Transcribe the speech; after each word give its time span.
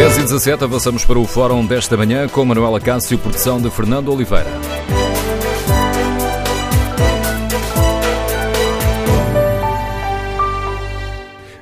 10 0.00 0.16
e 0.16 0.22
17 0.22 0.64
avançamos 0.64 1.04
para 1.04 1.18
o 1.18 1.26
fórum 1.26 1.66
desta 1.66 1.94
manhã 1.94 2.26
com 2.26 2.42
Manuela 2.42 2.80
Cássio, 2.80 3.18
produção 3.18 3.60
de 3.60 3.68
Fernando 3.68 4.10
Oliveira. 4.10 4.48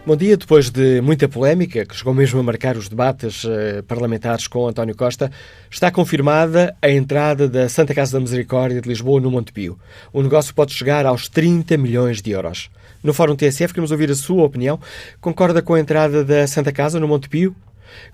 Bom 0.06 0.14
dia. 0.14 0.36
Depois 0.36 0.70
de 0.70 1.00
muita 1.00 1.28
polémica, 1.28 1.84
que 1.84 1.96
chegou 1.96 2.14
mesmo 2.14 2.38
a 2.38 2.42
marcar 2.44 2.76
os 2.76 2.88
debates 2.88 3.44
eh, 3.44 3.82
parlamentares 3.82 4.46
com 4.46 4.68
António 4.68 4.94
Costa, 4.94 5.32
está 5.68 5.90
confirmada 5.90 6.76
a 6.80 6.88
entrada 6.88 7.48
da 7.48 7.68
Santa 7.68 7.92
Casa 7.92 8.12
da 8.12 8.20
Misericórdia 8.20 8.80
de 8.80 8.88
Lisboa 8.88 9.20
no 9.20 9.32
Montepio. 9.32 9.76
O 10.12 10.22
negócio 10.22 10.54
pode 10.54 10.72
chegar 10.74 11.04
aos 11.06 11.28
30 11.28 11.76
milhões 11.76 12.22
de 12.22 12.30
euros. 12.30 12.70
No 13.02 13.12
Fórum 13.12 13.34
TSF 13.34 13.74
queremos 13.74 13.90
ouvir 13.90 14.12
a 14.12 14.14
sua 14.14 14.44
opinião. 14.44 14.78
Concorda 15.20 15.60
com 15.60 15.74
a 15.74 15.80
entrada 15.80 16.24
da 16.24 16.46
Santa 16.46 16.70
Casa 16.70 17.00
no 17.00 17.08
Montepio? 17.08 17.52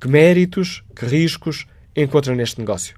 Que 0.01 0.09
méritos, 0.09 0.83
que 0.95 1.05
riscos 1.07 1.67
encontra 1.95 2.35
neste 2.35 2.59
negócio? 2.59 2.97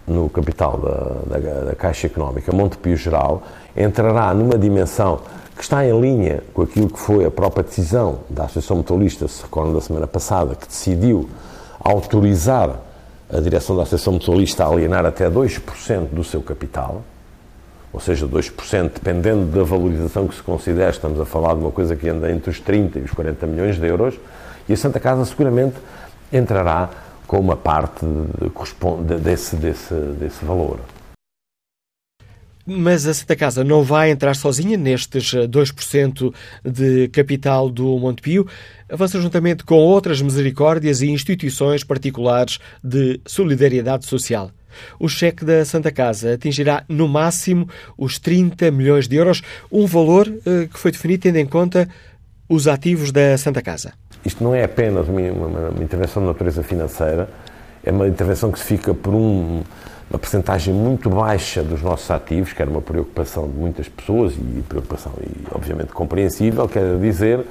no 0.08 0.30
capital 0.30 0.78
da, 1.28 1.38
da, 1.38 1.64
da 1.66 1.75
Caixa 1.75 2.08
Económica 2.08 2.52
Montepio 2.52 2.97
Geral, 2.97 3.44
entrará 3.78 4.34
numa 4.34 4.58
dimensão 4.58 5.22
que 5.56 5.64
está 5.64 5.85
em 5.85 6.00
linha 6.00 6.41
com 6.53 6.62
aquilo 6.62 6.90
que 6.90 6.97
foi 6.97 7.25
a 7.25 7.30
própria 7.31 7.64
decisão 7.64 8.19
da 8.30 8.46
Associação 8.46 8.78
Mutualista, 8.78 9.28
se 9.28 9.44
recordam 9.44 9.74
da 9.74 9.81
semana 9.81 10.08
passada, 10.08 10.56
que 10.56 10.66
decidiu 10.66 11.30
autorizar 11.79 12.79
a 13.31 13.40
direção 13.40 13.75
da 13.75 13.84
Associação 13.84 14.13
Mutualista 14.13 14.66
a 14.66 14.67
alienar 14.67 15.06
até 15.06 15.29
2% 15.29 16.07
do 16.12 16.23
seu 16.23 16.41
capital, 16.41 17.03
ou 17.94 18.00
seja, 18.00 18.28
2%, 18.28 18.91
dependendo 18.94 19.45
da 19.45 19.63
valorização 19.63 20.28
que 20.28 20.35
se 20.35 20.44
considera, 20.44 20.90
estamos 20.90 21.19
a 21.19 21.25
falar 21.25 21.53
de 21.53 21.62
uma 21.62 21.72
coisa 21.72 21.95
que 21.95 22.07
anda 22.09 22.31
entre 22.31 22.50
os 22.50 22.59
30 22.59 23.00
e 23.00 23.01
os 23.03 23.12
40 23.12 23.47
milhões 23.47 23.78
de 23.78 23.88
euros, 23.88 24.16
e 24.67 24.73
a 24.73 24.78
Santa 24.78 25.00
Casa 25.00 25.25
seguramente 25.25 25.75
entrará 26.31 26.90
com 27.25 27.40
uma 27.40 27.56
parte 27.56 28.06
de, 28.06 29.16
desse, 29.16 29.56
desse, 29.56 29.94
desse 29.94 30.44
valor. 30.44 30.79
Mas 32.72 33.07
a 33.07 33.13
Santa 33.16 33.35
Casa 33.35 33.63
não 33.63 33.81
vai 33.81 34.12
entrar 34.12 34.35
sozinha 34.35 34.78
nestes 34.78 35.34
2% 35.34 36.34
eh, 36.63 36.69
de 36.69 37.07
capital 37.07 37.68
do 37.68 37.97
Montepio. 37.97 38.47
Avança 38.88 39.19
juntamente 39.19 39.63
com 39.63 39.75
outras 39.75 40.22
misericórdias 40.22 41.02
e 41.02 41.09
instituições 41.09 41.84
particulares 41.84 42.59
de 42.84 43.19
solidariedade 43.25 44.06
social. 44.06 44.52
O 45.00 45.09
cheque 45.09 45.44
da 45.44 45.66
Santa 45.66 45.91
Casa 45.91 46.35
atingirá 46.35 46.84
no 46.88 47.08
máximo 47.08 47.68
os 47.97 48.19
30 48.19 48.69
milhões 48.69 49.08
de 49.08 49.16
euros, 49.16 49.41
um 49.72 49.88
valor 49.88 50.31
eh, 50.46 50.68
que 50.72 50.78
foi 50.78 50.91
definido 50.91 51.24
tendo 51.24 51.38
em 51.38 51.47
conta 51.47 51.90
os 52.47 52.68
ativos 52.68 53.12
da 53.12 53.35
Santa 53.40 53.63
Casa. 53.63 53.94
Isto 54.24 54.44
não 54.44 54.53
é 54.53 54.63
apenas 54.63 55.08
uma, 55.08 55.22
intervenção 55.81 56.22
de 56.22 56.28
natureza 56.28 56.62
financeira, 56.62 57.28
é 57.84 57.91
uma 57.91 58.08
intervenção 58.08 58.52
que 58.52 58.59
se 58.59 58.66
fica 58.66 58.94
por 58.94 59.16
um, 59.16 59.63
uma 60.09 60.18
percentagem 60.18 60.74
muito 60.74 61.09
baixa 61.09 61.62
dos 61.62 61.81
nossos 61.81 62.09
ativos, 62.09 62.52
que 62.52 62.62
era 62.62 62.70
uma 62.70 62.81
preocupação 62.81 63.47
de 63.47 63.56
muitas 63.56 63.88
pessoas 63.88 64.34
e 64.34 64.64
preocupação, 64.68 65.12
e, 65.22 65.47
obviamente, 65.53 65.94
compreensível, 65.94 66.68
quer 66.68 66.97
dizer, 66.97 67.46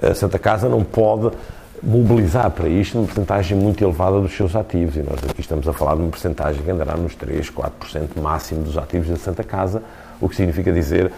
a 0.00 0.14
Santa 0.14 0.38
Casa 0.38 0.68
não 0.68 0.82
pode 0.82 1.30
mobilizar 1.82 2.50
para 2.50 2.68
isto 2.68 2.98
uma 2.98 3.06
percentagem 3.06 3.56
muito 3.56 3.82
elevada 3.82 4.20
dos 4.20 4.34
seus 4.34 4.54
ativos. 4.54 4.96
E 4.96 5.00
nós 5.00 5.18
aqui 5.28 5.40
estamos 5.40 5.66
a 5.68 5.72
falar 5.72 5.94
de 5.96 6.02
uma 6.02 6.10
percentagem 6.10 6.62
que 6.62 6.70
andará 6.70 6.96
nos 6.96 7.14
3, 7.14 7.50
4% 7.50 8.20
máximo 8.20 8.62
dos 8.62 8.76
ativos 8.76 9.08
da 9.08 9.16
Santa 9.16 9.42
Casa, 9.44 9.82
o 10.20 10.28
que 10.28 10.36
significa 10.36 10.72
dizer 10.72 11.10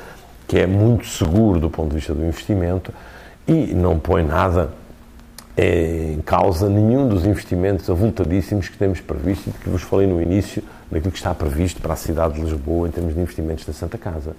que 0.47 0.59
é 0.59 0.67
muito 0.67 1.07
seguro 1.07 1.61
do 1.61 1.71
ponto 1.71 1.91
de 1.91 1.97
vista 1.97 2.15
do 2.15 2.25
investimento 2.25 2.93
e 3.47 3.75
não 3.75 3.99
põe 3.99 4.25
nada 4.25 4.71
em 5.57 6.21
causa 6.23 6.69
nenhum 6.69 7.09
dos 7.09 7.27
investimentos 7.27 7.89
avultadíssimos 7.91 8.69
que 8.69 8.79
temos 8.79 9.01
previsto 9.01 9.51
e 9.51 9.53
que 9.53 9.69
vos 9.69 9.83
falei 9.83 10.07
no 10.07 10.21
início, 10.21 10.63
daquilo 10.91 11.13
que 11.13 11.19
está 11.19 11.35
previsto 11.35 11.81
para 11.81 11.95
a 11.95 11.97
cidade 11.97 12.35
de 12.35 12.43
Lisboa 12.43 12.89
em 12.89 12.91
termos 12.91 13.15
de 13.15 13.21
investimentos 13.21 13.65
da 13.65 13.73
Santa 13.73 13.99
Casa. 13.99 14.35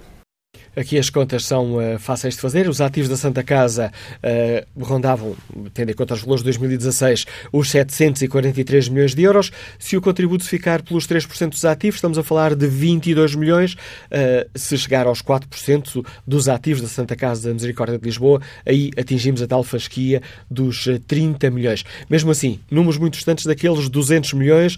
Aqui 0.76 0.98
as 0.98 1.08
contas 1.08 1.44
são 1.44 1.76
uh, 1.76 1.98
fáceis 1.98 2.34
de 2.34 2.40
fazer. 2.40 2.68
Os 2.68 2.80
ativos 2.80 3.08
da 3.08 3.16
Santa 3.16 3.42
Casa 3.42 3.92
uh, 4.18 4.84
rondavam, 4.84 5.36
tendo 5.72 5.90
em 5.90 5.94
conta 5.94 6.14
os 6.14 6.20
valores 6.20 6.42
de 6.42 6.46
2016, 6.46 7.26
os 7.52 7.70
743 7.70 8.88
milhões 8.88 9.14
de 9.14 9.22
euros. 9.22 9.52
Se 9.78 9.96
o 9.96 10.00
contributo 10.00 10.44
ficar 10.44 10.82
pelos 10.82 11.06
3% 11.06 11.50
dos 11.50 11.64
ativos, 11.64 11.96
estamos 11.96 12.18
a 12.18 12.22
falar 12.22 12.54
de 12.54 12.66
22 12.66 13.34
milhões. 13.34 13.74
Uh, 13.74 14.48
se 14.54 14.76
chegar 14.76 15.06
aos 15.06 15.22
4% 15.22 16.04
dos 16.26 16.48
ativos 16.48 16.82
da 16.82 16.88
Santa 16.88 17.14
Casa 17.14 17.48
da 17.48 17.54
Misericórdia 17.54 17.98
de 17.98 18.04
Lisboa, 18.04 18.40
aí 18.66 18.90
atingimos 18.98 19.42
a 19.42 19.46
tal 19.46 19.62
fasquia 19.62 20.22
dos 20.50 20.88
30 21.06 21.50
milhões. 21.50 21.84
Mesmo 22.10 22.30
assim, 22.30 22.58
números 22.70 22.98
muito 22.98 23.14
distantes 23.14 23.46
daqueles 23.46 23.88
200 23.88 24.32
milhões 24.34 24.76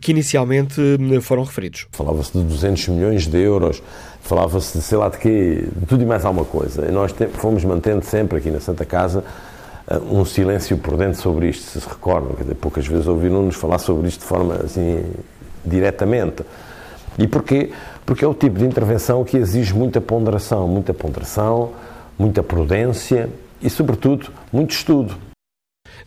que 0.00 0.10
inicialmente 0.10 0.80
foram 1.22 1.44
referidos. 1.44 1.86
Falava-se 1.92 2.32
de 2.32 2.44
200 2.44 2.88
milhões 2.88 3.26
de 3.26 3.38
euros 3.38 3.82
falava-se 4.26 4.78
de 4.78 4.84
sei 4.84 4.98
lá 4.98 5.08
de 5.08 5.18
quê, 5.18 5.68
de 5.74 5.86
tudo 5.86 6.02
e 6.02 6.06
mais 6.06 6.24
alguma 6.24 6.44
coisa. 6.44 6.86
E 6.86 6.90
nós 6.90 7.14
fomos 7.34 7.64
mantendo 7.64 8.04
sempre 8.04 8.38
aqui 8.38 8.50
na 8.50 8.60
Santa 8.60 8.84
Casa 8.84 9.24
eh, 9.88 9.98
um 10.10 10.24
silêncio 10.24 10.76
prudente 10.78 11.18
sobre 11.18 11.48
isto, 11.48 11.64
se 11.64 11.80
se 11.80 11.88
recordam. 11.88 12.34
Quer 12.34 12.42
dizer, 12.42 12.54
poucas 12.56 12.86
vezes 12.86 13.06
ouviram-nos 13.06 13.56
falar 13.56 13.78
sobre 13.78 14.08
isto 14.08 14.20
de 14.20 14.26
forma 14.26 14.54
assim, 14.64 15.04
diretamente. 15.64 16.42
E 17.18 17.26
porquê? 17.26 17.70
Porque 18.04 18.24
é 18.24 18.28
o 18.28 18.34
tipo 18.34 18.58
de 18.58 18.64
intervenção 18.64 19.24
que 19.24 19.36
exige 19.36 19.74
muita 19.74 20.00
ponderação, 20.00 20.68
muita 20.68 20.92
ponderação, 20.92 21.70
muita 22.18 22.42
prudência 22.42 23.28
e, 23.60 23.70
sobretudo, 23.70 24.28
muito 24.52 24.72
estudo. 24.72 25.25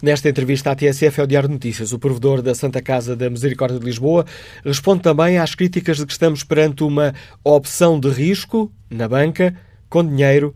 Nesta 0.02 0.30
entrevista 0.30 0.72
à 0.72 0.76
TSF 0.76 1.22
ao 1.22 1.28
Diário 1.28 1.50
de 1.50 1.54
Notícias, 1.54 1.92
o 1.92 2.00
provedor 2.00 2.42
da 2.42 2.56
Santa 2.56 2.82
Casa 2.82 3.16
da 3.16 3.30
Misericórdia 3.30 3.80
de 3.80 3.86
Lisboa 3.86 4.26
responde 4.64 5.02
também 5.02 5.38
às 5.38 5.56
críticas 5.56 5.98
de 5.98 6.06
que 6.06 6.12
estamos 6.12 6.44
perante 6.44 6.84
uma 6.84 7.14
opção 7.44 8.00
de 8.00 8.10
risco 8.10 8.72
na 8.90 9.08
banca 9.08 9.56
com 9.90 10.06
dinheiro 10.06 10.56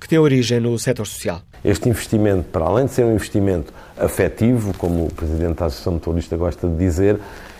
que 0.00 0.08
tem 0.08 0.18
origem 0.18 0.60
no 0.60 0.78
setor 0.78 1.06
social. 1.06 1.42
Este 1.64 1.88
investimento, 1.88 2.44
para 2.44 2.64
além 2.64 2.86
de 2.86 2.92
ser 2.92 3.04
um 3.04 3.14
investimento 3.14 3.72
afetivo, 3.96 4.72
como 4.74 5.06
o 5.06 5.12
Presidente 5.12 5.58
da 5.58 5.66
Associação 5.66 5.94
Motorista 5.94 6.36
gosta 6.36 6.68
de 6.68 6.76
dizer, 6.76 7.18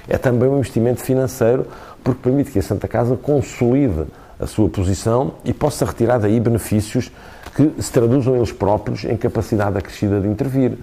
é 0.09 0.17
também 0.17 0.49
um 0.49 0.59
investimento 0.59 1.03
financeiro, 1.03 1.67
porque 2.05 2.21
permite 2.23 2.51
que 2.51 2.59
a 2.59 2.63
Santa 2.63 2.87
Casa 2.87 3.17
consolide 3.17 4.05
a 4.39 4.47
sua 4.47 4.69
posição 4.69 5.35
e 5.45 5.53
possa 5.53 5.85
retirar 5.85 6.19
daí 6.19 6.39
benefícios 6.39 7.11
que 7.59 7.83
se 7.83 7.91
traduzam 7.91 8.37
eles 8.37 8.53
próprios 8.53 9.03
em 9.03 9.17
capacidade 9.17 9.77
acrescida 9.77 10.21
de 10.21 10.29
intervir. 10.29 10.79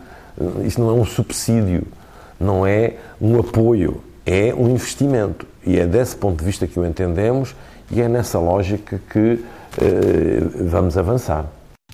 Isso 0.65 0.81
não 0.81 0.89
é 0.89 0.93
um 0.93 1.05
subsídio, 1.05 1.83
não 2.37 2.67
é 2.67 2.95
um 3.21 3.39
apoio, 3.39 4.01
é 4.25 4.53
um 4.53 4.69
investimento. 4.69 5.47
E 5.65 5.79
é 5.79 5.87
desse 5.87 6.17
ponto 6.17 6.39
de 6.39 6.43
vista 6.43 6.67
que 6.67 6.77
o 6.77 6.85
entendemos 6.85 7.55
e 7.89 8.01
é 8.01 8.09
nessa 8.09 8.39
lógica 8.39 8.99
que 9.09 9.39
eh, 9.81 10.41
vamos 10.65 10.97
avançar. 10.97 11.45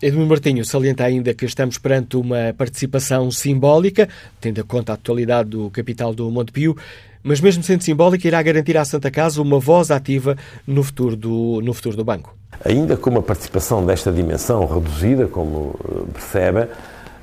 Edmundo 0.02 0.30
Martinho 0.30 0.66
salienta 0.66 1.04
ainda 1.04 1.32
que 1.32 1.46
estamos 1.46 1.78
perante 1.78 2.18
uma 2.18 2.56
participação 2.58 3.30
simbólica, 3.30 4.10
tendo 4.40 4.60
em 4.60 4.64
conta 4.64 4.94
a 4.94 4.98
totalidade 4.98 5.50
do 5.50 5.70
capital 5.70 6.12
do 6.12 6.32
Montepio, 6.32 6.76
mas 7.22 7.40
mesmo 7.40 7.62
sendo 7.62 7.84
simbólica, 7.84 8.28
irá 8.28 8.42
garantir 8.42 8.76
à 8.78 8.84
Santa 8.84 9.12
Casa 9.12 9.40
uma 9.40 9.60
voz 9.60 9.92
ativa 9.92 10.36
no 10.66 10.82
futuro 10.82 11.16
do, 11.16 11.62
no 11.64 11.72
futuro 11.72 11.96
do 11.96 12.04
banco. 12.04 12.36
Ainda 12.66 12.98
com 12.98 13.12
uma 13.12 13.22
participação 13.22 13.86
desta 13.86 14.12
dimensão 14.12 14.66
reduzida, 14.66 15.28
como 15.28 15.80
eh, 15.88 16.12
percebe, 16.14 16.68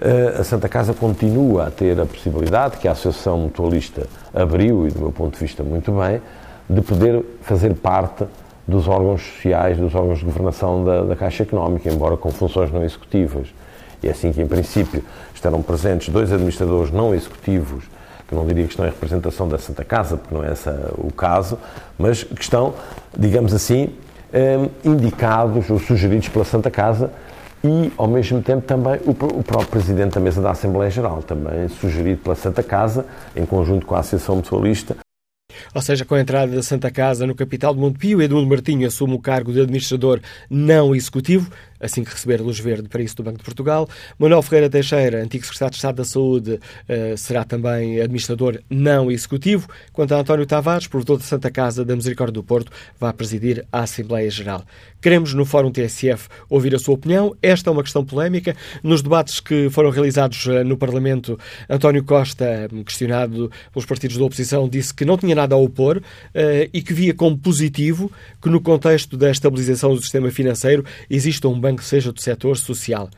eh, 0.00 0.36
a 0.38 0.44
Santa 0.44 0.69
Casa 0.69 0.94
continua 0.94 1.66
a 1.66 1.70
ter 1.72 1.98
a 1.98 2.06
possibilidade, 2.06 2.76
que 2.76 2.86
a 2.86 2.92
Associação 2.92 3.38
Mutualista 3.38 4.06
abriu, 4.32 4.86
e 4.86 4.92
do 4.92 5.00
meu 5.00 5.10
ponto 5.10 5.34
de 5.34 5.40
vista 5.40 5.64
muito 5.64 5.90
bem, 5.90 6.20
de 6.70 6.81
poder 6.81 7.24
fazer 7.42 7.74
parte 7.74 8.24
dos 8.69 8.87
órgãos 8.87 9.23
sociais, 9.23 9.79
dos 9.79 9.94
órgãos 9.94 10.19
de 10.19 10.26
governação 10.26 10.85
da, 10.85 11.03
da 11.03 11.17
Caixa 11.17 11.43
Económica, 11.43 11.88
embora 11.91 12.19
com 12.19 12.31
funções 12.31 12.70
não 12.70 12.85
executivas. 12.85 13.49
E 14.03 14.06
é 14.06 14.11
assim 14.11 14.31
que, 14.31 14.43
em 14.43 14.47
princípio, 14.47 15.03
estarão 15.35 15.62
presentes 15.62 16.11
dois 16.11 16.31
administradores 16.31 16.93
não 16.93 17.15
executivos, 17.15 17.85
que 18.29 18.35
não 18.35 18.47
diria 18.47 18.65
que 18.65 18.70
estão 18.70 18.85
em 18.85 18.91
representação 18.91 19.49
da 19.49 19.56
Santa 19.56 19.82
Casa, 19.85 20.19
porque 20.19 20.35
não 20.35 20.44
é 20.44 20.53
esse 20.53 20.69
o 20.99 21.11
caso, 21.11 21.59
mas 21.99 22.23
que 22.23 22.43
estão, 22.43 22.75
digamos 23.17 23.55
assim, 23.55 23.88
eh, 24.31 24.69
indicados 24.85 25.70
ou 25.70 25.79
sugeridos 25.79 26.29
pela 26.29 26.44
Santa 26.44 26.70
Casa 26.70 27.11
e, 27.65 27.91
ao 27.97 28.06
mesmo 28.06 28.43
tempo, 28.43 28.67
também 28.67 29.00
o, 29.06 29.15
próprio 29.15 29.70
Presidente 29.70 30.15
da 30.15 30.20
Mesa 30.20 30.43
da 30.43 30.50
Assembleia 30.50 30.91
Geral, 30.91 31.23
também 31.23 31.69
sugerido 31.69 32.20
pela 32.23 32.37
Santa 32.37 32.62
Casa, 32.62 33.06
em 33.35 33.47
conjunto 33.47 33.87
com 33.87 33.94
a 33.94 34.00
Associação 34.00 34.37
Mutualista, 34.37 34.94
ou 35.74 35.80
seja, 35.80 36.04
com 36.04 36.14
a 36.14 36.20
entrada 36.20 36.54
da 36.54 36.62
Santa 36.62 36.90
Casa 36.90 37.26
no 37.26 37.34
capital 37.34 37.74
de 37.74 37.80
Montepio, 37.80 38.20
Eduardo 38.20 38.48
Martinho 38.48 38.86
assume 38.86 39.14
o 39.14 39.18
cargo 39.18 39.52
de 39.52 39.60
administrador 39.60 40.20
não 40.50 40.94
executivo, 40.94 41.50
assim 41.80 42.04
que 42.04 42.10
receber 42.10 42.40
luz 42.40 42.58
verde 42.58 42.88
para 42.88 43.02
isso 43.02 43.16
do 43.16 43.22
Banco 43.22 43.38
de 43.38 43.44
Portugal. 43.44 43.88
Manuel 44.19 44.42
Ferreira 44.42 44.70
Teixeira, 44.70 45.22
antigo 45.22 45.44
secretário 45.44 45.72
de 45.72 45.76
Estado 45.76 45.96
da 45.96 46.04
Saúde, 46.04 46.60
eh, 46.88 47.14
será 47.16 47.44
também 47.44 48.00
administrador 48.00 48.60
não 48.69 49.10
executivo. 49.10 49.69
Quanto 49.92 50.14
a 50.14 50.20
António 50.20 50.46
Tavares, 50.46 50.86
provedor 50.86 51.19
da 51.19 51.25
Santa 51.25 51.50
Casa 51.50 51.84
da 51.84 51.94
Misericórdia 51.94 52.34
do 52.34 52.42
Porto, 52.42 52.72
vai 52.98 53.12
presidir 53.12 53.64
a 53.72 53.80
Assembleia 53.80 54.30
Geral. 54.30 54.64
Queremos, 55.00 55.32
no 55.32 55.44
Fórum 55.44 55.70
TSF, 55.70 56.28
ouvir 56.48 56.75
a 56.75 56.78
sua 56.78 56.94
opinião. 56.94 57.36
Esta 57.40 57.70
é 57.70 57.72
uma 57.72 57.84
questão 57.84 58.04
polémica. 58.04 58.56
Nos 58.82 59.00
debates 59.00 59.38
que 59.38 59.70
foram 59.70 59.90
realizados 59.90 60.46
eh, 60.48 60.64
no 60.64 60.76
Parlamento, 60.76 61.38
António 61.70 62.02
Costa, 62.02 62.69
questionado 62.84 63.50
pelos 63.72 63.86
partidos 63.86 64.16
da 64.16 64.24
oposição, 64.24 64.69
disse 64.69 64.92
que 64.92 65.04
não 65.04 65.16
tinha 65.16 65.36
nada 65.36 65.54
a 65.54 65.58
opor 65.58 66.02
eh, 66.34 66.69
e 66.72 66.82
que 66.82 66.92
via 66.92 67.14
como 67.14 67.38
positivo 67.38 68.10
que, 68.42 68.48
no 68.48 68.60
contexto 68.60 69.16
da 69.16 69.31
estabilização 69.31 69.94
do 69.94 70.02
sistema 70.02 70.31
financeiro, 70.32 70.84
exista 71.08 71.46
um 71.48 71.58
banco 71.58 71.68
seja 71.79 72.12
do 72.12 72.20
setor 72.20 72.56
social 72.56 73.11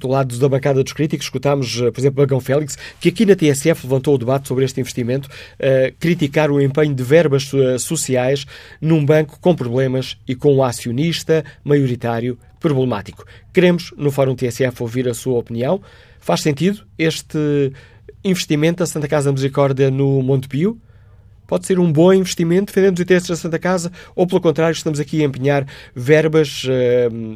do 0.00 0.08
lado 0.08 0.38
da 0.38 0.48
bancada 0.48 0.82
dos 0.82 0.92
críticos, 0.92 1.26
escutámos, 1.26 1.80
eh, 1.80 1.90
por 1.90 2.00
exemplo, 2.00 2.22
Bagão 2.22 2.40
Félix, 2.40 2.76
que 3.00 3.08
aqui 3.08 3.24
na 3.24 3.34
TSF 3.34 3.84
levantou 3.84 4.14
o 4.14 4.18
debate 4.18 4.48
sobre 4.48 4.64
este 4.64 4.80
investimento, 4.80 5.28
uh, 5.28 5.94
criticar 5.98 6.50
o 6.50 6.60
empenho 6.60 6.94
de 6.94 7.02
verbas 7.02 7.52
uh, 7.52 7.78
sociais 7.78 8.46
num 8.80 9.04
banco 9.04 9.38
com 9.40 9.54
problemas 9.54 10.18
e 10.26 10.34
com 10.34 10.54
um 10.54 10.62
acionista 10.62 11.44
maioritário 11.64 12.38
problemático. 12.58 13.24
Queremos, 13.52 13.92
no 13.96 14.10
Fórum 14.10 14.34
TSF, 14.34 14.82
ouvir 14.82 15.08
a 15.08 15.14
sua 15.14 15.38
opinião. 15.38 15.80
Faz 16.20 16.40
sentido 16.40 16.84
este 16.98 17.72
investimento 18.22 18.80
da 18.80 18.86
Santa 18.86 19.08
Casa 19.08 19.32
Misericórdia 19.32 19.90
no 19.90 20.22
Montepio? 20.22 20.78
Pode 21.50 21.66
ser 21.66 21.78
um 21.80 21.92
bom 21.92 22.12
investimento, 22.12 22.66
defendendo 22.66 22.96
os 22.96 23.02
interesses 23.02 23.28
da 23.28 23.34
Santa 23.34 23.58
Casa, 23.58 23.90
ou 24.14 24.24
pelo 24.24 24.40
contrário, 24.40 24.72
estamos 24.72 25.00
aqui 25.00 25.20
a 25.20 25.24
empenhar 25.24 25.66
verbas, 25.92 26.62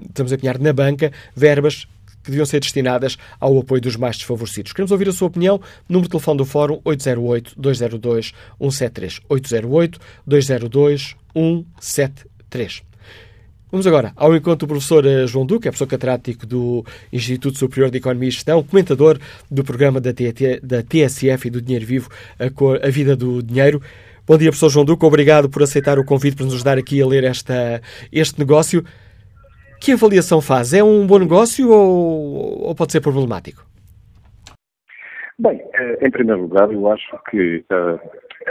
estamos 0.08 0.30
a 0.30 0.36
empenhar 0.36 0.56
na 0.60 0.72
banca 0.72 1.10
verbas 1.34 1.88
que 2.22 2.30
deviam 2.30 2.46
ser 2.46 2.60
destinadas 2.60 3.18
ao 3.40 3.58
apoio 3.58 3.82
dos 3.82 3.96
mais 3.96 4.16
desfavorecidos. 4.16 4.72
Queremos 4.72 4.92
ouvir 4.92 5.08
a 5.08 5.12
sua 5.12 5.26
opinião. 5.26 5.60
Número 5.88 6.06
de 6.06 6.12
telefone 6.12 6.38
do 6.38 6.44
Fórum 6.44 6.80
808-202-173. 6.82 9.20
808-202-173. 10.28 12.84
Vamos 13.74 13.88
agora 13.88 14.12
ao 14.14 14.36
encontro 14.36 14.68
do 14.68 14.70
professor 14.70 15.04
eh, 15.04 15.26
João 15.26 15.44
Duque, 15.44 15.66
é 15.66 15.70
professor 15.72 15.88
catedrático 15.88 16.46
do 16.46 16.84
Instituto 17.12 17.58
Superior 17.58 17.90
de 17.90 17.98
Economia 17.98 18.28
e 18.28 18.30
Gestão, 18.30 18.62
comentador 18.62 19.18
do 19.50 19.64
programa 19.64 20.00
da, 20.00 20.10
da 20.12 20.80
TSF 20.80 21.48
e 21.48 21.50
do 21.50 21.60
Dinheiro 21.60 21.84
Vivo, 21.84 22.08
a, 22.38 22.48
cor, 22.50 22.78
a 22.84 22.88
Vida 22.88 23.16
do 23.16 23.42
Dinheiro. 23.42 23.82
Bom 24.24 24.38
dia, 24.38 24.50
professor 24.50 24.70
João 24.70 24.84
Duque. 24.84 25.04
Obrigado 25.04 25.50
por 25.50 25.60
aceitar 25.60 25.98
o 25.98 26.04
convite 26.04 26.36
para 26.36 26.44
nos 26.44 26.54
ajudar 26.54 26.78
aqui 26.78 27.02
a 27.02 27.06
ler 27.08 27.24
esta, 27.24 27.82
este 28.12 28.38
negócio. 28.38 28.84
Que 29.80 29.90
avaliação 29.90 30.40
faz? 30.40 30.72
É 30.72 30.84
um 30.84 31.04
bom 31.04 31.18
negócio 31.18 31.68
ou, 31.68 32.68
ou 32.68 32.74
pode 32.76 32.92
ser 32.92 33.00
problemático? 33.00 33.66
Bem, 35.36 35.60
eh, 35.74 36.06
em 36.06 36.10
primeiro 36.12 36.42
lugar, 36.42 36.70
eu 36.72 36.92
acho 36.92 37.18
que 37.28 37.64
uh, 37.72 37.98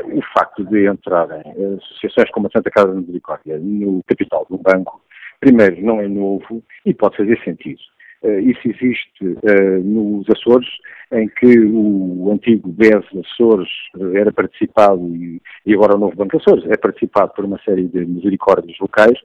o 0.01 0.21
facto 0.33 0.65
de 0.65 0.89
entrarem 0.89 1.43
associações 1.77 2.29
como 2.31 2.47
a 2.47 2.49
Santa 2.49 2.69
Casa 2.71 2.91
de 2.91 2.99
Misericórdia 2.99 3.57
no 3.59 4.01
capital 4.07 4.45
de 4.49 4.55
um 4.55 4.61
banco, 4.61 5.01
primeiro, 5.43 5.81
não 5.81 5.99
é 5.99 6.07
novo 6.07 6.63
e 6.85 6.93
pode 6.93 7.17
fazer 7.17 7.39
sentido. 7.43 7.79
Uh, 8.23 8.39
isso 8.39 8.61
existe 8.65 9.25
uh, 9.25 9.83
nos 9.83 10.25
Açores, 10.29 10.69
em 11.11 11.27
que 11.27 11.59
o 11.59 12.31
antigo 12.31 12.69
BES 12.69 13.05
Açores 13.25 13.69
era 14.15 14.31
participado, 14.31 15.13
e, 15.15 15.41
agora 15.73 15.95
o 15.95 15.99
novo 15.99 16.15
Banco 16.15 16.37
Açores 16.37 16.65
é 16.69 16.77
participado 16.77 17.33
por 17.35 17.43
uma 17.43 17.59
série 17.63 17.87
de 17.87 18.05
misericórdias 18.05 18.77
locais, 18.79 19.19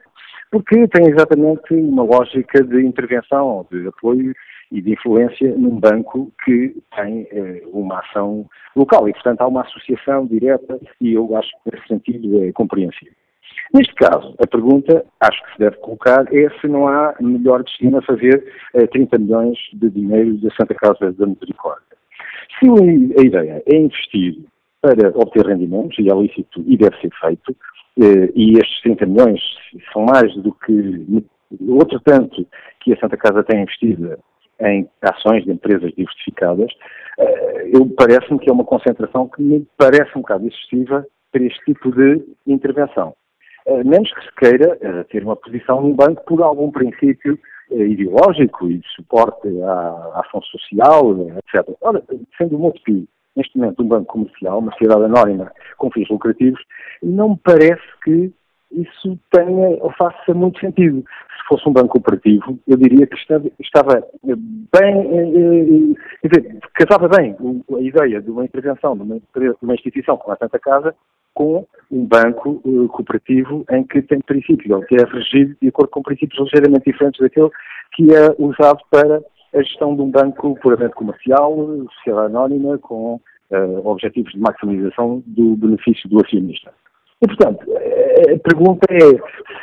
porque 0.50 0.88
tem 0.88 1.08
exatamente 1.08 1.74
uma 1.74 2.02
lógica 2.02 2.62
de 2.64 2.84
intervenção, 2.84 3.66
de 3.70 3.86
apoio 3.86 4.34
e 4.72 4.82
de 4.82 4.92
influência 4.92 5.54
num 5.56 5.78
banco 5.78 6.32
que 6.44 6.74
tem 6.96 7.26
eh, 7.30 7.62
uma 7.72 8.00
ação 8.00 8.46
local 8.74 9.08
e, 9.08 9.12
portanto, 9.12 9.40
há 9.42 9.46
uma 9.46 9.62
associação 9.62 10.26
direta 10.26 10.78
e 11.00 11.14
eu 11.14 11.36
acho 11.36 11.50
que 11.50 11.70
nesse 11.72 11.88
sentido 11.88 12.44
é 12.44 12.52
compreensível. 12.52 13.14
Neste 13.74 13.94
caso, 13.94 14.34
a 14.42 14.46
pergunta, 14.46 15.04
acho 15.20 15.42
que 15.44 15.52
se 15.52 15.58
deve 15.58 15.76
colocar, 15.76 16.24
é 16.32 16.48
se 16.60 16.66
não 16.68 16.88
há 16.88 17.14
melhor 17.20 17.62
destino 17.62 17.98
a 17.98 18.02
fazer 18.02 18.44
eh, 18.74 18.86
30 18.86 19.18
milhões 19.18 19.58
de 19.72 19.90
dinheiro 19.90 20.38
da 20.38 20.50
Santa 20.54 20.74
Casa 20.74 21.12
da 21.12 21.26
Misericórdia. 21.26 21.84
Se 22.58 22.66
a 22.68 23.22
ideia 23.22 23.62
é 23.66 23.76
investir 23.76 24.38
para 24.80 25.08
obter 25.10 25.46
rendimentos, 25.46 25.98
e 25.98 26.10
é 26.10 26.14
lícito 26.14 26.62
e 26.66 26.76
deve 26.76 26.96
ser 27.00 27.10
feito, 27.20 27.54
eh, 28.00 28.32
e 28.34 28.52
estes 28.58 28.80
30 28.82 29.06
milhões 29.06 29.40
são 29.92 30.04
mais 30.04 30.34
do 30.36 30.52
que 30.52 31.24
outro 31.68 32.00
tanto 32.00 32.46
que 32.80 32.92
a 32.92 32.98
Santa 32.98 33.16
Casa 33.16 33.42
tem 33.44 33.62
investido 33.62 34.18
em 34.60 34.88
ações 35.02 35.44
de 35.44 35.52
empresas 35.52 35.92
diversificadas, 35.94 36.72
eh, 37.18 37.70
eu 37.74 37.86
parece-me 37.96 38.38
que 38.38 38.50
é 38.50 38.52
uma 38.52 38.64
concentração 38.64 39.28
que 39.28 39.42
me 39.42 39.66
parece 39.76 40.16
um 40.16 40.20
bocado 40.20 40.46
excessiva 40.46 41.06
para 41.30 41.44
este 41.44 41.64
tipo 41.64 41.90
de 41.92 42.24
intervenção. 42.46 43.14
Eh, 43.68 43.84
menos 43.84 44.10
que 44.14 44.24
se 44.24 44.34
queira 44.36 45.04
ter 45.10 45.22
uma 45.22 45.36
posição 45.36 45.82
num 45.82 45.94
banco 45.94 46.24
por 46.24 46.42
algum 46.42 46.70
princípio 46.70 47.38
ideológico 47.70 48.66
e 48.70 48.78
de 48.78 48.88
suporte 48.96 49.46
à 49.62 50.22
ação 50.24 50.40
social, 50.40 51.14
etc. 51.36 51.68
Ora, 51.82 52.02
sendo 52.38 52.56
um 52.56 52.62
outro 52.62 52.82
neste 53.36 53.56
momento 53.56 53.82
um 53.82 53.88
banco 53.88 54.12
comercial, 54.12 54.58
uma 54.58 54.72
sociedade 54.72 55.04
anónima 55.04 55.52
com 55.76 55.90
fins 55.90 56.08
lucrativos, 56.08 56.60
não 57.02 57.30
me 57.30 57.38
parece 57.44 57.82
que 58.02 58.32
isso 58.72 59.18
tenha 59.30 59.68
ou 59.80 59.92
faça 59.92 60.34
muito 60.34 60.58
sentido. 60.60 61.04
Se 61.36 61.48
fosse 61.48 61.68
um 61.68 61.72
banco 61.72 61.88
cooperativo, 61.88 62.58
eu 62.66 62.76
diria 62.76 63.06
que 63.06 63.16
estava, 63.60 64.02
bem, 64.22 65.96
quer 66.20 66.28
dizer, 66.28 66.58
casava 66.74 67.08
bem 67.08 67.36
a 67.74 67.80
ideia 67.80 68.20
de 68.20 68.30
uma 68.30 68.44
intervenção 68.44 68.96
de 68.96 69.02
uma 69.62 69.74
instituição 69.74 70.16
como 70.16 70.34
a 70.34 70.36
Santa 70.36 70.58
Casa 70.58 70.94
com 71.34 71.66
um 71.90 72.04
banco 72.04 72.60
uh, 72.64 72.88
cooperativo 72.88 73.64
em 73.70 73.84
que 73.84 74.02
tem 74.02 74.20
princípios, 74.20 74.84
que 74.86 74.96
é 74.96 75.04
regido 75.04 75.56
de 75.60 75.68
acordo 75.68 75.90
com 75.90 76.02
princípios 76.02 76.40
ligeiramente 76.40 76.90
diferentes 76.90 77.20
daquele 77.20 77.50
que 77.94 78.14
é 78.14 78.34
usado 78.38 78.80
para 78.90 79.22
a 79.54 79.62
gestão 79.62 79.96
de 79.96 80.02
um 80.02 80.10
banco 80.10 80.58
puramente 80.60 80.94
comercial, 80.94 81.56
sociedade 81.94 82.26
anónima, 82.26 82.78
com 82.78 83.14
uh, 83.50 83.88
objetivos 83.88 84.32
de 84.32 84.38
maximização 84.38 85.22
do 85.26 85.56
benefício 85.56 86.08
do 86.08 86.20
acionista. 86.24 86.72
E, 87.22 87.26
portanto, 87.26 87.64
eh, 87.68 88.34
a 88.34 88.38
pergunta 88.38 88.86
é 88.90 88.98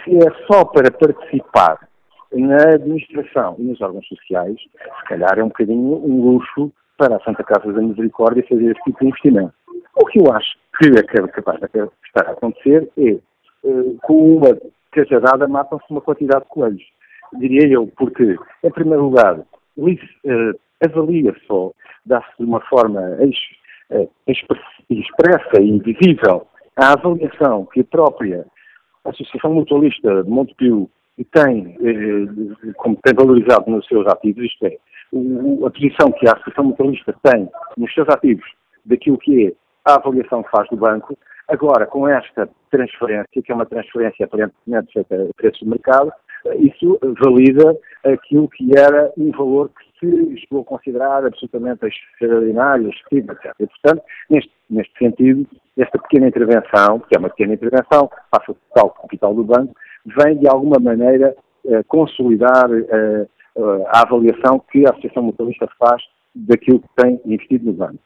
se 0.04 0.18
é 0.18 0.32
só 0.52 0.66
para 0.66 0.92
participar 0.92 1.88
na 2.34 2.74
administração 2.74 3.56
e 3.60 3.64
nos 3.64 3.80
órgãos 3.80 4.06
sociais, 4.08 4.58
se 4.60 5.08
calhar 5.08 5.40
é 5.40 5.44
um 5.44 5.48
bocadinho 5.48 6.04
um 6.06 6.32
luxo 6.32 6.72
para 6.98 7.18
a 7.18 7.20
Santa 7.22 7.44
Casa 7.44 7.72
da 7.72 7.82
Misericórdia 7.82 8.46
fazer 8.48 8.72
esse 8.72 8.82
tipo 8.84 9.00
de 9.00 9.08
investimento. 9.08 9.54
O 9.96 10.06
que 10.06 10.20
eu 10.20 10.32
acho 10.32 10.58
que 10.80 10.90
é 10.90 11.28
capaz 11.28 11.60
de 11.60 11.66
estar 12.06 12.28
a 12.28 12.32
acontecer 12.32 12.90
é, 12.98 13.18
uh, 13.64 13.98
com 14.04 14.38
uma 14.38 14.58
cajadada 14.92 15.48
matam-se 15.48 15.86
uma 15.90 16.02
quantidade 16.02 16.44
de 16.44 16.50
coelhos. 16.50 16.84
Diria 17.40 17.68
eu, 17.68 17.88
porque, 17.98 18.38
em 18.64 18.72
primeiro 18.72 19.04
lugar, 19.04 19.40
uh, 19.40 20.60
avalia 20.84 21.36
só 21.48 21.72
dá-se 22.06 22.30
de 22.38 22.46
uma 22.46 22.62
forma 22.62 23.02
eh, 23.90 24.08
expressa 24.90 25.62
e 25.62 25.80
visível 25.80 26.48
a 26.76 26.94
avaliação 26.94 27.66
que 27.66 27.82
a 27.82 27.86
própria 27.86 28.46
Associação 29.04 29.54
Mutualista 29.54 30.24
de 30.24 30.30
Montepio 30.30 30.90
tem, 31.32 31.78
eh, 31.82 32.74
como 32.78 32.98
tem 32.98 33.14
valorizado 33.14 33.70
nos 33.70 33.86
seus 33.88 34.06
ativos, 34.08 34.46
isto 34.46 34.66
é, 34.66 34.78
a 35.66 35.70
posição 35.70 36.12
que 36.12 36.28
a 36.28 36.34
Associação 36.34 36.66
Mutualista 36.66 37.16
tem 37.24 37.50
nos 37.78 37.94
seus 37.94 38.08
ativos 38.10 38.46
daquilo 38.86 39.18
que 39.18 39.48
é 39.48 39.54
a 39.86 39.96
avaliação 39.96 40.44
que 40.44 40.52
faz 40.52 40.68
do 40.70 40.78
banco, 40.78 41.18
agora 41.48 41.86
com 41.86 42.08
esta 42.08 42.50
transferência, 42.72 43.28
que 43.32 43.52
é 43.52 43.56
uma 43.56 43.66
transferência 43.66 44.26
aparentemente 44.26 44.94
feita 44.94 45.16
a 45.16 45.34
preços 45.36 45.60
de 45.60 45.68
mercado, 45.68 46.12
isso 46.60 47.00
valida 47.24 47.76
aquilo 48.04 48.48
que 48.50 48.78
era 48.78 49.12
um 49.18 49.32
valor 49.32 49.70
que 49.70 50.08
se 50.08 50.38
chegou 50.38 50.62
a 50.62 50.66
considerar 50.66 51.26
absolutamente 51.26 51.86
extraordinário, 51.86 52.90
excessivo, 52.90 53.32
etc. 53.32 53.54
E, 53.60 53.68
portanto, 53.68 54.04
neste, 54.30 54.52
neste 54.70 54.98
sentido, 54.98 55.48
esta 55.78 55.98
pequena 55.98 56.28
intervenção, 56.28 57.00
que 57.00 57.16
é 57.16 57.20
uma 57.20 57.30
pequena 57.30 57.54
intervenção, 57.54 58.10
passa 58.30 58.52
o 58.52 58.56
total 58.56 58.90
capital 59.02 59.34
do 59.34 59.44
banco, 59.44 59.74
vem 60.06 60.38
de 60.38 60.48
alguma 60.48 60.80
maneira 60.80 61.36
eh, 61.68 61.84
consolidar 61.88 62.70
eh, 62.72 63.26
eh, 63.58 63.84
a 63.88 64.02
avaliação 64.02 64.62
que 64.72 64.86
a 64.86 64.92
Associação 64.92 65.24
Mutualista 65.24 65.68
faz 65.80 66.02
daquilo 66.34 66.80
que 66.80 66.90
tem 66.96 67.22
investido 67.26 67.66
no 67.66 67.74
banco. 67.74 68.00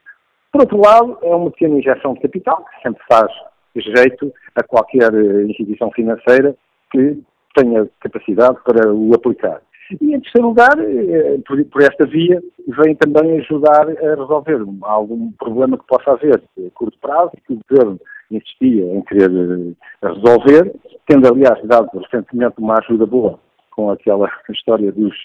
Por 0.52 0.62
outro 0.62 0.78
lado, 0.78 1.18
é 1.22 1.36
uma 1.36 1.52
pequena 1.52 1.78
injeção 1.78 2.14
de 2.14 2.22
capital, 2.22 2.66
que 2.66 2.82
sempre 2.82 3.04
faz 3.08 3.32
jeito 3.76 4.34
a 4.56 4.64
qualquer 4.64 5.14
instituição 5.48 5.92
financeira 5.92 6.56
que 6.92 7.22
tenha 7.56 7.88
capacidade 8.00 8.58
para 8.64 8.94
o 8.94 9.14
aplicar. 9.14 9.62
E, 10.02 10.14
em 10.14 10.20
terceiro 10.20 10.50
lugar, 10.50 10.78
eh, 10.80 11.40
por, 11.48 11.82
esta 11.82 12.06
via, 12.06 12.42
vem 12.68 12.96
também 12.96 13.40
ajudar 13.40 13.90
a 13.90 14.16
resolver 14.16 14.64
algum 14.84 15.32
problema 15.32 15.78
que 15.78 15.88
possa 15.88 16.12
haver 16.12 16.36
a 16.36 16.70
curto 16.76 16.98
prazo, 17.00 17.32
que 17.46 17.54
o 17.54 17.60
Governo 17.68 18.00
insistia 18.30 18.86
em 18.86 19.02
querer 19.02 19.32
eh, 19.32 19.74
resolver, 20.04 20.76
tendo, 21.08 21.28
aliás, 21.28 21.60
dado 21.64 21.90
recentemente 21.98 22.56
uma 22.60 22.76
ajuda 22.80 23.06
boa 23.08 23.40
com 23.72 23.90
aquela 23.90 24.30
história 24.52 24.92
dos, 24.92 25.16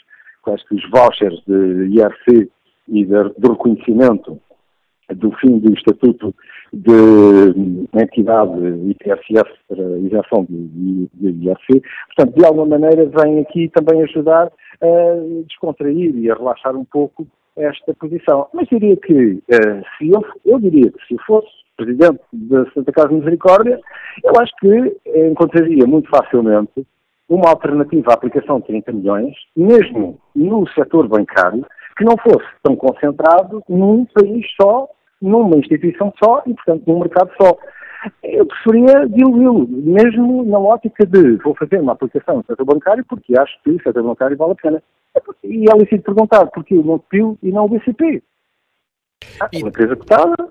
que 0.45 0.75
os 0.75 0.91
vouchers 0.91 1.41
de 1.47 1.89
IRC 1.97 2.51
e 2.89 3.05
do 3.05 3.53
reconhecimento 3.53 4.41
do 5.15 5.31
fim 5.33 5.59
do 5.59 5.73
Estatuto 5.75 6.35
de 6.73 7.79
entidade 7.95 8.59
IPSF 8.91 9.51
para 9.69 9.83
isenção 9.99 10.47
de, 10.49 11.09
de, 11.15 11.33
de 11.33 11.49
IRC. 11.49 11.83
Portanto, 12.07 12.37
de 12.37 12.45
alguma 12.45 12.67
maneira, 12.67 13.07
vem 13.07 13.41
aqui 13.41 13.69
também 13.69 14.03
ajudar 14.03 14.51
a 14.81 15.43
descontrair 15.47 16.17
e 16.17 16.31
a 16.31 16.35
relaxar 16.35 16.75
um 16.77 16.85
pouco 16.85 17.27
esta 17.57 17.95
posição. 17.95 18.49
Mas 18.53 18.69
diria 18.69 18.97
que, 18.97 19.43
eh, 19.49 19.83
se 19.97 20.11
eu, 20.11 20.25
eu 20.45 20.59
diria 20.59 20.91
que 20.91 21.07
se 21.07 21.15
eu 21.15 21.19
fosse 21.27 21.49
Presidente 21.77 22.21
da 22.33 22.71
Santa 22.71 22.93
Casa 22.93 23.09
de 23.09 23.15
Misericórdia, 23.17 23.81
eu 24.23 24.33
acho 24.41 24.53
que 24.61 24.97
encontraria 25.29 25.87
muito 25.87 26.09
facilmente 26.09 26.87
uma 27.29 27.51
alternativa 27.51 28.11
à 28.11 28.15
aplicação 28.15 28.61
de 28.61 28.67
30 28.67 28.93
milhões, 28.93 29.35
mesmo 29.57 30.19
no 30.35 30.69
setor 30.69 31.09
bancário, 31.09 31.65
que 31.97 32.05
não 32.05 32.17
fosse 32.17 32.47
tão 32.63 32.77
concentrado 32.77 33.63
num 33.69 34.05
país 34.07 34.47
só 34.61 34.89
numa 35.21 35.57
instituição 35.57 36.13
só 36.23 36.43
e, 36.47 36.55
portanto, 36.55 36.83
num 36.87 37.01
mercado 37.01 37.31
só. 37.41 37.57
Eu 38.23 38.45
preferia 38.47 39.09
diluí-lo, 39.09 39.67
mesmo 39.67 40.45
na 40.45 40.59
ótica 40.59 41.07
de 41.07 41.37
vou 41.37 41.55
fazer 41.55 41.81
uma 41.81 41.93
aplicação 41.93 42.37
no 42.37 42.45
setor 42.45 42.65
bancário 42.67 43.05
porque 43.09 43.39
acho 43.39 43.59
que 43.63 43.71
o 43.71 43.83
setor 43.83 44.03
bancário 44.03 44.37
vale 44.37 44.53
a 44.53 44.57
pena. 44.57 44.83
E 45.43 45.65
é 45.71 45.77
lícito 45.77 46.03
perguntar 46.03 46.47
porquê 46.49 46.77
o 46.77 46.83
Montepio 46.83 47.39
e 47.43 47.51
não 47.51 47.65
o 47.65 47.69
BCP. 47.69 48.23
Ah, 49.41 49.49
uma 49.55 49.69
empresa 49.69 49.97
cotada. 49.97 50.35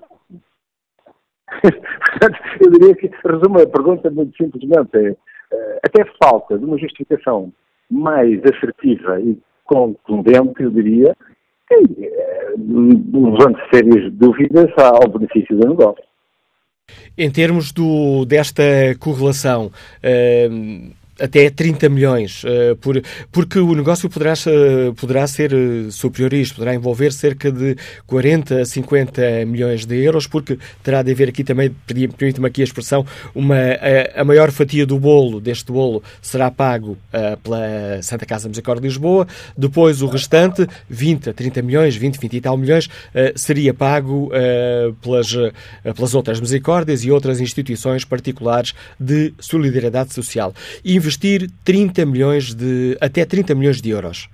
Portanto, 1.62 2.38
eu 2.60 2.70
diria 2.72 2.94
que, 2.96 3.10
resumo 3.24 3.60
a 3.60 3.66
pergunta 3.66 4.10
muito 4.10 4.36
simplesmente, 4.36 4.96
é, 4.96 5.16
até 5.82 6.04
falta 6.22 6.58
de 6.58 6.64
uma 6.64 6.78
justificação 6.78 7.52
mais 7.90 8.40
assertiva 8.44 9.20
e 9.20 9.38
contundente, 9.64 10.62
eu 10.62 10.70
diria, 10.70 11.16
levando 12.56 13.58
sérias 13.72 14.12
dúvidas 14.12 14.70
ao 14.78 15.08
benefício 15.08 15.56
do 15.56 15.68
negócio. 15.68 16.04
Em 17.16 17.30
termos 17.30 17.72
do, 17.72 18.24
desta 18.26 18.62
correlação, 19.00 19.66
uh, 19.66 20.92
até 21.20 21.48
30 21.48 21.88
milhões, 21.88 22.42
uh, 22.44 22.76
por, 22.76 23.00
porque 23.30 23.58
o 23.58 23.74
negócio 23.74 24.08
poderá, 24.10 24.34
poderá 24.96 25.26
ser 25.26 25.52
uh, 25.52 25.90
superior 25.90 26.34
a 26.34 26.36
isto, 26.36 26.56
poderá 26.56 26.74
envolver 26.74 27.12
cerca 27.12 27.52
de 27.52 27.76
40 28.06 28.62
a 28.62 28.64
50 28.64 29.46
milhões 29.46 29.86
de 29.86 29.96
euros, 30.02 30.26
porque 30.26 30.58
terá 30.82 31.02
de 31.02 31.12
haver 31.12 31.28
aqui 31.28 31.44
também, 31.44 31.74
permite-me 31.86 32.46
aqui 32.46 32.62
a 32.62 32.64
expressão, 32.64 33.06
uma, 33.34 33.54
a, 33.54 34.22
a, 34.22 34.24
maior 34.24 34.50
fatia 34.50 34.84
do 34.84 34.98
bolo, 34.98 35.40
deste 35.40 35.70
bolo, 35.70 36.02
será 36.20 36.50
pago 36.50 36.96
pela 37.42 38.02
Santa 38.02 38.26
Casa 38.26 38.48
Misericórdia 38.48 38.82
de 38.82 38.88
Lisboa, 38.88 39.26
depois 39.56 40.02
o 40.02 40.06
restante, 40.06 40.66
20 40.88 41.30
a 41.30 41.32
30 41.32 41.62
milhões, 41.62 41.96
20, 41.96 42.18
20 42.18 42.34
e 42.34 42.40
tal 42.40 42.56
milhões, 42.56 42.88
seria 43.36 43.72
pago 43.72 44.30
pelas, 45.00 45.32
pelas 45.94 46.14
outras 46.14 46.40
misericórdias 46.40 47.04
e 47.04 47.10
outras 47.10 47.40
instituições 47.40 48.04
particulares 48.04 48.72
de 48.98 49.32
solidariedade 49.38 50.12
social. 50.12 50.54
E 50.84 50.98
investir 51.04 51.50
30 51.64 52.06
milhões 52.06 52.54
de, 52.54 52.96
até 53.00 53.24
30 53.24 53.54
milhões 53.54 53.80
de 53.80 53.90
euros 53.90 54.28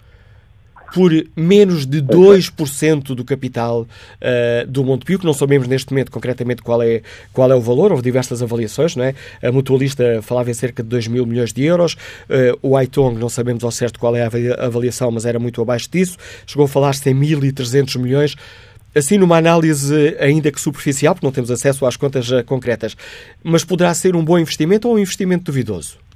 por 0.93 1.11
menos 1.37 1.87
de 1.87 2.03
2% 2.03 3.15
do 3.15 3.25
capital 3.25 3.83
uh, 3.83 4.67
do 4.67 4.85
Montepio, 4.85 5.19
que 5.19 5.25
não 5.25 5.33
sabemos 5.33 5.69
neste 5.69 5.93
momento 5.93 6.11
concretamente 6.11 6.63
qual 6.63 6.83
é, 6.83 7.03
qual 7.33 7.51
é 7.51 7.55
o 7.55 7.61
valor, 7.61 7.93
houve 7.93 8.03
diversas 8.03 8.43
avaliações, 8.43 8.97
não 8.97 9.05
é? 9.05 9.15
A 9.43 9.53
mutualista 9.53 10.21
falava 10.23 10.51
em 10.51 10.55
cerca 10.55 10.83
de 10.83 10.89
2 10.89 11.07
mil 11.09 11.25
milhões 11.27 11.53
de 11.53 11.63
euros, 11.65 11.95
uh, 11.95 12.59
o 12.63 12.77
Aitong 12.77 13.19
não 13.19 13.29
sabemos 13.29 13.63
ao 13.65 13.71
certo 13.71 13.99
qual 13.99 14.17
é 14.17 14.23
a 14.23 14.67
avaliação, 14.67 15.11
mas 15.11 15.25
era 15.25 15.39
muito 15.39 15.63
abaixo 15.63 15.89
disso, 15.91 16.17
chegou 16.47 16.65
a 16.65 16.69
falar-se 16.69 17.09
em 17.09 17.15
1.300 17.15 17.99
milhões. 17.99 18.37
Assim, 18.93 19.17
numa 19.17 19.37
análise 19.37 20.17
ainda 20.19 20.51
que 20.51 20.61
superficial, 20.61 21.15
porque 21.15 21.25
não 21.25 21.33
temos 21.33 21.49
acesso 21.53 21.87
às 21.87 21.97
contas 21.97 22.29
uh, 22.33 22.43
concretas, 22.45 22.97
mas 23.45 23.65
poderá 23.65 23.95
ser 23.95 24.17
um 24.17 24.25
bom 24.25 24.37
investimento 24.37 24.89
ou 24.89 24.97
um 24.97 24.99
investimento 24.99 25.45
duvidoso? 25.45 26.10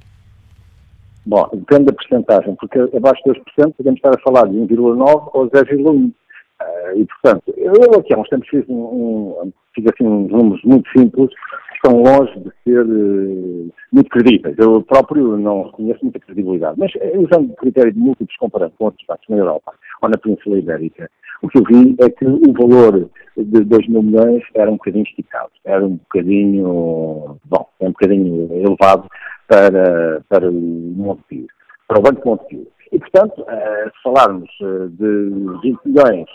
Bom, 1.25 1.49
depende 1.53 1.85
da 1.85 1.93
porcentagem, 1.93 2.55
porque 2.55 2.79
abaixo 2.95 3.21
de 3.25 3.31
2% 3.31 3.73
podemos 3.75 3.97
estar 3.97 4.13
a 4.13 4.21
falar 4.21 4.47
de 4.47 4.57
1,9% 4.57 5.29
ou 5.33 5.49
0,1%. 5.49 5.85
Uh, 5.87 6.13
eh, 6.61 6.99
e, 6.99 7.05
portanto, 7.05 7.53
eu 7.57 7.99
aqui 7.99 8.13
há 8.13 8.17
uns 8.17 8.29
tempos 8.29 8.47
fiz, 8.47 8.63
um, 8.69 8.75
um, 8.75 9.53
fiz 9.73 9.85
assim 9.87 10.07
uns 10.07 10.31
números 10.31 10.63
muito 10.63 10.89
simples 10.97 11.29
que 11.29 11.75
estão 11.75 12.01
longe 12.01 12.39
de 12.39 12.51
ser 12.63 12.85
uh, 12.85 13.73
muito 13.91 14.09
credíveis. 14.09 14.55
Eu 14.57 14.81
próprio 14.83 15.35
não 15.35 15.63
reconheço 15.63 15.99
muita 16.03 16.19
credibilidade, 16.19 16.79
mas 16.79 16.93
uh, 16.93 17.19
usando 17.19 17.51
o 17.51 17.55
critério 17.55 17.91
de 17.91 17.99
múltiplos 17.99 18.37
comparando 18.37 18.73
com 18.77 18.85
outros 18.85 19.05
bancos 19.07 19.25
na 19.27 19.37
Europa 19.37 19.73
ou 20.01 20.09
na 20.09 20.17
Península 20.17 20.59
Ibérica, 20.59 21.09
o 21.41 21.47
que 21.47 21.59
eu 21.59 21.63
vi 21.63 21.95
é 21.99 22.09
que 22.09 22.25
o 22.25 22.53
valor 22.53 23.09
de 23.37 23.63
2 23.63 23.87
mil 23.87 24.03
milhões 24.03 24.43
era 24.53 24.69
um 24.69 24.77
bocadinho 24.77 25.03
esticado, 25.03 25.51
era 25.63 25.85
um 25.85 25.95
bocadinho, 25.95 27.37
bom, 27.45 27.67
é 27.79 27.85
um 27.85 27.91
bocadinho 27.91 28.49
elevado 28.53 29.07
para, 29.47 30.21
para 30.29 30.49
o 30.49 30.53
Montepio, 30.53 31.47
para 31.87 31.99
o 31.99 32.01
Banco 32.01 32.27
Montepio. 32.27 32.67
E, 32.91 32.99
portanto, 32.99 33.41
uh, 33.41 33.89
se 33.89 34.03
falarmos 34.03 34.49
uh, 34.61 34.89
de 34.89 35.59
20 35.61 35.79
milhões 35.85 36.27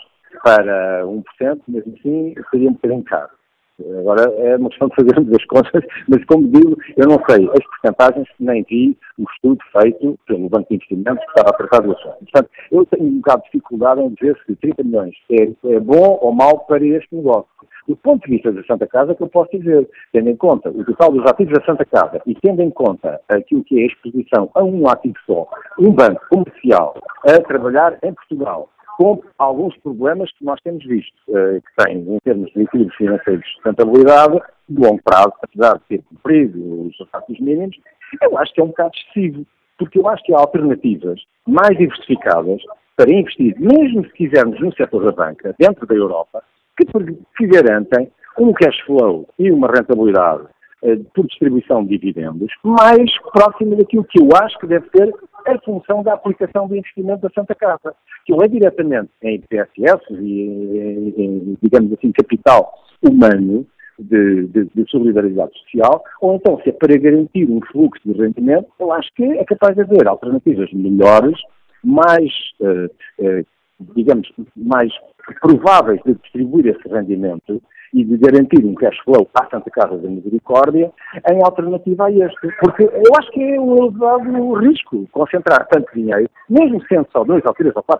para 0.43 1.03
1%, 1.05 1.23
mesmo 1.67 1.93
assim, 1.97 2.35
seria 2.51 2.69
um 2.69 2.73
bocadinho 2.73 3.03
caro. 3.03 3.29
Agora 3.99 4.31
é 4.37 4.57
uma 4.57 4.69
questão 4.69 4.87
de 4.89 4.95
fazermos 4.95 5.33
as 5.35 5.45
contas, 5.45 5.83
mas 6.07 6.23
como 6.25 6.47
digo, 6.47 6.77
eu 6.97 7.07
não 7.07 7.19
sei 7.29 7.49
as 7.49 7.65
porcentagens, 7.65 8.27
nem 8.39 8.63
vi 8.63 8.97
o 9.17 9.23
estudo 9.33 9.59
feito 9.79 10.17
pelo 10.27 10.49
Banco 10.49 10.69
de 10.69 10.75
Investimentos 10.75 11.23
que 11.23 11.31
estava 11.31 11.49
a 11.49 11.57
tratar 11.57 11.81
do 11.81 11.91
assunto. 11.91 12.17
Portanto, 12.19 12.49
eu 12.71 12.85
tenho 12.85 13.05
um 13.05 13.15
bocado 13.17 13.41
de 13.43 13.45
dificuldade 13.45 14.01
em 14.01 14.09
dizer 14.09 14.37
se 14.45 14.55
30 14.55 14.83
milhões 14.83 15.15
é, 15.31 15.73
é 15.73 15.79
bom 15.79 16.19
ou 16.21 16.33
mau 16.33 16.59
para 16.65 16.85
este 16.85 17.15
negócio. 17.15 17.49
Do 17.87 17.95
ponto 17.97 18.23
de 18.25 18.35
vista 18.35 18.51
da 18.51 18.63
Santa 18.63 18.87
Casa, 18.87 19.15
que 19.15 19.23
eu 19.23 19.27
posso 19.27 19.51
dizer, 19.57 19.89
tendo 20.13 20.29
em 20.29 20.35
conta 20.35 20.69
o 20.69 20.85
total 20.85 21.11
dos 21.11 21.25
ativos 21.25 21.57
da 21.57 21.65
Santa 21.65 21.83
Casa 21.85 22.21
e 22.27 22.35
tendo 22.35 22.61
em 22.61 22.69
conta 22.69 23.19
aquilo 23.27 23.63
que 23.63 23.79
é 23.79 23.83
a 23.83 23.87
exposição 23.87 24.49
a 24.53 24.63
um 24.63 24.87
ativo 24.87 25.15
só, 25.25 25.47
um 25.79 25.91
banco 25.91 26.21
comercial 26.29 26.95
a 27.27 27.39
trabalhar 27.41 27.97
em 28.03 28.13
Portugal, 28.13 28.69
com 28.97 29.21
alguns 29.37 29.75
problemas 29.77 30.31
que 30.37 30.45
nós 30.45 30.59
temos 30.61 30.85
visto, 30.85 31.15
eh, 31.29 31.59
que 31.59 31.83
têm, 31.83 31.99
em 31.99 32.19
termos 32.19 32.51
de 32.53 32.61
equilíbrio 32.61 32.95
financeiro 32.97 33.41
de 33.41 33.47
sustentabilidade, 33.53 34.39
de 34.69 34.81
longo 34.81 35.01
prazo, 35.03 35.33
apesar 35.41 35.73
de 35.73 35.83
ter 35.87 36.03
cumprido 36.03 36.87
os 36.87 36.97
resultados 36.97 37.39
mínimos, 37.39 37.77
eu 38.21 38.37
acho 38.37 38.53
que 38.53 38.61
é 38.61 38.63
um 38.63 38.67
bocado 38.67 38.91
excessivo, 38.95 39.45
porque 39.77 39.99
eu 39.99 40.07
acho 40.07 40.23
que 40.23 40.33
há 40.33 40.39
alternativas 40.39 41.21
mais 41.47 41.77
diversificadas 41.77 42.61
para 42.95 43.13
investir, 43.13 43.55
mesmo 43.59 44.05
se 44.05 44.13
quisermos 44.13 44.59
no 44.59 44.73
setor 44.73 45.05
da 45.05 45.11
banca, 45.11 45.55
dentro 45.57 45.87
da 45.87 45.95
Europa, 45.95 46.43
que, 46.77 46.85
que 47.37 47.47
garantem 47.47 48.11
um 48.37 48.53
cash 48.53 48.79
flow 48.85 49.27
e 49.39 49.51
uma 49.51 49.67
rentabilidade 49.67 50.43
eh, 50.83 50.97
por 51.13 51.25
distribuição 51.27 51.83
de 51.83 51.97
dividendos 51.97 52.51
mais 52.63 53.11
próxima 53.33 53.75
daquilo 53.75 54.03
que 54.05 54.21
eu 54.21 54.29
acho 54.41 54.57
que 54.59 54.67
deve 54.67 54.87
ser 54.95 55.13
a 55.45 55.59
função 55.59 56.03
da 56.03 56.13
aplicação 56.13 56.67
do 56.67 56.75
investimento 56.75 57.21
da 57.21 57.29
Santa 57.29 57.55
Casa, 57.55 57.95
que 58.25 58.33
ou 58.33 58.43
é 58.43 58.47
diretamente 58.47 59.09
em 59.23 59.41
PSS 59.41 60.03
e 60.11 61.13
em, 61.17 61.57
digamos 61.61 61.93
assim, 61.93 62.11
capital 62.11 62.73
humano, 63.01 63.65
de, 63.99 64.47
de, 64.47 64.65
de, 64.73 64.89
solidariedade 64.89 65.51
social, 65.59 66.03
ou 66.21 66.35
então 66.35 66.59
se 66.61 66.69
é 66.69 66.71
para 66.71 66.97
garantir 66.97 67.47
um 67.49 67.61
fluxo 67.71 68.01
de 68.05 68.19
rendimento, 68.19 68.67
eu 68.79 68.91
acho 68.91 69.09
que 69.15 69.23
é 69.23 69.43
capaz 69.45 69.75
de 69.75 69.81
haver 69.81 70.07
alternativas 70.07 70.71
melhores, 70.73 71.37
mais, 71.83 72.31
uh, 72.59 72.85
uh, 73.19 73.45
digamos, 73.95 74.31
mais 74.55 74.91
prováveis 75.39 76.01
de 76.03 76.15
distribuir 76.15 76.67
esse 76.67 76.87
rendimento 76.87 77.61
e 77.93 78.03
de 78.03 78.17
garantir 78.17 78.65
um 78.65 78.73
cash 78.75 78.97
flow 79.03 79.27
à 79.35 79.45
Santa 79.49 79.69
Casa 79.71 79.97
da 79.97 80.09
Misericórdia 80.09 80.91
em 81.29 81.43
alternativa 81.43 82.05
a 82.05 82.11
este. 82.11 82.47
Porque 82.59 82.83
eu 82.83 83.15
acho 83.19 83.31
que 83.31 83.43
é 83.43 83.59
um 83.59 83.77
elevado 83.77 84.53
risco 84.53 85.07
concentrar 85.11 85.67
tanto 85.67 85.93
dinheiro, 85.93 86.29
mesmo 86.49 86.81
sendo 86.87 87.07
só 87.11 87.23
2 87.23 87.43
ou 87.45 87.53
3 87.53 87.75
ou 87.75 87.83
4% 87.83 87.99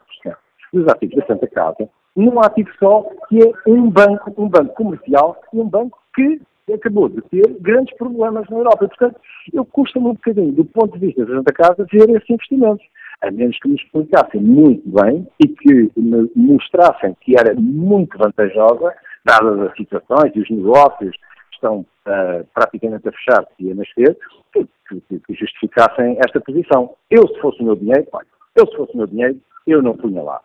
dos 0.74 0.88
ativos 0.88 1.16
da 1.18 1.26
Santa 1.26 1.48
Casa, 1.48 1.90
num 2.16 2.40
ativo 2.40 2.70
só 2.80 3.06
que 3.28 3.42
é 3.42 3.52
um 3.68 3.90
banco, 3.90 4.34
um 4.38 4.48
banco 4.48 4.74
comercial 4.76 5.38
e 5.54 5.60
um 5.60 5.68
banco 5.68 5.98
que 6.16 6.42
acabou 6.74 7.10
de 7.10 7.22
ter 7.24 7.58
grandes 7.60 7.96
problemas 7.98 8.48
na 8.50 8.58
Europa. 8.58 8.88
Portanto, 8.88 9.20
eu 9.54 9.66
custa-me 9.66 10.08
um 10.08 10.14
bocadinho, 10.14 10.54
do 10.54 10.66
ponto 10.66 10.98
de 10.98 11.06
vista 11.06 11.26
da 11.26 11.36
Santa 11.36 11.54
Casa, 11.54 11.88
ver 11.92 12.10
esses 12.10 12.30
investimentos. 12.30 12.86
A 13.22 13.30
menos 13.30 13.56
que 13.60 13.70
me 13.70 13.76
explicassem 13.76 14.42
muito 14.42 14.82
bem 14.90 15.28
e 15.40 15.48
que 15.48 15.92
me 15.96 16.32
mostrassem 16.36 17.16
que 17.22 17.38
era 17.38 17.54
muito 17.54 18.18
vantajosa, 18.18 18.92
dadas 19.26 19.60
as 19.60 19.76
situações 19.76 20.32
e 20.36 20.40
os 20.40 20.50
negócios 20.50 21.16
estão 21.54 21.80
uh, 21.80 22.46
praticamente 22.54 23.08
a 23.08 23.12
fechar 23.12 23.46
e 23.60 23.72
a 23.72 23.76
nascer, 23.76 24.18
que, 24.54 24.68
que, 24.90 25.20
que, 25.20 25.34
justificassem 25.34 26.18
esta 26.26 26.42
posição. 26.42 26.96
Eu, 27.10 27.28
se 27.28 27.40
fosse 27.40 27.62
o 27.62 27.66
meu 27.66 27.76
dinheiro, 27.76 28.06
olha, 28.12 28.28
eu, 28.56 28.68
se 28.68 28.76
fosse 28.76 28.94
o 28.94 28.98
meu 28.98 29.08
dinheiro, 29.08 29.40
eu 29.68 29.82
não 29.82 29.96
punha 29.96 30.22
lá. 30.22 30.42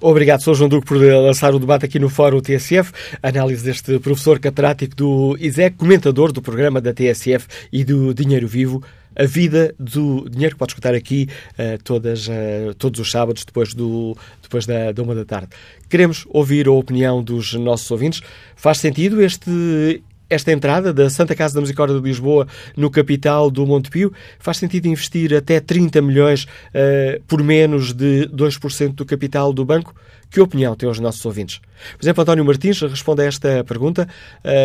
Obrigado, 0.00 0.40
Sr. 0.40 0.54
João 0.54 0.68
Duque, 0.68 0.86
por 0.86 0.98
lançar 0.98 1.54
o 1.54 1.58
debate 1.58 1.84
aqui 1.84 1.98
no 1.98 2.08
Fórum 2.08 2.40
TSF. 2.40 2.92
Análise 3.22 3.64
deste 3.64 3.98
professor 3.98 4.38
catedrático 4.38 4.94
do 4.94 5.36
ISEC, 5.38 5.76
comentador 5.76 6.32
do 6.32 6.40
programa 6.40 6.80
da 6.80 6.94
TSF 6.94 7.68
e 7.72 7.84
do 7.84 8.14
Dinheiro 8.14 8.46
Vivo. 8.46 8.82
A 9.20 9.26
vida 9.26 9.74
do 9.78 10.26
dinheiro 10.30 10.54
que 10.54 10.58
pode 10.58 10.72
escutar 10.72 10.94
aqui 10.94 11.28
uh, 11.58 11.82
todas, 11.84 12.26
uh, 12.26 12.72
todos 12.78 12.98
os 12.98 13.10
sábados, 13.10 13.44
depois, 13.44 13.74
do, 13.74 14.16
depois 14.40 14.64
da, 14.64 14.92
da 14.92 15.02
uma 15.02 15.14
da 15.14 15.26
tarde. 15.26 15.48
Queremos 15.90 16.24
ouvir 16.30 16.66
a 16.66 16.72
opinião 16.72 17.22
dos 17.22 17.52
nossos 17.52 17.90
ouvintes. 17.90 18.22
Faz 18.56 18.78
sentido 18.78 19.20
este 19.20 20.02
esta 20.30 20.52
entrada 20.52 20.92
da 20.94 21.10
Santa 21.10 21.34
Casa 21.34 21.56
da 21.56 21.60
Misericórdia 21.60 21.98
de 21.98 22.02
Lisboa 22.02 22.46
no 22.76 22.88
capital 22.88 23.50
do 23.50 23.66
Montepio? 23.66 24.12
Faz 24.38 24.56
sentido 24.58 24.86
investir 24.86 25.34
até 25.34 25.58
30 25.58 26.00
milhões 26.00 26.44
uh, 26.44 27.20
por 27.26 27.42
menos 27.42 27.92
de 27.92 28.28
2% 28.28 28.94
do 28.94 29.04
capital 29.04 29.52
do 29.52 29.64
banco? 29.64 29.92
Que 30.30 30.40
opinião 30.40 30.76
têm 30.76 30.88
os 30.88 31.00
nossos 31.00 31.24
ouvintes? 31.26 31.60
Por 31.96 32.04
exemplo, 32.04 32.22
António 32.22 32.44
Martins 32.44 32.80
responde 32.82 33.22
a 33.22 33.26
esta 33.26 33.64
pergunta 33.64 34.08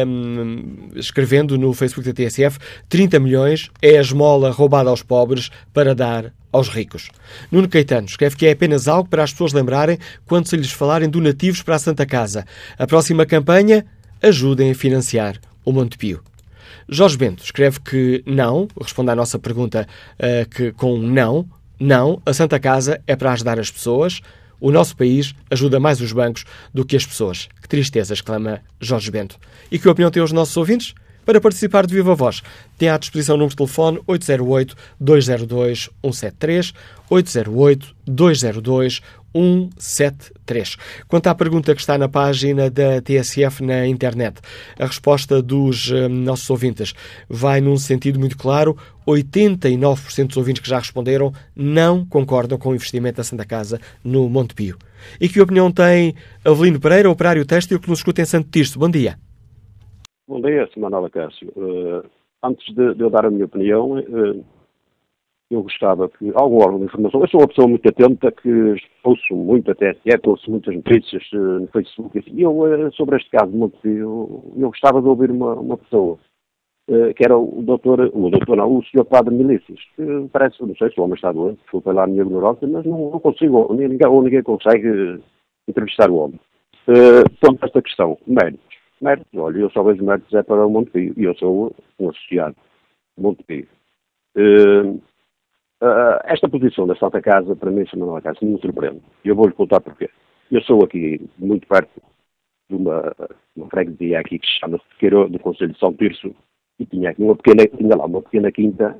um, 0.07 0.89
escrevendo 0.95 1.57
no 1.57 1.73
Facebook 1.73 2.07
da 2.07 2.13
TSF 2.13 2.59
30 2.87 3.19
milhões 3.19 3.71
é 3.81 3.97
a 3.97 4.01
esmola 4.01 4.51
roubada 4.51 4.89
aos 4.89 5.01
pobres 5.01 5.49
para 5.73 5.95
dar 5.95 6.31
aos 6.51 6.69
ricos. 6.69 7.09
Nuno 7.51 7.67
Caetano 7.67 8.07
escreve 8.07 8.35
que 8.35 8.45
é 8.45 8.51
apenas 8.51 8.87
algo 8.87 9.09
para 9.09 9.23
as 9.23 9.31
pessoas 9.31 9.53
lembrarem 9.53 9.97
quando 10.25 10.47
se 10.47 10.55
lhes 10.55 10.71
falarem 10.71 11.09
donativos 11.09 11.61
para 11.61 11.75
a 11.75 11.79
Santa 11.79 12.05
Casa. 12.05 12.45
A 12.77 12.85
próxima 12.85 13.25
campanha, 13.25 13.85
ajudem 14.21 14.71
a 14.71 14.75
financiar 14.75 15.37
o 15.63 15.71
Montepio. 15.71 16.21
Jorge 16.87 17.17
Bento 17.17 17.43
escreve 17.43 17.79
que 17.79 18.23
não, 18.25 18.67
responde 18.79 19.11
à 19.11 19.15
nossa 19.15 19.39
pergunta 19.39 19.87
uh, 20.19 20.49
que, 20.49 20.71
com 20.71 20.97
não, 20.97 21.47
não, 21.79 22.21
a 22.25 22.33
Santa 22.33 22.59
Casa 22.59 23.01
é 23.05 23.15
para 23.15 23.33
ajudar 23.33 23.59
as 23.59 23.71
pessoas, 23.71 24.21
o 24.59 24.71
nosso 24.71 24.95
país 24.95 25.33
ajuda 25.49 25.79
mais 25.79 26.01
os 26.01 26.11
bancos 26.11 26.45
do 26.73 26.85
que 26.85 26.95
as 26.95 27.05
pessoas. 27.05 27.47
Que 27.61 27.67
tristeza, 27.67 28.13
exclama 28.13 28.61
Jorge 28.79 29.11
Bento. 29.11 29.37
E 29.71 29.79
que 29.79 29.87
opinião 29.89 30.11
têm 30.11 30.23
os 30.23 30.31
nossos 30.31 30.55
ouvintes? 30.57 30.93
Para 31.25 31.41
participar 31.41 31.87
de 31.87 31.95
viva 31.95 32.15
voz, 32.15 32.41
tem 32.77 32.89
à 32.89 32.97
disposição 32.97 33.35
o 33.35 33.37
número 33.37 33.51
de 33.51 33.57
telefone 33.57 33.99
808-202-173, 34.07 36.73
808-202-173. 37.09 39.01
173. 39.35 40.77
Quanto 41.07 41.27
à 41.27 41.35
pergunta 41.35 41.75
que 41.75 41.81
está 41.81 41.97
na 41.97 42.07
página 42.07 42.69
da 42.69 43.01
TSF 43.01 43.61
na 43.61 43.85
internet, 43.85 44.39
a 44.79 44.85
resposta 44.85 45.41
dos 45.41 45.91
uh, 45.91 46.07
nossos 46.07 46.49
ouvintes 46.49 46.93
vai 47.29 47.59
num 47.59 47.77
sentido 47.77 48.17
muito 48.17 48.37
claro. 48.37 48.77
89% 49.05 50.27
dos 50.27 50.37
ouvintes 50.37 50.63
que 50.63 50.69
já 50.69 50.79
responderam 50.79 51.33
não 51.55 52.05
concordam 52.05 52.57
com 52.57 52.69
o 52.69 52.75
investimento 52.75 53.17
da 53.17 53.23
Santa 53.23 53.45
Casa 53.45 53.79
no 54.03 54.29
Monte 54.29 54.55
Pio. 54.55 54.77
E 55.19 55.27
que 55.27 55.41
opinião 55.41 55.69
tem 55.69 56.15
Avelino 56.43 56.79
Pereira, 56.79 57.11
operário 57.11 57.45
têxtil, 57.45 57.79
que 57.79 57.89
nos 57.89 57.99
escuta 57.99 58.21
em 58.21 58.25
Santo 58.25 58.49
Tirso? 58.49 58.79
Bom 58.79 58.89
dia. 58.89 59.19
Bom 60.27 60.41
dia, 60.41 60.67
Sr. 60.73 61.09
Cássio. 61.11 61.53
Uh, 61.55 62.09
antes 62.43 62.65
de, 62.73 62.95
de, 62.95 63.03
eu 63.03 63.11
dar 63.11 63.27
a 63.27 63.29
minha 63.29 63.45
opinião, 63.45 63.99
uh, 63.99 64.43
eu 65.51 65.61
gostava 65.61 66.09
que 66.09 66.31
algum 66.33 66.57
órgão 66.57 66.79
de 66.79 66.85
informação, 66.85 67.21
eu 67.21 67.27
sou 67.27 67.41
uma 67.41 67.47
pessoa 67.47 67.67
muito 67.67 67.87
atenta, 67.87 68.31
que 68.31 68.75
ouço 69.03 69.35
muito 69.35 69.69
até 69.69 69.93
TSE, 69.93 70.19
ouço 70.25 70.49
muitas 70.49 70.73
notícias 70.73 71.23
uh, 71.33 71.59
no 71.59 71.67
Facebook, 71.67 72.23
e 72.25 72.41
eu, 72.41 72.57
uh, 72.57 72.91
sobre 72.95 73.17
este 73.17 73.29
caso 73.29 73.51
eu 73.83 74.43
gostava 74.55 74.99
de 74.99 75.07
ouvir 75.07 75.29
uma, 75.29 75.53
uma 75.53 75.77
pessoa, 75.77 76.17
que 76.87 77.23
era 77.23 77.37
o 77.37 77.61
doutor, 77.61 77.99
o 78.11 78.29
doutor 78.31 78.57
não, 78.57 78.77
o 78.77 78.85
senhor 78.85 79.05
Padre 79.05 79.33
Milícias, 79.33 79.79
que 79.95 80.27
parece, 80.31 80.59
não 80.59 80.75
sei 80.75 80.89
se 80.91 80.99
o 80.99 81.03
homem 81.03 81.15
está 81.15 81.31
doente, 81.31 81.61
desculpa 81.61 81.93
lá 81.93 82.03
a 82.03 82.07
minha 82.07 82.23
ignorância, 82.23 82.67
mas 82.67 82.83
não, 82.83 83.11
não 83.11 83.19
consigo, 83.19 83.71
ninguém, 83.73 84.07
ou 84.07 84.23
ninguém 84.23 84.41
consegue 84.41 85.19
entrevistar 85.67 86.09
o 86.09 86.15
homem. 86.15 86.39
Uh, 86.87 87.57
esta 87.61 87.81
questão, 87.81 88.17
méritos. 88.25 88.84
Méritos, 89.05 89.39
olha, 89.39 89.59
eu 89.59 89.69
só 89.69 89.83
vejo 89.83 90.03
méritos 90.03 90.33
é 90.33 90.43
para 90.43 90.65
o 90.65 90.69
Montepio, 90.69 91.13
e 91.15 91.23
eu 91.23 91.35
sou 91.35 91.75
um 91.99 92.09
associado 92.09 92.55
Montepio. 93.17 93.67
Uh, 94.35 94.99
Uh, 95.81 96.17
esta 96.23 96.47
posição 96.47 96.87
da 96.87 96.95
Santa 96.95 97.21
Casa, 97.21 97.55
para 97.55 97.69
mim. 97.69 97.83
Manuel 97.95 98.21
Casa, 98.21 98.39
me 98.41 98.59
surpreende. 98.59 99.01
E 99.23 99.27
eu 99.27 99.35
vou-lhe 99.35 99.53
contar 99.53 99.81
porquê. 99.81 100.09
Eu 100.49 100.61
sou 100.61 100.83
aqui 100.83 101.19
muito 101.37 101.67
perto 101.67 102.01
de 102.69 102.75
uma, 102.75 103.13
uma 103.55 103.69
freguesia 103.69 104.19
aqui 104.19 104.39
que 104.39 104.47
se 104.47 104.59
chama 104.59 104.79
Sequeiro, 104.93 105.29
do 105.29 105.37
Conselho 105.37 105.73
de 105.73 105.79
São 105.79 105.93
Tirso, 105.93 106.33
e 106.79 106.85
tinha 106.85 107.09
aqui 107.09 107.21
uma 107.21 107.35
pequena, 107.35 107.67
tinha 107.67 107.95
lá 107.95 108.05
uma 108.05 108.21
pequena 108.21 108.51
quinta, 108.51 108.99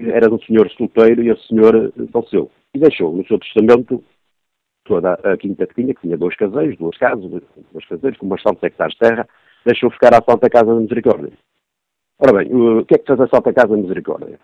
era 0.00 0.32
um 0.32 0.40
senhor 0.40 0.70
solteiro 0.70 1.22
e 1.22 1.30
esse 1.30 1.46
senhor 1.48 1.74
eh, 1.76 2.06
faleceu. 2.10 2.50
E 2.74 2.78
deixou 2.78 3.14
no 3.14 3.26
seu 3.26 3.38
testamento 3.38 4.02
toda 4.88 5.12
a 5.12 5.36
quinta 5.36 5.66
que 5.66 5.74
tinha, 5.74 5.94
que 5.94 6.00
tinha 6.00 6.16
dois 6.16 6.34
caseiros, 6.36 6.76
duas 6.78 6.96
casas, 6.98 7.30
dois 7.30 7.86
caseiros, 7.88 8.18
com 8.18 8.26
bastantes 8.26 8.62
hectares 8.62 8.94
de 8.94 8.98
terra, 8.98 9.28
deixou 9.64 9.90
ficar 9.90 10.14
à 10.14 10.22
Santa 10.28 10.50
Casa 10.50 10.74
da 10.74 10.80
Misericórdia. 10.80 11.32
Ora 12.18 12.32
bem, 12.32 12.52
o 12.52 12.84
que 12.84 12.94
é 12.94 12.98
que 12.98 13.06
faz 13.06 13.20
a 13.20 13.28
Santa 13.28 13.52
Casa 13.52 13.68
da 13.68 13.76
Misericórdia? 13.76 14.40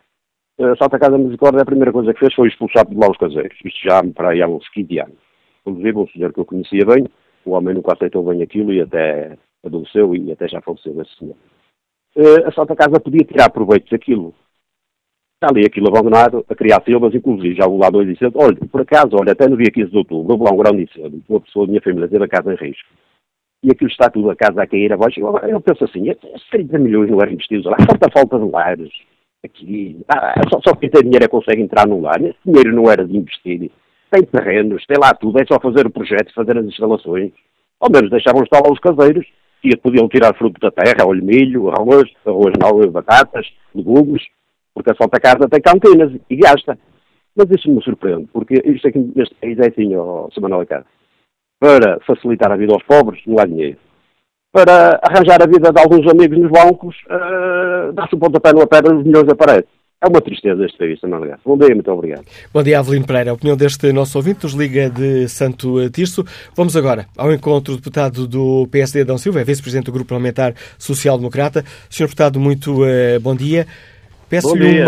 a 0.61 0.76
Santa 0.76 0.98
Casa 0.98 1.18
Misericórdia, 1.18 1.62
a 1.62 1.66
primeira 1.66 1.92
coisa 1.92 2.14
que 2.14 2.20
fez 2.20 2.35
foi 2.35 2.48
expulsar 2.48 2.87
de 2.87 2.94
lá 2.94 3.11
os 3.11 3.18
caseiros. 3.18 3.59
Isto 3.64 3.80
já 3.83 4.02
para 4.14 4.30
aí 4.30 4.40
há 4.40 4.46
uns 4.46 4.68
15 4.68 5.00
anos. 5.00 5.18
Inclusive, 5.66 5.98
um 5.98 6.09
senhor 6.09 6.33
que 6.33 6.40
eu 6.40 6.44
conhecia 6.44 6.85
bem, 6.87 7.07
o 7.44 7.52
homem 7.52 7.74
nunca 7.74 7.94
aceitou 7.94 8.22
bem 8.22 8.42
aquilo 8.42 8.72
e 8.72 8.80
até 8.80 9.37
adoeceu 9.64 10.14
e 10.14 10.30
até 10.30 10.46
já 10.46 10.61
faleceu 10.61 11.00
esse 11.00 11.16
senhor. 11.16 11.37
Uh, 12.16 12.46
a 12.46 12.52
Santa 12.52 12.76
Casa 12.76 13.00
podia 13.00 13.24
tirar 13.24 13.50
proveito 13.50 13.90
daquilo. 13.90 14.35
Está 15.44 15.54
ali 15.54 15.66
aquilo 15.66 15.88
abandonado, 15.88 16.42
a 16.48 16.54
criar 16.54 16.83
silvas, 16.87 17.14
inclusive 17.14 17.54
já 17.54 17.66
vou 17.66 17.78
lá 17.78 17.90
dois 17.90 18.09
incêndios. 18.09 18.42
Olha, 18.42 18.57
por 18.57 18.80
acaso, 18.80 19.11
olha, 19.12 19.33
até 19.33 19.46
no 19.46 19.59
dia 19.59 19.70
15 19.70 19.90
de 19.90 19.98
outubro, 19.98 20.33
houve 20.33 20.44
lá 20.44 20.52
um 20.52 20.57
grande 20.57 20.85
incêndio, 20.85 21.22
uma 21.28 21.40
pessoa 21.40 21.66
da 21.66 21.70
minha 21.70 21.83
família 21.83 22.09
teve 22.09 22.24
a 22.24 22.28
casa 22.28 22.54
em 22.54 22.57
risco. 22.57 22.88
E 23.62 23.70
aquilo 23.70 23.90
está 23.90 24.09
tudo 24.09 24.30
a 24.30 24.37
casa 24.37 24.62
a 24.62 24.66
cair 24.66 24.90
abaixo. 24.90 25.20
Eu, 25.20 25.37
eu 25.37 25.61
penso 25.61 25.85
assim, 25.85 26.09
esses 26.09 26.48
30 26.50 26.78
milhões 26.78 27.11
não 27.11 27.20
eram 27.20 27.33
investidos 27.33 27.66
lá, 27.66 27.76
falta 27.87 28.11
falta 28.11 28.38
de 28.38 28.50
lares 28.50 28.90
aqui, 29.44 30.00
ah, 30.09 30.33
só, 30.50 30.61
só 30.66 30.74
quem 30.76 30.88
tem 30.88 31.02
dinheiro 31.02 31.26
é 31.26 31.28
consegue 31.28 31.61
entrar 31.61 31.87
no 31.87 32.00
lar. 32.00 32.22
Esse 32.22 32.38
dinheiro 32.46 32.74
não 32.74 32.90
era 32.90 33.07
de 33.07 33.14
investir. 33.14 33.70
Tem 34.11 34.22
terrenos, 34.22 34.87
tem 34.87 34.96
lá 34.98 35.12
tudo, 35.12 35.38
é 35.38 35.44
só 35.44 35.61
fazer 35.61 35.87
o 35.87 35.90
projeto, 35.90 36.33
fazer 36.33 36.57
as 36.57 36.64
instalações. 36.64 37.33
Ao 37.78 37.90
menos 37.90 38.09
deixavam 38.09 38.42
estar 38.44 38.61
lá 38.61 38.72
os 38.72 38.78
caseiros 38.78 39.26
e 39.62 39.76
podiam 39.76 40.09
tirar 40.09 40.35
fruto 40.37 40.59
da 40.59 40.70
terra, 40.70 41.07
olho 41.07 41.22
milho, 41.22 41.68
arroz, 41.68 42.11
arroz 42.24 42.54
não, 42.59 42.90
batatas, 42.90 43.46
legumes, 43.74 44.22
porque 44.74 44.90
a 44.90 44.94
Santa 44.94 45.20
Casa 45.20 45.48
tem 45.48 45.60
cantinas 45.60 46.12
e 46.28 46.37
gasta. 46.37 46.76
Mas 47.37 47.50
isso 47.50 47.70
me 47.70 47.82
surpreende, 47.82 48.28
porque 48.32 48.62
isto 48.64 48.88
aqui 48.88 48.98
neste 49.14 49.34
país 49.37 49.58
é 49.58 49.68
assim, 49.68 49.94
ó, 49.96 50.28
Samuel 50.34 50.66
Casa. 50.66 50.87
Para 51.58 51.98
facilitar 52.06 52.52
a 52.52 52.56
vida 52.56 52.72
aos 52.72 52.82
pobres, 52.82 53.20
não 53.26 53.38
há 53.38 53.46
dinheiro 53.46 53.78
para 54.54 55.00
arranjar 55.02 55.42
a 55.42 55.46
vida 55.46 55.72
de 55.72 55.80
alguns 55.80 56.08
amigos 56.08 56.38
nos 56.38 56.48
bancos, 56.48 56.94
uh, 57.10 57.92
dá-se 57.92 58.14
um 58.14 58.20
pontapé 58.20 58.52
numa 58.52 58.68
pedra, 58.68 58.94
os 58.94 59.04
milhões 59.04 59.28
aparecem. 59.28 59.68
É 60.00 60.06
uma 60.06 60.20
tristeza 60.20 60.64
este 60.64 60.78
país, 60.78 61.00
também, 61.00 61.16
aliás. 61.16 61.40
Bom 61.44 61.58
dia, 61.58 61.74
muito 61.74 61.90
obrigado. 61.90 62.24
Bom 62.52 62.62
dia, 62.62 62.78
Avelino 62.78 63.04
Pereira. 63.04 63.30
A 63.30 63.34
opinião 63.34 63.56
deste 63.56 63.92
nosso 63.92 64.16
ouvinte 64.16 64.44
nos 64.44 64.52
liga 64.52 64.88
de 64.88 65.26
Santo 65.28 65.90
Tirso. 65.90 66.24
Vamos 66.54 66.76
agora 66.76 67.06
ao 67.16 67.32
encontro 67.32 67.72
do 67.72 67.78
deputado 67.78 68.28
do 68.28 68.68
PSD, 68.70 69.00
Adão 69.00 69.18
Silva, 69.18 69.40
é 69.40 69.44
vice-presidente 69.44 69.87
do 69.87 69.92
Grupo 69.92 70.10
Parlamentar 70.10 70.54
Social 70.78 71.16
Democrata. 71.16 71.64
Senhor 71.90 72.06
deputado, 72.06 72.38
muito 72.38 72.84
uh, 72.84 73.18
bom 73.20 73.34
dia. 73.34 73.66
Peço-lhe 74.35 74.83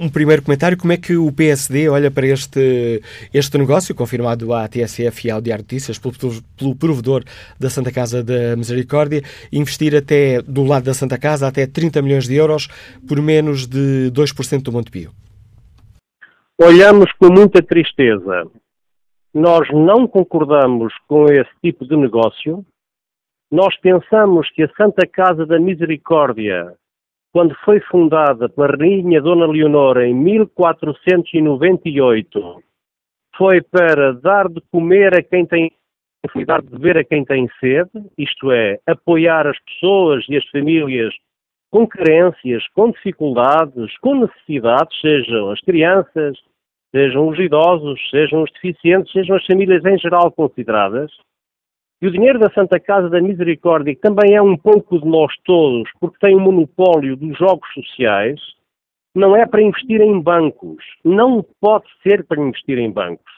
um 0.00 0.08
primeiro 0.08 0.42
comentário. 0.42 0.76
Como 0.76 0.92
é 0.92 0.96
que 0.96 1.16
o 1.16 1.32
PSD 1.32 1.88
olha 1.88 2.10
para 2.10 2.26
este, 2.26 3.00
este 3.32 3.56
negócio, 3.56 3.94
confirmado 3.94 4.52
à 4.52 4.68
TSF 4.68 5.26
e 5.26 5.30
ao 5.30 5.40
Diário 5.40 5.64
de 5.64 5.74
Notícias 5.74 5.98
pelo, 5.98 6.14
pelo 6.58 6.76
provedor 6.76 7.24
da 7.58 7.70
Santa 7.70 7.90
Casa 7.90 8.22
da 8.22 8.54
Misericórdia, 8.56 9.22
investir 9.50 9.96
até, 9.96 10.42
do 10.42 10.64
lado 10.64 10.84
da 10.84 10.94
Santa 10.94 11.18
Casa, 11.18 11.48
até 11.48 11.66
30 11.66 12.02
milhões 12.02 12.28
de 12.28 12.34
euros 12.34 12.68
por 13.08 13.20
menos 13.20 13.66
de 13.66 14.10
2% 14.12 14.62
do 14.62 14.72
Montepio? 14.72 15.10
Olhamos 16.60 17.10
com 17.18 17.32
muita 17.32 17.62
tristeza. 17.62 18.46
Nós 19.32 19.68
não 19.72 20.06
concordamos 20.06 20.92
com 21.08 21.24
esse 21.26 21.50
tipo 21.62 21.86
de 21.86 21.96
negócio. 21.96 22.64
Nós 23.50 23.76
pensamos 23.80 24.48
que 24.52 24.62
a 24.62 24.68
Santa 24.76 25.06
Casa 25.06 25.44
da 25.44 25.58
Misericórdia 25.58 26.74
quando 27.34 27.54
foi 27.64 27.80
fundada 27.80 28.48
pela 28.48 28.68
Rainha 28.68 29.20
Dona 29.20 29.46
Leonor 29.46 30.00
em 30.00 30.14
1498, 30.14 32.62
foi 33.36 33.60
para 33.60 34.12
dar 34.12 34.48
de 34.48 34.60
comer 34.70 35.18
a 35.18 35.22
quem 35.22 35.44
tem 35.44 35.72
dar 36.46 36.62
de 36.62 36.70
beber 36.70 36.96
a 36.96 37.04
quem 37.04 37.24
tem 37.24 37.48
sede, 37.58 37.90
isto 38.16 38.52
é, 38.52 38.78
apoiar 38.86 39.48
as 39.48 39.58
pessoas 39.64 40.24
e 40.28 40.36
as 40.36 40.46
famílias 40.46 41.12
com 41.70 41.88
carências, 41.88 42.64
com 42.68 42.92
dificuldades, 42.92 43.98
com 43.98 44.14
necessidades, 44.14 44.96
sejam 45.00 45.50
as 45.50 45.60
crianças, 45.60 46.38
sejam 46.94 47.28
os 47.28 47.36
idosos, 47.38 48.00
sejam 48.10 48.44
os 48.44 48.52
deficientes, 48.52 49.12
sejam 49.12 49.36
as 49.36 49.44
famílias 49.44 49.84
em 49.84 49.98
geral 49.98 50.30
consideradas, 50.30 51.10
e 52.02 52.06
o 52.06 52.10
dinheiro 52.10 52.38
da 52.38 52.50
Santa 52.50 52.78
Casa 52.78 53.08
da 53.08 53.20
Misericórdia, 53.20 53.94
que 53.94 54.00
também 54.00 54.34
é 54.34 54.42
um 54.42 54.56
pouco 54.56 55.00
de 55.00 55.06
nós 55.06 55.32
todos, 55.44 55.90
porque 56.00 56.18
tem 56.20 56.34
o 56.34 56.38
um 56.38 56.42
monopólio 56.42 57.16
dos 57.16 57.36
jogos 57.38 57.66
sociais, 57.72 58.40
não 59.14 59.36
é 59.36 59.46
para 59.46 59.62
investir 59.62 60.00
em 60.00 60.20
bancos. 60.20 60.84
Não 61.04 61.44
pode 61.60 61.86
ser 62.02 62.24
para 62.24 62.42
investir 62.42 62.78
em 62.78 62.90
bancos. 62.90 63.32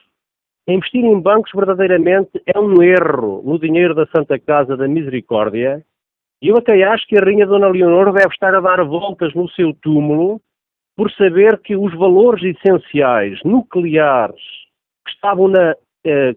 Investir 0.67 1.05
em 1.05 1.21
bancos 1.21 1.53
verdadeiramente 1.55 2.43
é 2.47 2.59
um 2.59 2.83
erro 2.83 3.43
no 3.45 3.59
dinheiro 3.59 3.95
da 3.95 4.07
Santa 4.07 4.39
Casa 4.39 4.77
da 4.77 4.89
Misericórdia. 4.89 5.85
E 6.43 6.49
eu 6.49 6.57
até 6.57 6.83
acho 6.83 7.07
que 7.07 7.17
a 7.17 7.21
Rainha 7.21 7.47
Dona 7.47 7.69
Leonor 7.69 8.13
deve 8.13 8.33
estar 8.33 8.55
a 8.55 8.61
dar 8.61 8.83
voltas 8.85 9.33
no 9.35 9.49
seu 9.51 9.73
túmulo 9.75 10.41
por 10.97 11.11
saber 11.13 11.61
que 11.61 11.77
os 11.77 11.95
valores 11.95 12.43
essenciais 12.43 13.39
nucleares 13.45 14.41
que 15.07 15.13
estavam 15.13 15.47
na 15.47 15.77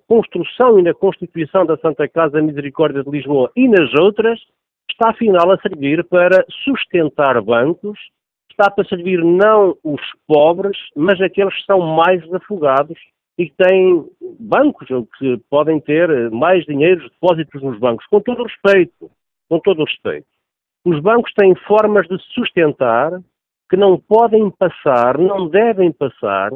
construção 0.08 0.80
e 0.80 0.84
na 0.84 0.94
constituição 0.94 1.66
da 1.66 1.78
Santa 1.78 2.08
Casa 2.08 2.42
Misericórdia 2.42 3.04
de 3.04 3.10
Lisboa 3.10 3.52
e 3.56 3.68
nas 3.68 3.94
outras, 3.94 4.40
está 4.90 5.12
afinal 5.12 5.52
a 5.52 5.58
servir 5.60 6.04
para 6.06 6.46
sustentar 6.64 7.42
bancos, 7.42 7.98
está 8.50 8.70
para 8.70 8.84
servir 8.86 9.24
não 9.24 9.78
os 9.84 10.02
pobres, 10.28 10.78
mas 10.96 11.22
aqueles 11.22 11.56
que 11.56 11.66
são 11.66 11.80
mais 11.80 12.22
desafogados 12.24 12.98
e 13.38 13.50
que 13.50 13.56
têm 13.56 14.06
bancos, 14.38 14.90
ou 14.90 15.08
que 15.18 15.38
podem 15.50 15.80
ter 15.80 16.30
mais 16.30 16.66
dinheiro, 16.66 17.10
depósitos 17.10 17.64
nos 17.64 17.80
bancos, 17.80 18.06
com 18.08 18.20
todo 18.20 18.42
o 18.42 18.44
respeito, 18.44 19.10
com 19.48 19.60
todo 19.60 19.82
o 19.82 19.86
respeito. 19.86 20.28
Os 20.84 21.00
bancos 21.00 21.32
têm 21.34 21.56
formas 21.56 22.06
de 22.08 22.18
sustentar 22.34 23.12
que 23.70 23.78
não 23.78 23.98
podem 23.98 24.50
passar, 24.52 25.18
não 25.18 25.48
devem 25.48 25.92
passar 25.92 26.52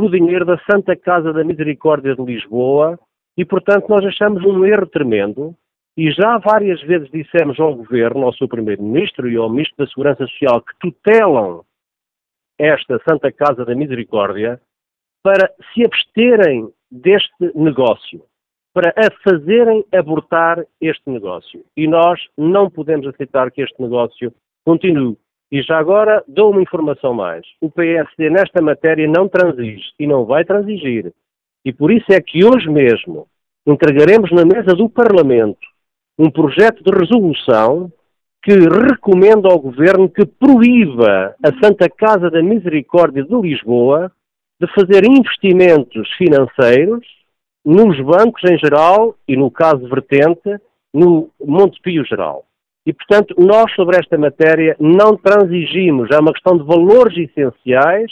pelo 0.00 0.10
dinheiro 0.10 0.46
da 0.46 0.58
Santa 0.70 0.96
Casa 0.96 1.30
da 1.30 1.44
Misericórdia 1.44 2.16
de 2.16 2.22
Lisboa 2.22 2.98
e, 3.36 3.44
portanto, 3.44 3.86
nós 3.88 4.02
achamos 4.06 4.42
um 4.44 4.64
erro 4.64 4.86
tremendo 4.86 5.54
e 5.94 6.10
já 6.10 6.38
várias 6.38 6.80
vezes 6.82 7.10
dissemos 7.10 7.60
ao 7.60 7.74
Governo, 7.74 8.24
ao 8.24 8.32
seu 8.32 8.48
Primeiro-Ministro 8.48 9.28
e 9.28 9.36
ao 9.36 9.50
Ministro 9.50 9.76
da 9.76 9.86
Segurança 9.86 10.26
Social 10.26 10.62
que 10.62 10.72
tutelam 10.80 11.62
esta 12.58 12.98
Santa 13.06 13.30
Casa 13.30 13.64
da 13.64 13.74
Misericórdia 13.74 14.58
para 15.22 15.52
se 15.74 15.84
absterem 15.84 16.72
deste 16.90 17.52
negócio, 17.54 18.22
para 18.72 18.94
a 18.96 19.10
fazerem 19.22 19.84
abortar 19.92 20.64
este 20.80 21.10
negócio. 21.10 21.62
E 21.76 21.86
nós 21.86 22.18
não 22.38 22.70
podemos 22.70 23.06
aceitar 23.06 23.50
que 23.50 23.60
este 23.60 23.80
negócio 23.82 24.32
continue. 24.64 25.18
E 25.50 25.62
já 25.62 25.78
agora 25.78 26.22
dou 26.28 26.52
uma 26.52 26.62
informação 26.62 27.12
mais. 27.12 27.44
O 27.60 27.70
PSD 27.70 28.30
nesta 28.30 28.62
matéria 28.62 29.08
não 29.08 29.28
transige 29.28 29.84
e 29.98 30.06
não 30.06 30.24
vai 30.24 30.44
transigir. 30.44 31.12
E 31.64 31.72
por 31.72 31.90
isso 31.90 32.12
é 32.12 32.20
que 32.20 32.44
hoje 32.44 32.68
mesmo 32.68 33.26
entregaremos 33.66 34.30
na 34.30 34.44
mesa 34.44 34.74
do 34.74 34.88
Parlamento 34.88 35.58
um 36.18 36.30
projeto 36.30 36.82
de 36.84 36.90
resolução 36.90 37.92
que 38.42 38.52
recomenda 38.52 39.48
ao 39.48 39.58
Governo 39.58 40.08
que 40.08 40.24
proíba 40.24 41.34
a 41.42 41.52
Santa 41.62 41.88
Casa 41.88 42.30
da 42.30 42.42
Misericórdia 42.42 43.22
de 43.22 43.34
Lisboa 43.34 44.10
de 44.60 44.66
fazer 44.74 45.04
investimentos 45.04 46.08
financeiros 46.16 47.06
nos 47.64 48.00
bancos 48.00 48.42
em 48.44 48.58
geral 48.58 49.14
e, 49.28 49.36
no 49.36 49.50
caso 49.50 49.86
vertente, 49.88 50.58
no 50.92 51.30
Montepio 51.38 52.04
geral. 52.04 52.44
E, 52.90 52.92
portanto, 52.92 53.36
nós 53.38 53.72
sobre 53.74 53.98
esta 53.98 54.18
matéria 54.18 54.74
não 54.80 55.16
transigimos. 55.16 56.10
É 56.10 56.18
uma 56.18 56.32
questão 56.32 56.58
de 56.58 56.64
valores 56.64 57.16
essenciais 57.16 58.10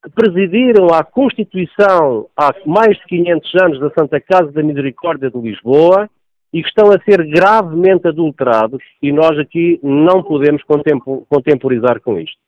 que 0.00 0.10
presidiram 0.10 0.94
à 0.94 1.02
Constituição 1.02 2.28
há 2.36 2.54
mais 2.64 2.96
de 2.98 3.04
500 3.06 3.54
anos 3.62 3.80
da 3.80 3.90
Santa 3.98 4.20
Casa 4.20 4.52
da 4.52 4.62
Misericórdia 4.62 5.28
de 5.28 5.36
Lisboa 5.40 6.08
e 6.52 6.62
que 6.62 6.68
estão 6.68 6.92
a 6.92 7.02
ser 7.02 7.26
gravemente 7.26 8.06
adulterados 8.06 8.80
e 9.02 9.10
nós 9.10 9.36
aqui 9.40 9.80
não 9.82 10.22
podemos 10.22 10.62
contemporizar 11.28 12.00
com 12.00 12.16
isto. 12.20 12.38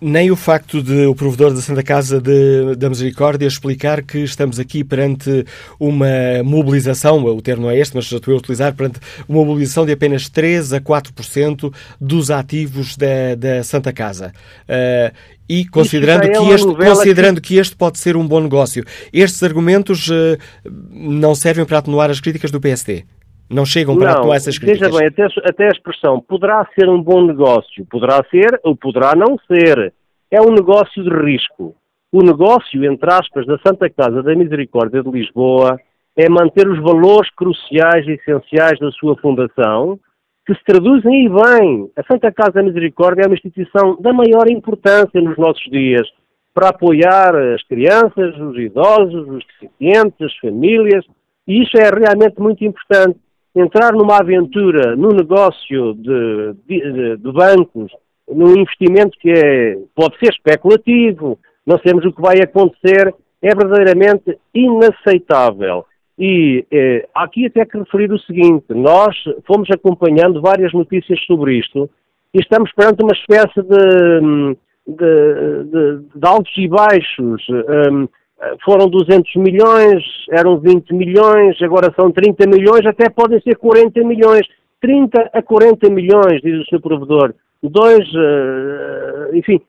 Nem 0.00 0.30
o 0.30 0.36
facto 0.36 0.82
de 0.82 1.06
o 1.06 1.14
provedor 1.14 1.52
da 1.52 1.60
Santa 1.60 1.82
Casa 1.82 2.20
de, 2.20 2.74
da 2.76 2.88
Misericórdia 2.88 3.46
explicar 3.46 4.02
que 4.02 4.18
estamos 4.18 4.58
aqui 4.58 4.84
perante 4.84 5.44
uma 5.78 6.06
mobilização, 6.44 7.24
o 7.24 7.42
termo 7.42 7.64
não 7.64 7.70
é 7.70 7.78
este, 7.78 7.94
mas 7.94 8.10
estou 8.10 8.34
a 8.34 8.38
utilizar, 8.38 8.74
perante 8.74 9.00
uma 9.28 9.44
mobilização 9.44 9.84
de 9.84 9.92
apenas 9.92 10.28
3 10.28 10.74
a 10.74 10.80
4% 10.80 11.72
dos 12.00 12.30
ativos 12.30 12.96
da, 12.96 13.34
da 13.36 13.62
Santa 13.64 13.92
Casa. 13.92 14.32
Uh, 14.68 15.14
e 15.48 15.64
considerando, 15.64 16.24
é 16.24 16.28
que 16.28 16.50
este, 16.50 16.74
considerando 16.74 17.40
que... 17.40 17.54
que... 17.54 17.56
este 17.56 17.74
pode 17.74 17.98
ser 17.98 18.16
um 18.16 18.26
bom 18.26 18.40
negócio, 18.40 18.84
estes 19.12 19.42
argumentos 19.42 20.08
uh, 20.08 20.38
não 20.92 21.34
servem 21.34 21.64
para 21.64 21.78
atenuar 21.78 22.10
as 22.10 22.20
críticas 22.20 22.50
do 22.50 22.60
PSD? 22.60 23.04
Não 23.50 23.64
chegam 23.64 23.96
para 23.96 24.12
não, 24.12 24.20
atuar 24.20 24.36
essas 24.36 24.58
críticas? 24.58 24.90
Veja 24.90 24.98
bem, 24.98 25.08
até, 25.08 25.48
até 25.48 25.64
a 25.66 25.70
expressão 25.70 26.20
poderá 26.20 26.66
ser 26.78 26.88
um 26.88 27.02
bom 27.02 27.24
negócio, 27.24 27.86
poderá 27.86 28.22
ser 28.30 28.60
ou 28.62 28.76
poderá 28.76 29.14
não 29.14 29.38
ser. 29.46 29.92
É 30.30 30.40
um 30.40 30.52
negócio 30.52 31.02
de 31.02 31.10
risco. 31.10 31.74
O 32.12 32.22
negócio, 32.22 32.84
entre 32.84 33.10
aspas, 33.12 33.46
da 33.46 33.58
Santa 33.66 33.88
Casa 33.88 34.22
da 34.22 34.34
Misericórdia 34.34 35.02
de 35.02 35.10
Lisboa 35.10 35.78
é 36.16 36.28
manter 36.28 36.68
os 36.68 36.78
valores 36.80 37.30
cruciais 37.34 38.06
e 38.06 38.12
essenciais 38.12 38.78
da 38.78 38.90
sua 38.92 39.16
fundação, 39.16 39.98
que 40.46 40.54
se 40.54 40.64
traduzem 40.64 41.26
e 41.26 41.28
bem. 41.28 41.90
A 41.96 42.02
Santa 42.04 42.32
Casa 42.32 42.52
da 42.52 42.62
Misericórdia 42.62 43.22
é 43.22 43.26
uma 43.26 43.34
instituição 43.34 43.96
da 44.00 44.12
maior 44.12 44.50
importância 44.50 45.20
nos 45.20 45.36
nossos 45.38 45.64
dias 45.70 46.06
para 46.52 46.70
apoiar 46.70 47.36
as 47.54 47.62
crianças, 47.62 48.36
os 48.36 48.58
idosos, 48.58 49.28
os 49.28 49.44
deficientes, 49.46 50.20
as 50.20 50.36
famílias, 50.38 51.04
e 51.46 51.62
isso 51.62 51.76
é 51.78 51.88
realmente 51.88 52.40
muito 52.40 52.64
importante 52.64 53.18
entrar 53.58 53.92
numa 53.92 54.18
aventura, 54.18 54.94
num 54.96 55.12
negócio 55.12 55.94
de, 55.94 56.54
de, 56.66 57.16
de, 57.16 57.32
bancos, 57.32 57.92
num 58.28 58.56
investimento 58.56 59.18
que 59.18 59.30
é, 59.30 59.78
pode 59.94 60.18
ser 60.18 60.32
especulativo, 60.32 61.38
não 61.66 61.76
sabemos 61.78 62.04
o 62.04 62.12
que 62.12 62.22
vai 62.22 62.40
acontecer, 62.40 63.14
é 63.42 63.54
verdadeiramente 63.54 64.38
inaceitável. 64.54 65.84
E 66.18 66.64
eh, 66.72 67.08
aqui 67.14 67.46
até 67.46 67.64
que 67.64 67.78
referir 67.78 68.10
o 68.10 68.18
seguinte: 68.18 68.64
nós 68.70 69.14
fomos 69.46 69.70
acompanhando 69.70 70.40
várias 70.40 70.72
notícias 70.72 71.20
sobre 71.26 71.58
isto 71.58 71.88
e 72.34 72.40
estamos 72.40 72.72
perante 72.72 73.02
uma 73.04 73.12
espécie 73.12 73.62
de, 73.62 74.56
de, 74.86 75.64
de, 75.64 76.18
de 76.18 76.26
altos 76.26 76.52
e 76.56 76.66
baixos. 76.66 77.46
Um, 77.48 78.08
foram 78.64 78.88
200 78.88 79.34
milhões, 79.36 80.04
eram 80.30 80.58
20 80.58 80.94
milhões, 80.94 81.60
agora 81.62 81.92
são 81.98 82.10
30 82.10 82.46
milhões, 82.48 82.86
até 82.86 83.08
podem 83.08 83.40
ser 83.40 83.56
40 83.56 84.04
milhões. 84.04 84.46
30 84.80 85.30
a 85.32 85.42
40 85.42 85.90
milhões, 85.90 86.40
diz 86.40 86.60
o 86.60 86.64
Sr. 86.66 86.80
Provedor. 86.80 87.34
Dois, 87.60 88.08
uh, 88.14 89.34
enfim, 89.34 89.60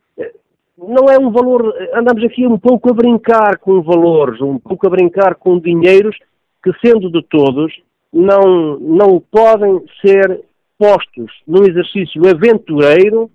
não 0.78 1.12
é 1.12 1.18
um 1.18 1.32
valor. 1.32 1.74
Andamos 1.96 2.24
aqui 2.24 2.46
um 2.46 2.60
pouco 2.60 2.92
a 2.92 2.94
brincar 2.94 3.58
com 3.58 3.82
valores, 3.82 4.40
um 4.40 4.60
pouco 4.60 4.86
a 4.86 4.90
brincar 4.90 5.36
com 5.36 5.60
dinheiros 5.60 6.16
que, 6.64 6.72
sendo 6.86 7.12
de 7.12 7.24
todos, 7.24 7.74
não, 8.14 8.78
não 8.80 9.20
podem 9.32 9.82
ser 10.06 10.42
postos 10.78 11.32
num 11.48 11.64
exercício 11.64 12.22
aventureiro, 12.30 13.32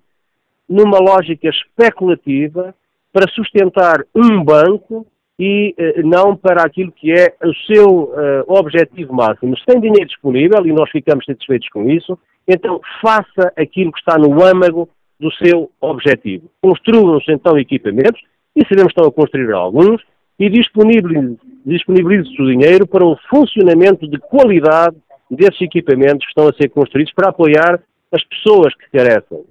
numa 0.69 0.99
lógica 0.99 1.49
especulativa, 1.49 2.75
para 3.13 3.29
sustentar 3.31 4.05
um 4.15 4.43
banco 4.43 5.07
e 5.39 5.75
eh, 5.77 6.03
não 6.03 6.37
para 6.37 6.63
aquilo 6.63 6.93
que 6.93 7.13
é 7.13 7.35
o 7.45 7.53
seu 7.67 7.87
uh, 7.87 8.45
objetivo 8.47 9.13
máximo. 9.13 9.57
Se 9.59 9.65
tem 9.65 9.81
dinheiro 9.81 10.07
disponível, 10.07 10.65
e 10.65 10.73
nós 10.73 10.91
ficamos 10.91 11.25
satisfeitos 11.25 11.69
com 11.71 11.89
isso, 11.91 12.19
então 12.47 12.81
faça 13.01 13.53
aquilo 13.57 13.91
que 13.93 13.99
está 13.99 14.17
no 14.17 14.43
âmago 14.45 14.89
do 15.19 15.33
seu 15.33 15.71
objetivo. 15.81 16.49
Construam-se 16.63 17.33
então 17.33 17.59
equipamentos, 17.59 18.21
e 18.55 18.63
sabemos 18.63 18.93
que 18.93 19.01
estão 19.01 19.09
a 19.09 19.13
construir 19.13 19.53
alguns, 19.53 20.01
e 20.39 20.49
disponibilize-se 20.49 22.43
o 22.43 22.47
dinheiro 22.47 22.87
para 22.87 23.05
o 23.05 23.17
funcionamento 23.29 24.09
de 24.09 24.19
qualidade 24.19 24.97
desses 25.31 25.61
equipamentos 25.61 26.25
que 26.25 26.31
estão 26.31 26.49
a 26.49 26.53
ser 26.53 26.69
construídos 26.69 27.13
para 27.13 27.31
apoiar 27.31 27.81
as 28.13 28.23
pessoas 28.25 28.75
que 28.75 28.91
carecem. 28.91 29.45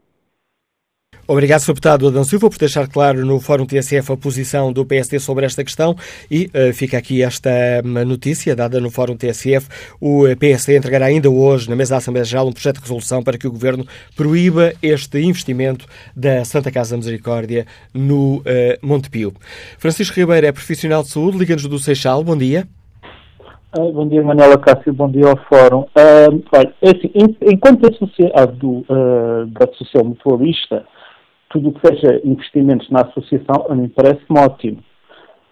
Obrigado, 1.25 1.61
Sr. 1.61 1.67
Deputado 1.67 2.07
Adão 2.09 2.25
Silva, 2.25 2.49
por 2.49 2.57
deixar 2.57 2.85
claro 2.85 3.25
no 3.25 3.39
Fórum 3.39 3.65
TSF 3.65 4.11
a 4.11 4.17
posição 4.17 4.73
do 4.73 4.85
PSD 4.85 5.19
sobre 5.19 5.45
esta 5.45 5.63
questão 5.63 5.95
e 6.29 6.47
uh, 6.47 6.73
fica 6.73 6.97
aqui 6.97 7.23
esta 7.23 7.49
hum, 7.83 8.03
notícia 8.05 8.53
dada 8.53 8.77
no 8.81 8.91
Fórum 8.91 9.15
TSF. 9.15 9.69
O 10.01 10.23
PSD 10.37 10.77
entregará 10.77 11.05
ainda 11.05 11.29
hoje 11.29 11.69
na 11.69 11.77
mesa 11.77 11.91
da 11.91 11.97
Assembleia 11.99 12.25
Geral 12.25 12.47
um 12.47 12.51
projeto 12.51 12.75
de 12.75 12.81
resolução 12.81 13.23
para 13.23 13.37
que 13.37 13.47
o 13.47 13.51
Governo 13.51 13.85
proíba 14.17 14.73
este 14.81 15.21
investimento 15.21 15.85
da 16.13 16.43
Santa 16.43 16.69
Casa 16.69 16.97
Misericórdia 16.97 17.65
no 17.93 18.39
uh, 18.39 18.43
Montepio. 18.81 19.33
Francisco 19.77 20.19
Ribeiro 20.19 20.45
é 20.45 20.51
profissional 20.51 21.03
de 21.03 21.09
saúde, 21.09 21.37
liga-nos 21.37 21.65
do 21.65 21.79
Seixal. 21.79 22.21
Bom 22.21 22.35
dia. 22.35 22.67
Uh, 23.77 23.93
bom 23.93 24.07
dia, 24.09 24.21
Manuela 24.21 24.57
Cássio, 24.57 24.93
bom 24.93 25.09
dia 25.09 25.25
ao 25.25 25.37
Fórum. 25.47 25.85
Uh, 25.95 26.43
olha, 26.51 26.73
é 26.81 26.89
assim, 26.89 27.11
enquanto 27.41 27.87
associado 27.87 28.51
do, 28.57 28.69
uh, 28.89 29.47
da 29.47 29.65
Associação 29.65 30.09
Mutualista, 30.09 30.85
tudo 31.53 31.69
o 31.69 31.73
que 31.73 31.87
seja 31.87 32.19
investimentos 32.25 32.89
na 32.89 33.01
associação, 33.01 33.67
a 33.69 33.75
mim 33.75 33.87
parece-me 33.87 34.39
ótimo. 34.39 34.83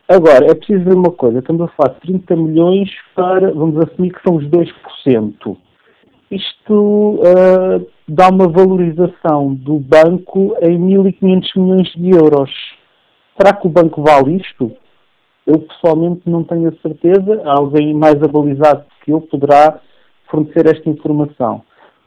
Agora, 0.10 0.46
é 0.50 0.56
preciso 0.56 0.84
ver 0.84 0.96
uma 0.96 1.12
coisa, 1.12 1.40
estamos 1.40 1.62
a 1.62 1.68
falar 1.70 1.94
de 1.94 2.02
30 2.02 2.36
milhões 2.36 2.90
para, 3.16 3.52
vamos 3.54 3.78
assumir 3.78 4.12
que 4.12 4.22
são 4.28 4.36
os 4.36 4.46
2%. 4.46 5.58
Isto 6.32 6.74
uh, 6.74 7.88
dá 8.08 8.30
uma 8.30 8.48
valorização 8.48 9.54
do 9.54 9.78
banco 9.80 10.56
em 10.62 10.78
1.500 10.80 11.50
milhões 11.56 11.94
de 11.94 12.10
euros. 12.10 12.50
Será 13.38 13.54
que 13.54 13.68
o 13.68 13.70
banco 13.70 14.02
vale 14.02 14.38
isto? 14.38 14.72
Eu 15.46 15.60
pessoalmente 15.60 16.22
não 16.26 16.44
tenho 16.44 16.70
a 16.70 16.82
certeza. 16.82 17.42
Alguém 17.46 17.94
mais 17.94 18.22
abalizado 18.24 18.86
que 19.04 19.12
eu 19.12 19.22
poderá 19.22 19.80
fornecer 20.30 20.66
esta 20.68 20.90
informação. 20.90 21.62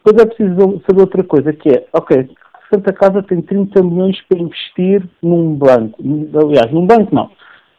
Depois 0.04 0.22
é 0.22 0.26
preciso 0.26 0.82
saber 0.88 1.00
outra 1.00 1.24
coisa, 1.24 1.52
que 1.52 1.68
é, 1.68 1.86
ok, 1.92 2.28
Santa 2.74 2.92
Casa 2.92 3.22
tem 3.22 3.40
30 3.40 3.82
milhões 3.82 4.20
para 4.28 4.38
investir 4.38 5.02
num 5.22 5.54
banco. 5.54 6.02
Aliás, 6.42 6.72
num 6.72 6.84
banco 6.84 7.14
não. 7.14 7.30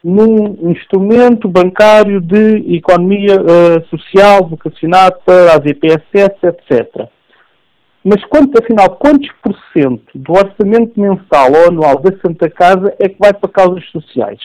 Num 0.02 0.70
instrumento 0.70 1.48
bancário 1.48 2.20
de 2.20 2.76
economia 2.76 3.40
uh, 3.40 3.86
social 3.88 4.46
vocacionado 4.48 5.16
para 5.24 5.54
as 5.54 5.66
IPSS, 5.66 6.38
etc. 6.44 7.08
Mas 8.02 8.24
quanto, 8.26 8.56
afinal, 8.62 8.90
quantos 8.96 9.28
por 9.42 9.54
cento 9.72 10.06
do 10.14 10.32
orçamento 10.32 10.98
mensal 10.98 11.50
ou 11.52 11.68
anual 11.68 12.00
da 12.00 12.16
Santa 12.20 12.48
Casa 12.48 12.94
é 13.00 13.08
que 13.08 13.18
vai 13.18 13.34
para 13.34 13.50
causas 13.50 13.84
sociais? 13.90 14.40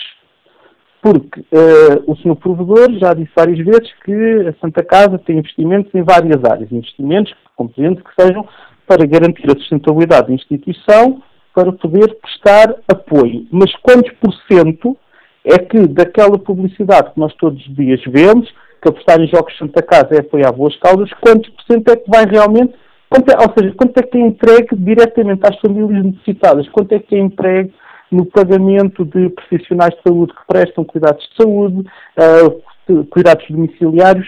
Porque 1.02 1.42
uh, 1.42 2.04
o 2.08 2.16
senhor 2.18 2.36
provedor 2.36 2.92
já 3.00 3.14
disse 3.14 3.32
várias 3.36 3.60
vezes 3.60 3.94
que 4.04 4.48
a 4.48 4.54
Santa 4.60 4.84
Casa 4.84 5.20
tem 5.20 5.38
investimentos 5.38 5.94
em 5.94 6.02
várias 6.04 6.44
áreas. 6.44 6.72
Investimentos, 6.72 7.34
compreendo 7.56 8.04
que 8.04 8.22
sejam 8.22 8.48
para 8.92 9.06
garantir 9.06 9.50
a 9.50 9.58
sustentabilidade 9.58 10.28
da 10.28 10.34
instituição, 10.34 11.24
para 11.56 11.72
poder 11.72 12.14
prestar 12.22 12.76
apoio. 12.90 13.48
Mas 13.50 13.74
quantos 13.78 14.12
por 14.20 14.34
cento 14.52 14.98
é 15.46 15.58
que 15.58 15.88
daquela 15.88 16.38
publicidade 16.38 17.14
que 17.14 17.20
nós 17.20 17.34
todos 17.36 17.66
os 17.66 17.74
dias 17.74 18.02
vemos, 18.06 18.54
que 18.82 18.90
apostar 18.90 19.22
em 19.22 19.28
Jogos 19.28 19.58
Santa 19.58 19.82
Casa 19.82 20.10
é 20.12 20.20
apoiar 20.20 20.52
boas 20.52 20.76
causas, 20.76 21.10
quantos 21.22 21.50
por 21.52 21.64
cento 21.72 21.90
é 21.90 21.96
que 21.96 22.10
vai 22.10 22.26
realmente, 22.26 22.74
é, 23.14 23.42
ou 23.42 23.54
seja, 23.58 23.74
quanto 23.78 23.98
é 23.98 24.04
que 24.04 24.18
é 24.18 24.22
entregue 24.22 24.76
diretamente 24.76 25.42
às 25.46 25.58
famílias 25.62 26.04
necessitadas, 26.04 26.68
quanto 26.68 26.92
é 26.92 27.00
que 27.00 27.16
é 27.16 27.20
entregue 27.20 27.74
no 28.12 28.26
pagamento 28.26 29.06
de 29.06 29.30
profissionais 29.30 29.96
de 29.96 30.02
saúde 30.06 30.34
que 30.34 30.48
prestam 30.48 30.84
cuidados 30.84 31.24
de 31.30 31.42
saúde, 31.42 31.88
uh, 32.18 33.06
cuidados 33.06 33.46
domiciliários, 33.50 34.28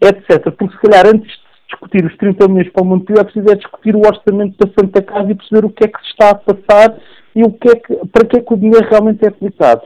etc. 0.00 0.52
Porque 0.56 0.76
se 0.76 0.82
calhar 0.82 1.04
antes 1.04 1.43
discutir 1.68 2.04
os 2.04 2.16
30 2.16 2.48
milhões 2.48 2.70
para 2.72 2.82
o 2.82 2.86
Montepio, 2.86 3.20
é 3.20 3.24
preciso 3.24 3.50
é 3.50 3.54
discutir 3.54 3.96
o 3.96 4.06
orçamento 4.06 4.56
da 4.58 4.72
Santa 4.78 5.02
Casa 5.02 5.30
e 5.30 5.34
perceber 5.34 5.64
o 5.64 5.70
que 5.70 5.84
é 5.84 5.88
que 5.88 6.00
se 6.00 6.10
está 6.10 6.30
a 6.30 6.34
passar 6.34 6.96
e 7.34 7.42
o 7.42 7.50
que 7.52 7.68
é 7.68 7.76
que, 7.76 7.94
para 8.08 8.26
que 8.26 8.36
é 8.38 8.40
que 8.40 8.54
o 8.54 8.56
dinheiro 8.56 8.86
realmente 8.88 9.24
é 9.24 9.28
aplicado. 9.28 9.82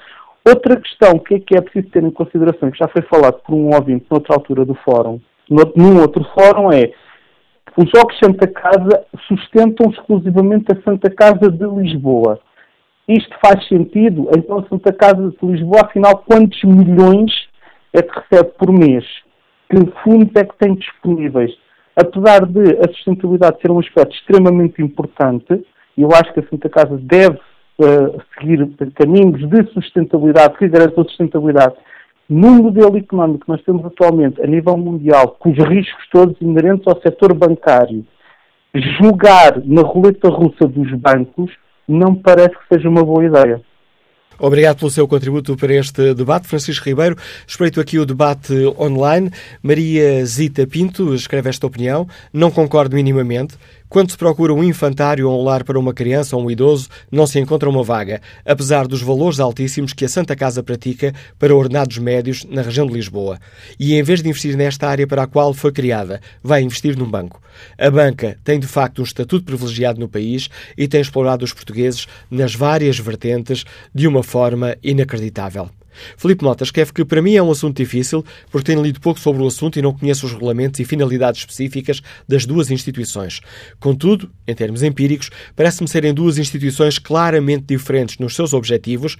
Outra 0.47 0.81
questão 0.81 1.19
que 1.19 1.35
é 1.35 1.41
que 1.41 1.57
é 1.57 1.61
preciso 1.61 1.91
ter 1.91 2.03
em 2.03 2.11
consideração, 2.11 2.71
que 2.71 2.79
já 2.79 2.89
foi 2.89 3.03
falado 3.03 3.41
por 3.43 3.55
um 3.55 3.75
ouvinte 3.75 4.07
noutra 4.11 4.35
altura 4.35 4.65
do 4.65 4.75
fórum, 4.75 5.21
num 5.51 6.01
outro 6.01 6.25
fórum, 6.35 6.73
é 6.73 6.93
os 7.77 7.89
Jogos 7.95 8.19
Santa 8.19 8.47
Casa 8.49 9.05
sustentam 9.29 9.91
exclusivamente 9.91 10.73
a 10.73 10.83
Santa 10.83 11.11
Casa 11.11 11.51
de 11.51 11.65
Lisboa. 11.65 12.41
Isto 13.09 13.35
faz 13.41 13.67
sentido? 13.69 14.29
Então 14.37 14.59
a 14.59 14.69
Santa 14.69 14.93
Casa 14.93 15.31
de 15.31 15.47
Lisboa, 15.47 15.83
afinal, 15.85 16.19
quantos 16.27 16.63
milhões 16.65 17.31
é 17.93 18.03
que 18.03 18.19
recebe 18.19 18.51
por 18.59 18.73
mês? 18.73 19.05
Que 19.71 19.79
fundos 20.03 20.33
é 20.35 20.45
que 20.45 20.59
tem 20.59 20.75
disponíveis? 20.75 21.53
Apesar 21.99 22.47
de 22.47 22.79
a 22.79 22.89
sustentabilidade 22.93 23.61
ser 23.61 23.71
um 23.71 23.81
aspecto 23.81 24.15
extremamente 24.15 24.81
importante, 24.81 25.65
eu 25.97 26.09
acho 26.13 26.33
que 26.33 26.41
a 26.41 26.49
Santa 26.49 26.69
Casa 26.69 26.97
deve 27.03 27.37
uh, 27.37 28.23
seguir 28.39 28.69
caminhos 28.95 29.49
de 29.49 29.73
sustentabilidade 29.73 30.57
que 30.57 30.69
garantam 30.69 31.05
sustentabilidade 31.05 31.75
no 32.29 32.63
modelo 32.63 32.97
económico 32.97 33.47
que 33.47 33.51
nós 33.51 33.63
temos 33.63 33.85
atualmente 33.85 34.41
a 34.41 34.47
nível 34.47 34.77
mundial, 34.77 35.37
com 35.41 35.51
os 35.51 35.59
riscos 35.59 36.09
todos 36.13 36.41
inerentes 36.41 36.87
ao 36.87 37.01
setor 37.01 37.35
bancário, 37.35 38.07
julgar 39.01 39.61
na 39.65 39.83
roleta 39.83 40.29
russa 40.29 40.69
dos 40.69 40.93
bancos 40.93 41.51
não 41.89 42.15
parece 42.15 42.51
que 42.51 42.75
seja 42.75 42.89
uma 42.89 43.03
boa 43.03 43.25
ideia. 43.25 43.61
Obrigado 44.39 44.79
pelo 44.79 44.91
seu 44.91 45.09
contributo 45.09 45.57
para 45.57 45.75
este 45.75 46.15
debate. 46.15 46.47
Francisco 46.47 46.89
Ribeiro, 46.89 47.17
espreito 47.47 47.81
aqui 47.81 47.99
o 47.99 48.07
debate 48.07 48.55
online. 48.79 49.31
Maria 49.63 50.25
Zita 50.25 50.67
Pinto 50.67 51.15
escreve 51.15 51.51
esta 51.51 51.67
opinião. 51.67 52.07
Não 52.33 52.51
concordo 52.51 52.95
minimamente. 52.95 53.57
Quando 53.89 54.11
se 54.11 54.19
procura 54.19 54.53
um 54.53 54.63
infantário 54.63 55.31
ou 55.31 55.41
um 55.41 55.45
lar 55.45 55.65
para 55.65 55.79
uma 55.79 55.95
criança 55.95 56.37
ou 56.37 56.45
um 56.45 56.51
idoso, 56.51 56.89
não 57.11 57.27
se 57.27 57.39
encontra 57.39 57.71
uma 57.71 57.83
vaga, 57.83 58.21
apesar 58.45 58.87
dos 58.87 59.01
valores 59.01 59.41
altíssimos 59.41 59.95
que 59.95 60.05
a 60.05 60.09
Santa 60.09 60.37
Casa 60.37 60.63
pratica 60.63 61.15
para 61.39 61.57
ordenados 61.57 61.97
médios 61.97 62.45
na 62.45 62.61
região 62.61 62.87
de 62.87 62.93
Lisboa. 62.93 63.39
E 63.81 63.95
em 63.95 64.03
vez 64.03 64.23
de 64.23 64.29
investir 64.29 64.57
nesta 64.57 64.87
área 64.87 65.07
para 65.07 65.23
a 65.23 65.27
qual 65.27 65.55
foi 65.55 65.73
criada, 65.73 66.21
vai 66.43 66.61
investir 66.63 66.99
num 66.99 67.11
banco. 67.11 67.41
A 67.79 67.91
banca 67.91 68.37
tem 68.45 68.61
de 68.61 68.67
facto 68.67 69.01
um 69.01 69.05
estatuto 69.05 69.47
privilegiado 69.47 69.99
no 69.99 70.09
país 70.09 70.51
e 70.77 70.87
tem 70.87 71.01
explorado 71.01 71.43
os 71.43 71.55
portugueses 71.55 72.07
nas 72.31 72.55
várias 72.55 72.99
vertentes 72.99 73.65
de 73.95 74.07
uma 74.07 74.23
forma 74.23 74.77
inacreditável. 74.83 75.71
Filipe 76.17 76.45
Mota 76.45 76.65
escreve 76.65 76.93
que 76.93 77.05
para 77.05 77.23
mim 77.23 77.35
é 77.35 77.43
um 77.43 77.51
assunto 77.51 77.77
difícil 77.77 78.25
porque 78.51 78.67
tenho 78.67 78.83
lido 78.83 79.01
pouco 79.01 79.21
sobre 79.21 79.43
o 79.43 79.47
assunto 79.47 79.79
e 79.79 79.83
não 79.83 79.93
conheço 79.93 80.27
os 80.27 80.33
regulamentos 80.33 80.81
e 80.81 80.85
finalidades 80.85 81.41
específicas 81.41 82.01
das 82.27 82.47
duas 82.47 82.71
instituições. 82.71 83.41
Contudo, 83.79 84.31
em 84.47 84.55
termos 84.55 84.83
empíricos, 84.83 85.31
parece-me 85.55 85.89
serem 85.89 86.15
duas 86.15 86.39
instituições 86.39 86.99
claramente 86.99 87.65
diferentes 87.67 88.19
nos 88.19 88.35
seus 88.35 88.53
objetivos 88.53 89.17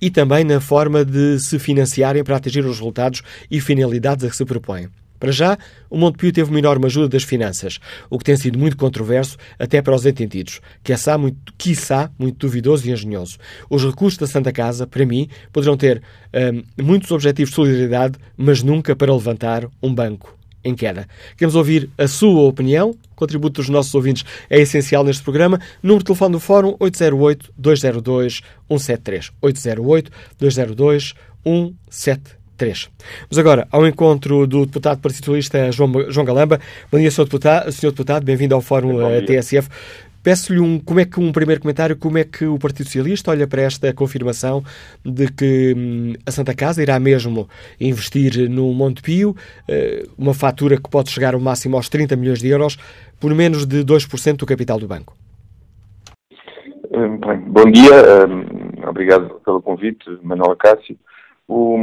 e 0.00 0.10
também 0.10 0.44
na 0.44 0.60
forma 0.60 1.04
de 1.04 1.38
se 1.38 1.58
financiarem 1.58 2.22
para 2.22 2.36
atingir 2.36 2.60
os 2.60 2.78
resultados 2.78 3.22
e 3.50 3.60
finalidades 3.60 4.24
a 4.24 4.30
que 4.30 4.36
se 4.36 4.44
propõem. 4.44 4.88
Para 5.18 5.32
já, 5.32 5.58
o 5.90 5.96
Montepio 5.96 6.32
teve 6.32 6.50
uma 6.50 6.58
enorme 6.58 6.86
ajuda 6.86 7.08
das 7.08 7.22
finanças, 7.22 7.78
o 8.08 8.18
que 8.18 8.24
tem 8.24 8.36
sido 8.36 8.58
muito 8.58 8.76
controverso 8.76 9.36
até 9.58 9.82
para 9.82 9.94
os 9.94 10.06
entendidos, 10.06 10.60
que 10.82 10.92
é 10.92 11.16
muito, 11.16 11.52
quiçá, 11.56 12.10
muito 12.18 12.38
duvidoso 12.38 12.86
e 12.86 12.92
engenhoso. 12.92 13.38
Os 13.68 13.84
recursos 13.84 14.18
da 14.18 14.26
Santa 14.26 14.52
Casa, 14.52 14.86
para 14.86 15.04
mim, 15.04 15.28
poderão 15.52 15.76
ter 15.76 16.02
um, 16.32 16.62
muitos 16.82 17.10
objetivos 17.10 17.50
de 17.50 17.56
solidariedade, 17.56 18.18
mas 18.36 18.62
nunca 18.62 18.94
para 18.94 19.12
levantar 19.12 19.68
um 19.82 19.94
banco 19.94 20.38
em 20.64 20.74
queda. 20.74 21.06
Queremos 21.36 21.54
ouvir 21.54 21.88
a 21.96 22.08
sua 22.08 22.42
opinião. 22.42 22.90
O 22.90 23.14
contributo 23.14 23.60
dos 23.60 23.68
nossos 23.68 23.94
ouvintes 23.94 24.24
é 24.50 24.58
essencial 24.60 25.04
neste 25.04 25.22
programa. 25.22 25.60
Número 25.82 26.00
de 26.00 26.06
telefone 26.06 26.32
do 26.32 26.40
Fórum 26.40 26.76
808-202-173. 26.78 29.30
808-202-173. 29.42 32.37
3. 32.58 32.90
Vamos 33.30 33.38
agora 33.38 33.68
ao 33.70 33.86
encontro 33.86 34.46
do 34.46 34.66
deputado 34.66 35.00
Partido 35.00 35.24
Socialista 35.24 35.72
João, 35.72 36.10
João 36.10 36.26
Galamba. 36.26 36.60
Bom 36.90 36.98
dia, 36.98 37.10
Sr. 37.10 37.24
Deputado, 37.24 37.72
Sr. 37.72 37.90
deputado 37.90 38.24
bem-vindo 38.24 38.54
ao 38.54 38.60
Fórum 38.60 39.00
eh, 39.00 39.22
TSF. 39.22 39.68
Peço-lhe 40.22 40.58
um, 40.58 40.80
como 40.80 40.98
é 40.98 41.04
que, 41.04 41.20
um 41.20 41.30
primeiro 41.30 41.60
comentário, 41.60 41.96
como 41.96 42.18
é 42.18 42.24
que 42.24 42.44
o 42.44 42.58
Partido 42.58 42.86
Socialista 42.86 43.30
olha 43.30 43.46
para 43.46 43.62
esta 43.62 43.94
confirmação 43.94 44.62
de 45.04 45.32
que 45.32 45.74
hum, 45.74 46.12
a 46.26 46.32
Santa 46.32 46.54
Casa 46.54 46.82
irá 46.82 46.98
mesmo 46.98 47.48
investir 47.80 48.50
no 48.50 48.72
Monte 48.74 49.00
Pio, 49.00 49.30
uh, 49.30 50.10
uma 50.18 50.34
fatura 50.34 50.76
que 50.76 50.90
pode 50.90 51.10
chegar 51.10 51.34
ao 51.34 51.40
máximo 51.40 51.76
aos 51.76 51.88
30 51.88 52.16
milhões 52.16 52.40
de 52.40 52.48
euros, 52.48 52.76
por 53.20 53.32
menos 53.32 53.64
de 53.64 53.84
2% 53.84 54.36
do 54.36 54.44
capital 54.44 54.78
do 54.80 54.88
banco. 54.88 55.16
Hum, 56.90 57.18
bem, 57.24 57.38
bom 57.46 57.70
dia, 57.70 58.26
um, 58.26 58.88
obrigado 58.88 59.40
pelo 59.44 59.62
convite, 59.62 60.04
Manuel 60.22 60.56
Cássio. 60.56 60.98
O, 61.48 61.78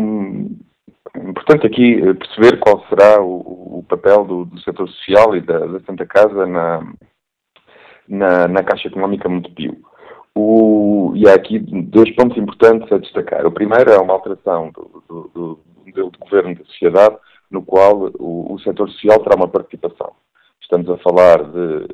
importante 1.16 1.66
aqui 1.66 2.02
eh, 2.02 2.14
perceber 2.14 2.60
qual 2.60 2.86
será 2.88 3.22
o, 3.22 3.80
o 3.80 3.86
papel 3.88 4.24
do, 4.26 4.46
do, 4.46 4.60
setor 4.62 4.88
social 4.90 5.36
e 5.36 5.42
da, 5.42 5.60
da 5.60 5.80
Santa 5.82 6.06
Casa 6.06 6.46
na, 6.46 6.94
na, 8.08 8.48
na 8.48 8.64
Caixa 8.64 8.88
Económica 8.88 9.30
Montepio. 9.30 9.78
O, 10.36 11.14
e 11.16 11.28
há 11.30 11.34
aqui 11.34 11.60
dois 11.60 12.14
pontos 12.16 12.38
importantes 12.38 12.92
a 12.92 12.98
destacar. 12.98 13.46
O 13.46 13.52
primeiro 13.52 13.90
é 13.90 13.98
uma 13.98 14.14
alteração 14.14 14.70
do, 14.72 15.04
do, 15.08 15.32
do 15.34 15.60
modelo 15.86 16.12
de 16.12 16.18
governo 16.20 16.56
da 16.56 16.66
sociedade, 16.66 17.16
no 17.50 17.62
qual 17.62 18.12
o, 18.20 18.54
o 18.54 18.60
setor 18.60 18.90
social 18.90 19.20
terá 19.24 19.36
uma 19.36 19.48
participação. 19.48 20.12
Estamos 20.62 20.90
a 20.90 20.98
falar 20.98 21.44
de, 21.44 21.88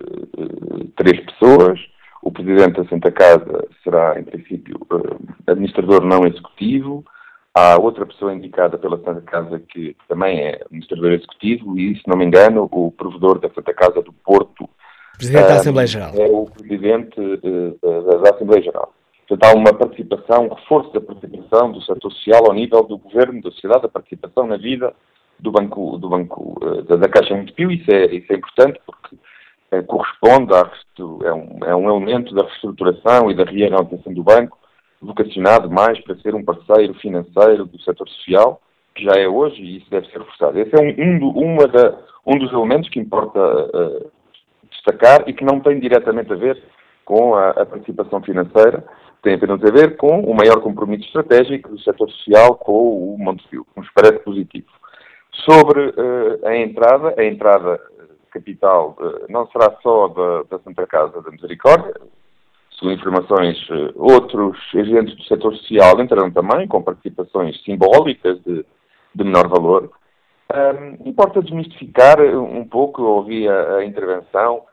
de 0.77 0.87
três 0.95 1.19
pessoas. 1.25 1.79
O 2.23 2.31
presidente 2.31 2.81
da 2.81 2.89
Santa 2.89 3.11
Casa 3.11 3.67
será, 3.83 4.19
em 4.19 4.23
princípio, 4.23 4.79
eh, 4.91 5.51
administrador 5.51 6.03
não 6.03 6.25
executivo. 6.25 7.03
Há 7.53 7.77
outra 7.77 8.05
pessoa 8.05 8.33
indicada 8.33 8.77
pela 8.77 8.97
Santa 9.03 9.21
Casa 9.21 9.59
que 9.59 9.95
também 10.07 10.39
é 10.39 10.61
administrador 10.63 11.11
executivo 11.11 11.77
e, 11.77 11.97
se 11.97 12.03
não 12.07 12.17
me 12.17 12.23
engano, 12.23 12.69
o 12.71 12.91
provedor 12.91 13.39
da 13.39 13.49
Santa 13.49 13.73
Casa 13.73 14.01
do 14.01 14.13
Porto. 14.13 14.69
Presidente 15.17 15.47
da 15.47 15.55
Assembleia 15.55 15.87
Geral. 15.87 16.11
É 16.15 16.25
o 16.27 16.45
presidente 16.45 17.19
uh, 17.19 18.21
da 18.21 18.29
Assembleia 18.29 18.63
Geral. 18.63 18.93
Portanto, 19.27 19.49
há 19.49 19.57
uma 19.57 19.73
participação, 19.73 20.45
um 20.45 20.53
reforço 20.53 20.93
da 20.93 21.01
participação 21.01 21.73
do 21.73 21.81
setor 21.81 22.11
social 22.13 22.45
ao 22.47 22.53
nível 22.53 22.83
do 22.83 22.97
governo, 22.97 23.41
da 23.41 23.51
sociedade, 23.51 23.85
a 23.85 23.89
participação 23.89 24.47
na 24.47 24.55
vida 24.55 24.93
do 25.37 25.51
Banco, 25.51 25.97
do 25.97 26.07
banco 26.07 26.57
uh, 26.63 26.83
da, 26.83 27.09
Caixa 27.09 27.35
Montepio. 27.35 27.69
Isso 27.69 27.91
é, 27.91 28.05
isso 28.15 28.31
é 28.31 28.37
importante 28.37 28.79
porque 28.85 29.17
uh, 29.75 29.83
corresponde 29.83 30.53
a, 30.53 30.71
é 31.25 31.33
um, 31.33 31.59
é 31.65 31.75
um 31.75 31.89
elemento 31.89 32.33
da 32.33 32.43
reestruturação 32.43 33.29
e 33.29 33.35
da 33.35 33.43
reorientação 33.43 34.13
do 34.13 34.23
banco 34.23 34.60
vocacionado 35.01 35.69
mais 35.69 35.99
para 36.01 36.15
ser 36.17 36.35
um 36.35 36.43
parceiro 36.43 36.93
financeiro 36.95 37.65
do 37.65 37.81
setor 37.81 38.07
social, 38.07 38.61
que 38.93 39.03
já 39.03 39.13
é 39.13 39.27
hoje, 39.27 39.61
e 39.61 39.77
isso 39.77 39.89
deve 39.89 40.07
ser 40.07 40.19
reforçado. 40.19 40.59
Esse 40.59 40.75
é 40.75 40.79
um, 40.79 41.25
um, 41.25 41.53
uma 41.53 41.67
da, 41.67 41.97
um 42.25 42.37
dos 42.37 42.51
elementos 42.51 42.89
que 42.89 42.99
importa 42.99 43.39
uh, 43.39 44.11
destacar 44.69 45.23
e 45.27 45.33
que 45.33 45.43
não 45.43 45.59
tem 45.59 45.79
diretamente 45.79 46.31
a 46.31 46.35
ver 46.35 46.61
com 47.03 47.35
a, 47.35 47.49
a, 47.49 47.65
participação 47.65 48.21
financeira, 48.21 48.85
tem 49.23 49.35
apenas 49.35 49.63
a 49.63 49.71
ver 49.71 49.97
com 49.97 50.21
o 50.21 50.35
maior 50.35 50.61
compromisso 50.61 51.05
estratégico 51.05 51.69
do 51.69 51.79
setor 51.79 52.09
social 52.11 52.55
com 52.55 53.13
o 53.13 53.17
Montepio, 53.17 53.65
que 53.73 53.79
nos 53.79 53.89
parece 53.91 54.19
positivo. 54.19 54.67
Sobre 55.49 55.89
uh, 55.89 56.45
a 56.45 56.55
entrada, 56.55 57.15
a 57.17 57.23
entrada 57.23 57.79
capital 58.31 58.95
uh, 58.99 59.25
não 59.29 59.47
será 59.47 59.75
só 59.81 60.07
da, 60.09 60.43
da 60.43 60.59
Santa 60.63 60.85
Casa 60.85 61.21
da 61.21 61.31
Misericórdia, 61.31 61.93
segundo 62.81 62.93
informações, 62.93 63.57
eh, 63.69 63.93
outros 63.95 64.57
agentes 64.75 65.15
do 65.15 65.23
setor 65.25 65.55
social 65.55 66.01
entrarão 66.01 66.31
também 66.31 66.67
com 66.67 66.81
participações 66.81 67.63
simbólicas 67.63 68.41
de, 68.43 68.65
de 69.13 69.23
menor 69.23 69.47
valor. 69.47 69.91
Um, 70.51 71.07
importa 71.07 71.41
desmistificar 71.41 72.19
um 72.19 72.67
pouco, 72.67 73.03
ouvi 73.03 73.47
a, 73.47 73.75
a 73.77 73.85
intervenção, 73.85 74.63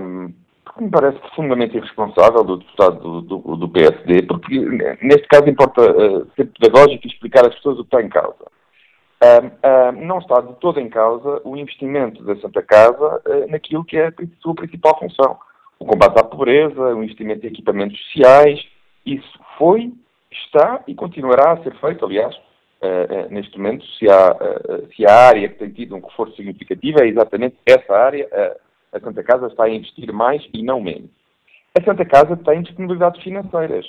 um, 0.00 0.32
porque 0.64 0.82
me 0.82 0.90
parece 0.90 1.18
profundamente 1.18 1.76
irresponsável 1.76 2.42
do 2.42 2.56
deputado 2.56 2.98
do, 2.98 3.20
do, 3.20 3.56
do 3.56 3.68
PSD, 3.68 4.22
porque 4.22 4.58
neste 5.02 5.28
caso 5.28 5.48
importa 5.48 5.82
uh, 5.82 6.26
ser 6.34 6.46
pedagógico 6.46 7.06
e 7.06 7.10
explicar 7.10 7.46
às 7.46 7.54
pessoas 7.54 7.78
o 7.78 7.84
que 7.84 7.94
está 7.94 8.02
em 8.02 8.08
causa. 8.08 8.52
Não 10.02 10.18
está 10.18 10.42
de 10.42 10.52
todo 10.56 10.78
em 10.78 10.90
causa 10.90 11.40
o 11.44 11.56
investimento 11.56 12.22
da 12.24 12.36
Santa 12.36 12.60
Casa 12.60 13.22
naquilo 13.48 13.82
que 13.82 13.96
é 13.96 14.08
a 14.08 14.12
sua 14.42 14.54
principal 14.54 14.98
função, 14.98 15.38
o 15.84 15.86
combate 15.86 16.18
à 16.18 16.24
pobreza, 16.24 16.80
o 16.80 17.02
investimento 17.04 17.44
em 17.44 17.50
equipamentos 17.50 18.00
sociais, 18.06 18.58
isso 19.04 19.38
foi, 19.58 19.92
está 20.32 20.82
e 20.88 20.94
continuará 20.94 21.52
a 21.52 21.62
ser 21.62 21.74
feito, 21.78 22.06
aliás, 22.06 22.34
uh, 22.34 23.26
uh, 23.26 23.30
neste 23.30 23.58
momento, 23.58 23.84
se 23.98 24.08
há, 24.08 24.32
uh, 24.32 24.88
se 24.96 25.06
há 25.06 25.28
área 25.28 25.48
que 25.50 25.58
tem 25.58 25.70
tido 25.70 25.94
um 25.94 26.00
reforço 26.00 26.36
significativo, 26.36 27.02
é 27.02 27.06
exatamente 27.06 27.56
essa 27.66 27.94
área, 27.94 28.26
a 28.92 29.00
Santa 29.00 29.22
Casa 29.22 29.46
está 29.46 29.64
a 29.64 29.70
investir 29.70 30.10
mais 30.10 30.42
e 30.54 30.62
não 30.62 30.80
menos. 30.80 31.10
A 31.78 31.84
Santa 31.84 32.04
Casa 32.06 32.34
tem 32.34 32.62
disponibilidades 32.62 33.22
financeiras, 33.22 33.84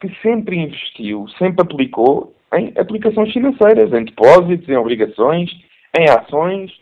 que 0.00 0.08
sempre 0.22 0.56
investiu, 0.56 1.28
sempre 1.36 1.60
aplicou 1.60 2.34
em 2.54 2.72
aplicações 2.78 3.32
financeiras, 3.32 3.92
em 3.92 4.04
depósitos, 4.04 4.68
em 4.68 4.76
obrigações, 4.76 5.50
em 5.98 6.08
ações. 6.08 6.72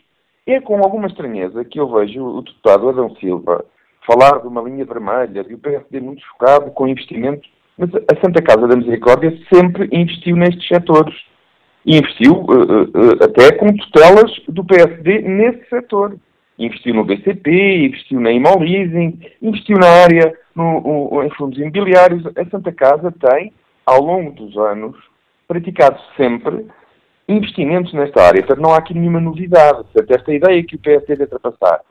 É 0.45 0.61
com 0.61 0.77
alguma 0.77 1.07
estranheza 1.07 1.65
que 1.65 1.79
eu 1.79 1.89
vejo 1.89 2.23
o 2.23 2.41
deputado 2.41 2.89
Adão 2.89 3.15
Silva 3.15 3.65
falar 4.05 4.39
de 4.39 4.47
uma 4.47 4.61
linha 4.61 4.85
vermelha 4.85 5.45
e 5.47 5.53
o 5.53 5.57
PSD 5.57 5.99
muito 5.99 6.21
chocado 6.25 6.71
com 6.71 6.87
investimento, 6.87 7.47
mas 7.77 7.89
a 7.95 8.21
Santa 8.21 8.41
Casa 8.41 8.67
da 8.67 8.75
Misericórdia 8.75 9.37
sempre 9.51 9.89
investiu 9.91 10.35
nestes 10.35 10.67
setores. 10.67 11.15
E 11.85 11.97
investiu 11.97 12.33
uh, 12.33 12.83
uh, 12.83 13.23
até 13.23 13.51
com 13.57 13.75
tutelas 13.75 14.31
do 14.47 14.63
PSD 14.63 15.21
nesse 15.21 15.67
setor. 15.69 16.15
Investiu 16.57 16.93
no 16.93 17.03
BCP, 17.03 17.87
investiu 17.87 18.21
na 18.21 18.31
Imol 18.31 18.59
Leasing, 18.59 19.19
investiu 19.41 19.77
na 19.77 19.87
área, 19.87 20.33
no, 20.55 20.79
no, 20.79 21.23
em 21.23 21.29
fundos 21.31 21.59
imobiliários. 21.59 22.25
A 22.37 22.45
Santa 22.49 22.71
Casa 22.71 23.11
tem, 23.11 23.51
ao 23.85 24.01
longo 24.01 24.31
dos 24.31 24.55
anos, 24.55 24.95
praticado 25.45 25.99
sempre 26.15 26.65
investimentos 27.27 27.91
nesta 27.93 28.21
área. 28.21 28.41
Portanto, 28.41 28.61
não 28.61 28.73
há 28.73 28.77
aqui 28.77 28.93
nenhuma 28.93 29.19
novidade. 29.19 29.83
Portanto, 29.83 30.11
esta 30.11 30.33
ideia 30.33 30.63
que 30.63 30.75
o 30.75 30.79
PSD 30.79 31.17
tenta 31.17 31.39
passar 31.39 31.81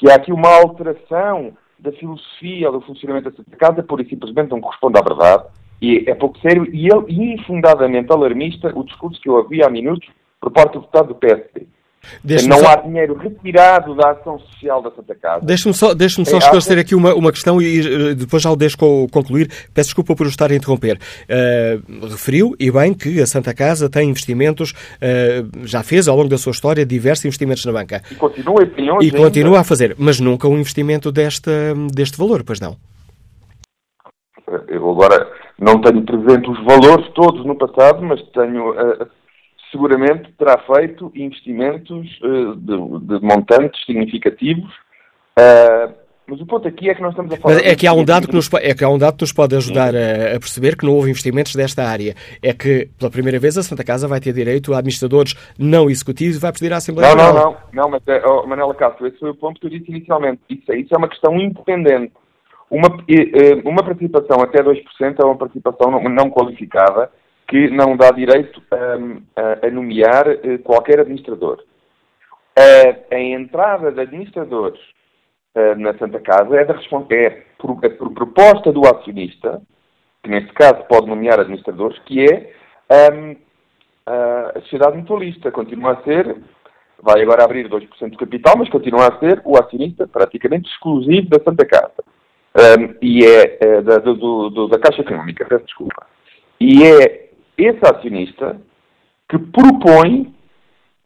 que 0.00 0.10
há 0.10 0.14
aqui 0.14 0.32
uma 0.32 0.48
alteração 0.48 1.52
da 1.78 1.92
filosofia 1.92 2.72
do 2.72 2.80
funcionamento 2.80 3.30
da 3.30 3.36
Santa 3.36 3.54
Casa, 3.56 3.82
pura 3.82 4.02
e 4.02 4.08
simplesmente 4.08 4.50
não 4.50 4.60
corresponde 4.60 4.98
à 4.98 5.02
verdade. 5.02 5.44
E 5.80 6.04
é 6.08 6.14
pouco 6.14 6.38
sério 6.40 6.66
e, 6.74 6.88
ele, 6.88 7.32
infundadamente 7.34 8.10
alarmista 8.10 8.72
o 8.74 8.82
discurso 8.82 9.20
que 9.20 9.28
eu 9.28 9.36
havia 9.36 9.66
há 9.66 9.70
minutos 9.70 10.08
por 10.40 10.50
parte 10.50 10.72
do 10.72 10.80
deputado 10.80 11.08
do 11.08 11.14
PSD. 11.16 11.66
Não 12.48 12.58
só... 12.58 12.68
há 12.68 12.76
dinheiro 12.76 13.14
retirado 13.14 13.94
da 13.94 14.12
ação 14.12 14.38
social 14.38 14.82
da 14.82 14.90
Santa 14.90 15.14
Casa. 15.14 15.44
Deixe-me 15.44 15.74
só, 15.74 15.94
deixe 15.94 16.24
só 16.24 16.36
é, 16.36 16.38
esclarecer 16.38 16.78
aqui 16.78 16.94
uma, 16.94 17.14
uma 17.14 17.30
questão 17.30 17.60
e 17.60 18.14
depois 18.14 18.42
já 18.42 18.50
o 18.50 18.56
deixo 18.56 18.76
concluir. 18.78 19.48
Peço 19.74 19.88
desculpa 19.88 20.16
por 20.16 20.26
estar 20.26 20.50
a 20.50 20.54
interromper. 20.54 20.98
Uh, 21.28 22.06
referiu, 22.08 22.54
e 22.58 22.70
bem, 22.70 22.94
que 22.94 23.20
a 23.20 23.26
Santa 23.26 23.54
Casa 23.54 23.88
tem 23.88 24.08
investimentos, 24.08 24.72
uh, 24.72 25.66
já 25.66 25.82
fez 25.82 26.08
ao 26.08 26.16
longo 26.16 26.28
da 26.28 26.38
sua 26.38 26.52
história 26.52 26.84
diversos 26.86 27.24
investimentos 27.26 27.64
na 27.64 27.72
banca. 27.72 28.02
E 28.10 28.14
continua, 28.14 28.62
e, 29.00 29.10
continua 29.10 29.60
a 29.60 29.64
fazer, 29.64 29.94
mas 29.98 30.20
nunca 30.20 30.48
um 30.48 30.58
investimento 30.58 31.12
deste, 31.12 31.50
deste 31.92 32.16
valor, 32.16 32.42
pois 32.44 32.60
não? 32.60 32.76
Eu 34.68 34.90
agora 34.90 35.30
não 35.58 35.80
tenho 35.80 36.02
presente 36.02 36.50
os 36.50 36.64
valores 36.64 37.06
todos 37.14 37.44
no 37.44 37.54
passado, 37.56 38.02
mas 38.02 38.20
tenho 38.32 38.70
uh, 38.70 39.06
seguramente 39.70 40.32
terá 40.38 40.58
feito 40.58 41.12
investimentos 41.14 42.06
uh, 42.22 42.56
de, 42.56 43.06
de, 43.06 43.20
montantes 43.24 43.84
significativos. 43.84 44.70
Uh, 45.38 46.00
mas 46.26 46.40
o 46.40 46.46
ponto 46.46 46.68
aqui 46.68 46.88
é 46.88 46.94
que 46.94 47.02
nós 47.02 47.10
estamos 47.10 47.32
a 47.32 47.36
falar. 47.36 47.56
Mas 47.56 47.66
é 47.66 47.74
que 47.74 47.88
há 47.88 47.92
um 47.92 48.04
dado 48.04 48.28
que 48.28 48.34
nos, 48.34 48.48
é 48.54 48.72
que 48.72 48.84
há 48.84 48.88
um 48.88 48.98
dado 48.98 49.16
que 49.16 49.22
nos 49.22 49.32
pode 49.32 49.56
ajudar 49.56 49.96
a, 49.96 50.36
a, 50.36 50.38
perceber 50.38 50.76
que 50.76 50.86
não 50.86 50.94
houve 50.94 51.10
investimentos 51.10 51.56
desta 51.56 51.82
área. 51.82 52.14
É 52.40 52.52
que, 52.52 52.88
pela 52.96 53.10
primeira 53.10 53.40
vez, 53.40 53.58
a 53.58 53.64
Santa 53.64 53.82
Casa 53.82 54.06
vai 54.06 54.20
ter 54.20 54.32
direito 54.32 54.72
a 54.72 54.78
administradores 54.78 55.34
não 55.58 55.90
executivos 55.90 56.36
e 56.36 56.40
vai 56.40 56.52
pedir 56.52 56.72
à 56.72 56.76
Assembleia 56.76 57.16
Não, 57.16 57.32
não, 57.32 57.34
não. 57.34 57.56
Não, 57.72 57.90
mas, 57.90 58.02
oh, 58.24 58.46
Manela 58.46 58.74
Castro, 58.76 59.08
esse 59.08 59.18
foi 59.18 59.30
o 59.30 59.34
ponto 59.34 59.60
que 59.60 59.66
eu 59.66 59.70
disse 59.70 59.90
inicialmente. 59.90 60.40
Isso, 60.48 60.70
é, 60.70 60.76
isso 60.76 60.94
é 60.94 60.98
uma 60.98 61.08
questão 61.08 61.36
independente. 61.36 62.12
Uma, 62.70 62.86
eh, 63.08 63.60
uma 63.64 63.82
participação 63.82 64.40
até 64.40 64.62
2% 64.62 64.76
é 65.20 65.24
uma 65.24 65.36
participação 65.36 65.90
não, 65.90 66.00
não 66.04 66.30
qualificada 66.30 67.10
que 67.50 67.68
não 67.68 67.96
dá 67.96 68.12
direito 68.12 68.62
a, 68.70 69.66
a 69.66 69.70
nomear 69.72 70.28
eh, 70.28 70.58
qualquer 70.58 71.00
administrador. 71.00 71.60
A, 72.56 73.14
a 73.16 73.18
entrada 73.18 73.90
de 73.90 74.00
administradores 74.00 74.80
eh, 75.56 75.74
na 75.74 75.92
Santa 75.98 76.20
Casa 76.20 76.56
é, 76.56 76.64
da, 76.64 76.74
é 77.10 77.30
por, 77.58 77.80
por, 77.80 78.14
proposta 78.14 78.72
do 78.72 78.86
acionista, 78.86 79.60
que 80.22 80.30
neste 80.30 80.52
caso 80.52 80.84
pode 80.84 81.08
nomear 81.08 81.40
administradores, 81.40 81.98
que 82.06 82.24
é 82.24 82.52
um, 83.10 83.34
a 84.06 84.60
sociedade 84.60 84.96
mutualista. 84.96 85.50
Continua 85.50 85.94
a 85.94 86.02
ser, 86.04 86.36
vai 87.02 87.20
agora 87.20 87.42
abrir 87.42 87.68
2% 87.68 88.10
de 88.10 88.16
capital, 88.16 88.58
mas 88.58 88.68
continua 88.68 89.08
a 89.08 89.18
ser 89.18 89.42
o 89.44 89.58
acionista 89.58 90.06
praticamente 90.06 90.70
exclusivo 90.70 91.28
da 91.30 91.42
Santa 91.42 91.66
Casa. 91.66 92.04
Um, 92.54 92.94
e 93.02 93.24
é, 93.24 93.58
é 93.60 93.82
da, 93.82 93.98
do, 93.98 94.50
do, 94.50 94.68
da 94.68 94.78
Caixa 94.78 95.02
Económica, 95.02 95.44
peço 95.46 95.64
desculpa. 95.64 96.06
E 96.60 96.84
é 96.84 97.29
esse 97.64 97.80
acionista 97.84 98.60
que 99.28 99.38
propõe 99.38 100.34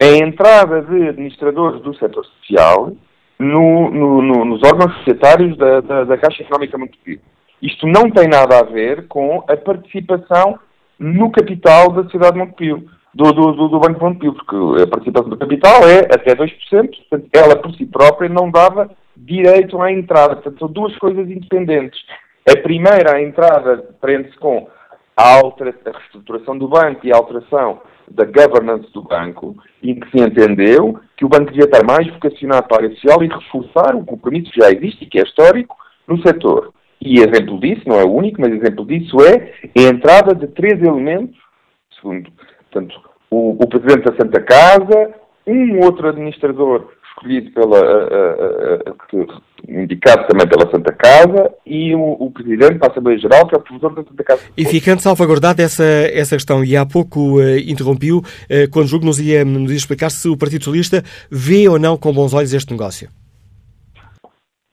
a 0.01 0.05
entrada 0.05 0.81
de 0.81 1.09
administradores 1.09 1.81
do 1.81 1.95
setor 1.95 2.25
social 2.25 2.91
no, 3.39 3.89
no, 3.91 4.21
no, 4.21 4.45
nos 4.45 4.63
órgãos 4.63 4.95
societários 4.97 5.57
da, 5.57 5.81
da, 5.81 6.03
da 6.03 6.17
Caixa 6.17 6.43
Económica 6.43 6.77
Montepio. 6.77 7.19
Isto 7.61 7.87
não 7.87 8.09
tem 8.09 8.27
nada 8.27 8.59
a 8.59 8.63
ver 8.63 9.07
com 9.07 9.43
a 9.47 9.55
participação 9.55 10.59
no 10.99 11.31
capital 11.31 11.91
da 11.91 12.03
sociedade 12.03 12.33
de 12.33 12.39
Montepio, 12.39 12.85
do, 13.13 13.31
do, 13.31 13.67
do, 13.69 13.79
Banco 13.79 13.99
de 13.99 14.03
Montepio, 14.03 14.33
porque 14.33 14.81
a 14.81 14.87
participação 14.87 15.29
do 15.29 15.37
capital 15.37 15.87
é 15.87 15.99
até 16.13 16.35
2%, 16.35 16.49
portanto, 16.69 17.29
ela 17.33 17.55
por 17.55 17.73
si 17.75 17.85
própria 17.85 18.29
não 18.29 18.51
dava 18.51 18.89
direito 19.15 19.81
à 19.81 19.91
entrada. 19.91 20.35
Portanto, 20.35 20.59
são 20.59 20.67
duas 20.67 20.95
coisas 20.97 21.29
independentes. 21.29 21.99
A 22.47 22.59
primeira, 22.61 23.15
a 23.15 23.21
entrada, 23.21 23.77
prende-se 24.01 24.37
com 24.37 24.67
a, 25.15 25.39
a 25.39 25.97
reestruturação 25.97 26.57
do 26.57 26.67
banco 26.67 27.05
e 27.05 27.13
a 27.13 27.17
alteração 27.17 27.81
da 28.09 28.25
governance 28.25 28.91
do 28.91 29.01
banco, 29.01 29.55
em 29.81 29.99
que 29.99 30.09
se 30.11 30.23
entendeu 30.23 30.99
que 31.17 31.25
o 31.25 31.29
banco 31.29 31.51
devia 31.51 31.65
estar 31.65 31.83
mais 31.83 32.07
vocacionado 32.07 32.67
para 32.67 32.77
a 32.77 32.85
área 32.85 32.95
social 32.95 33.23
e 33.23 33.27
reforçar 33.27 33.95
um 33.95 34.05
compromisso 34.05 34.51
que 34.51 34.59
já 34.59 34.69
existe 34.71 35.03
e 35.03 35.07
que 35.07 35.19
é 35.19 35.23
histórico 35.23 35.75
no 36.07 36.21
setor. 36.21 36.73
E 37.01 37.19
exemplo 37.19 37.59
disso, 37.59 37.83
não 37.87 37.99
é 37.99 38.03
o 38.03 38.13
único, 38.13 38.39
mas 38.39 38.51
exemplo 38.51 38.85
disso 38.85 39.17
é 39.21 39.53
a 39.77 39.89
entrada 39.89 40.35
de 40.35 40.47
três 40.47 40.81
elementos, 40.81 41.37
segundo 41.99 42.31
portanto, 42.71 43.01
o, 43.29 43.51
o 43.51 43.67
Presidente 43.67 44.05
da 44.05 44.15
Santa 44.15 44.41
Casa, 44.41 45.13
um 45.47 45.83
outro 45.83 46.09
administrador 46.09 46.89
escolhido 47.15 47.51
pela, 47.51 47.79
indicado 49.67 50.27
também 50.27 50.47
pela 50.47 50.69
Santa 50.69 50.93
Casa 50.93 51.51
e 51.65 51.95
o, 51.95 52.17
o 52.19 52.31
Presidente 52.31 52.77
da 52.77 52.87
Assembleia 52.87 53.17
Geral, 53.17 53.47
que 53.47 53.55
é 53.55 53.57
o 53.57 53.61
professor 53.61 53.95
da 53.95 54.03
Santa 54.03 54.23
Casa. 54.23 54.41
E 54.57 54.65
ficando 54.65 55.01
salvaguardada 55.01 55.63
essa, 55.63 55.83
essa 55.83 56.35
questão, 56.35 56.63
e 56.63 56.75
há 56.75 56.85
pouco 56.85 57.39
uh, 57.39 57.57
interrompiu, 57.57 58.17
uh, 58.17 58.69
quando 58.71 58.87
julgo 58.87 59.05
nos 59.05 59.19
ia, 59.19 59.45
nos 59.45 59.71
ia 59.71 59.77
explicar 59.77 60.09
se 60.09 60.27
o 60.27 60.37
Partido 60.37 60.63
Socialista 60.63 61.03
vê 61.31 61.67
ou 61.67 61.79
não 61.79 61.97
com 61.97 62.13
bons 62.13 62.33
olhos 62.33 62.53
este 62.53 62.71
negócio. 62.71 63.09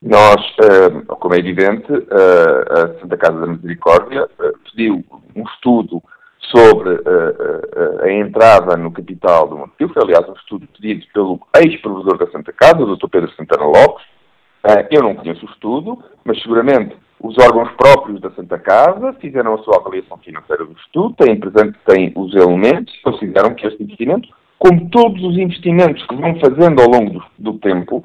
Nós, 0.01 0.41
uh, 0.57 1.05
como 1.15 1.33
é 1.33 1.39
evidente, 1.39 1.87
a 1.91 2.99
Santa 2.99 3.17
Casa 3.17 3.39
da 3.39 3.47
Misericórdia 3.47 4.27
pediu 4.69 5.03
um 5.35 5.43
estudo 5.43 6.03
sobre 6.49 6.89
uh, 6.89 6.99
uh, 6.99 8.03
a 8.03 8.11
entrada 8.11 8.75
no 8.77 8.91
capital 8.91 9.47
do 9.47 9.57
Montepio, 9.57 9.89
foi 9.89 10.03
aliás 10.03 10.27
um 10.27 10.33
estudo 10.33 10.67
pedido 10.67 11.05
pelo 11.13 11.39
ex-provedor 11.57 12.17
da 12.17 12.31
Santa 12.31 12.51
Casa, 12.53 12.81
o 12.81 12.95
Dr. 12.95 13.07
Pedro 13.09 13.31
Santana 13.35 13.65
Lopes. 13.65 14.05
Uh, 14.65 14.87
eu 14.91 15.03
não 15.03 15.15
conheço 15.15 15.45
o 15.45 15.49
estudo, 15.49 16.03
mas 16.23 16.41
seguramente 16.41 16.95
os 17.23 17.37
órgãos 17.37 17.71
próprios 17.77 18.19
da 18.19 18.29
Santa 18.31 18.59
Casa 18.59 19.13
fizeram 19.13 19.53
a 19.53 19.57
sua 19.59 19.77
avaliação 19.77 20.17
financeira 20.17 20.65
do 20.65 20.73
estudo, 20.73 21.15
têm 21.15 21.39
presente, 21.39 21.77
têm 21.85 22.11
os 22.15 22.35
elementos, 22.35 22.93
consideram 23.01 23.55
que 23.55 23.65
este 23.65 23.81
investimento, 23.81 24.27
como 24.59 24.89
todos 24.89 25.23
os 25.23 25.37
investimentos 25.37 26.05
que 26.05 26.15
vão 26.15 26.37
fazendo 26.39 26.81
ao 26.81 26.89
longo 26.89 27.11
do, 27.37 27.53
do 27.53 27.59
tempo, 27.59 28.03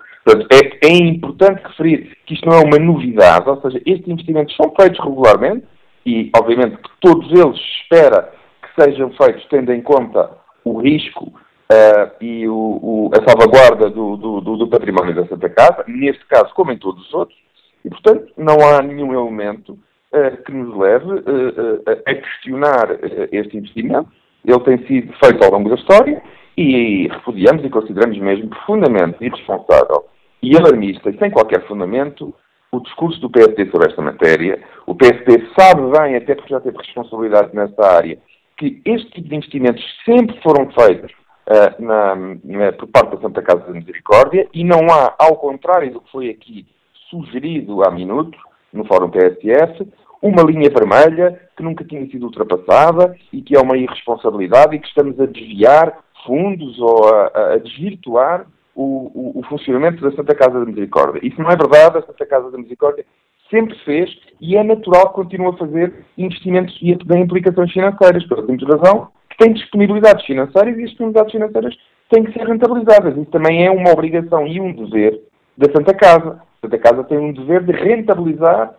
é, 0.52 0.86
é 0.86 0.92
importante 0.92 1.62
referir 1.64 2.16
que 2.26 2.34
isto 2.34 2.48
não 2.48 2.58
é 2.58 2.64
uma 2.64 2.78
novidade, 2.78 3.48
ou 3.48 3.60
seja, 3.60 3.80
estes 3.84 4.08
investimentos 4.08 4.54
são 4.56 4.72
feitos 4.78 5.00
regularmente, 5.04 5.66
e 6.08 6.30
obviamente 6.34 6.78
que 6.78 6.90
todos 7.00 7.30
eles 7.30 7.58
espera 7.82 8.32
que 8.62 8.82
sejam 8.82 9.10
feitos 9.10 9.44
tendo 9.50 9.70
em 9.70 9.82
conta 9.82 10.30
o 10.64 10.80
risco 10.80 11.26
uh, 11.26 12.24
e 12.24 12.48
o, 12.48 12.54
o, 12.54 13.10
a 13.12 13.28
salvaguarda 13.28 13.90
do, 13.90 14.16
do, 14.16 14.40
do, 14.40 14.68
património 14.68 15.14
da 15.14 15.26
Santa 15.26 15.50
Casa, 15.50 15.84
neste 15.86 16.24
caso 16.24 16.54
como 16.54 16.72
em 16.72 16.78
todos 16.78 17.06
os 17.06 17.12
outros, 17.12 17.38
e 17.84 17.90
portanto 17.90 18.32
não 18.38 18.56
há 18.66 18.80
nenhum 18.80 19.12
elemento 19.12 19.72
uh, 19.72 20.42
que 20.46 20.50
nos 20.50 20.74
leve 20.78 21.12
uh, 21.12 21.82
a 22.06 22.14
questionar 22.14 22.88
este 23.30 23.58
investimento. 23.58 24.08
Ele 24.46 24.60
tem 24.60 24.78
sido 24.86 25.12
feito 25.22 25.44
ao 25.44 25.50
longo 25.50 25.68
da 25.68 25.74
história 25.74 26.22
e 26.56 27.06
repudiamos 27.08 27.62
e 27.66 27.68
consideramos 27.68 28.16
mesmo 28.18 28.48
profundamente 28.48 29.22
irresponsável 29.22 30.06
e 30.42 30.56
alarmista 30.56 31.10
e 31.10 31.18
sem 31.18 31.30
qualquer 31.30 31.66
fundamento 31.66 32.34
o 32.70 32.80
discurso 32.80 33.20
do 33.20 33.30
PSD 33.30 33.70
sobre 33.70 33.88
esta 33.88 34.02
matéria. 34.02 34.62
O 34.86 34.94
PSD 34.94 35.48
sabe 35.58 35.82
bem, 35.98 36.16
até 36.16 36.34
porque 36.34 36.52
já 36.52 36.60
teve 36.60 36.76
responsabilidade 36.78 37.54
nessa 37.54 37.82
área, 37.82 38.18
que 38.56 38.80
este 38.84 39.10
tipo 39.12 39.28
de 39.28 39.36
investimentos 39.36 39.84
sempre 40.04 40.40
foram 40.42 40.70
feitos 40.72 41.12
uh, 41.12 41.82
na, 41.82 42.14
na, 42.44 42.72
por 42.72 42.88
parte 42.88 43.16
da 43.16 43.22
Santa 43.22 43.42
Casa 43.42 43.64
da 43.64 43.72
Misericórdia 43.72 44.48
e 44.52 44.64
não 44.64 44.90
há, 44.90 45.14
ao 45.18 45.36
contrário 45.36 45.92
do 45.92 46.00
que 46.00 46.10
foi 46.10 46.30
aqui 46.30 46.66
sugerido 47.08 47.84
há 47.84 47.90
minutos, 47.90 48.38
no 48.72 48.84
Fórum 48.84 49.10
TSF, 49.10 49.88
uma 50.20 50.42
linha 50.42 50.68
vermelha 50.68 51.40
que 51.56 51.62
nunca 51.62 51.84
tinha 51.84 52.06
sido 52.10 52.24
ultrapassada 52.24 53.16
e 53.32 53.40
que 53.40 53.56
é 53.56 53.60
uma 53.60 53.76
irresponsabilidade 53.76 54.76
e 54.76 54.78
que 54.80 54.88
estamos 54.88 55.18
a 55.20 55.26
desviar 55.26 55.98
fundos 56.26 56.78
ou 56.78 57.08
a, 57.08 57.54
a 57.54 57.56
desvirtuar 57.58 58.46
o, 58.78 59.10
o, 59.12 59.40
o, 59.40 59.42
funcionamento 59.48 60.00
da 60.00 60.14
Santa 60.14 60.36
Casa 60.36 60.60
da 60.60 60.64
Misericórdia. 60.64 61.20
Isso 61.26 61.42
não 61.42 61.50
é 61.50 61.56
verdade, 61.56 61.98
a 61.98 62.02
Santa 62.02 62.24
Casa 62.24 62.48
da 62.48 62.58
Misericórdia 62.58 63.04
sempre 63.50 63.76
fez 63.84 64.08
e 64.40 64.56
é 64.56 64.62
natural 64.62 65.08
que 65.08 65.14
continue 65.14 65.48
a 65.48 65.56
fazer 65.56 65.92
investimentos 66.16 66.78
e 66.80 66.92
a 66.92 66.96
ter 66.96 67.18
implicações 67.18 67.72
financeiras, 67.72 68.24
pela 68.28 68.46
simples 68.46 68.68
razão 68.68 69.08
que 69.30 69.36
tem 69.36 69.52
disponibilidades 69.52 70.24
financeiras 70.24 70.78
e 70.78 70.82
as 70.84 70.90
disponibilidades 70.90 71.32
financeiras 71.32 71.76
têm 72.08 72.22
que 72.22 72.32
ser 72.32 72.46
rentabilizadas. 72.46 73.16
Isso 73.16 73.30
também 73.32 73.66
é 73.66 73.70
uma 73.70 73.90
obrigação 73.90 74.46
e 74.46 74.60
um 74.60 74.72
dever 74.72 75.20
da 75.56 75.66
Santa 75.72 75.92
Casa. 75.94 76.40
A 76.40 76.66
Santa 76.66 76.78
Casa 76.78 77.02
tem 77.02 77.18
um 77.18 77.32
dever 77.32 77.64
de 77.64 77.72
rentabilizar 77.72 78.74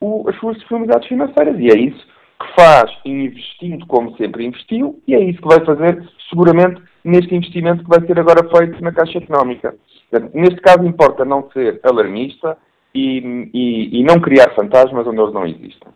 o, 0.00 0.28
as 0.28 0.36
suas 0.38 0.56
disponibilidades 0.56 1.08
financeiras 1.08 1.58
e 1.58 1.66
é 1.66 1.76
isso 1.76 2.06
que 2.40 2.54
faz 2.54 2.92
investindo 3.04 3.86
como 3.86 4.16
sempre 4.16 4.46
investiu 4.46 5.00
e 5.08 5.16
é 5.16 5.20
isso 5.20 5.42
que 5.42 5.48
vai 5.48 5.64
fazer 5.64 6.00
seguramente 6.30 6.80
neste 7.04 7.34
investimento 7.34 7.82
que 7.82 7.90
vai 7.90 8.06
ser 8.06 8.18
agora 8.18 8.48
feito 8.48 8.82
na 8.82 8.92
Caixa 8.92 9.18
Económica. 9.18 9.74
Portanto, 10.10 10.30
neste 10.34 10.60
caso 10.60 10.86
importa 10.86 11.24
não 11.24 11.50
ser 11.52 11.80
alarmista 11.82 12.56
e, 12.94 13.48
e, 13.52 14.00
e 14.00 14.04
não 14.04 14.20
criar 14.20 14.54
fantasmas 14.54 15.06
onde 15.06 15.20
eles 15.20 15.34
não 15.34 15.46
existem 15.46 15.92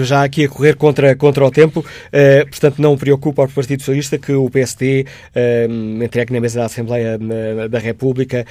já 0.00 0.24
aqui 0.24 0.44
a 0.44 0.48
correr 0.48 0.74
contra, 0.74 1.14
contra 1.14 1.44
o 1.44 1.50
tempo, 1.50 1.84
eh, 2.12 2.44
portanto 2.44 2.80
não 2.80 2.96
preocupa 2.98 3.42
ao 3.42 3.48
Partido 3.48 3.80
Socialista 3.80 4.18
que 4.18 4.32
o 4.32 4.50
PSD 4.50 5.06
eh, 5.34 5.68
entregue 6.04 6.32
na 6.32 6.40
mesa 6.40 6.60
da 6.60 6.66
Assembleia 6.66 7.16
eh, 7.16 7.68
da 7.68 7.78
República 7.78 8.44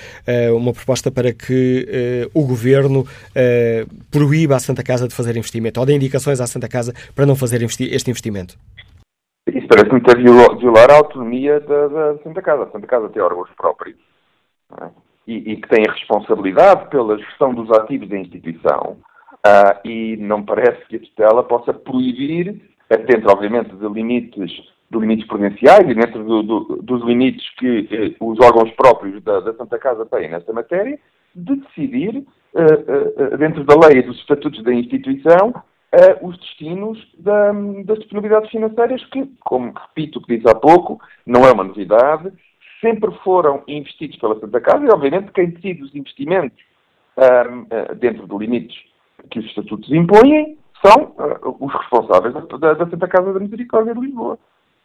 uma 0.54 0.74
proposta 0.74 1.12
para 1.12 1.34
que 1.34 2.30
o 2.34 2.46
Governo 2.46 3.06
proíba 4.10 4.56
a 4.56 4.60
Santa 4.60 4.84
Casa 4.84 5.08
de 5.08 5.14
fazer 5.14 5.36
investimento, 5.36 5.80
ou 5.80 5.86
dê 5.86 5.94
indicações 5.94 6.40
à 6.40 6.48
Santa 6.48 6.68
Casa 6.68 6.94
para 7.14 7.26
não 7.26 7.36
fazer 7.36 7.62
investi 7.62 7.90
este 7.94 8.10
investimento. 8.10 8.58
Isso 9.48 9.68
parece-me 9.68 10.02
ter 10.02 10.18
violar 10.18 10.92
a 10.92 10.98
autonomia 10.98 11.60
da, 11.60 11.88
da, 11.88 12.18
Santa 12.20 12.42
Casa. 12.42 12.64
A 12.64 12.72
Santa 12.72 12.88
Casa 12.88 13.10
tem 13.10 13.22
órgãos 13.22 13.50
próprios 13.58 13.98
é? 14.82 14.90
e, 15.28 15.54
e 15.54 15.58
que 15.58 15.68
tem 15.68 15.84
a 15.88 15.92
responsabilidade 15.92 16.90
pela 16.90 17.18
gestão 17.18 17.54
dos 17.54 17.72
ativos 17.72 18.08
da 18.08 18.18
instituição 18.18 18.98
Uh, 19.42 19.88
e 19.88 20.18
não 20.18 20.44
parece 20.44 20.86
que 20.88 20.98
a 20.98 21.00
tutela 21.00 21.44
possa 21.44 21.74
proibir, 21.74 22.62
dentro, 23.08 23.32
obviamente, 23.32 23.76
de 23.76 23.88
limites, 23.88 24.52
de 24.92 25.00
limites 25.00 25.26
prudenciais 25.26 25.90
e 25.90 25.96
dentro 25.96 26.24
do, 26.24 26.44
do, 26.44 26.60
dos 26.84 27.04
limites 27.04 27.44
que 27.58 27.88
eh, 27.90 28.16
os 28.20 28.40
órgãos 28.40 28.70
próprios 28.76 29.24
da, 29.24 29.40
da, 29.40 29.54
Santa 29.56 29.80
Casa 29.80 30.06
têm 30.06 30.30
nesta 30.30 30.54
matéria, 30.54 31.00
de 31.34 31.56
decidir, 31.56 32.18
uh, 32.54 33.34
uh, 33.34 33.38
dentro 33.40 33.64
da 33.64 33.74
lei 33.88 34.00
e 34.00 34.04
dos 34.04 34.20
estatutos 34.20 34.64
da 34.64 34.74
instituição, 34.74 35.52
os 36.22 36.38
destinos 36.40 36.98
da, 37.18 37.52
das 37.86 38.00
disponibilidades 38.00 38.50
financeiras 38.50 39.04
que, 39.06 39.26
como 39.42 39.74
repito 39.74 40.20
o 40.20 40.22
que 40.22 40.38
disse 40.38 40.50
há 40.50 40.56
pouco, 40.56 41.02
não 41.26 41.46
é 41.46 41.52
uma 41.52 41.66
novidade, 41.66 42.32
sempre 42.80 43.12
foram 43.24 43.64
investidos 43.68 44.18
pela 44.18 44.40
Santa 44.40 44.62
Casa 44.62 44.86
e, 44.86 44.90
obviamente, 44.90 45.32
quem 45.34 45.50
decide 45.50 45.84
os 45.84 45.94
investimentos 45.94 46.58
dentro 48.00 48.26
de 48.26 48.38
limites 48.38 48.76
que 49.30 49.40
os 49.40 49.46
estatutos 49.46 49.92
impõem 49.92 50.58
são 50.86 51.14
uh, 51.18 51.58
os 51.60 51.74
responsáveis 51.74 52.34
da, 52.34 52.42
da 52.74 52.90
Santa 52.90 53.08
Casa 53.08 53.34
da 53.34 53.40
Misericórdia 53.40 53.94
de 53.94 54.02
Lisboa. 54.02 54.38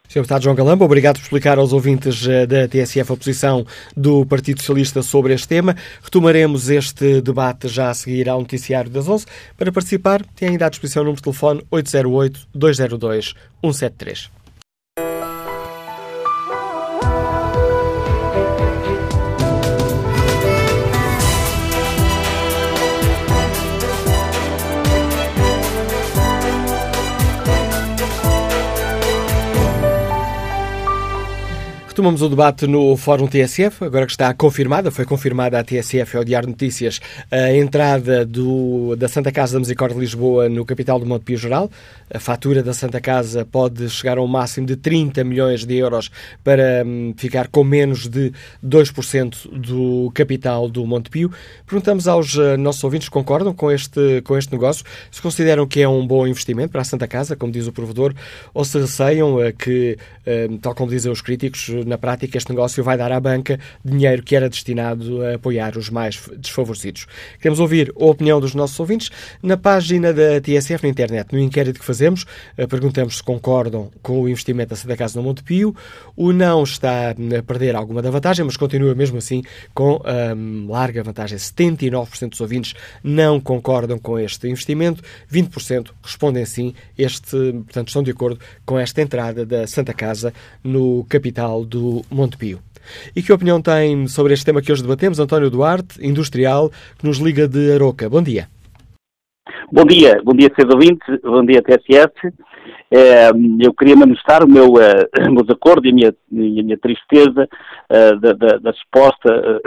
Sr. 0.07 0.21
Deputado 0.21 0.43
João 0.43 0.55
Galamba, 0.55 0.85
obrigado 0.85 1.17
por 1.17 1.23
explicar 1.23 1.57
aos 1.57 1.73
ouvintes 1.73 2.25
uh, 2.25 2.47
da 2.47 2.65
TSF 2.67 3.11
a 3.11 3.17
posição 3.17 3.65
do 3.95 4.25
Partido 4.25 4.61
Socialista 4.61 5.03
sobre 5.03 5.33
este 5.33 5.47
tema. 5.47 5.75
Retomaremos 6.01 6.69
este 6.69 7.21
debate 7.21 7.67
já 7.67 7.89
a 7.89 7.93
seguir 7.93 8.29
ao 8.29 8.39
noticiário 8.39 8.89
das 8.89 9.09
11. 9.09 9.25
Para 9.57 9.71
participar, 9.71 10.23
tem 10.35 10.49
ainda 10.49 10.65
à 10.65 10.69
disposição 10.69 11.01
o 11.01 11.05
número 11.05 11.17
de 11.17 11.23
telefone 11.23 11.61
808-202-173. 11.71 14.36
Retomamos 31.97 32.21
o 32.21 32.29
debate 32.29 32.67
no 32.67 32.95
Fórum 32.95 33.25
TSF, 33.25 33.83
agora 33.83 34.05
que 34.05 34.11
está 34.11 34.31
confirmada, 34.31 34.91
foi 34.91 35.03
confirmada 35.03 35.59
a 35.59 35.63
TSF 35.63 36.15
ao 36.15 36.23
Diário 36.23 36.47
Notícias, 36.47 37.01
a 37.31 37.51
entrada 37.53 38.23
do, 38.23 38.95
da 38.95 39.07
Santa 39.07 39.31
Casa 39.31 39.53
da 39.53 39.59
Misericórdia 39.61 39.95
de 39.95 40.01
Lisboa 40.01 40.47
no 40.47 40.63
capital 40.63 40.99
do 40.99 41.07
Monte 41.07 41.23
Pio 41.23 41.39
Geral. 41.39 41.71
A 42.13 42.19
fatura 42.19 42.61
da 42.61 42.71
Santa 42.71 43.01
Casa 43.01 43.43
pode 43.43 43.89
chegar 43.89 44.19
a 44.19 44.21
um 44.21 44.27
máximo 44.27 44.67
de 44.67 44.75
30 44.75 45.23
milhões 45.23 45.65
de 45.65 45.75
euros 45.75 46.11
para 46.43 46.83
hum, 46.85 47.15
ficar 47.17 47.47
com 47.47 47.63
menos 47.63 48.07
de 48.07 48.31
2% 48.63 49.59
do 49.59 50.11
capital 50.13 50.69
do 50.69 50.85
Monte 50.85 51.09
Pio. 51.09 51.31
Perguntamos 51.65 52.07
aos 52.07 52.35
uh, 52.35 52.57
nossos 52.59 52.83
ouvintes 52.83 53.07
se 53.07 53.11
concordam 53.11 53.55
com 53.55 53.71
este, 53.71 54.21
com 54.21 54.37
este 54.37 54.51
negócio, 54.51 54.85
se 55.11 55.19
consideram 55.19 55.65
que 55.65 55.81
é 55.81 55.89
um 55.89 56.05
bom 56.05 56.27
investimento 56.27 56.69
para 56.69 56.81
a 56.81 56.85
Santa 56.85 57.07
Casa, 57.07 57.35
como 57.35 57.51
diz 57.51 57.65
o 57.65 57.73
provedor, 57.73 58.13
ou 58.53 58.63
se 58.63 58.77
receiam 58.77 59.37
uh, 59.37 59.51
que, 59.51 59.97
uh, 60.27 60.57
tal 60.59 60.75
como 60.75 60.91
dizem 60.91 61.11
os 61.11 61.21
críticos, 61.21 61.67
na 61.87 61.97
prática, 61.97 62.37
este 62.37 62.49
negócio 62.49 62.83
vai 62.83 62.97
dar 62.97 63.11
à 63.11 63.19
banca 63.19 63.59
dinheiro 63.83 64.21
que 64.23 64.35
era 64.35 64.49
destinado 64.49 65.23
a 65.23 65.35
apoiar 65.35 65.77
os 65.77 65.89
mais 65.89 66.21
desfavorecidos. 66.37 67.07
Queremos 67.39 67.59
ouvir 67.59 67.93
a 67.99 68.05
opinião 68.05 68.39
dos 68.39 68.53
nossos 68.53 68.79
ouvintes 68.79 69.09
na 69.41 69.57
página 69.57 70.13
da 70.13 70.41
TSF 70.41 70.83
na 70.83 70.89
internet. 70.89 71.31
No 71.31 71.39
inquérito 71.39 71.79
que 71.79 71.85
fazemos, 71.85 72.25
eh, 72.57 72.67
perguntamos 72.67 73.17
se 73.17 73.23
concordam 73.23 73.91
com 74.01 74.21
o 74.21 74.29
investimento 74.29 74.69
da 74.71 74.75
Santa 74.75 74.95
Casa 74.95 75.19
no 75.19 75.25
Montepio. 75.25 75.75
O 76.15 76.31
não 76.31 76.63
está 76.63 77.11
a 77.11 77.43
perder 77.43 77.75
alguma 77.75 78.01
da 78.01 78.09
vantagem, 78.09 78.45
mas 78.45 78.57
continua 78.57 78.93
mesmo 78.93 79.17
assim 79.17 79.43
com 79.73 80.01
um, 80.35 80.67
larga 80.69 81.03
vantagem. 81.03 81.37
79% 81.37 82.29
dos 82.29 82.41
ouvintes 82.41 82.73
não 83.03 83.39
concordam 83.39 83.97
com 83.97 84.19
este 84.19 84.47
investimento, 84.47 85.03
20% 85.31 85.91
respondem 86.03 86.45
sim, 86.45 86.73
este, 86.97 87.53
portanto, 87.53 87.87
estão 87.87 88.03
de 88.03 88.11
acordo 88.11 88.39
com 88.65 88.77
esta 88.77 89.01
entrada 89.01 89.45
da 89.45 89.65
Santa 89.67 89.93
Casa 89.93 90.33
no 90.63 91.05
capital 91.05 91.65
do 91.65 91.76
Montepio. 92.09 92.59
E 93.15 93.21
que 93.21 93.33
opinião 93.33 93.61
tem 93.61 94.07
sobre 94.07 94.33
este 94.33 94.45
tema 94.45 94.61
que 94.61 94.71
hoje 94.71 94.81
debatemos 94.81 95.19
António 95.19 95.49
Duarte, 95.49 96.05
industrial, 96.05 96.69
que 96.97 97.05
nos 97.05 97.17
liga 97.17 97.47
de 97.47 97.73
Aroca? 97.73 98.09
Bom 98.09 98.21
dia. 98.21 98.47
Bom 99.71 99.83
dia, 99.83 100.21
bom 100.23 100.33
dia, 100.33 100.49
seus 100.57 100.73
ouvintes, 100.73 101.21
bom 101.21 101.45
dia, 101.45 101.61
TSF. 101.61 102.33
É, 102.89 103.29
eu 103.59 103.73
queria 103.73 103.97
manifestar 103.97 104.43
o 104.43 104.47
meu, 104.47 104.73
uh, 104.79 105.43
desacordo 105.43 105.85
e 105.85 105.91
a 105.91 105.93
minha, 105.93 106.09
a 106.09 106.13
minha 106.31 106.77
tristeza 106.77 107.47
uh, 107.89 108.19
da, 108.19 108.33
da, 108.33 108.57
da, 108.57 108.73
suposta 108.73 109.59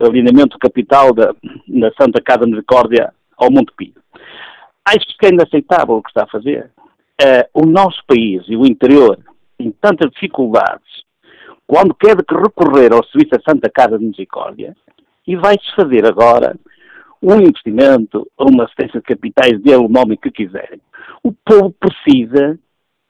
uh, 0.00 0.06
alinhamento 0.06 0.58
capital 0.58 1.12
da, 1.12 1.34
da 1.68 1.92
Santa 2.00 2.22
Casa 2.22 2.46
Misericórdia 2.46 3.12
ao 3.36 3.50
Monte 3.50 3.72
Pio. 3.76 3.92
Acho 4.86 5.06
que 5.18 5.26
é 5.26 5.28
inaceitável 5.28 5.96
o 5.96 6.02
que 6.02 6.08
está 6.08 6.24
a 6.24 6.28
fazer. 6.28 6.70
o 7.52 7.66
nosso 7.66 8.02
país 8.06 8.42
e 8.48 8.56
o 8.56 8.66
interior 8.66 9.18
têm 9.58 9.74
tantas 9.82 10.10
dificuldades 10.12 10.88
quando 11.68 11.94
quer 11.94 12.16
recorrer 12.16 12.94
ao 12.94 13.02
da 13.02 13.38
Santa 13.46 13.68
Casa 13.68 13.98
de 13.98 14.06
Misericórdia 14.06 14.74
e 15.26 15.36
vai-se 15.36 15.70
fazer 15.76 16.06
agora 16.06 16.56
um 17.22 17.34
investimento 17.34 18.26
ou 18.38 18.48
uma 18.48 18.64
assistência 18.64 19.00
de 19.00 19.06
capitais, 19.06 19.60
dê 19.60 19.76
o 19.76 19.86
nome 19.86 20.16
que 20.16 20.30
quiserem. 20.30 20.80
O 21.22 21.30
povo 21.30 21.74
precisa 21.78 22.58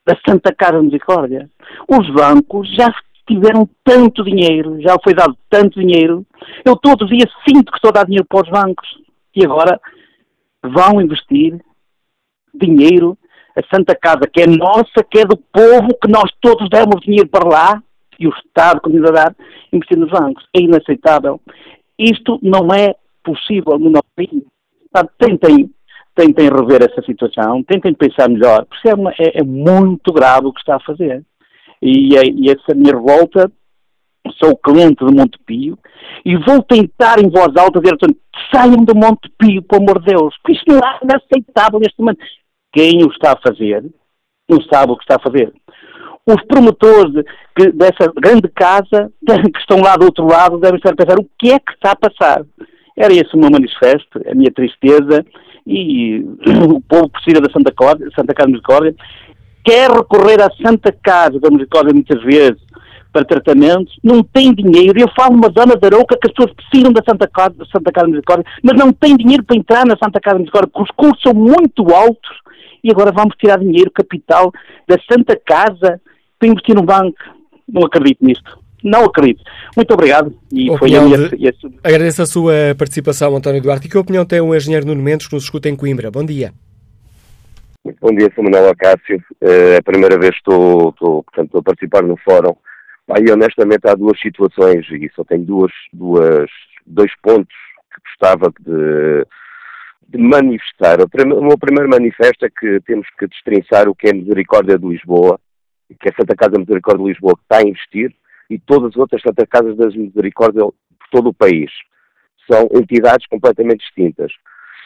da 0.05 0.19
Santa 0.29 0.53
Casa 0.53 0.79
de 0.79 0.87
Misericórdia. 0.87 1.49
Os 1.89 2.11
bancos 2.11 2.69
já 2.75 2.93
tiveram 3.29 3.69
tanto 3.85 4.25
dinheiro, 4.25 4.81
já 4.83 4.97
foi 5.05 5.15
dado 5.15 5.39
tanto 5.49 5.79
dinheiro. 5.79 6.27
Eu 6.65 6.75
todos 6.75 7.09
os 7.09 7.17
dias 7.17 7.31
sinto 7.49 7.71
que 7.71 7.77
estou 7.77 7.91
a 7.91 7.93
dar 7.93 8.07
dinheiro 8.07 8.27
para 8.29 8.43
os 8.43 8.51
bancos. 8.51 8.89
E 9.37 9.45
agora 9.45 9.81
vão 10.65 11.01
investir 11.01 11.63
dinheiro. 12.53 13.17
A 13.57 13.75
Santa 13.75 13.95
Casa, 13.95 14.23
que 14.33 14.41
é 14.41 14.47
nossa, 14.47 15.05
que 15.09 15.19
é 15.19 15.25
do 15.25 15.37
povo, 15.37 15.89
que 16.01 16.09
nós 16.09 16.31
todos 16.41 16.69
demos 16.71 17.01
dinheiro 17.03 17.29
para 17.29 17.49
lá, 17.49 17.83
e 18.19 18.27
o 18.27 18.31
Estado 18.31 18.81
continua 18.81 19.11
a 19.11 19.13
dar, 19.13 19.37
investir 19.73 19.99
nos 19.99 20.11
bancos. 20.11 20.45
É 20.55 20.61
inaceitável. 20.61 21.41
Isto 21.99 22.39
não 22.43 22.69
é 22.75 22.95
possível 23.23 23.79
no 23.79 23.91
nosso 23.91 24.09
país. 24.17 24.43
tentem, 25.19 25.71
tentem 26.15 26.49
rever 26.49 26.83
essa 26.83 27.03
situação, 27.03 27.63
tentem 27.63 27.95
pensar 27.95 28.29
melhor, 28.29 28.65
porque 28.65 28.89
é, 28.89 28.95
uma, 28.95 29.11
é, 29.13 29.41
é 29.41 29.43
muito 29.43 30.13
grave 30.13 30.47
o 30.47 30.53
que 30.53 30.61
está 30.61 30.77
a 30.77 30.81
fazer. 30.81 31.25
E, 31.81 32.17
é, 32.17 32.23
e 32.27 32.51
essa 32.51 32.75
minha 32.75 32.95
revolta, 32.95 33.51
sou 34.43 34.57
cliente 34.57 35.05
de 35.05 35.15
Montepio 35.15 35.79
e 36.25 36.37
vou 36.37 36.63
tentar 36.63 37.19
em 37.19 37.31
voz 37.31 37.57
alta 37.57 37.81
dizer 37.81 37.97
saiam 38.53 38.85
do 38.85 38.95
Montepio, 38.95 39.63
pelo 39.63 39.83
amor 39.83 40.01
de 40.01 40.13
Deus, 40.13 40.35
porque 40.39 40.59
isto 40.59 40.73
não 40.73 40.79
é 40.79 41.17
aceitável 41.17 41.79
neste 41.79 41.99
momento. 41.99 42.21
Quem 42.73 43.03
o 43.05 43.11
está 43.11 43.33
a 43.33 43.41
fazer 43.41 43.85
não 44.49 44.61
sabe 44.63 44.93
o 44.93 44.97
que 44.97 45.05
está 45.05 45.17
a 45.17 45.23
fazer. 45.23 45.53
Os 46.29 46.45
promotores 46.45 47.11
de, 47.15 47.25
que, 47.57 47.73
dessa 47.73 48.13
grande 48.21 48.49
casa 48.49 49.11
que 49.27 49.59
estão 49.61 49.81
lá 49.81 49.97
do 49.97 50.05
outro 50.05 50.27
lado 50.27 50.59
devem 50.59 50.77
estar 50.77 50.93
a 50.93 50.97
pensar 50.97 51.19
o 51.19 51.27
que 51.39 51.53
é 51.53 51.59
que 51.59 51.73
está 51.73 51.93
a 51.93 51.97
passar. 51.97 52.45
Era 52.95 53.15
esse 53.15 53.35
o 53.35 53.39
meu 53.39 53.51
manifesto, 53.51 54.21
a 54.31 54.35
minha 54.35 54.53
tristeza, 54.53 55.25
e 55.67 56.21
o 56.71 56.83
povo 56.83 57.09
precisa 57.09 57.41
da 57.41 57.51
Santa, 57.51 57.73
Córdia, 57.73 58.11
Santa 58.15 58.35
Casa 58.35 58.47
de 58.47 58.53
Misericórdia, 58.53 58.95
quer 59.65 59.91
recorrer 59.91 60.43
à 60.43 60.51
Santa 60.63 60.93
Casa 60.93 61.41
da 61.41 61.49
Misericórdia 61.49 61.95
muitas 61.95 62.23
vezes 62.23 62.61
para 63.11 63.25
tratamentos, 63.25 63.99
não 64.05 64.23
tem 64.23 64.55
dinheiro. 64.55 65.01
Eu 65.01 65.09
falo 65.17 65.35
uma 65.35 65.51
zona 65.51 65.77
da 65.77 65.87
Arouca 65.87 66.19
que 66.21 66.29
as 66.29 66.35
pessoas 66.35 66.55
precisam 66.55 66.93
da 66.93 67.03
Santa 67.09 67.27
Casa, 67.27 67.55
Santa 67.75 67.91
Casa 67.91 68.07
de 68.07 68.13
Misericórdia, 68.13 68.45
mas 68.63 68.79
não 68.79 68.93
tem 68.93 69.17
dinheiro 69.17 69.43
para 69.45 69.57
entrar 69.57 69.87
na 69.87 69.97
Santa 69.97 70.21
Casa 70.21 70.37
de 70.37 70.43
Misericórdia, 70.43 70.71
porque 70.71 70.91
os 70.91 70.97
custos 70.97 71.23
são 71.23 71.33
muito 71.33 71.95
altos 71.95 72.37
e 72.85 72.91
agora 72.91 73.13
vamos 73.13 73.35
tirar 73.37 73.59
dinheiro, 73.59 73.91
capital, 73.91 74.53
da 74.87 74.97
Santa 75.11 75.37
Casa 75.37 76.01
para 76.39 76.49
investir 76.49 76.75
no 76.75 76.83
banco. 76.83 77.19
Não 77.69 77.85
acredito 77.85 78.25
nisto. 78.25 78.59
Não 78.83 79.05
acredito. 79.05 79.43
Muito 79.77 79.93
obrigado. 79.93 80.33
E 80.53 80.69
foi 80.79 80.95
a 80.95 81.03
minha... 81.03 81.29
De... 81.29 81.51
Agradeço 81.83 82.23
a 82.23 82.27
sua 82.27 82.53
participação, 82.79 83.35
António 83.35 83.61
Duarte. 83.61 83.87
E 83.87 83.91
que 83.91 83.99
opinião 83.99 84.25
tem 84.25 84.41
o 84.41 84.55
engenheiro 84.55 84.87
Nuno 84.87 85.03
Mendes 85.03 85.27
que 85.27 85.35
nos 85.35 85.45
escuta 85.45 85.69
em 85.69 85.77
Coimbra? 85.77 86.11
Bom 86.11 86.25
dia. 86.25 86.53
Muito 87.85 87.99
bom 88.01 88.15
dia, 88.15 88.31
sou 88.35 88.45
Manuel 88.45 88.71
Acácio. 88.71 89.23
É 89.41 89.77
a 89.77 89.83
primeira 89.83 90.19
vez 90.19 90.33
que 90.33 90.39
estou, 90.39 90.91
estou, 90.91 91.23
portanto, 91.25 91.47
estou 91.47 91.61
a 91.61 91.63
participar 91.63 92.03
no 92.03 92.17
fórum. 92.19 92.55
Aí, 93.11 93.25
honestamente, 93.33 93.89
há 93.89 93.95
duas 93.95 94.21
situações 94.21 94.87
e 94.91 95.11
só 95.17 95.25
tenho 95.25 95.45
duas, 95.45 95.73
duas, 95.93 96.51
dois 96.87 97.11
pontos 97.23 97.57
que 97.95 98.01
gostava 98.11 98.53
de, 98.61 99.27
de 100.09 100.19
manifestar. 100.19 101.01
O, 101.01 101.09
prim, 101.09 101.33
o 101.33 101.43
meu 101.43 101.59
primeiro 101.59 101.89
manifesto 101.89 102.45
é 102.45 102.51
que 102.51 102.81
temos 102.87 103.07
que 103.19 103.27
destrinçar 103.27 103.89
o 103.89 103.95
que 103.95 104.09
é 104.09 104.13
Misericórdia 104.13 104.79
de 104.79 104.87
Lisboa, 104.87 105.41
que 105.95 106.09
é 106.09 106.13
a 106.13 106.17
Santa 106.17 106.35
Casa 106.35 106.59
Misericórdia 106.59 107.05
de 107.05 107.11
Lisboa 107.11 107.35
que 107.35 107.43
está 107.43 107.59
a 107.59 107.69
investir, 107.69 108.15
e 108.51 108.59
todas 108.59 108.91
as 108.91 108.97
outras 108.97 109.23
Santa 109.23 109.47
Casas 109.47 109.77
das 109.77 109.95
Misericórdia 109.95 110.63
por 110.63 111.09
todo 111.11 111.29
o 111.31 111.35
país. 111.35 111.71
São 112.51 112.69
entidades 112.73 113.27
completamente 113.27 113.81
distintas. 113.81 114.33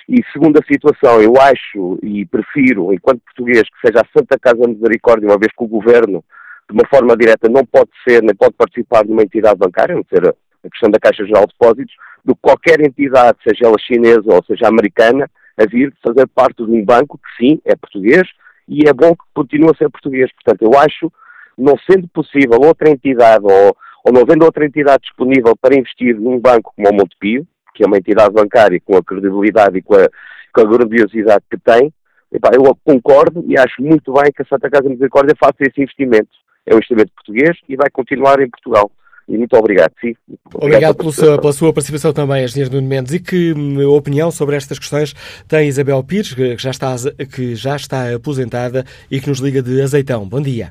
E 0.08 0.20
segunda 0.32 0.60
situação, 0.66 1.20
eu 1.20 1.34
acho 1.40 1.98
e 2.02 2.26
prefiro, 2.26 2.92
enquanto 2.92 3.22
português, 3.22 3.62
que 3.62 3.86
seja 3.86 4.02
a 4.02 4.18
Santa 4.18 4.36
Casa 4.38 4.66
Misericórdia, 4.66 5.28
uma 5.28 5.38
vez 5.38 5.52
que 5.56 5.62
o 5.62 5.68
governo, 5.68 6.24
de 6.68 6.74
uma 6.74 6.86
forma 6.88 7.16
direta, 7.16 7.48
não 7.48 7.64
pode 7.64 7.90
ser, 8.06 8.20
nem 8.22 8.34
pode 8.34 8.54
participar 8.54 9.04
de 9.04 9.12
uma 9.12 9.22
entidade 9.22 9.58
bancária, 9.58 9.94
não 9.94 10.04
ser 10.12 10.28
a 10.28 10.70
questão 10.70 10.90
da 10.90 10.98
Caixa 10.98 11.24
Geral 11.24 11.46
de 11.46 11.52
Depósitos, 11.52 11.94
do 12.24 12.34
que 12.34 12.42
qualquer 12.42 12.80
entidade, 12.80 13.38
seja 13.46 13.66
ela 13.66 13.78
chinesa 13.78 14.26
ou 14.26 14.44
seja 14.44 14.68
americana, 14.68 15.30
a 15.56 15.66
vir 15.66 15.94
fazer 16.04 16.26
parte 16.28 16.64
de 16.64 16.70
um 16.70 16.84
banco 16.84 17.18
que 17.18 17.44
sim, 17.44 17.60
é 17.64 17.76
português 17.76 18.26
e 18.68 18.88
é 18.88 18.92
bom 18.92 19.14
que 19.14 19.24
continue 19.34 19.70
a 19.70 19.76
ser 19.76 19.90
português. 19.90 20.30
Portanto, 20.32 20.62
eu 20.62 20.78
acho 20.78 21.12
não 21.56 21.74
sendo 21.90 22.08
possível 22.08 22.58
outra 22.60 22.90
entidade 22.90 23.44
ou, 23.44 23.76
ou 24.04 24.12
não 24.12 24.22
havendo 24.22 24.44
outra 24.44 24.64
entidade 24.64 25.02
disponível 25.02 25.54
para 25.56 25.76
investir 25.76 26.18
num 26.18 26.38
banco 26.38 26.72
como 26.74 26.88
o 26.88 26.94
Montepio, 26.94 27.46
que 27.74 27.84
é 27.84 27.86
uma 27.86 27.98
entidade 27.98 28.32
bancária 28.32 28.80
com 28.84 28.96
a 28.96 29.02
credibilidade 29.02 29.78
e 29.78 29.82
com 29.82 29.94
a, 29.94 30.08
com 30.52 30.60
a 30.60 30.64
grandiosidade 30.64 31.44
que 31.50 31.58
tem, 31.58 31.92
epá, 32.32 32.50
eu 32.54 32.62
concordo 32.84 33.44
e 33.46 33.58
acho 33.58 33.82
muito 33.82 34.12
bem 34.12 34.32
que 34.34 34.42
a 34.42 34.46
Santa 34.46 34.70
Casa 34.70 34.88
Misericórdia 34.88 35.36
faça 35.38 35.56
esse 35.60 35.80
investimento. 35.80 36.30
É 36.66 36.74
um 36.74 36.76
investimento 36.76 37.12
português 37.14 37.56
e 37.68 37.76
vai 37.76 37.90
continuar 37.90 38.40
em 38.40 38.48
Portugal. 38.48 38.90
E 39.32 39.38
muito 39.38 39.56
obrigado, 39.56 39.94
sim. 39.98 40.14
Obrigado, 40.54 40.92
obrigado 40.92 40.96
pela, 40.98 41.40
pela, 41.40 41.52
sua 41.54 41.72
participação 41.72 42.12
também, 42.12 42.44
Engenheiro 42.44 42.74
Nuno 42.74 42.86
Mendes. 42.86 43.14
E 43.14 43.18
que 43.18 43.54
hum, 43.54 43.80
opinião 43.88 44.30
sobre 44.30 44.56
estas 44.56 44.78
questões 44.78 45.14
tem 45.48 45.68
Isabel 45.68 46.04
Pires, 46.04 46.34
que 46.34 46.58
já, 46.58 46.70
está, 46.70 46.94
que 47.34 47.54
já 47.54 47.74
está 47.74 48.14
aposentada 48.14 48.84
e 49.10 49.22
que 49.22 49.30
nos 49.30 49.38
liga 49.38 49.62
de 49.62 49.80
Azeitão. 49.80 50.28
Bom 50.28 50.42
dia. 50.42 50.68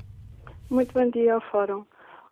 Muito 0.69 0.93
bom 0.93 1.09
dia 1.09 1.33
ao 1.33 1.41
Fórum. 1.41 1.83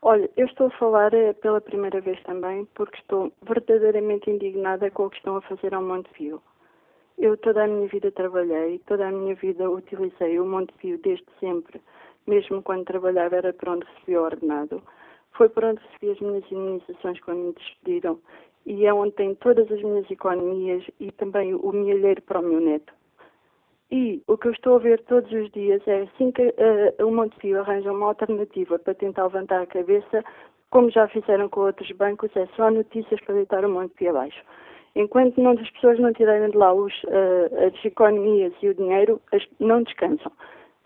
Olha, 0.03 0.30
eu 0.38 0.45
estou 0.45 0.67
a 0.67 0.77
falar 0.77 1.11
eh, 1.15 1.34
pela 1.34 1.59
primeira 1.59 1.99
vez 1.99 2.21
também 2.21 2.67
porque 2.75 2.99
estou 2.99 3.34
verdadeiramente 3.41 4.30
indignada 4.30 4.91
com 4.91 5.07
o 5.07 5.09
que 5.09 5.17
estão 5.17 5.38
a 5.38 5.41
fazer 5.41 5.73
ao 5.73 5.82
Monte 5.82 6.11
Pio. 6.15 6.39
Eu 7.17 7.38
toda 7.38 7.63
a 7.63 7.67
minha 7.67 7.88
vida 7.88 8.11
trabalhei, 8.11 8.80
toda 8.86 9.07
a 9.07 9.11
minha 9.11 9.34
vida 9.34 9.67
utilizei 9.67 10.39
o 10.39 10.45
Monte 10.45 10.73
Pio 10.73 10.99
desde 11.03 11.25
sempre, 11.39 11.82
mesmo 12.27 12.61
quando 12.61 12.86
trabalhava 12.86 13.36
era 13.36 13.51
para 13.51 13.71
onde 13.73 13.88
recebia 13.95 14.21
o 14.21 14.25
ordenado. 14.25 14.84
Foi 15.32 15.49
para 15.49 15.69
onde 15.69 15.82
recebi 15.82 16.11
as 16.11 16.19
minhas 16.19 16.51
imunizações 16.51 17.19
quando 17.21 17.39
me 17.39 17.53
despediram 17.53 18.19
e 18.65 18.86
é 18.86 18.93
onde 18.93 19.13
tenho 19.13 19.36
todas 19.36 19.71
as 19.71 19.82
minhas 19.82 20.09
economias 20.11 20.84
e 20.99 21.11
também 21.13 21.53
o 21.55 21.71
milheiro 21.71 22.21
para 22.23 22.39
o 22.39 22.43
meu 22.43 22.59
neto. 22.59 22.93
E 23.91 24.21
o 24.27 24.38
que 24.38 24.47
eu 24.47 24.51
estou 24.51 24.75
a 24.75 24.80
ver 24.80 25.01
todos 25.05 25.32
os 25.32 25.49
dias 25.51 25.82
é 25.88 26.01
assim 26.03 26.32
que 26.32 26.43
uh, 26.43 27.05
o 27.05 27.11
Montepio 27.11 27.59
arranja 27.59 27.91
uma 27.91 28.07
alternativa 28.07 28.77
para 28.77 28.93
tentar 28.93 29.23
levantar 29.23 29.61
a 29.61 29.65
cabeça, 29.65 30.23
como 30.69 30.91
já 30.91 31.07
fizeram 31.07 31.49
com 31.49 31.61
outros 31.61 31.91
bancos, 31.93 32.30
é 32.36 32.45
só 32.55 32.69
notícias 32.69 33.19
para 33.21 33.34
deitar 33.34 33.65
o 33.65 33.69
Montepio 33.69 34.11
abaixo. 34.11 34.43
Enquanto 34.95 35.41
não, 35.41 35.51
as 35.51 35.69
pessoas 35.71 35.99
não 35.99 36.13
tirarem 36.13 36.51
de 36.51 36.57
lá 36.57 36.71
os, 36.71 36.93
uh, 37.05 37.67
as 37.67 37.86
economias 37.86 38.53
e 38.61 38.69
o 38.69 38.75
dinheiro, 38.75 39.19
as, 39.32 39.43
não 39.59 39.82
descansam. 39.82 40.32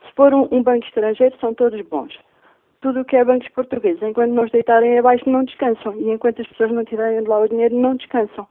Se 0.05 0.13
for 0.15 0.33
um, 0.33 0.47
um, 0.51 0.63
banco 0.63 0.85
estrangeiro, 0.85 1.35
são 1.39 1.53
todos 1.53 1.81
bons. 1.81 2.17
Tudo 2.83 2.99
o 2.99 3.05
que 3.05 3.15
é 3.15 3.23
bancos 3.23 3.47
portugueses, 3.47 4.03
enquanto 4.03 4.33
não 4.33 4.43
os 4.43 4.51
deitarem 4.51 4.99
abaixo, 4.99 5.29
não 5.29 5.45
descansam. 5.45 5.95
E 5.95 6.11
enquanto 6.11 6.41
as 6.41 6.47
pessoas 6.49 6.69
não 6.69 6.83
tirarem 6.83 7.23
de 7.23 7.29
lá 7.29 7.39
o 7.39 7.47
dinheiro, 7.47 7.73
não 7.73 7.95
descansam. 7.95 8.45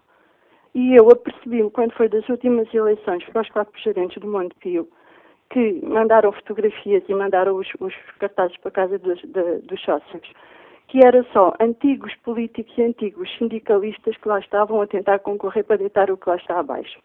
E 0.75 0.99
eu 0.99 1.07
apercebi-me, 1.11 1.71
quando 1.71 1.93
foi 1.93 2.09
das 2.09 2.27
últimas 2.31 2.73
eleições 2.73 3.23
para 3.27 3.43
os 3.43 3.51
quatro 3.51 3.79
gerentes 3.79 4.23
do 4.23 4.27
Monte 4.27 4.55
Pio, 4.55 4.89
que 5.51 5.85
mandaram 5.85 6.33
fotografias 6.33 7.03
e 7.07 7.15
mandaram 7.15 7.57
os, 7.57 7.69
os 7.79 7.95
cartazes 8.19 8.57
para 8.57 8.71
casa 8.71 8.99
dos, 8.99 9.21
de, 9.21 9.59
dos 9.67 9.83
sócios, 9.83 10.27
que 10.89 11.05
era 11.05 11.23
só 11.25 11.53
antigos 11.61 12.15
políticos 12.25 12.73
e 12.79 12.85
antigos 12.85 13.29
sindicalistas 13.37 14.17
que 14.17 14.29
lá 14.29 14.39
estavam 14.39 14.81
a 14.81 14.87
tentar 14.87 15.19
concorrer 15.19 15.65
para 15.65 15.77
deitar 15.77 16.11
o 16.11 16.17
que 16.17 16.31
lá 16.31 16.37
está 16.37 16.59
abaixo. 16.59 16.99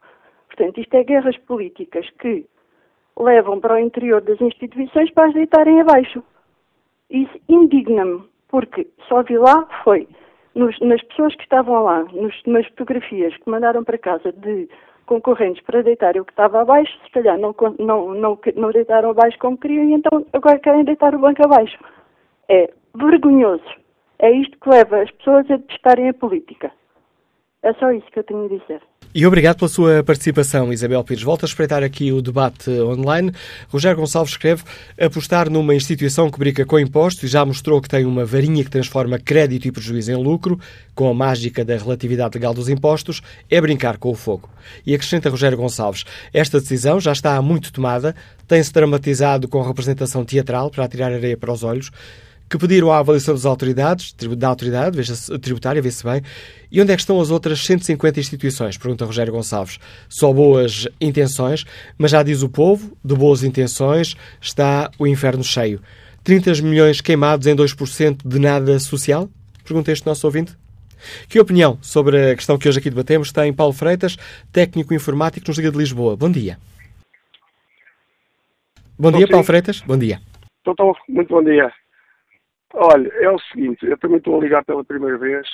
Portanto, 0.48 0.80
isto 0.80 0.94
é 0.96 1.04
guerras 1.04 1.36
políticas 1.40 2.10
que 2.22 2.46
levam 3.20 3.60
para 3.60 3.76
o 3.76 3.80
interior 3.80 4.22
das 4.22 4.40
instituições 4.40 5.12
para 5.12 5.28
as 5.28 5.34
deitarem 5.34 5.82
abaixo. 5.82 6.24
Isso 7.10 7.40
indigna-me, 7.48 8.24
porque 8.50 8.88
só 9.08 9.24
vi 9.24 9.38
lá 9.38 9.68
foi 9.84 10.08
nos, 10.56 10.78
nas 10.80 11.02
pessoas 11.04 11.36
que 11.36 11.44
estavam 11.44 11.84
lá, 11.84 12.04
nos, 12.12 12.36
nas 12.46 12.68
fotografias 12.68 13.36
que 13.38 13.50
mandaram 13.50 13.84
para 13.84 13.98
casa 13.98 14.32
de 14.32 14.68
concorrentes 15.06 15.64
para 15.64 15.84
deitar 15.84 16.18
o 16.18 16.26
que 16.26 16.32
estava 16.32 16.62
abaixo, 16.62 16.92
se 17.06 17.12
calhar 17.12 17.38
não, 17.38 17.56
não, 17.80 18.14
não, 18.14 18.40
não 18.56 18.72
deitaram 18.72 19.12
abaixo 19.12 19.38
como 19.40 19.58
queriam 19.58 19.86
e 19.86 19.94
então 19.94 20.26
agora 20.34 20.60
querem 20.60 20.84
deitar 20.84 21.16
o 21.16 21.20
banco 21.20 21.46
abaixo. 21.46 21.78
É 22.50 22.74
vergonhoso. 22.94 23.64
É 24.20 24.32
isto 24.32 24.58
que 24.60 24.70
leva 24.70 25.02
as 25.02 25.12
pessoas 25.12 25.50
a 25.50 25.60
testarem 25.60 26.10
a 26.10 26.14
política. 26.14 26.72
É 27.64 27.74
só 27.74 27.92
isso 27.92 28.06
que 28.12 28.20
eu 28.20 28.24
tenho 28.24 28.46
a 28.46 28.48
dizer. 28.48 28.82
E 29.16 29.26
obrigado 29.26 29.58
pela 29.58 29.70
sua 29.70 30.04
participação, 30.04 30.72
Isabel 30.72 31.04
Pires. 31.04 31.24
Volto 31.24 31.44
a 31.44 31.48
espreitar 31.48 31.82
aqui 31.82 32.12
o 32.12 32.22
debate 32.22 32.70
online. 32.70 33.32
Rogério 33.68 33.98
Gonçalves 33.98 34.34
escreve 34.34 34.64
apostar 35.00 35.50
numa 35.50 35.74
instituição 35.74 36.30
que 36.30 36.38
brinca 36.38 36.66
com 36.66 36.78
impostos 36.80 37.24
e 37.24 37.28
já 37.28 37.44
mostrou 37.44 37.82
que 37.82 37.90
tem 37.90 38.06
uma 38.06 38.26
varinha 38.26 38.64
que 38.64 38.70
transforma 38.70 39.18
crédito 39.18 39.68
e 39.68 39.72
prejuízo 39.72 40.12
em 40.12 40.16
lucro, 40.16 40.60
com 40.94 41.10
a 41.10 41.14
mágica 41.16 41.66
da 41.66 41.76
relatividade 41.76 42.38
legal 42.38 42.54
dos 42.54 42.70
impostos, 42.70 43.24
é 43.50 43.60
brincar 43.60 43.98
com 43.98 44.12
o 44.12 44.16
fogo. 44.16 44.50
E 44.86 44.94
acrescenta 44.94 45.30
Rogério 45.30 45.58
Gonçalves, 45.58 46.04
esta 46.32 46.60
decisão 46.60 47.00
já 47.00 47.12
está 47.12 47.42
muito 47.42 47.74
tomada, 47.74 48.16
tem-se 48.48 48.72
dramatizado 48.72 49.48
com 49.48 49.64
representação 49.64 50.24
teatral 50.24 50.70
para 50.70 50.84
atirar 50.84 51.12
areia 51.12 51.36
para 51.38 51.52
os 51.52 51.64
olhos, 51.64 51.92
que 52.50 52.58
pediram 52.58 52.92
a 52.92 53.00
avaliação 53.00 53.34
das 53.34 53.46
autoridades, 53.46 54.14
da 54.14 54.48
autoridade, 54.48 54.96
veja 54.96 55.14
tributária, 55.40 55.82
vê-se 55.82 56.04
bem. 56.04 56.22
E 56.72 56.82
onde 56.82 56.92
é 56.92 56.96
que 56.96 57.02
estão 57.02 57.20
as 57.20 57.30
outras 57.30 57.60
150 57.66 58.20
instituições? 58.20 58.78
Pergunta 58.78 59.06
Rogério 59.06 59.34
Gonçalves. 59.34 59.80
Só 60.08 60.32
boas 60.32 60.88
intenções, 61.00 61.66
mas 61.98 62.12
já 62.12 62.24
diz 62.24 62.44
o 62.44 62.50
povo, 62.50 62.96
de 63.04 63.16
boas 63.16 63.44
intenções 63.44 64.16
está 64.42 64.90
o 64.98 65.06
inferno 65.06 65.44
cheio. 65.44 65.82
30 66.24 66.62
milhões 66.62 67.02
queimados 67.02 67.48
em 67.48 67.56
2% 67.56 68.28
de 68.28 68.40
nada 68.40 68.80
social? 68.80 69.30
Pergunta 69.64 69.92
este 69.92 70.06
nosso 70.06 70.26
ouvinte. 70.26 70.54
Que 71.30 71.40
opinião 71.40 71.78
sobre 71.82 72.32
a 72.32 72.36
questão 72.36 72.58
que 72.58 72.68
hoje 72.68 72.80
aqui 72.80 72.90
debatemos 72.90 73.32
tem 73.32 73.54
Paulo 73.54 73.74
Freitas, 73.74 74.18
técnico 74.52 74.94
informático 74.94 75.48
nos 75.48 75.58
Liga 75.58 75.72
de 75.72 75.78
Lisboa. 75.78 76.16
Bom 76.16 76.30
dia. 76.30 76.58
Bom 78.98 79.12
dia, 79.12 79.28
Paulo 79.28 79.44
Freitas. 79.44 79.82
Bom 79.82 79.98
dia. 79.98 80.20
Então, 80.68 80.92
muito 81.08 81.30
bom 81.30 81.44
dia. 81.44 81.72
Olha, 82.74 83.08
é 83.22 83.30
o 83.30 83.40
seguinte, 83.40 83.86
eu 83.86 83.98
também 83.98 84.18
estou 84.18 84.38
a 84.38 84.44
ligar 84.44 84.64
pela 84.66 84.84
primeira 84.84 85.18
vez 85.18 85.48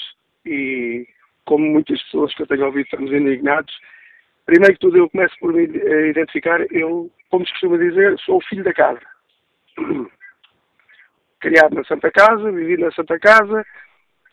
e, 0.46 1.08
como 1.46 1.66
muitas 1.66 2.02
pessoas 2.04 2.34
que 2.34 2.42
eu 2.42 2.48
tenho 2.48 2.66
ouvido, 2.66 2.86
estamos 2.86 3.12
indignados. 3.12 3.74
Primeiro 4.46 4.74
que 4.74 4.80
tudo, 4.80 4.98
eu 4.98 5.10
começo 5.10 5.36
por 5.40 5.54
me 5.54 5.64
identificar, 6.10 6.60
eu, 6.72 7.10
como 7.30 7.46
se 7.46 7.52
costuma 7.54 7.78
dizer, 7.78 8.18
sou 8.20 8.38
o 8.38 8.42
filho 8.42 8.64
da 8.64 8.74
casa. 8.74 9.02
Criado 11.40 11.76
na 11.76 11.84
Santa 11.84 12.10
Casa, 12.12 12.52
vivi 12.52 12.78
na 12.78 12.92
Santa 12.92 13.20
Casa 13.20 13.66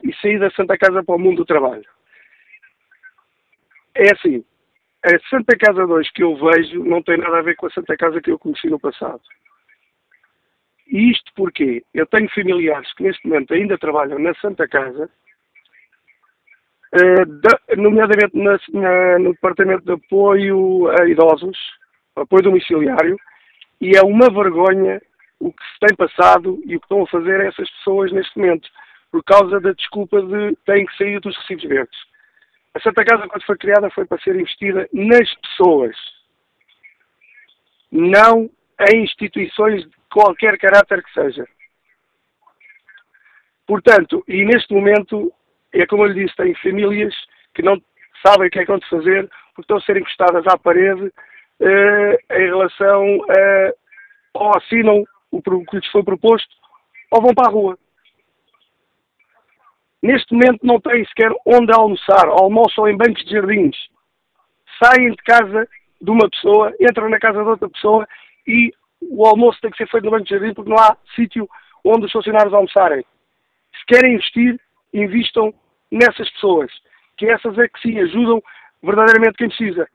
e 0.03 0.15
saí 0.15 0.39
da 0.39 0.51
Santa 0.51 0.79
Casa 0.79 1.03
para 1.03 1.15
o 1.15 1.19
mundo 1.19 1.39
do 1.39 1.45
trabalho. 1.45 1.85
É 3.95 4.13
assim, 4.13 4.45
a 5.05 5.29
Santa 5.29 5.57
Casa 5.57 5.87
2 5.87 6.11
que 6.13 6.23
eu 6.23 6.37
vejo 6.37 6.85
não 6.85 7.03
tem 7.03 7.19
nada 7.19 7.39
a 7.39 7.43
ver 7.43 7.57
com 7.57 7.67
a 7.67 7.71
Santa 7.71 7.97
Casa 7.97 8.21
que 8.21 8.31
eu 8.31 8.39
conheci 8.39 8.69
no 8.69 8.79
passado. 8.79 9.21
E 10.91 11.13
isto 11.13 11.31
porque 11.37 11.85
eu 11.95 12.05
tenho 12.07 12.29
familiares 12.31 12.93
que 12.95 13.05
neste 13.05 13.27
momento 13.27 13.55
ainda 13.55 13.79
trabalham 13.79 14.19
na 14.19 14.35
Santa 14.35 14.67
Casa, 14.67 15.09
uh, 16.95 17.77
nomeadamente 17.81 18.37
no 18.37 19.33
Departamento 19.33 19.85
de 19.85 19.93
Apoio 19.93 20.89
a 20.89 21.07
Idosos, 21.07 21.57
apoio 22.17 22.43
domiciliário, 22.43 23.17
e 23.81 23.97
é 23.97 24.03
uma 24.03 24.29
vergonha 24.29 25.01
o 25.39 25.53
que 25.53 25.63
se 25.63 25.87
tem 25.87 25.97
passado 25.97 26.61
e 26.67 26.75
o 26.75 26.81
que 26.81 26.85
estão 26.85 27.03
a 27.03 27.07
fazer 27.07 27.41
essas 27.41 27.71
pessoas 27.71 28.13
neste 28.13 28.37
momento, 28.37 28.69
por 29.13 29.23
causa 29.23 29.61
da 29.61 29.73
desculpa 29.73 30.21
de 30.21 30.57
têm 30.67 30.85
que 30.85 30.97
sair 30.97 31.21
dos 31.21 31.37
recibos 31.39 31.65
verdes. 31.65 31.99
A 32.75 32.81
Santa 32.81 33.05
Casa, 33.05 33.29
quando 33.29 33.47
foi 33.47 33.57
criada, 33.57 33.91
foi 33.91 34.05
para 34.05 34.21
ser 34.23 34.35
investida 34.35 34.89
nas 34.93 35.35
pessoas, 35.37 35.97
não 37.91 38.51
em 38.93 39.05
instituições 39.05 39.87
qualquer 40.11 40.59
caráter 40.59 41.03
que 41.03 41.13
seja. 41.13 41.47
Portanto, 43.67 44.25
e 44.27 44.45
neste 44.45 44.75
momento, 44.75 45.33
é 45.73 45.87
como 45.87 46.05
eu 46.05 46.09
lhe 46.09 46.25
disse, 46.25 46.37
tem 46.37 46.55
famílias 46.57 47.15
que 47.55 47.63
não 47.63 47.81
sabem 48.27 48.49
o 48.49 48.51
que 48.51 48.59
é 48.59 48.65
que 48.65 48.71
vão 48.71 48.81
fazer 48.89 49.31
porque 49.55 49.63
estão 49.63 49.77
a 49.77 49.83
ser 49.83 49.97
encostadas 49.97 50.47
à 50.47 50.59
parede 50.59 51.13
eh, 51.61 52.19
em 52.33 52.47
relação 52.47 53.05
a 53.29 53.73
ou 54.33 54.57
assinam 54.57 55.05
o 55.31 55.43
que 55.43 55.77
lhes 55.77 55.87
foi 55.91 56.03
proposto 56.03 56.55
ou 57.11 57.23
vão 57.23 57.35
para 57.35 57.49
a 57.49 57.53
rua. 57.53 57.79
Neste 60.03 60.33
momento 60.33 60.65
não 60.65 60.81
têm 60.81 61.05
sequer 61.07 61.31
onde 61.45 61.73
almoçar, 61.73 62.27
almoçam 62.29 62.89
em 62.89 62.97
bancos 62.97 63.25
de 63.25 63.33
jardins. 63.33 63.77
Saem 64.83 65.11
de 65.11 65.17
casa 65.19 65.69
de 66.01 66.11
uma 66.11 66.29
pessoa, 66.31 66.73
entram 66.81 67.09
na 67.11 67.19
casa 67.19 67.43
de 67.43 67.49
outra 67.49 67.69
pessoa 67.69 68.09
e 68.47 68.73
o 69.01 69.27
almoço 69.27 69.61
tem 69.61 69.71
que 69.71 69.79
ser 69.79 69.89
feito 69.89 70.05
no 70.05 70.11
banco 70.11 70.25
de 70.25 70.31
jardim 70.31 70.55
porque 70.55 70.71
não 70.71 70.79
há 70.79 70.97
sítio 71.15 71.49
onde 71.85 72.07
os 72.07 72.13
funcionários 72.13 72.53
almoçarem. 72.53 73.05
Se 73.79 73.87
querem 73.87 74.15
investir, 74.15 74.61
investam 74.93 75.55
nessas 75.91 76.29
pessoas, 76.31 76.71
que 77.17 77.27
essas 77.27 77.57
é 77.59 77.69
que 77.69 77.81
sim 77.81 77.99
ajudam 77.99 78.43
verdadeiramente 78.83 79.37
quem 79.37 79.49
precisa. 79.49 79.89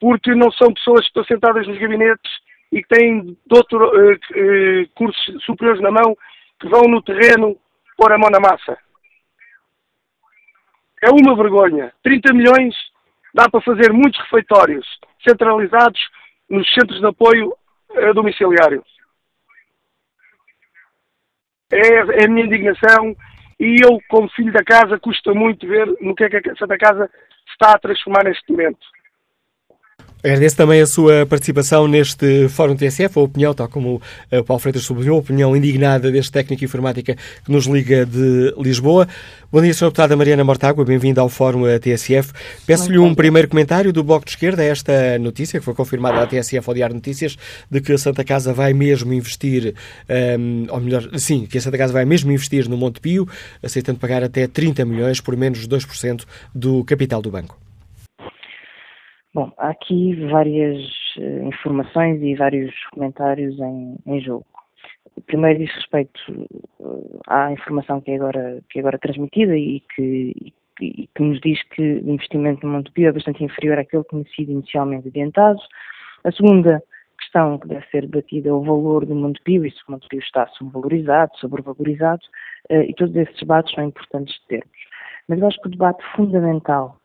Porque 0.00 0.34
não 0.34 0.50
são 0.52 0.72
pessoas 0.72 1.00
que 1.00 1.06
estão 1.08 1.24
sentadas 1.24 1.66
nos 1.66 1.78
gabinetes 1.78 2.30
e 2.70 2.82
que 2.82 2.88
têm 2.88 3.36
doutor, 3.46 3.82
uh, 3.82 4.12
uh, 4.12 4.88
cursos 4.94 5.44
superiores 5.44 5.82
na 5.82 5.90
mão, 5.90 6.16
que 6.60 6.68
vão 6.68 6.82
no 6.82 7.02
terreno 7.02 7.56
pôr 7.96 8.12
a 8.12 8.18
mão 8.18 8.30
na 8.30 8.38
massa. 8.38 8.78
É 11.02 11.10
uma 11.10 11.36
vergonha. 11.36 11.92
30 12.02 12.32
milhões 12.32 12.74
dá 13.34 13.48
para 13.48 13.60
fazer 13.60 13.92
muitos 13.92 14.20
refeitórios 14.22 14.86
centralizados 15.26 16.00
nos 16.48 16.68
centros 16.72 17.00
de 17.00 17.06
apoio 17.06 17.54
eh, 17.90 18.12
domiciliário. 18.12 18.84
É, 21.70 22.22
é 22.22 22.24
a 22.24 22.28
minha 22.28 22.46
indignação 22.46 23.14
e 23.60 23.76
eu, 23.84 23.98
como 24.08 24.30
filho 24.30 24.52
da 24.52 24.62
casa, 24.62 24.98
custa 24.98 25.34
muito 25.34 25.66
ver 25.66 25.86
no 26.00 26.14
que 26.14 26.24
é 26.24 26.28
que 26.30 26.50
a 26.50 26.56
Santa 26.56 26.78
Casa 26.78 27.10
está 27.50 27.72
a 27.72 27.78
transformar 27.78 28.24
neste 28.24 28.50
momento. 28.50 28.78
Agradeço 30.20 30.56
também 30.56 30.80
a 30.80 30.86
sua 30.86 31.24
participação 31.26 31.86
neste 31.86 32.48
Fórum 32.48 32.74
TSF, 32.74 33.16
a 33.16 33.22
opinião, 33.22 33.54
tal 33.54 33.68
como 33.68 34.02
o 34.32 34.44
Paulo 34.44 34.60
Freitas 34.60 34.82
sublinhou, 34.82 35.16
a 35.16 35.20
opinião 35.20 35.56
indignada 35.56 36.10
deste 36.10 36.32
técnico 36.32 36.58
de 36.58 36.64
informática 36.64 37.16
que 37.44 37.52
nos 37.52 37.66
liga 37.66 38.04
de 38.04 38.52
Lisboa. 38.58 39.06
Bom 39.52 39.62
dia, 39.62 39.70
Sra. 39.70 39.86
Deputada 39.86 40.16
Mariana 40.16 40.42
Mortágua, 40.42 40.84
bem-vinda 40.84 41.20
ao 41.20 41.28
Fórum 41.28 41.62
TSF. 41.78 42.32
Peço-lhe 42.66 42.98
um 42.98 43.14
primeiro 43.14 43.46
comentário 43.46 43.92
do 43.92 44.02
Bloco 44.02 44.24
de 44.24 44.32
Esquerda 44.32 44.60
a 44.60 44.64
esta 44.64 45.18
notícia, 45.20 45.60
que 45.60 45.64
foi 45.64 45.72
confirmada 45.72 46.20
à 46.20 46.26
TSF 46.26 46.68
ao 46.68 46.74
Diário 46.74 46.96
Notícias, 46.96 47.36
de 47.70 47.80
que 47.80 47.92
a 47.92 47.98
Santa 47.98 48.24
Casa 48.24 48.52
vai 48.52 48.72
mesmo 48.72 49.12
investir, 49.12 49.76
um, 50.36 50.66
ou 50.68 50.80
melhor, 50.80 51.08
sim, 51.16 51.46
que 51.46 51.58
a 51.58 51.60
Santa 51.60 51.78
Casa 51.78 51.92
vai 51.92 52.04
mesmo 52.04 52.32
investir 52.32 52.68
no 52.68 52.76
Monte 52.76 53.00
Pio, 53.00 53.28
aceitando 53.62 54.00
pagar 54.00 54.24
até 54.24 54.48
30 54.48 54.84
milhões 54.84 55.20
por 55.20 55.36
menos 55.36 55.60
de 55.60 55.68
2% 55.68 56.24
do 56.52 56.82
capital 56.82 57.22
do 57.22 57.30
banco. 57.30 57.67
Bom, 59.38 59.52
há 59.56 59.68
aqui 59.68 60.16
várias 60.32 60.82
uh, 61.16 61.46
informações 61.46 62.20
e 62.20 62.34
vários 62.34 62.74
comentários 62.92 63.56
em, 63.60 63.96
em 64.04 64.20
jogo. 64.20 64.44
Primeiro 65.26 65.60
diz 65.60 65.72
respeito 65.76 66.20
uh, 66.80 67.20
à 67.28 67.52
informação 67.52 68.00
que 68.00 68.10
é 68.10 68.16
agora, 68.16 68.60
que 68.68 68.80
é 68.80 68.80
agora 68.80 68.98
transmitida 68.98 69.56
e 69.56 69.80
que, 69.94 70.52
e, 70.80 71.08
que 71.14 71.22
nos 71.22 71.40
diz 71.40 71.62
que 71.68 71.80
o 71.80 72.10
investimento 72.10 72.66
no 72.66 72.72
Montepio 72.72 73.10
é 73.10 73.12
bastante 73.12 73.44
inferior 73.44 73.78
àquele 73.78 74.02
que 74.02 74.42
inicialmente 74.42 75.06
adiantado. 75.06 75.60
A 76.24 76.32
segunda 76.32 76.82
questão 77.20 77.60
que 77.60 77.68
deve 77.68 77.86
ser 77.92 78.08
debatida 78.08 78.48
é 78.48 78.52
o 78.52 78.64
valor 78.64 79.06
do 79.06 79.14
Montepio 79.14 79.64
e 79.64 79.70
se 79.70 79.78
o 79.86 79.92
Montepio 79.92 80.18
está 80.18 80.48
subvalorizado, 80.48 81.30
sobrevalorizado, 81.38 82.22
uh, 82.72 82.82
e 82.82 82.92
todos 82.92 83.14
esses 83.14 83.38
debates 83.38 83.72
são 83.72 83.84
importantes 83.84 84.34
de 84.34 84.46
termos. 84.48 84.78
Mas 85.28 85.38
eu 85.38 85.46
acho 85.46 85.60
que 85.60 85.68
o 85.68 85.70
debate 85.70 86.02
fundamental 86.16 86.98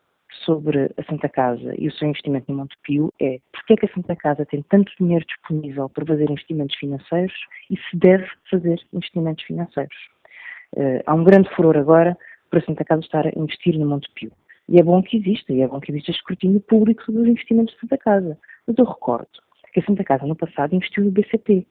sobre 0.46 0.92
a 0.98 1.04
Santa 1.04 1.30
Casa 1.30 1.74
e 1.78 1.88
o 1.88 1.92
seu 1.92 2.08
investimento 2.08 2.52
no 2.52 2.58
Montepio 2.58 3.14
é 3.22 3.40
porque 3.52 3.74
é 3.74 3.78
que 3.78 3.86
a 3.86 3.94
Santa 3.94 4.16
Casa 4.16 4.46
tem 4.46 4.62
tanto 4.70 4.92
dinheiro 5.00 5.26
disponível 5.26 5.90
para 5.90 6.06
fazer 6.06 6.30
investimentos 6.30 6.76
financeiros 6.76 7.34
e 7.70 7.78
se 7.78 7.98
deve 7.98 8.28
fazer 8.50 8.80
investimentos 8.94 9.44
financeiros. 9.44 9.96
Uh, 10.76 11.02
há 11.06 11.14
um 11.14 11.24
grande 11.24 11.50
furor 11.56 11.78
agora 11.78 12.18
para 12.50 12.60
a 12.60 12.64
Santa 12.64 12.84
Casa 12.84 13.02
estar 13.02 13.28
a 13.28 13.32
investir 13.36 13.78
no 13.78 13.86
Montepio. 13.86 14.32
E 14.70 14.80
é 14.80 14.84
bom 14.84 15.02
que 15.04 15.18
exista, 15.18 15.52
e 15.52 15.62
é 15.62 15.68
bom 15.68 15.80
que 15.80 15.92
exista 15.92 16.12
escrutínio 16.12 16.60
público 16.62 17.04
sobre 17.04 17.22
os 17.22 17.28
investimentos 17.28 17.74
da 17.76 17.82
Santa 17.82 17.98
Casa. 17.98 18.38
Mas 18.66 18.78
eu 18.78 18.86
recordo 18.86 19.28
que 19.74 19.80
a 19.80 19.84
Santa 19.84 20.04
Casa 20.04 20.26
no 20.26 20.36
passado 20.36 20.76
investiu 20.76 21.04
no 21.04 21.12
BCP. 21.12 21.66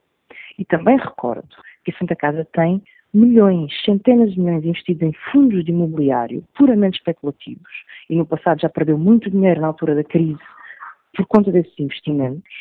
E 0.59 0.65
também 0.65 0.97
recordo 0.97 1.49
que 1.85 1.91
a 1.91 1.99
Santa 1.99 2.17
Casa 2.17 2.47
tem 2.53 2.83
milhões, 3.15 3.73
centenas 3.85 4.33
de 4.33 4.41
milhões 4.41 4.65
investidos 4.65 5.03
em 5.03 5.13
fundos 5.31 5.65
de 5.65 5.71
imobiliário 5.71 6.45
puramente 6.57 6.99
especulativos 6.99 7.71
e 8.09 8.17
no 8.17 8.27
passado 8.27 8.61
já 8.61 8.69
perdeu 8.69 8.99
muito 8.99 9.31
dinheiro 9.31 9.61
na 9.61 9.69
altura 9.69 9.95
da 9.95 10.05
crise 10.05 10.41
por 11.15 11.27
conta 11.27 11.53
desses 11.53 11.79
investimentos 11.79 12.53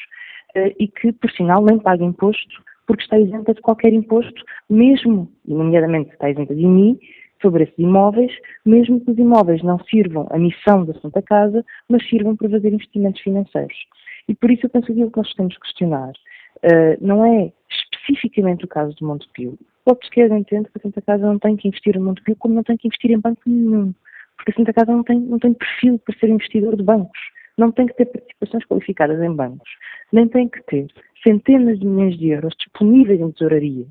eh, 0.56 0.76
e 0.80 0.88
que, 0.88 1.14
por 1.14 1.32
sinal, 1.32 1.64
nem 1.64 1.80
paga 1.80 2.04
imposto 2.04 2.62
porque 2.86 3.04
está 3.04 3.18
isenta 3.18 3.54
de 3.54 3.62
qualquer 3.62 3.93
imposto, 3.93 4.43
mesmo, 4.70 5.32
nomeadamente 5.45 6.12
está 6.12 6.30
isenta 6.30 6.54
de 6.54 6.62
IMI, 6.62 6.99
sobre 7.41 7.64
esses 7.64 7.78
imóveis, 7.78 8.32
mesmo 8.66 8.99
que 9.04 9.12
os 9.12 9.18
imóveis 9.18 9.64
não 9.64 9.80
sirvam 9.86 10.28
a 10.30 10.38
missão 10.38 10.86
da 10.86 10.93
Santa 10.99 11.22
Casa, 11.22 11.66
mas 11.89 12.08
sirvam 12.08 12.36
para 12.36 12.49
fazer 12.49 12.72
investimentos 12.72 13.22
financeiros. 13.22 13.78
E 14.28 14.36
por 14.36 14.52
isso 14.52 14.66
eu 14.66 14.70
penso 14.70 14.88
que 14.88 14.91
aquilo 14.93 15.12
que 15.12 15.18
nós 15.18 15.34
temos 15.34 15.56
que 15.56 15.62
questionar 15.62 16.12
uh, 16.12 16.97
não 17.06 17.26
é 17.26 17.52
especificamente 17.70 18.66
o 18.66 18.68
caso 18.68 18.95
do 18.97 19.08
Montepio. 19.08 19.58
O 19.86 19.96
que 19.96 20.06
esquerda 20.06 20.38
entende 20.38 20.70
que 20.70 20.78
a 20.78 20.82
Santa 20.82 21.02
Casa 21.02 21.26
não 21.26 21.40
tem 21.40 21.56
que 21.56 21.68
investir 21.68 21.96
em 21.96 22.00
Montepio 22.00 22.36
como 22.36 22.54
não 22.54 22.64
tem 22.64 22.78
que 22.78 22.88
investir 22.88 23.12
em 23.12 23.20
banco 23.20 23.42
nenhum. 23.46 23.94
Porque 24.38 24.52
a 24.52 24.56
Santa 24.56 24.74
Casa 24.74 24.92
não 24.92 25.04
tem, 25.04 25.20
não 25.20 25.40
tem 25.40 25.54
perfil 25.54 26.00
para 26.00 26.18
ser 26.18 26.30
investidor 26.30 26.76
de 26.76 26.84
bancos. 26.84 27.20
Não 27.58 27.72
tem 27.72 27.88
que 27.88 27.94
ter 27.96 28.06
participações 28.06 28.66
qualificadas 28.66 29.22
em 29.22 29.36
bancos. 29.36 29.70
Nem 30.12 30.28
tem 30.28 30.48
que 30.48 30.62
ter 30.64 30.88
centenas 31.24 31.80
de 31.80 31.86
milhões 31.86 32.18
de 32.18 32.30
euros 32.30 32.54
disponíveis 32.58 33.20
em 33.20 33.32
tesouraria. 33.32 33.86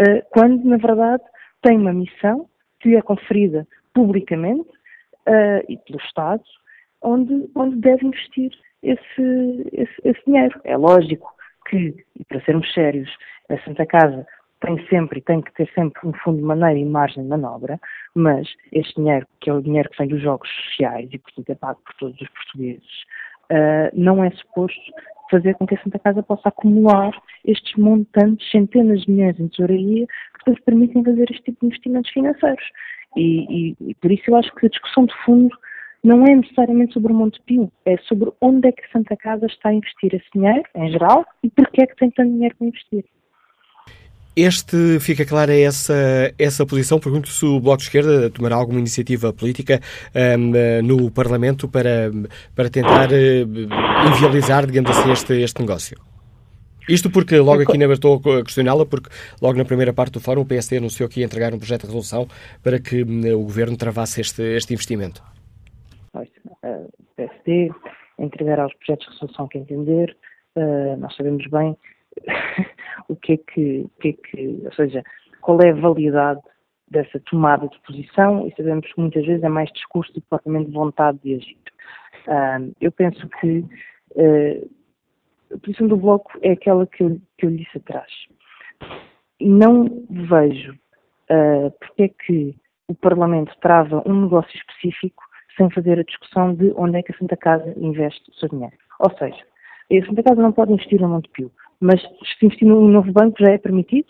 Uh, 0.00 0.22
quando, 0.30 0.64
na 0.64 0.76
verdade, 0.76 1.22
tem 1.62 1.78
uma 1.78 1.92
missão 1.92 2.48
que 2.80 2.96
é 2.96 3.02
conferida 3.02 3.66
publicamente 3.94 4.68
uh, 5.26 5.64
e 5.68 5.76
pelo 5.78 5.98
Estado, 6.00 6.42
onde, 7.02 7.50
onde 7.54 7.76
deve 7.76 8.06
investir 8.06 8.52
esse, 8.82 9.68
esse, 9.72 9.94
esse 10.04 10.24
dinheiro. 10.26 10.60
É 10.64 10.76
lógico 10.76 11.32
que, 11.68 11.94
e 12.18 12.24
para 12.24 12.40
sermos 12.44 12.72
sérios, 12.72 13.10
a 13.48 13.58
Santa 13.64 13.86
Casa 13.86 14.26
tem 14.60 14.84
sempre 14.88 15.20
tem 15.20 15.40
que 15.40 15.52
ter 15.54 15.70
sempre 15.74 16.06
um 16.06 16.12
fundo 16.12 16.38
de 16.38 16.44
maneira 16.44 16.78
e 16.78 16.84
margem 16.84 17.22
de 17.22 17.28
manobra, 17.28 17.78
mas 18.14 18.48
este 18.72 18.94
dinheiro, 18.96 19.26
que 19.40 19.50
é 19.50 19.54
o 19.54 19.62
dinheiro 19.62 19.88
que 19.90 19.98
vem 19.98 20.08
dos 20.08 20.20
jogos 20.20 20.48
sociais 20.48 21.08
e, 21.12 21.18
portanto, 21.18 21.50
é 21.50 21.54
pago 21.54 21.80
por 21.84 21.94
todos 21.94 22.20
os 22.20 22.28
portugueses, 22.28 23.02
uh, 23.52 23.90
não 23.92 24.22
é 24.22 24.30
suposto 24.30 24.80
fazer 25.30 25.54
com 25.54 25.66
que 25.66 25.74
a 25.74 25.82
Santa 25.82 25.98
Casa 25.98 26.22
possa 26.22 26.48
acumular 26.48 27.12
estes 27.44 27.74
montantes, 27.76 28.50
centenas 28.50 29.02
de 29.02 29.10
milhões 29.10 29.38
em 29.38 29.48
tesouraria, 29.48 30.06
que 30.06 30.38
depois 30.38 30.64
permitem 30.64 31.04
fazer 31.04 31.30
este 31.30 31.42
tipo 31.44 31.60
de 31.60 31.66
investimentos 31.66 32.10
financeiros. 32.10 32.64
E, 33.16 33.70
e, 33.70 33.76
e, 33.80 33.94
por 33.94 34.10
isso 34.10 34.24
eu 34.28 34.36
acho 34.36 34.54
que 34.54 34.66
a 34.66 34.70
discussão 34.70 35.06
de 35.06 35.14
fundo 35.24 35.54
não 36.02 36.24
é 36.24 36.34
necessariamente 36.34 36.94
sobre 36.94 37.12
o 37.12 37.16
Montepio, 37.16 37.70
é 37.84 37.96
sobre 37.98 38.30
onde 38.40 38.68
é 38.68 38.72
que 38.72 38.84
a 38.84 38.88
Santa 38.92 39.16
Casa 39.16 39.46
está 39.46 39.70
a 39.70 39.74
investir 39.74 40.14
esse 40.14 40.26
dinheiro, 40.34 40.62
em 40.74 40.90
geral, 40.90 41.26
e 41.42 41.50
porquê 41.50 41.82
é 41.82 41.86
que 41.86 41.96
tem 41.96 42.10
tanto 42.10 42.30
dinheiro 42.30 42.54
para 42.56 42.68
investir. 42.68 43.04
Este 44.40 45.00
fica 45.00 45.26
clara 45.26 45.52
essa, 45.52 46.32
essa 46.38 46.64
posição. 46.64 47.00
Pergunto 47.00 47.28
se 47.28 47.44
o 47.44 47.58
Bloco 47.58 47.78
de 47.78 47.82
Esquerda 47.82 48.30
tomará 48.30 48.54
alguma 48.54 48.78
iniciativa 48.78 49.32
política 49.32 49.80
um, 50.14 50.86
no 50.86 51.10
Parlamento 51.10 51.68
para, 51.68 52.12
para 52.54 52.70
tentar 52.70 53.08
uh, 53.10 54.08
inviabilizar, 54.08 54.64
digamos 54.64 54.92
assim, 54.92 55.10
este, 55.10 55.42
este 55.42 55.60
negócio. 55.60 55.98
Isto 56.88 57.10
porque 57.10 57.36
logo 57.36 57.62
aqui 57.62 57.76
na 57.76 57.92
estou 57.92 58.14
a 58.14 58.44
questioná-la, 58.44 58.86
porque 58.86 59.10
logo 59.42 59.58
na 59.58 59.64
primeira 59.64 59.92
parte 59.92 60.12
do 60.12 60.20
fórum 60.20 60.42
o 60.42 60.46
PSD 60.46 60.76
anunciou 60.76 61.08
que 61.08 61.18
ia 61.18 61.26
entregar 61.26 61.52
um 61.52 61.58
projeto 61.58 61.80
de 61.80 61.86
resolução 61.88 62.28
para 62.62 62.78
que 62.78 63.02
o 63.02 63.42
Governo 63.42 63.76
travasse 63.76 64.20
este, 64.20 64.42
este 64.54 64.72
investimento. 64.72 65.20
O 66.14 67.14
PSD 67.16 67.72
entregará 68.20 68.66
os 68.66 68.74
projetos 68.74 69.06
de 69.08 69.12
resolução 69.14 69.48
que 69.48 69.58
entender. 69.58 70.16
Uh, 70.54 70.96
nós 70.96 71.16
sabemos 71.16 71.44
bem 71.50 71.76
o 73.08 73.16
que 73.16 73.34
é 73.34 73.36
que, 73.36 73.80
o 73.80 73.90
que 74.00 74.08
é 74.08 74.12
que, 74.12 74.62
ou 74.64 74.72
seja, 74.72 75.02
qual 75.40 75.60
é 75.60 75.70
a 75.70 75.74
validade 75.74 76.40
dessa 76.90 77.20
tomada 77.20 77.68
de 77.68 77.78
posição 77.80 78.46
e 78.46 78.54
sabemos 78.56 78.90
que 78.92 79.00
muitas 79.00 79.24
vezes 79.24 79.42
é 79.42 79.48
mais 79.48 79.70
discurso 79.72 80.12
do 80.12 80.20
que 80.20 80.28
propriamente 80.28 80.70
vontade 80.70 81.18
de 81.22 81.34
agir. 81.34 81.58
Uh, 82.26 82.74
eu 82.80 82.90
penso 82.92 83.28
que 83.40 83.64
uh, 84.16 84.70
a 85.54 85.58
posição 85.58 85.86
do 85.86 85.96
Bloco 85.96 86.30
é 86.42 86.52
aquela 86.52 86.86
que 86.86 87.02
eu, 87.02 87.20
que 87.36 87.46
eu 87.46 87.50
disse 87.50 87.78
atrás. 87.78 88.10
Não 89.40 90.04
vejo 90.10 90.72
uh, 90.72 91.70
porque 91.78 92.02
é 92.02 92.08
que 92.08 92.56
o 92.88 92.94
Parlamento 92.94 93.54
trava 93.60 94.02
um 94.06 94.22
negócio 94.22 94.54
específico 94.56 95.22
sem 95.56 95.70
fazer 95.70 95.98
a 95.98 96.04
discussão 96.04 96.54
de 96.54 96.72
onde 96.76 96.98
é 96.98 97.02
que 97.02 97.12
a 97.12 97.18
Santa 97.18 97.36
Casa 97.36 97.74
investe 97.76 98.30
o 98.30 98.34
seu 98.34 98.48
dinheiro. 98.48 98.76
Ou 99.00 99.10
seja, 99.18 99.44
a 99.90 100.06
Santa 100.06 100.22
Casa 100.22 100.40
não 100.40 100.52
pode 100.52 100.72
investir 100.72 101.00
no 101.00 101.08
Montepio, 101.08 101.50
mas 101.80 102.00
se 102.00 102.46
investir 102.46 102.66
num 102.66 102.88
novo 102.88 103.12
banco 103.12 103.36
já 103.40 103.52
é 103.52 103.58
permitido? 103.58 104.08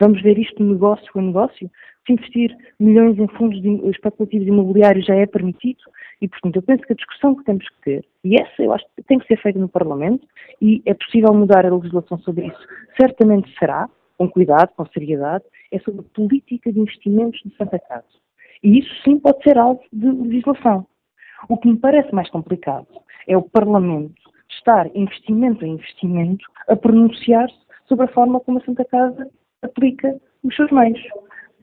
Vamos 0.00 0.22
ver 0.22 0.38
isto 0.38 0.62
negócio 0.62 1.06
a 1.14 1.20
negócio? 1.20 1.70
Se 2.06 2.12
investir 2.12 2.56
milhões 2.78 3.18
em 3.18 3.28
fundos 3.28 3.62
especulativos 3.94 4.48
imobiliários 4.48 5.04
já 5.04 5.14
é 5.14 5.26
permitido? 5.26 5.80
E, 6.22 6.28
portanto, 6.28 6.56
eu 6.56 6.62
penso 6.62 6.82
que 6.82 6.92
a 6.92 6.96
discussão 6.96 7.34
que 7.34 7.44
temos 7.44 7.68
que 7.68 7.80
ter, 7.82 8.04
e 8.24 8.36
essa 8.40 8.62
eu 8.62 8.72
acho 8.72 8.84
que 8.96 9.02
tem 9.02 9.18
que 9.18 9.26
ser 9.26 9.40
feita 9.40 9.58
no 9.58 9.68
Parlamento, 9.68 10.26
e 10.60 10.82
é 10.86 10.94
possível 10.94 11.32
mudar 11.34 11.64
a 11.64 11.74
legislação 11.74 12.18
sobre 12.18 12.46
isso, 12.46 12.60
certamente 12.98 13.50
será, 13.58 13.88
com 14.18 14.28
cuidado, 14.28 14.70
com 14.76 14.86
seriedade, 14.86 15.44
é 15.70 15.78
sobre 15.80 16.02
política 16.02 16.72
de 16.72 16.80
investimentos 16.80 17.40
de 17.44 17.54
Santa 17.56 17.78
Casa. 17.78 18.04
E 18.62 18.78
isso 18.78 18.94
sim 19.02 19.18
pode 19.18 19.42
ser 19.42 19.56
alvo 19.56 19.82
de 19.92 20.10
legislação. 20.10 20.86
O 21.48 21.56
que 21.56 21.68
me 21.68 21.78
parece 21.78 22.14
mais 22.14 22.28
complicado 22.28 22.86
é 23.26 23.36
o 23.36 23.42
Parlamento 23.42 24.19
estar 24.50 24.88
investimento 24.94 25.64
em 25.64 25.74
investimento 25.74 26.44
a 26.68 26.76
pronunciar-se 26.76 27.58
sobre 27.88 28.04
a 28.04 28.08
forma 28.08 28.40
como 28.40 28.58
a 28.58 28.64
Santa 28.64 28.84
Casa 28.84 29.28
aplica 29.62 30.20
os 30.42 30.54
seus 30.54 30.70
meios. 30.70 31.00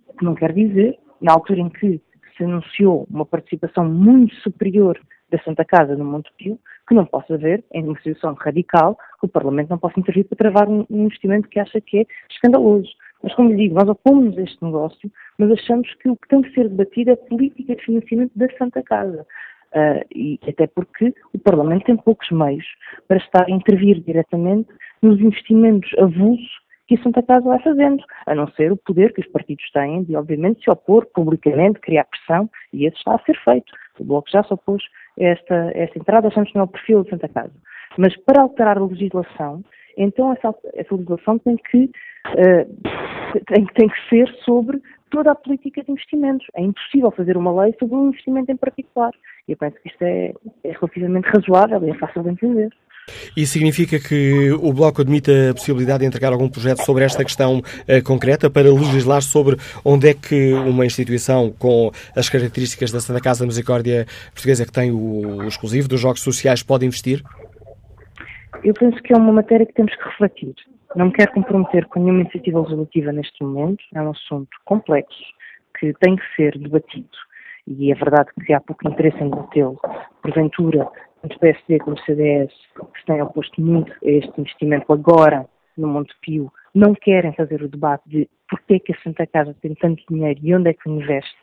O 0.07 0.13
que 0.13 0.25
não 0.25 0.35
quer 0.35 0.53
dizer, 0.53 0.97
na 1.21 1.33
altura 1.33 1.61
em 1.61 1.69
que 1.69 2.01
se 2.35 2.43
anunciou 2.43 3.07
uma 3.09 3.25
participação 3.25 3.85
muito 3.85 4.35
superior 4.35 4.99
da 5.29 5.39
Santa 5.43 5.65
Casa 5.65 5.95
no 5.95 6.05
Montepio, 6.05 6.59
que 6.87 6.95
não 6.95 7.05
possa 7.05 7.33
haver, 7.33 7.63
em 7.73 7.83
uma 7.83 7.97
situação 7.97 8.33
radical, 8.33 8.97
que 9.19 9.25
o 9.25 9.29
Parlamento 9.29 9.69
não 9.69 9.77
possa 9.77 9.99
intervir 9.99 10.25
para 10.25 10.37
travar 10.37 10.69
um, 10.69 10.85
investimento 10.89 11.49
que 11.49 11.59
acha 11.59 11.81
que 11.81 11.99
é 11.99 12.05
escandaloso. 12.31 12.89
Mas, 13.21 13.33
como 13.33 13.49
lhe 13.49 13.55
digo, 13.55 13.75
nós 13.75 13.89
opomos 13.89 14.37
este 14.37 14.63
negócio, 14.63 15.11
mas 15.37 15.51
achamos 15.51 15.93
que 15.95 16.09
o 16.09 16.15
que 16.15 16.27
tem 16.27 16.41
que 16.41 16.53
ser 16.53 16.69
debatido 16.69 17.09
é 17.09 17.13
a 17.13 17.17
política 17.17 17.75
de 17.75 17.83
financiamento 17.83 18.31
da 18.35 18.47
Santa 18.57 18.81
Casa. 18.83 19.25
Uh, 19.73 20.05
e 20.15 20.39
até 20.47 20.65
porque 20.65 21.13
o 21.33 21.39
Parlamento 21.39 21.85
tem 21.85 21.97
poucos 21.97 22.29
meios 22.31 22.65
para 23.07 23.17
estar 23.17 23.45
a 23.45 23.51
intervir 23.51 23.99
diretamente 23.99 24.69
nos 25.01 25.19
investimentos 25.19 25.91
avulsos 25.99 26.49
que 26.87 26.95
a 26.95 27.03
Santa 27.03 27.21
Casa 27.21 27.41
vai 27.41 27.61
fazendo, 27.61 28.01
a 28.25 28.33
não 28.33 28.47
ser 28.51 28.71
o 28.71 28.77
poder 28.77 29.13
que 29.13 29.19
os 29.19 29.27
partidos 29.27 29.69
têm 29.71 30.03
de, 30.03 30.15
obviamente, 30.15 30.63
se 30.63 30.71
opor 30.71 31.05
publicamente, 31.13 31.79
criar 31.81 32.05
pressão, 32.05 32.49
e 32.71 32.87
isso 32.87 32.97
está 32.97 33.15
a 33.15 33.19
ser 33.19 33.37
feito. 33.43 33.71
O 33.99 34.05
Bloco 34.05 34.29
já 34.31 34.41
se 34.43 34.53
opôs 34.53 34.81
a 35.19 35.23
esta, 35.23 35.71
esta 35.75 35.99
entrada, 35.99 36.29
achamos 36.29 36.49
que 36.49 36.55
não 36.55 36.61
é 36.61 36.65
o 36.65 36.69
perfil 36.69 37.03
de 37.03 37.09
Santa 37.09 37.27
Casa. 37.27 37.51
Mas 37.97 38.15
para 38.15 38.41
alterar 38.41 38.77
a 38.77 38.85
legislação, 38.85 39.63
então 39.97 40.31
essa, 40.31 40.55
essa 40.75 40.95
legislação 40.95 41.37
tem 41.39 41.57
que, 41.57 41.91
uh, 42.27 43.43
tem, 43.47 43.65
tem 43.65 43.89
que 43.89 44.09
ser 44.09 44.33
sobre 44.45 44.81
toda 45.09 45.31
a 45.31 45.35
política 45.35 45.83
de 45.83 45.91
investimentos. 45.91 46.45
É 46.55 46.61
impossível 46.61 47.11
fazer 47.11 47.37
uma 47.37 47.63
lei 47.63 47.75
sobre 47.79 47.95
um 47.95 48.09
investimento 48.09 48.51
em 48.51 48.57
particular. 48.57 49.11
E 49.47 49.51
eu 49.51 49.57
penso 49.57 49.75
que 49.81 49.89
isto 49.89 50.01
é, 50.01 50.33
é 50.63 50.71
relativamente 50.71 51.27
razoável 51.29 51.83
e 51.83 51.91
é 51.91 51.93
fácil 51.95 52.23
de 52.23 52.29
entender. 52.29 52.69
Isso 53.35 53.53
significa 53.53 53.99
que 53.99 54.51
o 54.51 54.73
Bloco 54.73 55.01
admite 55.01 55.31
a 55.31 55.53
possibilidade 55.53 55.99
de 55.99 56.05
entregar 56.05 56.33
algum 56.33 56.49
projeto 56.49 56.83
sobre 56.83 57.05
esta 57.05 57.23
questão 57.23 57.59
uh, 57.59 58.03
concreta 58.03 58.49
para 58.49 58.71
legislar 58.71 59.21
sobre 59.21 59.55
onde 59.85 60.09
é 60.09 60.13
que 60.13 60.53
uma 60.53 60.85
instituição 60.85 61.51
com 61.51 61.91
as 62.15 62.27
características 62.27 62.91
da 62.91 62.99
Santa 62.99 63.21
Casa 63.21 63.41
da 63.41 63.47
Misericórdia 63.47 64.05
Portuguesa 64.33 64.65
que 64.65 64.71
tem 64.71 64.91
o, 64.91 65.37
o 65.37 65.47
exclusivo 65.47 65.87
dos 65.87 66.01
jogos 66.01 66.21
sociais 66.21 66.61
pode 66.61 66.85
investir? 66.85 67.23
Eu 68.63 68.73
penso 68.73 69.01
que 69.01 69.13
é 69.13 69.17
uma 69.17 69.31
matéria 69.31 69.65
que 69.65 69.73
temos 69.73 69.95
que 69.95 70.03
refletir. 70.03 70.55
Não 70.95 71.07
me 71.07 71.11
quero 71.11 71.33
comprometer 71.33 71.85
com 71.87 71.99
nenhuma 71.99 72.21
iniciativa 72.21 72.61
legislativa 72.61 73.11
neste 73.11 73.43
momento. 73.43 73.83
É 73.93 74.01
um 74.01 74.11
assunto 74.11 74.49
complexo 74.65 75.23
que 75.79 75.93
tem 75.99 76.15
que 76.15 76.35
ser 76.35 76.57
debatido. 76.57 77.09
E 77.67 77.91
é 77.91 77.95
verdade 77.95 78.29
que 78.45 78.53
há 78.53 78.61
pouco 78.61 78.87
interesse 78.87 79.17
em 79.17 79.29
debatê-lo. 79.29 79.79
Porventura, 80.21 80.87
tanto 81.21 81.39
PSD 81.39 81.79
como 81.79 81.99
CDS, 81.99 82.51
que 82.75 82.99
se 82.99 83.05
têm 83.05 83.21
oposto 83.21 83.61
muito 83.61 83.91
a 83.91 84.09
este 84.09 84.39
investimento 84.39 84.91
agora 84.91 85.45
no 85.77 85.87
Montepio, 85.87 86.51
não 86.73 86.95
querem 86.95 87.33
fazer 87.33 87.61
o 87.61 87.67
debate 87.67 88.07
de 88.07 88.29
porquê 88.49 88.75
é 88.75 88.79
que 88.79 88.93
a 88.93 89.01
Santa 89.01 89.27
Casa 89.27 89.55
tem 89.61 89.75
tanto 89.75 90.01
dinheiro 90.09 90.39
e 90.41 90.55
onde 90.55 90.69
é 90.69 90.73
que 90.73 90.89
investe, 90.89 91.35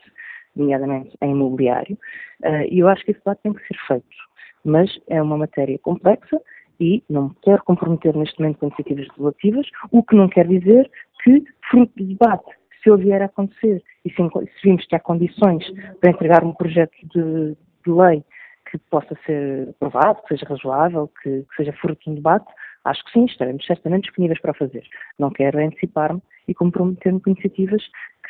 nomeadamente 0.56 1.16
em 1.20 1.32
imobiliário. 1.32 1.98
Uh, 2.42 2.66
e 2.70 2.78
eu 2.78 2.88
acho 2.88 3.04
que 3.04 3.10
esse 3.10 3.20
debate 3.20 3.42
tem 3.42 3.52
que 3.52 3.66
ser 3.66 3.76
feito. 3.86 4.16
Mas 4.64 4.98
é 5.08 5.20
uma 5.20 5.36
matéria 5.36 5.78
complexa 5.78 6.40
e 6.80 7.02
não 7.08 7.28
me 7.28 7.34
quero 7.42 7.62
comprometer 7.64 8.14
neste 8.16 8.38
momento 8.40 8.58
com 8.58 8.66
iniciativas 8.66 9.08
legislativas, 9.08 9.66
o 9.90 10.02
que 10.02 10.16
não 10.16 10.28
quer 10.28 10.46
dizer 10.46 10.90
que, 11.22 11.44
fruto 11.70 11.92
do 11.96 12.04
debate, 12.04 12.50
se 12.82 12.90
ele 12.90 13.04
vier 13.04 13.22
a 13.22 13.26
acontecer 13.26 13.82
e 14.04 14.10
se, 14.10 14.16
se 14.16 14.62
vimos 14.62 14.86
que 14.86 14.94
há 14.94 15.00
condições 15.00 15.64
para 16.00 16.10
entregar 16.10 16.44
um 16.44 16.52
projeto 16.52 16.94
de, 17.14 17.56
de 17.84 17.92
lei 17.92 18.22
que 18.70 18.78
possa 18.90 19.16
ser 19.24 19.70
aprovado, 19.70 20.22
que 20.22 20.28
seja 20.28 20.46
razoável, 20.46 21.10
que, 21.22 21.42
que, 21.42 21.56
seja 21.56 21.72
fruto 21.74 22.02
de 22.04 22.10
um 22.10 22.14
debate, 22.14 22.46
acho 22.84 23.04
que 23.04 23.12
sim, 23.12 23.24
estaremos 23.24 23.64
certamente 23.64 24.04
disponíveis 24.04 24.40
para 24.40 24.54
fazer. 24.54 24.82
Não 25.18 25.30
quero 25.30 25.58
antecipar-me 25.58 26.20
e 26.46 26.54
comprometendo 26.54 27.20
com 27.20 27.30
iniciativas 27.30 27.82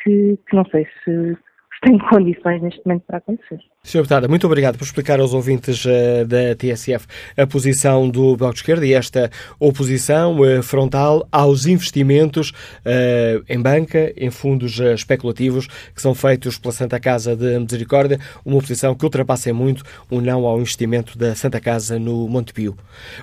que, 0.03 0.37
que 0.47 0.55
não 0.55 0.65
sei 0.65 0.87
se 1.03 1.37
tem 1.81 1.97
condições 1.97 2.61
neste 2.61 2.81
momento 2.85 3.03
para 3.05 3.17
acontecer. 3.17 3.59
Sr. 3.83 3.97
Deputada, 3.97 4.27
muito 4.27 4.45
obrigado 4.47 4.77
por 4.77 4.83
explicar 4.83 5.19
aos 5.19 5.33
ouvintes 5.33 5.85
uh, 5.85 6.25
da 6.25 6.55
TSF 6.55 7.05
a 7.37 7.45
posição 7.45 8.09
do 8.09 8.35
Bloco 8.35 8.53
de 8.53 8.59
Esquerda 8.61 8.85
e 8.85 8.93
esta 8.93 9.29
oposição 9.59 10.39
uh, 10.39 10.63
frontal 10.63 11.27
aos 11.31 11.65
investimentos 11.65 12.49
uh, 12.49 13.43
em 13.47 13.61
banca, 13.61 14.11
em 14.17 14.31
fundos 14.31 14.79
especulativos 14.79 15.67
que 15.67 16.01
são 16.01 16.15
feitos 16.15 16.57
pela 16.57 16.71
Santa 16.71 16.99
Casa 16.99 17.35
de 17.35 17.59
Misericórdia, 17.59 18.19
uma 18.43 18.57
oposição 18.57 18.95
que 18.95 19.03
ultrapassa 19.03 19.53
muito 19.53 19.83
o 20.09 20.21
não 20.21 20.45
ao 20.45 20.59
investimento 20.59 21.17
da 21.17 21.35
Santa 21.35 21.59
Casa 21.59 21.99
no 21.99 22.27
Montepio. 22.27 22.75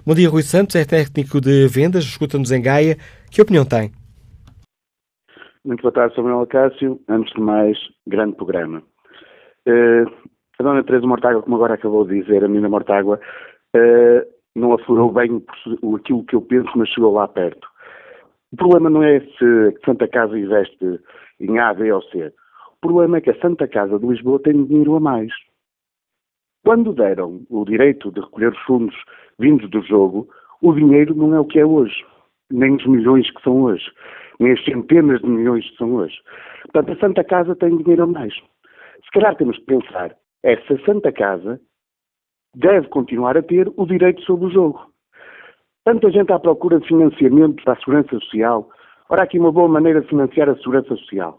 Bom 0.07 0.15
dia, 0.15 0.29
Rui 0.29 0.43
Santos, 0.43 0.77
é 0.77 0.85
técnico 0.85 1.41
de 1.41 1.67
vendas, 1.67 2.05
escuta-nos 2.05 2.53
em 2.53 2.63
Gaia. 2.63 2.97
Que 3.31 3.41
opinião 3.41 3.65
tem? 3.65 3.91
Muito 5.65 5.83
boa 5.83 5.93
tarde, 5.93 6.17
Samuel 6.17 6.45
Cássio. 6.49 7.01
Antes 7.09 7.33
de 7.35 7.41
mais, 7.41 7.79
grande 8.05 8.35
programa. 8.35 8.83
Uh, 9.65 10.11
a 10.59 10.63
Dona 10.63 10.83
Teresa 10.83 11.07
Mortágua, 11.07 11.41
como 11.41 11.55
agora 11.55 11.75
acabou 11.75 12.05
de 12.05 12.21
dizer, 12.21 12.43
a 12.45 12.49
menina 12.49 12.69
Mortágua, 12.69 13.21
uh, 13.77 14.27
não 14.57 14.73
aflorou 14.73 15.13
bem 15.13 15.41
aquilo 15.95 16.25
que 16.25 16.35
eu 16.35 16.43
penso, 16.43 16.69
mas 16.75 16.89
chegou 16.89 17.13
lá 17.13 17.29
perto. 17.29 17.69
O 18.53 18.57
problema 18.57 18.91
não 18.91 19.05
é 19.05 19.21
se 19.21 19.79
Santa 19.85 20.09
Casa 20.09 20.37
investe 20.37 21.01
em 21.39 21.57
A, 21.61 21.73
B 21.73 21.93
ou 21.93 22.03
C. 22.03 22.33
O 22.83 22.89
problema 22.89 23.19
é 23.19 23.21
que 23.21 23.31
a 23.31 23.41
Santa 23.41 23.69
Casa 23.69 24.01
de 24.01 24.07
Lisboa 24.07 24.41
tem 24.41 24.65
dinheiro 24.65 24.97
a 24.97 25.01
mais. 25.01 25.33
Quando 26.65 26.93
deram 26.93 27.43
o 27.49 27.65
direito 27.65 28.11
de 28.11 28.21
recolher 28.21 28.51
os 28.51 28.59
fundos 28.63 28.97
vindos 29.39 29.71
do 29.71 29.81
jogo, 29.83 30.29
o 30.61 30.73
dinheiro 30.73 31.15
não 31.15 31.33
é 31.33 31.39
o 31.39 31.45
que 31.45 31.61
é 31.61 31.65
hoje, 31.65 32.05
nem 32.51 32.75
os 32.75 32.85
milhões 32.85 33.31
que 33.31 33.43
são 33.43 33.63
hoje 33.63 33.89
nem 34.43 34.53
as 34.53 34.64
centenas 34.64 35.20
de 35.20 35.28
milhões 35.28 35.68
que 35.70 35.76
são 35.76 35.95
hoje. 35.95 36.16
Portanto, 36.62 36.93
a 36.93 37.01
Santa 37.01 37.24
Casa 37.24 37.57
tem 37.57 37.76
dinheiro 37.76 38.03
a 38.03 38.07
mais. 38.07 38.34
Se 38.34 39.11
calhar 39.12 39.36
temos 39.36 39.57
que 39.59 39.64
pensar 39.64 40.14
é 40.45 40.57
se 40.57 40.72
a 40.72 40.84
Santa 40.84 41.12
Casa 41.12 41.61
deve 42.55 42.88
continuar 42.88 43.36
a 43.36 43.43
ter 43.43 43.72
o 43.76 43.86
direito 43.86 44.20
sobre 44.22 44.47
o 44.47 44.51
jogo. 44.51 44.93
Tanta 45.84 46.11
gente 46.11 46.32
à 46.32 46.38
procura 46.38 46.78
de 46.78 46.86
financiamento 46.86 47.62
para 47.64 47.74
a 47.74 47.76
Segurança 47.76 48.18
Social. 48.18 48.68
Ora, 49.09 49.22
aqui 49.22 49.38
uma 49.38 49.53
boa 49.53 49.68
maneira 49.68 50.01
de 50.01 50.09
financiar 50.09 50.49
a 50.49 50.57
Segurança 50.57 50.95
Social. 50.97 51.38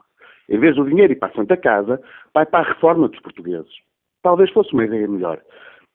Em 0.49 0.59
vez 0.59 0.75
do 0.75 0.85
dinheiro 0.85 1.13
ir 1.13 1.17
para 1.17 1.29
a 1.29 1.35
Santa 1.35 1.55
Casa, 1.55 2.01
vai 2.33 2.45
para 2.45 2.65
a 2.65 2.73
reforma 2.73 3.07
dos 3.07 3.19
portugueses. 3.21 3.71
Talvez 4.21 4.51
fosse 4.51 4.73
uma 4.73 4.85
ideia 4.85 5.07
melhor. 5.07 5.41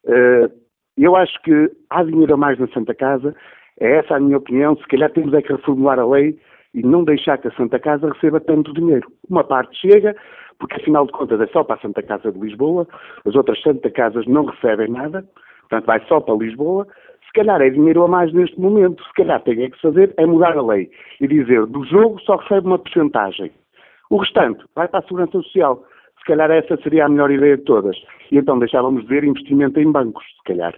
Eh, 0.05 0.49
eu 0.97 1.15
acho 1.15 1.39
que 1.43 1.71
há 1.89 2.03
dinheiro 2.03 2.33
a 2.33 2.37
mais 2.37 2.57
na 2.59 2.67
Santa 2.69 2.93
Casa, 2.95 3.35
é 3.79 3.97
essa 3.97 4.15
a 4.15 4.19
minha 4.19 4.37
opinião. 4.37 4.75
Se 4.77 4.87
calhar 4.87 5.11
temos 5.11 5.33
é 5.33 5.41
que 5.41 5.53
reformular 5.53 5.99
a 5.99 6.05
lei 6.05 6.37
e 6.73 6.81
não 6.81 7.03
deixar 7.03 7.37
que 7.37 7.47
a 7.47 7.51
Santa 7.51 7.79
Casa 7.79 8.11
receba 8.11 8.39
tanto 8.39 8.73
dinheiro. 8.73 9.07
Uma 9.29 9.43
parte 9.43 9.75
chega, 9.79 10.15
porque 10.59 10.75
afinal 10.75 11.05
de 11.05 11.11
contas 11.11 11.41
é 11.41 11.47
só 11.47 11.63
para 11.63 11.75
a 11.75 11.79
Santa 11.79 12.03
Casa 12.03 12.31
de 12.31 12.39
Lisboa, 12.39 12.87
as 13.25 13.35
outras 13.35 13.61
Santa 13.61 13.89
Casas 13.89 14.25
não 14.27 14.45
recebem 14.45 14.89
nada, 14.89 15.25
portanto 15.61 15.85
vai 15.85 16.05
só 16.07 16.19
para 16.19 16.35
Lisboa. 16.35 16.87
Se 17.25 17.33
calhar 17.33 17.61
é 17.61 17.69
dinheiro 17.69 18.03
a 18.03 18.07
mais 18.07 18.33
neste 18.33 18.59
momento, 18.59 19.03
se 19.03 19.13
calhar 19.13 19.41
tem 19.43 19.63
é 19.63 19.69
que 19.69 19.81
fazer 19.81 20.13
é 20.17 20.25
mudar 20.25 20.57
a 20.57 20.61
lei 20.61 20.89
e 21.21 21.27
dizer 21.27 21.65
do 21.67 21.83
jogo 21.85 22.19
só 22.21 22.37
recebe 22.37 22.67
uma 22.67 22.79
porcentagem. 22.79 23.51
O 24.09 24.17
restante 24.17 24.63
vai 24.75 24.87
para 24.87 24.99
a 24.99 25.03
Segurança 25.03 25.33
Social. 25.33 25.83
Se 26.17 26.25
calhar 26.25 26.49
essa 26.49 26.75
seria 26.77 27.05
a 27.05 27.09
melhor 27.09 27.31
ideia 27.31 27.57
de 27.57 27.63
todas. 27.63 27.95
E 28.31 28.37
então 28.37 28.57
deixávamos 28.57 29.03
de 29.03 29.07
ver 29.07 29.23
investimento 29.23 29.79
em 29.79 29.91
bancos, 29.91 30.23
se 30.37 30.43
calhar. 30.43 30.75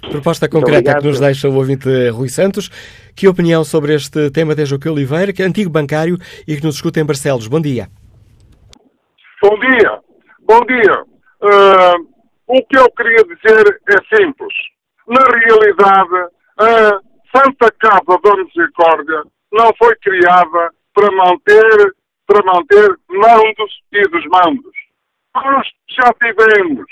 Proposta 0.00 0.48
concreta 0.48 0.98
que 0.98 1.06
nos 1.06 1.20
deixa 1.20 1.48
o 1.48 1.54
ouvinte 1.54 2.08
Rui 2.10 2.28
Santos. 2.28 2.68
Que 3.16 3.28
opinião 3.28 3.64
sobre 3.64 3.94
este 3.94 4.30
tema 4.30 4.54
tem 4.54 4.64
Joaquim 4.64 4.90
Oliveira, 4.90 5.32
que 5.32 5.42
é 5.42 5.46
antigo 5.46 5.70
bancário 5.70 6.16
e 6.46 6.56
que 6.56 6.64
nos 6.64 6.76
escuta 6.76 7.00
em 7.00 7.04
Barcelos? 7.04 7.48
Bom 7.48 7.60
dia. 7.60 7.88
Bom 9.42 9.58
dia. 9.58 10.00
Bom 10.40 10.60
dia. 10.66 11.04
Uh, 11.42 12.08
o 12.46 12.62
que 12.64 12.78
eu 12.78 12.90
queria 12.92 13.24
dizer 13.24 13.80
é 13.88 14.16
simples. 14.16 14.54
Na 15.06 15.22
realidade, 15.22 16.32
a 16.58 17.00
Santa 17.36 17.70
Casa 17.78 18.20
da 18.22 18.36
Misericórdia 18.36 19.22
não 19.52 19.70
foi 19.78 19.94
criada 19.96 20.72
para 20.94 21.10
manter, 21.12 21.94
para 22.26 22.44
manter 22.44 22.96
mandos 23.10 23.82
e 23.92 24.02
desmandos. 24.08 24.72
Nós 25.34 25.66
já 25.90 26.12
tivemos 26.14 26.86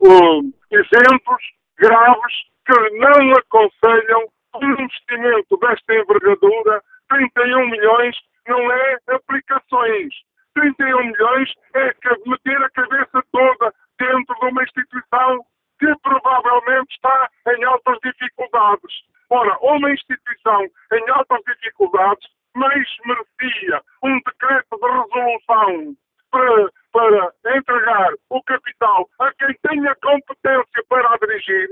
uh, 0.00 0.52
exemplos 0.70 1.42
graves 1.80 2.34
que 2.66 2.90
não 2.98 3.32
aconselham 3.34 4.28
um 4.56 4.72
investimento 4.82 5.56
desta 5.56 5.94
envergadura. 5.94 6.82
31 7.08 7.70
milhões 7.70 8.16
não 8.46 8.70
é 8.70 8.98
aplicações. 9.08 10.14
31 10.54 11.04
milhões 11.06 11.52
é 11.74 11.92
meter 12.26 12.62
a 12.62 12.70
cabeça 12.70 13.22
toda 13.32 13.74
dentro 13.98 14.34
de 14.40 14.46
uma 14.46 14.62
instituição 14.62 15.44
que 15.78 15.94
provavelmente 16.02 16.94
está 16.94 17.28
em 17.56 17.64
altas 17.64 17.98
dificuldades. 18.04 18.92
Ora, 19.30 19.56
uma 19.62 19.90
instituição 19.90 20.66
em 20.92 21.10
altas 21.10 21.40
dificuldades 21.46 22.28
mais 22.54 22.86
merecia 23.06 23.80
um 24.02 24.20
decreto 24.20 24.76
de 24.76 24.86
resolução 24.86 25.96
para, 26.30 26.70
para 26.92 27.32
entregar 27.56 28.12
o 28.30 28.42
capital 28.42 29.08
a 29.20 29.32
quem 29.34 29.54
tenha 29.68 29.94
competência 29.96 30.84
para 30.88 31.14
a 31.14 31.18
dirigir, 31.18 31.68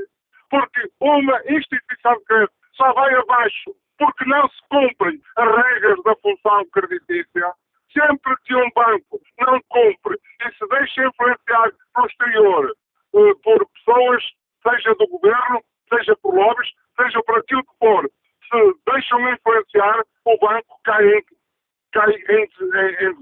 porque 0.51 0.89
uma 1.01 1.41
instituição 1.49 2.14
de 2.14 2.25
crédito 2.25 2.53
só 2.75 2.93
vai 2.93 3.14
abaixo 3.14 3.75
porque 3.99 4.25
não 4.27 4.49
se 4.49 4.61
cumprem 4.71 5.21
as 5.37 5.57
regras 5.57 6.03
da 6.05 6.14
função 6.16 6.64
creditícia. 6.73 7.53
Sempre 7.93 8.37
que 8.45 8.55
um 8.55 8.71
banco 8.75 9.21
não 9.41 9.61
cumpre 9.69 10.16
e 10.41 10.53
se 10.53 10.69
deixa 10.69 11.07
influenciar 11.07 11.73
no 11.97 12.07
exterior 12.07 12.73
uh, 13.14 13.37
por 13.41 13.66
pessoas, 13.71 14.23
seja 14.62 14.95
do 14.95 15.09
governo, 15.09 15.62
seja 15.89 16.14
por 16.23 16.35
lobbies, 16.35 16.71
seja 16.97 17.21
por 17.23 17.39
aquilo 17.39 17.64
que 17.64 17.79
for, 17.79 18.09
se 18.49 18.93
deixam 18.93 19.33
influenciar, 19.33 20.05
o 20.25 20.39
banco 20.39 20.81
cai 20.85 21.05
em, 21.07 21.25
cai 21.93 22.12
em, 22.12 22.43
em, 22.45 23.09
em 23.09 23.14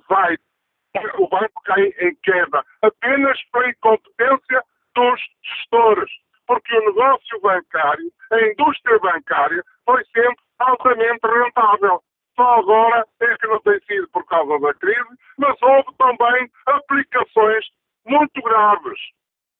o 1.19 1.29
banco 1.29 1.63
cai 1.65 1.83
em 2.01 2.15
queda, 2.23 2.65
apenas 2.83 3.39
pela 3.53 3.69
incompetência 3.69 4.63
dos 4.95 5.21
gestores, 5.43 6.11
porque 6.47 6.77
o 6.77 6.87
negócio 6.87 7.41
bancário, 7.41 8.13
a 8.33 8.41
indústria 8.43 8.99
bancária, 8.99 9.63
foi 9.85 10.05
sempre 10.07 10.45
altamente 10.59 11.27
rentável. 11.27 12.03
Só 12.37 12.59
agora 12.59 13.07
é 13.21 13.37
que 13.37 13.47
não 13.47 13.61
tem 13.61 13.81
sido 13.81 14.09
por 14.11 14.25
causa 14.27 14.59
da 14.61 14.75
crise, 14.75 15.09
mas 15.39 15.57
houve 15.63 15.89
também 15.99 16.51
aplicações 16.67 17.67
muito 18.07 18.43
graves. 18.43 19.01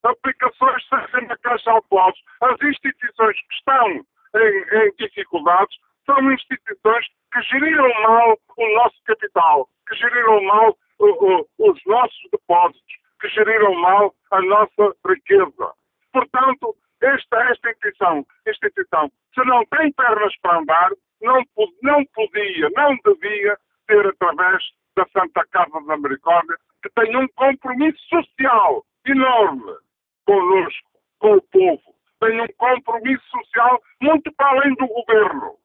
Aplicações 0.05 0.87
seja 0.89 1.27
na 1.27 1.37
Caixa 1.39 1.71
Autónomos. 1.71 2.21
As 2.43 2.61
instituições 2.63 3.37
que 3.37 3.55
estão 3.55 3.89
em, 3.89 4.85
em 4.85 4.93
dificuldades 4.99 5.77
são 6.05 6.33
instituições 6.33 7.07
que 7.33 7.43
geriram 7.43 7.89
mal 8.03 8.39
o 8.57 8.75
nosso 8.77 8.97
capital, 9.05 9.69
que 9.89 9.97
geriram 9.97 10.43
mal 10.45 10.77
os 10.99 11.81
nossos 11.87 12.31
depósitos, 12.31 12.95
que 13.21 13.29
geriram 13.29 13.75
mal 13.75 14.15
a 14.31 14.43
nossa 14.43 14.95
riqueza. 15.07 15.73
Portanto, 16.13 16.77
esta, 17.01 17.51
esta 17.51 17.71
instituição, 17.71 18.27
instituição, 18.47 19.11
se 19.35 19.45
não 19.45 19.65
tem 19.67 19.93
pernas 19.93 20.35
para 20.41 20.59
andar, 20.59 20.91
não, 21.21 21.43
não 21.83 22.05
podia, 22.07 22.71
não 22.75 22.97
devia 23.05 23.59
ter 23.87 24.07
através 24.07 24.63
da 24.97 25.07
Santa 25.09 25.45
Casa 25.51 25.81
da 25.87 25.97
Misericórdia, 25.97 26.57
que 26.83 26.91
tem 26.91 27.17
um 27.17 27.29
compromisso 27.29 27.99
social 28.09 28.85
enorme 29.07 29.77
conosco, 30.25 30.91
com 31.19 31.35
o 31.35 31.43
povo. 31.43 31.95
Tem 32.21 32.41
um 32.41 32.47
compromisso 32.57 33.25
social 33.31 33.83
muito 34.01 34.33
para 34.33 34.49
além 34.49 34.75
do 34.75 34.87
governo. 34.87 35.57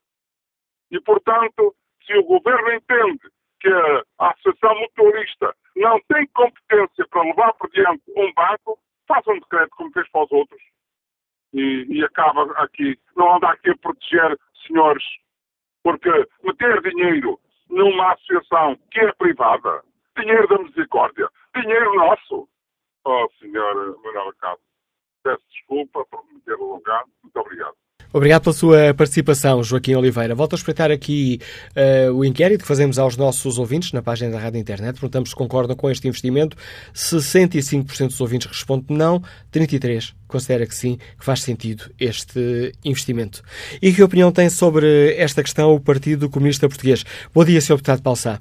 E, 0.91 0.99
portanto, 1.01 1.73
se 2.05 2.13
o 2.17 2.23
governo 2.23 2.73
entende 2.73 3.29
que 3.61 3.69
a 4.19 4.31
Associação 4.31 4.79
Mutualista 4.79 5.55
não 5.75 5.99
tem 6.09 6.27
competência 6.27 7.07
para 7.09 7.21
levar 7.21 7.53
por 7.53 7.69
diante 7.69 8.03
um 8.15 8.33
banco, 8.33 8.79
faça 9.07 9.31
um 9.31 9.39
decreto 9.39 9.69
como 9.77 9.91
fez 9.91 10.09
para 10.09 10.23
os 10.23 10.31
outros. 10.31 10.61
E, 11.53 11.85
e 11.89 12.03
acaba 12.03 12.43
aqui, 12.57 12.97
não 13.15 13.35
anda 13.35 13.49
aqui 13.49 13.69
a 13.69 13.77
proteger 13.77 14.37
senhores, 14.65 15.03
porque 15.83 16.09
meter 16.43 16.81
dinheiro 16.81 17.39
numa 17.69 18.13
associação 18.13 18.77
que 18.89 18.99
é 18.99 19.11
privada, 19.13 19.83
dinheiro 20.17 20.47
da 20.47 20.57
misericórdia, 20.59 21.29
dinheiro 21.55 21.95
nosso. 21.95 22.47
Oh, 23.05 23.27
senhor 23.39 23.99
Manuel 24.03 24.33
Cabo, 24.39 24.61
peço 25.23 25.43
desculpa 25.51 26.05
por 26.05 26.23
me 26.31 26.39
ter 26.41 26.53
alongado. 26.53 27.09
Muito 27.23 27.37
obrigado. 27.37 27.75
Obrigado 28.13 28.43
pela 28.43 28.53
sua 28.53 28.93
participação, 28.93 29.63
Joaquim 29.63 29.95
Oliveira. 29.95 30.35
Volto 30.35 30.53
a 30.53 30.57
espreitar 30.57 30.91
aqui 30.91 31.39
uh, 31.75 32.13
o 32.13 32.25
inquérito 32.25 32.61
que 32.61 32.67
fazemos 32.67 32.99
aos 32.99 33.17
nossos 33.17 33.57
ouvintes 33.57 33.91
na 33.93 34.01
página 34.01 34.31
da 34.31 34.39
Rádio 34.39 34.59
Internet. 34.59 34.95
Perguntamos 34.95 35.29
se 35.29 35.35
concordam 35.35 35.75
com 35.75 35.89
este 35.89 36.07
investimento. 36.07 36.57
65% 36.93 38.07
dos 38.07 38.21
ouvintes 38.21 38.47
respondem 38.47 38.97
não, 38.97 39.21
33% 39.51 40.13
considera 40.31 40.65
que 40.65 40.73
sim, 40.73 40.97
que 41.19 41.25
faz 41.25 41.41
sentido 41.41 41.91
este 41.99 42.71
investimento. 42.85 43.43
E 43.81 43.91
que 43.91 44.01
opinião 44.01 44.31
tem 44.31 44.49
sobre 44.49 45.13
esta 45.15 45.43
questão 45.43 45.75
o 45.75 45.79
Partido 45.79 46.29
Comunista 46.29 46.67
Português? 46.67 47.03
Bom 47.33 47.43
dia, 47.43 47.59
Sr. 47.59 47.75
Deputado 47.75 48.01
Palsá. 48.01 48.39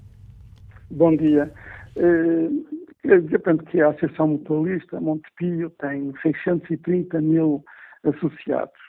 Bom 0.91 1.17
dia. 1.17 1.53
Uh, 1.97 2.65
dizer, 3.05 3.39
portanto, 3.41 3.65
que 3.67 3.81
a 3.81 3.89
Associação 3.89 4.29
Mutualista 4.29 5.01
Montepio 5.01 5.71
tem 5.81 6.13
630 6.23 7.21
mil 7.21 7.65
associados 8.05 8.80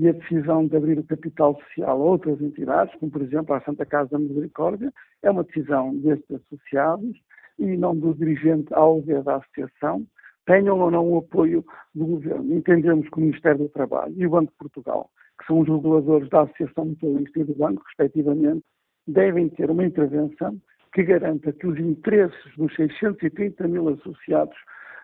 e 0.00 0.08
a 0.08 0.12
decisão 0.12 0.66
de 0.66 0.74
abrir 0.74 0.98
o 0.98 1.04
capital 1.04 1.60
social 1.60 1.90
a 1.90 1.94
outras 1.94 2.40
entidades, 2.40 2.94
como 2.98 3.12
por 3.12 3.20
exemplo 3.20 3.54
a 3.54 3.60
Santa 3.60 3.84
Casa 3.84 4.08
da 4.12 4.18
Misericórdia, 4.18 4.90
é 5.22 5.30
uma 5.30 5.44
decisão 5.44 5.94
destes 5.94 6.40
associados 6.40 7.20
e 7.58 7.76
não 7.76 7.94
do 7.94 8.14
dirigente 8.14 8.72
alvo 8.72 9.22
da 9.22 9.36
associação, 9.36 10.06
tenham 10.46 10.80
ou 10.80 10.90
não 10.90 11.06
o 11.06 11.18
apoio 11.18 11.62
do 11.94 12.06
governo. 12.06 12.54
Entendemos 12.54 13.10
que 13.10 13.18
o 13.18 13.20
Ministério 13.20 13.58
do 13.58 13.68
Trabalho 13.68 14.14
e 14.16 14.26
o 14.26 14.30
Banco 14.30 14.50
de 14.50 14.56
Portugal, 14.56 15.10
que 15.38 15.46
são 15.46 15.60
os 15.60 15.68
reguladores 15.68 16.30
da 16.30 16.44
Associação 16.44 16.86
Mutualista 16.86 17.38
e 17.38 17.44
do 17.44 17.54
Banco, 17.54 17.82
respectivamente, 17.86 18.64
devem 19.06 19.50
ter 19.50 19.70
uma 19.70 19.84
intervenção 19.84 20.58
que 20.94 21.02
garanta 21.02 21.52
que 21.52 21.66
os 21.66 21.78
interesses 21.78 22.56
dos 22.56 22.74
630 22.74 23.68
mil 23.68 23.90
associados 23.90 24.56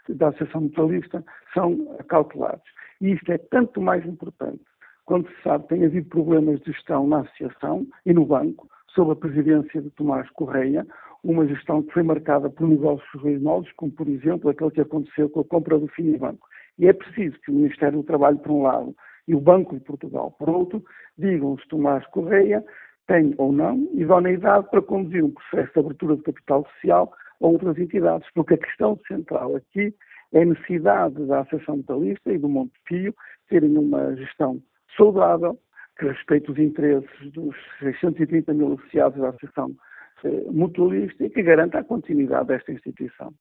da 0.09 0.29
Associação 0.29 0.63
Mutualista 0.63 1.23
são 1.53 1.85
calculados. 2.09 2.65
E 3.03 3.13
isto 3.13 3.31
é 3.31 3.37
tanto 3.37 3.79
mais 3.79 4.07
importante 4.07 4.65
quando 5.07 5.29
se 5.29 5.43
sabe 5.43 5.69
tem 5.69 5.85
havido 5.85 6.09
problemas 6.09 6.61
de 6.61 6.73
gestão 6.73 7.07
na 7.07 7.21
Associação 7.21 7.87
e 8.05 8.13
no 8.13 8.27
Banco, 8.27 8.69
sob 8.89 9.13
a 9.13 9.17
presidência 9.17 9.81
de 9.81 9.91
Tomás 9.91 10.29
Correia, 10.31 10.87
uma 11.23 11.47
gestão 11.47 11.83
que 11.83 11.93
foi 11.93 12.03
marcada 12.03 12.51
por 12.51 12.69
negócios 12.69 13.09
ruinosos, 13.23 13.71
como 13.77 13.93
por 13.93 14.09
exemplo 14.09 14.51
aquele 14.51 14.71
que 14.71 14.81
aconteceu 14.81 15.31
com 15.31 15.41
a 15.41 15.45
compra 15.45 15.79
do 15.79 15.89
Finibanco. 15.89 16.47
E 16.79 16.87
é 16.87 16.93
preciso 16.93 17.39
que 17.41 17.51
o 17.51 17.55
Ministério 17.55 17.99
do 17.99 18.05
Trabalho, 18.05 18.39
por 18.39 18.53
um 18.53 18.63
lado, 18.63 18.95
e 19.27 19.35
o 19.35 19.41
Banco 19.41 19.75
de 19.75 19.81
Portugal, 19.81 20.33
por 20.39 20.51
outro, 20.51 20.85
digam 21.17 21.57
se 21.59 21.69
Tomás 21.69 22.07
Correia 22.09 22.65
tem 23.07 23.35
ou 23.39 23.53
não 23.53 23.89
idoneidade 23.95 24.69
para 24.71 24.83
conduzir 24.83 25.25
um 25.25 25.31
processo 25.31 25.73
de 25.73 25.81
abertura 25.81 26.17
de 26.17 26.23
capital 26.23 26.67
social 26.75 27.13
a 27.41 27.47
outras 27.47 27.79
entidades, 27.79 28.29
porque 28.35 28.55
a 28.55 28.59
questão 28.59 28.99
central 29.07 29.55
aqui 29.55 29.95
é 30.33 30.43
a 30.43 30.45
necessidade 30.45 31.25
da 31.27 31.41
Associação 31.41 31.77
Metalista 31.77 32.33
e 32.33 32.39
do 32.39 32.49
Monte 32.49 32.75
Pio 32.85 33.15
terem 33.49 33.79
uma 33.79 34.15
gestão 34.17 34.61
saudável 34.97 35.59
que 35.99 36.07
respeite 36.07 36.51
os 36.51 36.59
interesses 36.59 37.33
dos 37.33 37.55
630 37.81 38.53
mil 38.53 38.75
associados 38.75 39.19
da 39.21 39.31
Associação 39.31 39.71
eh, 40.25 40.45
Mutualista 40.51 41.25
e 41.25 41.31
que 41.31 41.43
garanta 41.43 41.79
a 41.79 41.85
continuidade 41.85 42.49
desta 42.49 42.73
instituição. 42.73 43.33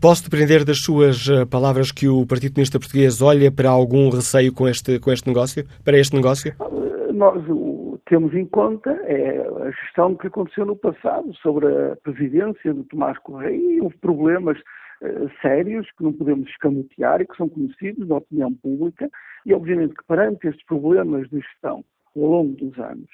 Posso 0.00 0.24
depreender 0.24 0.64
das 0.64 0.78
suas 0.78 1.28
eh, 1.28 1.46
palavras 1.46 1.90
que 1.90 2.08
o 2.08 2.26
Partido 2.26 2.54
Comunista 2.54 2.78
Português 2.78 3.22
olha 3.22 3.50
para 3.50 3.70
algum 3.70 4.10
receio 4.10 4.52
com 4.52 4.68
este, 4.68 4.98
com 5.00 5.10
este 5.10 5.26
negócio, 5.26 5.64
para 5.84 5.98
este 5.98 6.14
negócio? 6.14 6.52
Eh, 6.52 7.12
nós 7.12 7.42
o, 7.48 7.98
temos 8.06 8.34
em 8.34 8.44
conta 8.46 8.90
é 9.04 9.40
a 9.40 9.70
gestão 9.70 10.14
que 10.14 10.26
aconteceu 10.26 10.64
no 10.64 10.76
passado 10.76 11.34
sobre 11.36 11.66
a 11.66 11.96
presidência 11.96 12.72
de 12.72 12.82
Tomás 12.84 13.18
Correia 13.18 13.56
e 13.56 13.80
houve 13.80 13.96
problemas 13.98 14.58
uh, 14.58 15.28
sérios 15.42 15.90
que 15.96 16.04
não 16.04 16.12
podemos 16.12 16.48
escamotear 16.50 17.20
e 17.20 17.26
que 17.26 17.36
são 17.36 17.48
conhecidos 17.48 18.06
da 18.06 18.16
opinião 18.16 18.52
pública 18.54 19.10
e 19.46 19.54
obviamente 19.54 19.94
que 19.94 20.04
perante 20.04 20.48
estes 20.48 20.66
problemas 20.66 21.30
de 21.30 21.40
gestão 21.40 21.84
ao 22.16 22.22
longo 22.22 22.56
dos 22.56 22.76
anos, 22.78 23.08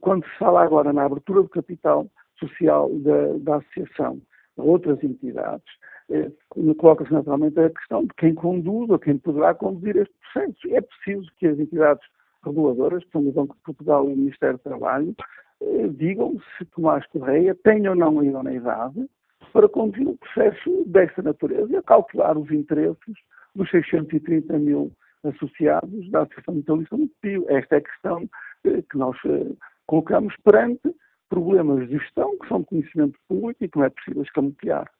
quando 0.00 0.24
se 0.24 0.38
fala 0.38 0.62
agora 0.62 0.92
na 0.92 1.04
abertura 1.04 1.42
do 1.42 1.48
capital 1.48 2.06
social 2.38 2.90
da, 3.00 3.38
da 3.38 3.56
associação 3.56 4.20
a 4.58 4.62
outras 4.62 5.02
entidades, 5.02 5.64
eh, 6.10 6.30
coloca-se 6.76 7.10
naturalmente 7.10 7.58
a 7.58 7.70
questão 7.70 8.02
de 8.02 8.12
quem 8.18 8.34
conduz 8.34 8.90
ou 8.90 8.98
quem 8.98 9.16
poderá 9.16 9.54
conduzir 9.54 9.96
este 9.96 10.14
processo. 10.20 10.74
É 10.74 10.80
preciso 10.82 11.30
que 11.38 11.46
as 11.46 11.58
entidades 11.58 12.06
reguladoras, 12.44 13.02
que 13.04 13.10
são 13.12 13.26
o 13.26 13.32
Banco 13.32 13.54
de 13.54 13.62
Portugal 13.62 14.10
e 14.10 14.12
o 14.12 14.16
Ministério 14.16 14.58
do 14.58 14.62
Trabalho, 14.62 15.14
eh, 15.62 15.88
digam 15.88 16.36
se 16.58 16.66
Tomás 16.66 17.06
Correia 17.06 17.56
tem 17.64 17.88
ou 17.88 17.94
não 17.94 18.20
a 18.20 18.24
idoneidade 18.26 19.08
para 19.54 19.68
conduzir 19.70 20.06
um 20.06 20.16
processo 20.16 20.84
desta 20.86 21.22
natureza 21.22 21.72
e 21.72 21.76
a 21.76 21.82
calcular 21.82 22.36
os 22.36 22.50
interesses 22.50 23.16
dos 23.54 23.70
630 23.70 24.58
mil 24.58 24.92
associados 25.24 26.10
da 26.10 26.22
Associação 26.22 26.54
Metalista 26.54 26.96
do 26.96 27.10
Pio. 27.20 27.44
Esta 27.48 27.76
é 27.76 27.78
a 27.78 27.82
questão 27.82 28.28
eh, 28.64 28.82
que 28.90 28.98
nós 28.98 29.16
eh, 29.26 29.52
colocamos 29.86 30.34
perante 30.44 30.94
problemas 31.28 31.88
de 31.88 31.98
gestão 31.98 32.36
que 32.38 32.48
são 32.48 32.60
de 32.60 32.66
conhecimento 32.66 33.18
público 33.28 33.64
e 33.64 33.68
que 33.68 33.78
não 33.78 33.86
é 33.86 33.90
possível 33.90 34.22
escamotear. 34.22 34.90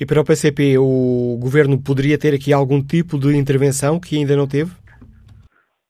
E 0.00 0.04
para 0.04 0.20
o 0.20 0.24
PCP, 0.24 0.76
o 0.78 1.38
Governo 1.40 1.80
poderia 1.80 2.18
ter 2.18 2.34
aqui 2.34 2.52
algum 2.52 2.82
tipo 2.82 3.18
de 3.18 3.36
intervenção 3.36 4.00
que 4.00 4.16
ainda 4.16 4.36
não 4.36 4.48
teve? 4.48 4.72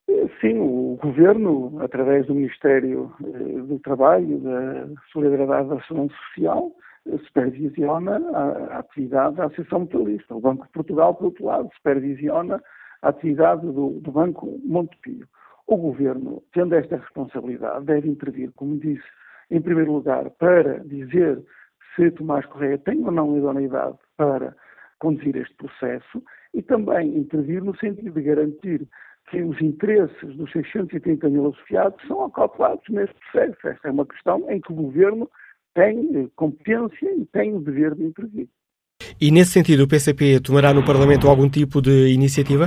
Eh, 0.08 0.28
sim, 0.40 0.58
o 0.58 0.98
Governo, 1.00 1.78
através 1.80 2.26
do 2.26 2.34
Ministério 2.34 3.12
do 3.20 3.78
Trabalho, 3.78 4.38
da 4.40 4.88
Solidariedade 5.12 5.68
da 5.68 5.76
Ação 5.76 6.08
Social, 6.08 6.72
supervisiona 7.26 8.20
a 8.34 8.78
atividade 8.80 9.36
da 9.36 9.46
Associação 9.46 9.80
Mutualista. 9.80 10.34
O 10.34 10.40
Banco 10.40 10.66
de 10.66 10.72
Portugal, 10.72 11.14
por 11.14 11.26
outro 11.26 11.46
lado, 11.46 11.70
supervisiona 11.74 12.60
a 13.02 13.08
atividade 13.08 13.62
do, 13.62 14.00
do 14.00 14.10
Banco 14.10 14.60
Montepio. 14.64 15.26
O 15.66 15.76
Governo, 15.76 16.42
tendo 16.52 16.74
esta 16.74 16.96
responsabilidade, 16.96 17.84
deve 17.84 18.08
intervir, 18.08 18.50
como 18.52 18.78
disse, 18.78 19.04
em 19.50 19.60
primeiro 19.60 19.92
lugar, 19.92 20.30
para 20.30 20.78
dizer 20.84 21.42
se 21.94 22.10
Tomás 22.12 22.46
Correia 22.46 22.78
tem 22.78 23.04
ou 23.04 23.10
não 23.10 23.36
idoneidade 23.36 23.98
para 24.16 24.54
conduzir 24.98 25.36
este 25.36 25.54
processo 25.56 26.22
e 26.54 26.62
também 26.62 27.16
intervir 27.16 27.62
no 27.62 27.76
sentido 27.76 28.14
de 28.14 28.22
garantir 28.22 28.88
que 29.30 29.42
os 29.42 29.60
interesses 29.60 30.36
dos 30.36 30.50
630 30.52 31.28
mil 31.28 31.48
associados 31.48 32.02
são 32.06 32.24
acalculados 32.24 32.84
neste 32.88 33.14
processo. 33.20 33.68
Esta 33.68 33.88
é 33.88 33.90
uma 33.90 34.06
questão 34.06 34.50
em 34.50 34.60
que 34.60 34.72
o 34.72 34.76
Governo 34.76 35.30
tem 35.74 36.16
eh, 36.16 36.28
competência 36.34 37.14
e 37.14 37.26
tem 37.26 37.54
o 37.54 37.60
dever 37.60 37.94
de 37.94 38.04
intervir. 38.04 38.48
E 39.20 39.32
nesse 39.32 39.50
sentido, 39.50 39.82
o 39.82 39.88
PCP 39.88 40.38
tomará 40.40 40.72
no 40.72 40.84
Parlamento 40.84 41.26
algum 41.26 41.50
tipo 41.50 41.82
de 41.82 42.12
iniciativa? 42.12 42.66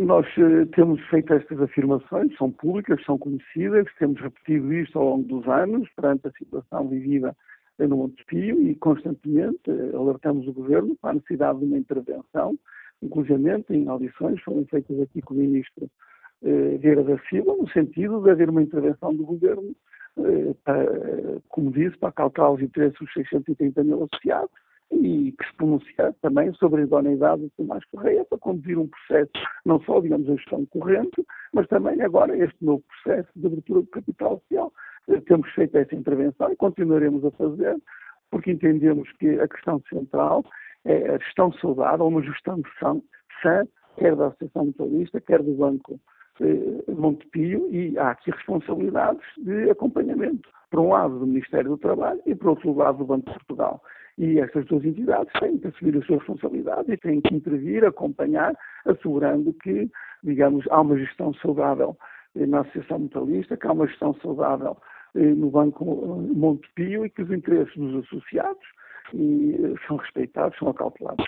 Nós 0.00 0.26
eh, 0.36 0.64
temos 0.74 1.00
feito 1.08 1.32
estas 1.32 1.60
afirmações, 1.60 2.36
são 2.36 2.50
públicas, 2.50 3.00
são 3.04 3.16
conhecidas, 3.16 3.86
temos 4.00 4.20
repetido 4.20 4.72
isto 4.72 4.98
ao 4.98 5.10
longo 5.10 5.28
dos 5.28 5.46
anos, 5.46 5.88
perante 5.94 6.26
a 6.26 6.32
situação 6.32 6.88
vivida 6.88 7.36
no 7.78 7.98
Montepio 7.98 8.60
e 8.60 8.74
constantemente 8.74 9.70
eh, 9.70 9.96
alertamos 9.96 10.48
o 10.48 10.52
Governo 10.52 10.96
para 11.00 11.10
a 11.10 11.14
necessidade 11.14 11.60
de 11.60 11.64
uma 11.64 11.78
intervenção, 11.78 12.58
inclusive 13.00 13.64
em 13.70 13.88
audições 13.88 14.40
foram 14.42 14.66
feitas 14.66 15.00
aqui 15.00 15.22
com 15.22 15.34
o 15.34 15.36
Ministro 15.36 15.88
eh, 16.42 16.78
Vieira 16.78 17.04
da 17.04 17.16
Silva, 17.28 17.54
no 17.56 17.70
sentido 17.70 18.20
de 18.20 18.30
haver 18.30 18.50
uma 18.50 18.62
intervenção 18.62 19.14
do 19.14 19.24
Governo, 19.24 19.72
para, 20.64 20.86
como 21.48 21.70
disse, 21.70 21.96
para 21.98 22.12
calcular 22.12 22.52
os 22.52 22.62
interesses 22.62 22.98
dos 22.98 23.12
630 23.12 23.84
mil 23.84 24.04
associados 24.04 24.50
e 24.90 25.32
que 25.32 25.46
se 25.46 25.54
pronunciar 25.56 26.14
também 26.22 26.52
sobre 26.54 26.80
a 26.80 26.84
idoneidade 26.84 27.42
de 27.42 27.50
Tomás 27.50 27.84
Correia 27.86 28.24
para 28.24 28.38
conduzir 28.38 28.78
um 28.78 28.88
processo, 28.88 29.30
não 29.64 29.80
só, 29.82 30.00
digamos, 30.00 30.28
a 30.30 30.34
gestão 30.34 30.64
corrente, 30.66 31.24
mas 31.52 31.66
também 31.68 32.00
agora 32.00 32.36
este 32.36 32.64
novo 32.64 32.82
processo 32.82 33.28
de 33.36 33.46
abertura 33.46 33.80
do 33.82 33.86
capital 33.88 34.40
social. 34.40 34.72
Eh, 35.08 35.20
temos 35.20 35.50
feito 35.50 35.76
essa 35.76 35.94
intervenção 35.94 36.50
e 36.52 36.56
continuaremos 36.56 37.24
a 37.24 37.30
fazer, 37.32 37.76
porque 38.30 38.52
entendemos 38.52 39.10
que 39.18 39.38
a 39.40 39.48
questão 39.48 39.82
central 39.88 40.44
é 40.84 41.10
a 41.10 41.18
gestão 41.18 41.52
saudável, 41.54 42.06
uma 42.06 42.22
gestão 42.22 42.62
sã, 42.80 43.66
quer 43.98 44.16
da 44.16 44.28
Associação 44.28 44.66
Mutualista, 44.66 45.20
quer 45.20 45.42
do 45.42 45.52
Banco 45.54 45.94
eh, 45.94 45.98
Montepio, 46.88 47.68
e 47.70 47.98
há 47.98 48.10
aqui 48.10 48.30
responsabilidades 48.30 49.22
de 49.38 49.70
acompanhamento, 49.70 50.48
por 50.70 50.80
um 50.80 50.90
lado 50.90 51.18
do 51.18 51.26
Ministério 51.26 51.70
do 51.70 51.78
Trabalho 51.78 52.20
e 52.26 52.34
por 52.34 52.50
outro 52.50 52.74
lado 52.74 52.98
do 52.98 53.04
Banco 53.04 53.26
de 53.26 53.34
Portugal. 53.34 53.82
E 54.16 54.40
estas 54.40 54.66
duas 54.66 54.84
entidades 54.84 55.32
têm 55.38 55.58
que 55.58 55.68
assumir 55.68 55.96
as 55.96 56.04
suas 56.06 56.18
responsabilidades 56.18 56.88
e 56.88 56.96
têm 56.96 57.20
que 57.20 57.34
intervir, 57.34 57.84
acompanhar, 57.84 58.54
assegurando 58.84 59.52
que, 59.62 59.88
digamos, 60.24 60.66
há 60.70 60.80
uma 60.80 60.98
gestão 60.98 61.32
saudável 61.34 61.96
eh, 62.34 62.46
na 62.46 62.60
Associação 62.60 62.98
Mutualista, 62.98 63.56
que 63.56 63.66
há 63.66 63.72
uma 63.72 63.86
gestão 63.86 64.14
saudável 64.14 64.76
eh, 65.14 65.20
no 65.20 65.50
Banco 65.50 65.84
Montepio 66.34 67.06
e 67.06 67.10
que 67.10 67.22
os 67.22 67.30
interesses 67.30 67.76
dos 67.76 68.04
associados 68.04 68.66
são 69.86 69.96
respeitados, 69.96 70.58
são 70.58 70.68
acautelados. 70.68 71.24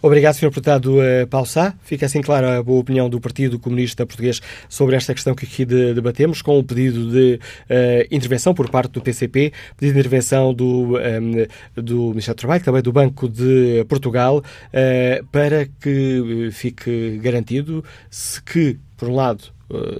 Obrigado, 0.00 0.34
Sr. 0.34 0.48
Deputado 0.48 0.98
uh, 0.98 1.26
Paulo 1.28 1.46
Sá. 1.46 1.74
Fica 1.82 2.06
assim 2.06 2.20
clara 2.20 2.58
a 2.58 2.62
boa 2.62 2.80
opinião 2.80 3.08
do 3.08 3.20
Partido 3.20 3.58
Comunista 3.58 4.06
Português 4.06 4.40
sobre 4.68 4.94
esta 4.94 5.12
questão 5.12 5.34
que 5.34 5.44
aqui 5.44 5.64
de, 5.64 5.92
debatemos, 5.94 6.40
com 6.40 6.58
o 6.58 6.64
pedido 6.64 7.10
de 7.10 7.34
uh, 7.34 8.06
intervenção 8.10 8.54
por 8.54 8.70
parte 8.70 8.92
do 8.92 9.00
PCP, 9.00 9.52
pedido 9.76 9.94
de 9.94 10.00
intervenção 10.00 10.54
do, 10.54 10.96
um, 10.96 10.98
ehm, 10.98 11.48
do 11.74 12.10
Ministério 12.10 12.36
do 12.36 12.40
Trabalho, 12.40 12.64
também 12.64 12.82
do 12.82 12.92
Banco 12.92 13.28
de 13.28 13.84
Portugal, 13.88 14.38
uh, 14.38 15.26
para 15.32 15.66
que 15.66 16.48
fique 16.52 17.18
garantido 17.18 17.84
se 18.08 18.40
que, 18.42 18.78
por 18.96 19.08
um 19.08 19.14
lado, 19.14 19.52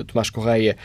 Tomás 0.06 0.30
Correia 0.30 0.76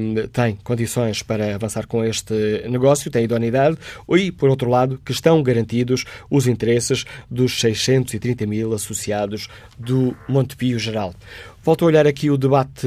um, 0.00 0.26
tem 0.28 0.56
condições 0.62 1.22
para 1.22 1.54
avançar 1.54 1.86
com 1.86 2.04
este 2.04 2.34
negócio, 2.68 3.10
tem 3.10 3.24
idoneidade, 3.24 3.78
e, 4.10 4.30
por 4.30 4.48
outro 4.48 4.68
lado, 4.68 5.00
que 5.04 5.12
estão 5.12 5.42
garantidos 5.42 6.04
os 6.30 6.46
interesses 6.46 7.04
dos 7.30 7.60
630 7.60 8.46
mil 8.46 8.72
associados 8.72 9.48
do 9.78 10.16
Montepio 10.28 10.78
Geral. 10.78 11.14
Volto 11.66 11.84
a 11.84 11.88
olhar 11.88 12.06
aqui 12.06 12.30
o 12.30 12.36
debate 12.36 12.86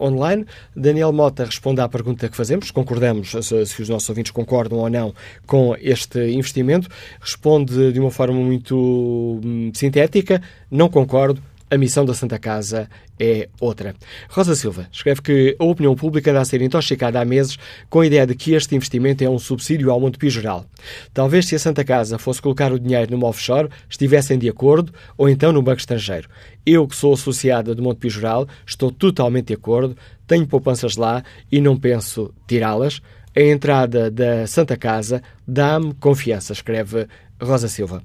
online. 0.00 0.46
Daniel 0.76 1.12
Mota 1.12 1.44
responde 1.44 1.80
à 1.80 1.88
pergunta 1.88 2.28
que 2.28 2.36
fazemos. 2.36 2.70
Concordamos, 2.70 3.32
se 3.44 3.82
os 3.82 3.88
nossos 3.88 4.08
ouvintes 4.08 4.30
concordam 4.30 4.78
ou 4.78 4.88
não 4.88 5.12
com 5.48 5.74
este 5.80 6.30
investimento. 6.30 6.88
Responde 7.20 7.92
de 7.92 7.98
uma 7.98 8.12
forma 8.12 8.38
muito 8.38 9.40
hum, 9.44 9.72
sintética. 9.74 10.40
Não 10.70 10.88
concordo 10.88 11.42
a 11.70 11.78
missão 11.78 12.04
da 12.04 12.12
Santa 12.12 12.38
Casa 12.38 12.90
é 13.18 13.48
outra. 13.60 13.94
Rosa 14.28 14.56
Silva 14.56 14.88
escreve 14.92 15.22
que 15.22 15.56
a 15.58 15.64
opinião 15.64 15.94
pública 15.94 16.30
anda 16.30 16.40
a 16.40 16.44
ser 16.44 16.60
intoxicada 16.60 17.20
há 17.20 17.24
meses 17.24 17.56
com 17.88 18.00
a 18.00 18.06
ideia 18.06 18.26
de 18.26 18.34
que 18.34 18.54
este 18.54 18.74
investimento 18.74 19.22
é 19.22 19.30
um 19.30 19.38
subsídio 19.38 19.90
ao 19.90 20.00
Montepio 20.00 20.30
Geral. 20.30 20.66
Talvez 21.14 21.46
se 21.46 21.54
a 21.54 21.58
Santa 21.58 21.84
Casa 21.84 22.18
fosse 22.18 22.42
colocar 22.42 22.72
o 22.72 22.78
dinheiro 22.78 23.12
numa 23.12 23.28
offshore, 23.28 23.68
estivessem 23.88 24.36
de 24.36 24.48
acordo, 24.48 24.92
ou 25.16 25.28
então 25.28 25.52
num 25.52 25.62
banco 25.62 25.78
estrangeiro. 25.78 26.28
Eu, 26.66 26.88
que 26.88 26.96
sou 26.96 27.14
associada 27.14 27.74
do 27.74 27.82
Montepio 27.82 28.10
Geral, 28.10 28.48
estou 28.66 28.90
totalmente 28.90 29.48
de 29.48 29.54
acordo, 29.54 29.96
tenho 30.26 30.46
poupanças 30.46 30.96
lá 30.96 31.22
e 31.52 31.60
não 31.60 31.76
penso 31.76 32.34
tirá-las. 32.48 33.00
A 33.36 33.40
entrada 33.40 34.10
da 34.10 34.44
Santa 34.48 34.76
Casa 34.76 35.22
dá-me 35.46 35.94
confiança, 35.94 36.52
escreve 36.52 37.06
Rosa 37.40 37.68
Silva. 37.68 38.02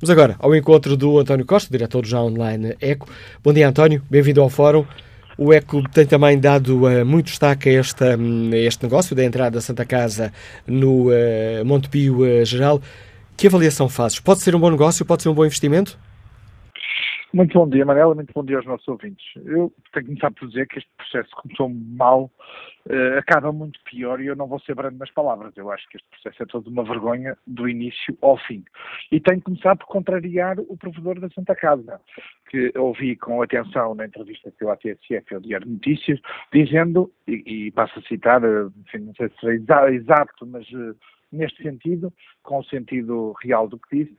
Vamos 0.00 0.10
agora 0.10 0.36
ao 0.38 0.54
encontro 0.54 0.96
do 0.96 1.18
António 1.18 1.46
Costa, 1.46 1.70
diretor 1.70 2.02
do 2.02 2.08
Já 2.08 2.20
Online 2.20 2.76
ECO. 2.80 3.08
Bom 3.42 3.52
dia, 3.52 3.68
António, 3.68 4.02
bem-vindo 4.10 4.40
ao 4.40 4.48
Fórum. 4.48 4.86
O 5.38 5.52
ECO 5.52 5.82
tem 5.90 6.06
também 6.06 6.40
dado 6.40 6.86
uh, 6.86 7.04
muito 7.04 7.26
destaque 7.26 7.68
a, 7.68 7.72
esta, 7.72 8.16
um, 8.16 8.50
a, 8.52 8.56
este 8.56 8.82
negócio 8.84 9.14
da 9.14 9.22
entrada 9.22 9.50
da 9.50 9.60
Santa 9.60 9.84
Casa 9.84 10.32
no 10.66 11.10
uh, 11.10 11.64
Montepio 11.64 12.20
uh, 12.20 12.44
Geral. 12.44 12.80
Que 13.36 13.46
avaliação 13.46 13.88
fazes? 13.88 14.18
Pode 14.18 14.40
ser 14.40 14.54
um 14.56 14.60
bom 14.60 14.70
negócio? 14.70 15.04
Pode 15.04 15.22
ser 15.22 15.28
um 15.28 15.34
bom 15.34 15.44
investimento? 15.44 15.98
Muito 17.34 17.52
bom 17.52 17.68
dia, 17.68 17.84
Manela, 17.84 18.14
muito 18.14 18.32
bom 18.32 18.42
dia 18.42 18.56
aos 18.56 18.64
nossos 18.64 18.88
ouvintes. 18.88 19.26
Eu 19.44 19.70
tenho 19.92 20.06
que 20.06 20.12
começar 20.12 20.30
por 20.30 20.48
dizer 20.48 20.66
que 20.68 20.78
este 20.78 20.90
processo 20.96 21.28
começou 21.36 21.68
mal, 21.68 22.30
uh, 22.86 23.18
acaba 23.18 23.52
muito 23.52 23.78
pior 23.84 24.20
e 24.20 24.26
eu 24.26 24.36
não 24.36 24.46
vou 24.46 24.60
ser 24.60 24.74
brando 24.74 24.98
nas 24.98 25.10
palavras. 25.10 25.56
Eu 25.56 25.70
acho 25.70 25.88
que 25.88 25.96
este 25.96 26.08
processo 26.08 26.42
é 26.42 26.46
toda 26.46 26.70
uma 26.70 26.84
vergonha 26.84 27.36
do 27.46 27.68
início 27.68 28.16
ao 28.22 28.36
fim. 28.38 28.64
E 29.10 29.20
tenho 29.20 29.38
que 29.38 29.44
começar 29.44 29.76
por 29.76 29.86
contrariar 29.86 30.58
o 30.60 30.76
provedor 30.76 31.20
da 31.20 31.28
Santa 31.30 31.54
Casa, 31.54 32.00
que 32.50 32.72
ouvi 32.76 33.16
com 33.16 33.42
atenção 33.42 33.94
na 33.94 34.06
entrevista 34.06 34.50
que 34.50 34.58
deu 34.58 34.70
à 34.70 34.76
TSF 34.76 35.34
ao 35.34 35.40
Diário 35.40 35.68
Notícias, 35.68 36.20
dizendo, 36.52 37.12
e, 37.26 37.66
e 37.66 37.70
passo 37.72 37.98
a 37.98 38.02
citar, 38.02 38.42
eh, 38.42 38.68
enfim, 38.86 38.98
não 38.98 39.14
sei 39.14 39.28
se 39.28 39.40
será 39.40 39.92
exato, 39.92 40.46
mas 40.46 40.68
uh, 40.72 40.96
neste 41.32 41.62
sentido, 41.62 42.12
com 42.42 42.58
o 42.58 42.64
sentido 42.64 43.34
real 43.42 43.68
do 43.68 43.78
que 43.78 44.04
disse, 44.04 44.16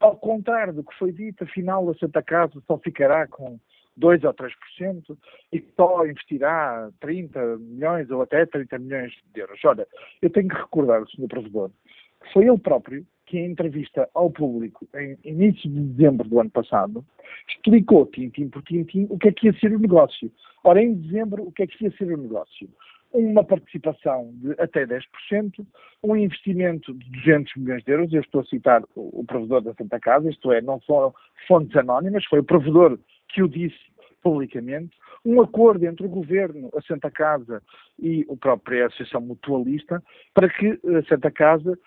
ao 0.00 0.16
contrário 0.16 0.72
do 0.72 0.84
que 0.84 0.96
foi 0.96 1.12
dito, 1.12 1.44
afinal 1.44 1.88
a 1.90 1.94
Santa 1.94 2.22
Casa 2.22 2.62
só 2.66 2.78
ficará 2.78 3.26
com 3.26 3.58
2 3.98 4.24
ou 4.24 4.34
3% 4.34 5.18
e 5.52 5.64
só 5.76 6.06
investirá 6.06 6.90
30 7.00 7.58
milhões 7.58 8.10
ou 8.10 8.22
até 8.22 8.46
30 8.46 8.78
milhões 8.78 9.12
de 9.34 9.40
euros. 9.40 9.60
Olha, 9.64 9.86
eu 10.22 10.30
tenho 10.30 10.48
que 10.48 10.56
recordar 10.56 11.02
o 11.02 11.08
Sr. 11.08 11.28
Presidente 11.28 11.74
que 12.22 12.32
foi 12.32 12.46
ele 12.46 12.58
próprio 12.58 13.06
que, 13.26 13.38
em 13.38 13.50
entrevista 13.50 14.08
ao 14.14 14.30
público 14.30 14.88
em 14.94 15.16
início 15.24 15.70
de 15.70 15.80
dezembro 15.80 16.28
do 16.28 16.40
ano 16.40 16.50
passado, 16.50 17.04
explicou, 17.48 18.06
tintim 18.06 18.48
por 18.48 18.62
tintim, 18.62 19.06
o 19.10 19.18
que 19.18 19.28
é 19.28 19.32
que 19.32 19.46
ia 19.46 19.52
ser 19.58 19.72
o 19.72 19.78
negócio. 19.78 20.32
Ora, 20.64 20.82
em 20.82 20.94
dezembro, 20.94 21.42
o 21.44 21.52
que 21.52 21.62
é 21.62 21.66
que 21.66 21.84
ia 21.84 21.90
ser 21.92 22.12
o 22.12 22.16
negócio? 22.16 22.68
uma 23.12 23.42
participação 23.42 24.30
de 24.34 24.52
até 24.60 24.86
10%, 24.86 25.66
um 26.02 26.16
investimento 26.16 26.92
de 26.92 27.10
200 27.10 27.56
milhões 27.56 27.82
de 27.82 27.92
euros, 27.92 28.12
eu 28.12 28.20
estou 28.20 28.42
a 28.42 28.44
citar 28.44 28.82
o, 28.94 29.20
o 29.20 29.24
provedor 29.24 29.62
da 29.62 29.74
Santa 29.74 29.98
Casa, 29.98 30.28
isto 30.28 30.52
é, 30.52 30.60
não 30.60 30.78
foram 30.80 31.14
fontes 31.46 31.74
anónimas, 31.76 32.24
foi 32.26 32.40
o 32.40 32.44
provedor 32.44 32.98
que 33.28 33.42
o 33.42 33.48
disse 33.48 33.78
publicamente, 34.22 34.96
um 35.24 35.40
acordo 35.40 35.84
entre 35.84 36.06
o 36.06 36.08
Governo, 36.08 36.70
a 36.76 36.82
Santa 36.82 37.10
Casa 37.10 37.62
e 37.98 38.24
o 38.28 38.36
próprio 38.36 38.86
Associação 38.86 39.20
Mutualista 39.20 40.02
para 40.34 40.48
que 40.48 40.78
a 40.96 41.02
Santa 41.08 41.30
Casa 41.30 41.78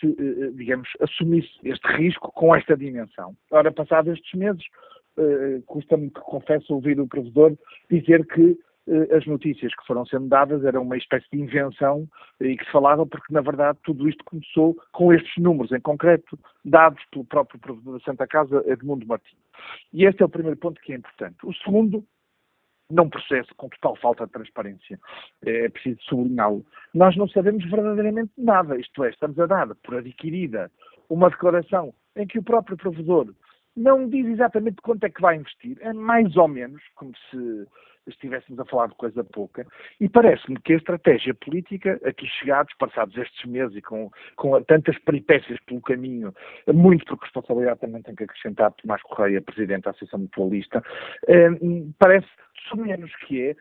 se, 0.00 0.06
eh, 0.06 0.46
eh, 0.46 0.50
digamos, 0.54 0.88
assumisse 1.00 1.50
este 1.64 1.86
risco 1.88 2.30
com 2.32 2.54
esta 2.54 2.76
dimensão. 2.76 3.36
Ora, 3.50 3.72
passados 3.72 4.14
estes 4.14 4.38
meses, 4.38 4.64
custa-me, 5.64 6.10
confesso, 6.10 6.74
ouvir 6.74 7.00
o 7.00 7.08
provedor 7.08 7.56
dizer 7.90 8.26
que 8.26 8.50
eh, 8.50 8.56
as 9.16 9.26
notícias 9.26 9.74
que 9.74 9.86
foram 9.86 10.06
sendo 10.06 10.28
dadas 10.28 10.64
eram 10.64 10.82
uma 10.82 10.96
espécie 10.96 11.26
de 11.32 11.40
invenção 11.40 12.08
e 12.40 12.56
que 12.56 12.64
se 12.64 12.70
falava 12.70 13.04
porque, 13.04 13.32
na 13.32 13.40
verdade, 13.40 13.78
tudo 13.82 14.08
isto 14.08 14.24
começou 14.24 14.76
com 14.92 15.12
estes 15.12 15.36
números, 15.42 15.72
em 15.72 15.80
concreto, 15.80 16.38
dados 16.64 17.02
pelo 17.10 17.24
próprio 17.24 17.58
provedor 17.58 17.98
da 17.98 18.04
Santa 18.04 18.26
Casa, 18.26 18.62
Edmundo 18.66 19.06
Martins. 19.06 19.38
E 19.92 20.04
este 20.04 20.22
é 20.22 20.26
o 20.26 20.28
primeiro 20.28 20.58
ponto 20.58 20.80
que 20.80 20.92
é 20.92 20.96
importante. 20.96 21.36
O 21.42 21.52
segundo, 21.54 22.04
não 22.88 23.08
processo 23.08 23.52
com 23.56 23.68
total 23.68 23.96
falta 23.96 24.26
de 24.26 24.32
transparência. 24.32 24.98
É 25.44 25.68
preciso 25.68 26.00
sublinhá-lo. 26.02 26.64
Nós 26.94 27.16
não 27.16 27.28
sabemos 27.28 27.68
verdadeiramente 27.68 28.32
nada, 28.38 28.78
isto 28.78 29.02
é, 29.04 29.10
estamos 29.10 29.38
a 29.40 29.46
dar 29.46 29.74
por 29.76 29.96
adquirida 29.96 30.70
uma 31.08 31.28
declaração 31.28 31.92
em 32.14 32.26
que 32.26 32.38
o 32.38 32.42
próprio 32.42 32.76
provedor 32.76 33.34
não 33.76 34.08
diz 34.08 34.26
exatamente 34.26 34.80
quanto 34.80 35.04
é 35.04 35.10
que 35.10 35.20
vai 35.20 35.36
investir, 35.36 35.76
é 35.80 35.92
mais 35.92 36.34
ou 36.36 36.48
menos 36.48 36.82
como 36.94 37.12
se 37.30 37.66
estivéssemos 38.06 38.58
a 38.60 38.64
falar 38.64 38.88
de 38.88 38.94
coisa 38.94 39.24
pouca, 39.24 39.66
e 40.00 40.08
parece-me 40.08 40.58
que 40.60 40.74
a 40.74 40.76
estratégia 40.76 41.34
política, 41.34 42.00
aqui 42.04 42.26
chegados, 42.26 42.74
passados 42.78 43.16
estes 43.16 43.44
meses 43.44 43.76
e 43.76 43.82
com, 43.82 44.10
com 44.36 44.60
tantas 44.62 44.98
peripécias 45.00 45.58
pelo 45.66 45.80
caminho, 45.80 46.34
muito 46.72 47.04
por 47.04 47.18
responsabilidade 47.18 47.80
também 47.80 48.02
tenho 48.02 48.16
que 48.16 48.24
acrescentar 48.24 48.72
Tomás 48.72 49.02
Correia, 49.02 49.40
Presidente 49.40 49.84
da 49.84 49.90
Associação 49.90 50.20
Mutualista, 50.20 50.82
eh, 51.28 51.50
parece, 51.98 52.28
menos 52.74 53.14
que 53.26 53.50
é, 53.50 53.56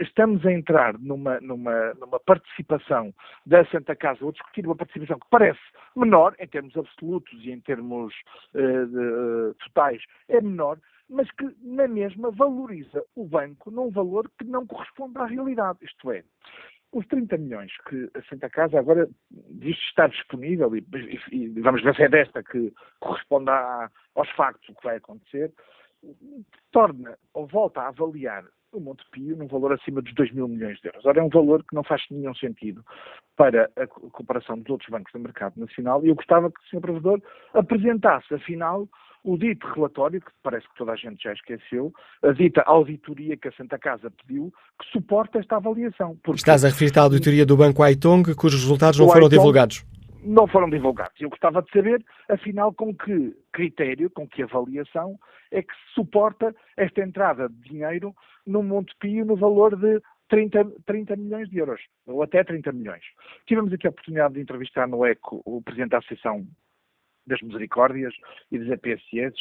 estamos 0.00 0.44
a 0.46 0.52
entrar 0.52 0.98
numa, 0.98 1.40
numa, 1.40 1.94
numa 1.94 2.20
participação 2.20 3.12
da 3.44 3.64
Santa 3.66 3.94
Casa, 3.94 4.24
ou 4.24 4.32
discutir 4.32 4.64
uma 4.64 4.76
participação 4.76 5.18
que 5.18 5.26
parece 5.30 5.60
menor, 5.96 6.34
em 6.38 6.46
termos 6.46 6.76
absolutos 6.76 7.32
e 7.44 7.50
em 7.50 7.60
termos 7.60 8.14
uh, 8.54 8.86
de, 8.86 9.54
totais, 9.64 10.02
é 10.28 10.40
menor, 10.40 10.78
mas 11.08 11.30
que 11.32 11.54
na 11.62 11.86
mesma 11.86 12.30
valoriza 12.30 13.04
o 13.14 13.26
banco 13.26 13.70
num 13.70 13.90
valor 13.90 14.30
que 14.38 14.44
não 14.44 14.66
corresponde 14.66 15.18
à 15.18 15.26
realidade. 15.26 15.78
Isto 15.82 16.10
é, 16.12 16.24
os 16.92 17.06
30 17.06 17.36
milhões 17.38 17.72
que 17.88 18.10
a 18.14 18.22
Santa 18.22 18.48
Casa 18.48 18.78
agora 18.78 19.08
diz 19.30 19.76
estar 19.88 20.08
disponível, 20.08 20.74
e, 20.76 20.84
e, 21.32 21.36
e, 21.36 21.60
vamos 21.60 21.82
ver 21.82 21.94
se 21.94 22.02
é 22.04 22.08
desta 22.08 22.42
que 22.42 22.72
corresponde 23.00 23.50
a, 23.50 23.90
aos 24.14 24.30
factos 24.30 24.68
o 24.68 24.74
que 24.74 24.84
vai 24.84 24.96
acontecer, 24.96 25.52
torna 26.70 27.18
ou 27.32 27.46
volta 27.46 27.80
a 27.80 27.88
avaliar 27.88 28.44
o 28.72 28.80
Montepio 28.80 29.36
num 29.36 29.46
valor 29.46 29.72
acima 29.72 30.02
dos 30.02 30.12
2 30.14 30.32
mil 30.32 30.48
milhões 30.48 30.78
de 30.80 30.88
euros. 30.88 31.06
Ora, 31.06 31.20
é 31.20 31.22
um 31.22 31.28
valor 31.28 31.62
que 31.64 31.74
não 31.74 31.84
faz 31.84 32.02
nenhum 32.10 32.34
sentido 32.34 32.84
para 33.36 33.70
a 33.76 33.86
comparação 33.86 34.58
dos 34.58 34.68
outros 34.68 34.90
bancos 34.90 35.12
do 35.12 35.20
mercado 35.20 35.58
nacional 35.58 36.04
e 36.04 36.08
eu 36.08 36.14
gostava 36.14 36.50
que 36.50 36.60
o 36.60 36.64
Sr. 36.64 36.80
Provedor 36.80 37.22
apresentasse, 37.52 38.34
afinal, 38.34 38.88
o 39.24 39.38
dito 39.38 39.66
relatório, 39.66 40.20
que 40.20 40.30
parece 40.42 40.68
que 40.68 40.76
toda 40.76 40.92
a 40.92 40.96
gente 40.96 41.22
já 41.22 41.32
esqueceu, 41.32 41.92
a 42.22 42.30
dita 42.32 42.62
auditoria 42.66 43.36
que 43.36 43.48
a 43.48 43.52
Santa 43.52 43.78
Casa 43.78 44.10
pediu, 44.10 44.52
que 44.78 44.86
suporta 44.90 45.38
esta 45.38 45.56
avaliação. 45.56 46.16
Porque... 46.22 46.38
Estás 46.38 46.64
a 46.64 46.68
referir-te 46.68 46.98
à 46.98 47.02
auditoria 47.02 47.46
do 47.46 47.56
Banco 47.56 47.82
Aitong, 47.82 48.34
cujos 48.34 48.60
resultados 48.60 49.00
não 49.00 49.08
foram 49.08 49.28
divulgados? 49.28 49.84
Não 50.22 50.46
foram 50.46 50.68
divulgados. 50.68 51.18
Eu 51.20 51.30
gostava 51.30 51.62
de 51.62 51.70
saber, 51.70 52.04
afinal, 52.28 52.72
com 52.72 52.94
que 52.94 53.34
critério, 53.52 54.10
com 54.10 54.28
que 54.28 54.42
avaliação 54.42 55.18
é 55.50 55.62
que 55.62 55.72
se 55.72 55.94
suporta 55.94 56.54
esta 56.76 57.00
entrada 57.00 57.48
de 57.48 57.70
dinheiro 57.70 58.14
no 58.46 58.62
Montepio 58.62 59.24
no 59.24 59.36
valor 59.36 59.76
de 59.76 60.02
30, 60.28 60.66
30, 60.86 61.16
milhões 61.16 61.48
de 61.48 61.58
euros, 61.58 61.80
ou 62.06 62.22
até 62.22 62.42
30 62.42 62.72
milhões. 62.72 63.02
Tivemos 63.46 63.72
aqui 63.72 63.86
a 63.86 63.90
oportunidade 63.90 64.34
de 64.34 64.40
entrevistar 64.40 64.86
no 64.86 65.04
ECO 65.04 65.42
o 65.44 65.62
Presidente 65.62 65.90
da 65.90 65.98
Associação 65.98 66.46
das 67.26 67.40
Misericórdias 67.40 68.14
e 68.50 68.58
das 68.58 68.70
APSS, 68.70 69.36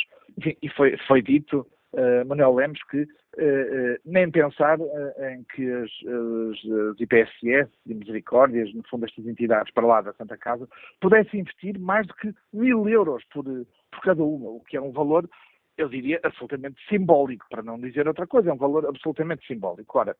e 0.61 0.69
foi, 0.69 0.97
foi 1.07 1.21
dito, 1.21 1.67
uh, 1.93 2.25
Manuel 2.25 2.55
Lemos, 2.55 2.79
que 2.89 3.01
uh, 3.01 3.99
nem 4.05 4.29
pensar 4.31 4.79
em 4.79 5.43
que 5.53 5.69
as, 5.71 5.91
as, 6.07 6.91
as 6.91 6.99
IPSS 6.99 7.71
e 7.85 7.93
Misericórdias, 7.93 8.73
no 8.73 8.83
fundo 8.89 9.05
estas 9.05 9.25
entidades 9.27 9.73
para 9.73 9.85
lá 9.85 10.01
da 10.01 10.13
Santa 10.13 10.37
Casa, 10.37 10.67
pudessem 11.01 11.41
investir 11.41 11.79
mais 11.79 12.07
do 12.07 12.13
que 12.15 12.33
mil 12.51 12.87
euros 12.87 13.23
por, 13.33 13.43
por 13.43 14.01
cada 14.01 14.23
uma, 14.23 14.49
o 14.49 14.61
que 14.61 14.77
é 14.77 14.81
um 14.81 14.91
valor 14.91 15.29
eu 15.77 15.89
diria, 15.89 16.19
absolutamente 16.23 16.79
simbólico, 16.87 17.45
para 17.49 17.63
não 17.63 17.79
dizer 17.79 18.07
outra 18.07 18.27
coisa, 18.27 18.49
é 18.49 18.53
um 18.53 18.57
valor 18.57 18.85
absolutamente 18.85 19.45
simbólico. 19.47 19.97
Ora, 19.97 20.15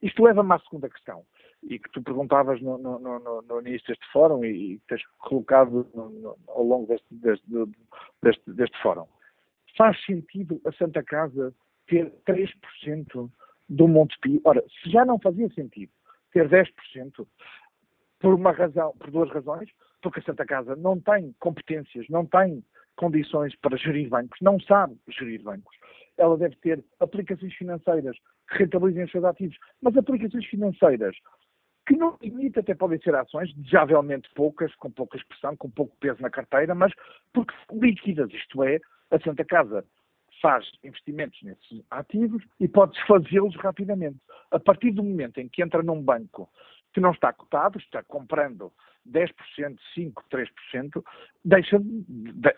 isto 0.00 0.22
leva-me 0.22 0.52
à 0.52 0.58
segunda 0.60 0.88
questão, 0.88 1.24
e 1.62 1.78
que 1.78 1.90
tu 1.90 2.02
perguntavas 2.02 2.60
no, 2.60 2.76
no, 2.78 2.98
no, 2.98 3.42
no 3.42 3.60
início 3.60 3.86
deste 3.88 4.06
fórum 4.12 4.44
e, 4.44 4.74
e 4.74 4.78
tens 4.88 5.02
colocado 5.18 5.86
ao 6.48 6.62
longo 6.62 6.86
deste, 6.86 7.06
deste, 7.10 7.46
deste, 8.22 8.52
deste 8.52 8.82
fórum. 8.82 9.06
Faz 9.76 10.02
sentido 10.04 10.60
a 10.66 10.72
Santa 10.72 11.02
Casa 11.02 11.54
ter 11.86 12.12
3% 12.26 13.30
do 13.68 13.88
Montepio? 13.88 14.40
Ora, 14.44 14.62
se 14.82 14.90
já 14.90 15.04
não 15.04 15.18
fazia 15.18 15.48
sentido 15.50 15.92
ter 16.32 16.48
10%, 16.48 17.26
por 18.18 18.34
uma 18.34 18.52
razão, 18.52 18.94
por 18.98 19.10
duas 19.10 19.30
razões, 19.30 19.68
porque 20.00 20.20
a 20.20 20.22
Santa 20.22 20.46
Casa 20.46 20.76
não 20.76 20.98
tem 21.00 21.34
competências, 21.40 22.06
não 22.08 22.24
tem 22.24 22.64
condições 22.96 23.54
para 23.56 23.76
gerir 23.76 24.08
bancos, 24.08 24.38
não 24.40 24.60
sabe 24.60 24.96
gerir 25.08 25.42
bancos. 25.42 25.76
Ela 26.16 26.36
deve 26.36 26.56
ter 26.56 26.84
aplicações 27.00 27.52
financeiras 27.54 28.16
que 28.48 28.58
rentabilizem 28.58 29.04
os 29.04 29.10
seus 29.10 29.24
ativos, 29.24 29.56
mas 29.80 29.96
aplicações 29.96 30.46
financeiras 30.46 31.16
que 31.86 31.96
no 31.96 32.16
limite 32.22 32.60
até 32.60 32.74
podem 32.74 33.00
ser 33.00 33.14
ações, 33.14 33.52
desejavelmente 33.54 34.28
poucas, 34.34 34.74
com 34.76 34.90
pouca 34.90 35.16
expressão, 35.16 35.56
com 35.56 35.70
pouco 35.70 35.96
peso 35.98 36.22
na 36.22 36.30
carteira, 36.30 36.74
mas 36.74 36.92
porque 37.32 37.54
líquidas, 37.72 38.32
isto 38.32 38.62
é, 38.62 38.80
a 39.10 39.18
Santa 39.20 39.44
Casa 39.44 39.84
faz 40.40 40.68
investimentos 40.82 41.40
nesses 41.42 41.84
ativos 41.90 42.42
e 42.58 42.68
pode 42.68 42.92
desfazê-los 42.92 43.54
rapidamente. 43.56 44.18
A 44.50 44.58
partir 44.58 44.90
do 44.90 45.02
momento 45.02 45.38
em 45.38 45.48
que 45.48 45.62
entra 45.62 45.82
num 45.82 46.02
banco 46.02 46.48
que 46.92 47.00
não 47.00 47.12
está 47.12 47.32
cotado, 47.32 47.78
está 47.78 48.02
comprando 48.02 48.72
10%, 49.08 49.32
5%, 49.96 50.12
3%, 50.30 51.04
deixa, 51.44 51.80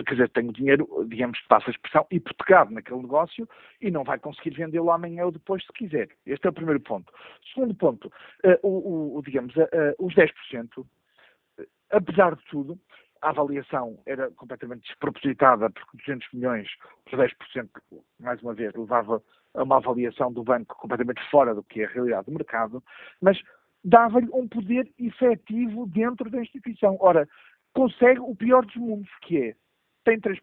quer 0.06 0.14
dizer, 0.14 0.28
tem 0.30 0.48
o 0.48 0.52
dinheiro, 0.52 1.06
digamos, 1.08 1.40
passa 1.48 1.70
a 1.70 1.72
expressão, 1.72 2.06
hipotecado 2.10 2.72
naquele 2.72 3.00
negócio 3.00 3.48
e 3.80 3.90
não 3.90 4.04
vai 4.04 4.18
conseguir 4.18 4.50
vendê-lo 4.50 4.90
amanhã 4.90 5.24
ou 5.24 5.32
depois 5.32 5.64
se 5.64 5.72
quiser. 5.72 6.08
Este 6.26 6.46
é 6.46 6.50
o 6.50 6.54
primeiro 6.54 6.80
ponto. 6.80 7.12
Segundo 7.52 7.74
ponto, 7.74 8.08
uh, 8.44 8.66
o, 8.66 9.18
o, 9.18 9.22
digamos, 9.22 9.54
uh, 9.56 9.94
os 9.98 10.14
10%, 10.14 10.86
apesar 11.90 12.36
de 12.36 12.44
tudo, 12.44 12.78
a 13.22 13.30
avaliação 13.30 13.98
era 14.04 14.30
completamente 14.32 14.86
despropositada, 14.86 15.70
porque 15.70 15.96
200 15.96 16.28
milhões 16.34 16.68
por 17.08 17.18
10%, 17.18 17.68
mais 18.20 18.42
uma 18.42 18.52
vez, 18.52 18.72
levava 18.74 19.22
a 19.54 19.62
uma 19.62 19.76
avaliação 19.76 20.30
do 20.30 20.44
banco 20.44 20.76
completamente 20.76 21.22
fora 21.30 21.54
do 21.54 21.62
que 21.62 21.80
é 21.80 21.86
a 21.86 21.88
realidade 21.88 22.26
do 22.26 22.32
mercado, 22.32 22.82
mas 23.22 23.40
dava-lhe 23.84 24.28
um 24.32 24.48
poder 24.48 24.90
efetivo 24.98 25.86
dentro 25.86 26.30
da 26.30 26.40
instituição. 26.40 26.96
Ora, 27.00 27.28
consegue 27.72 28.20
o 28.20 28.34
pior 28.34 28.64
dos 28.64 28.76
mundos, 28.76 29.10
que 29.22 29.38
é, 29.38 29.56
tem 30.04 30.18
3%, 30.18 30.38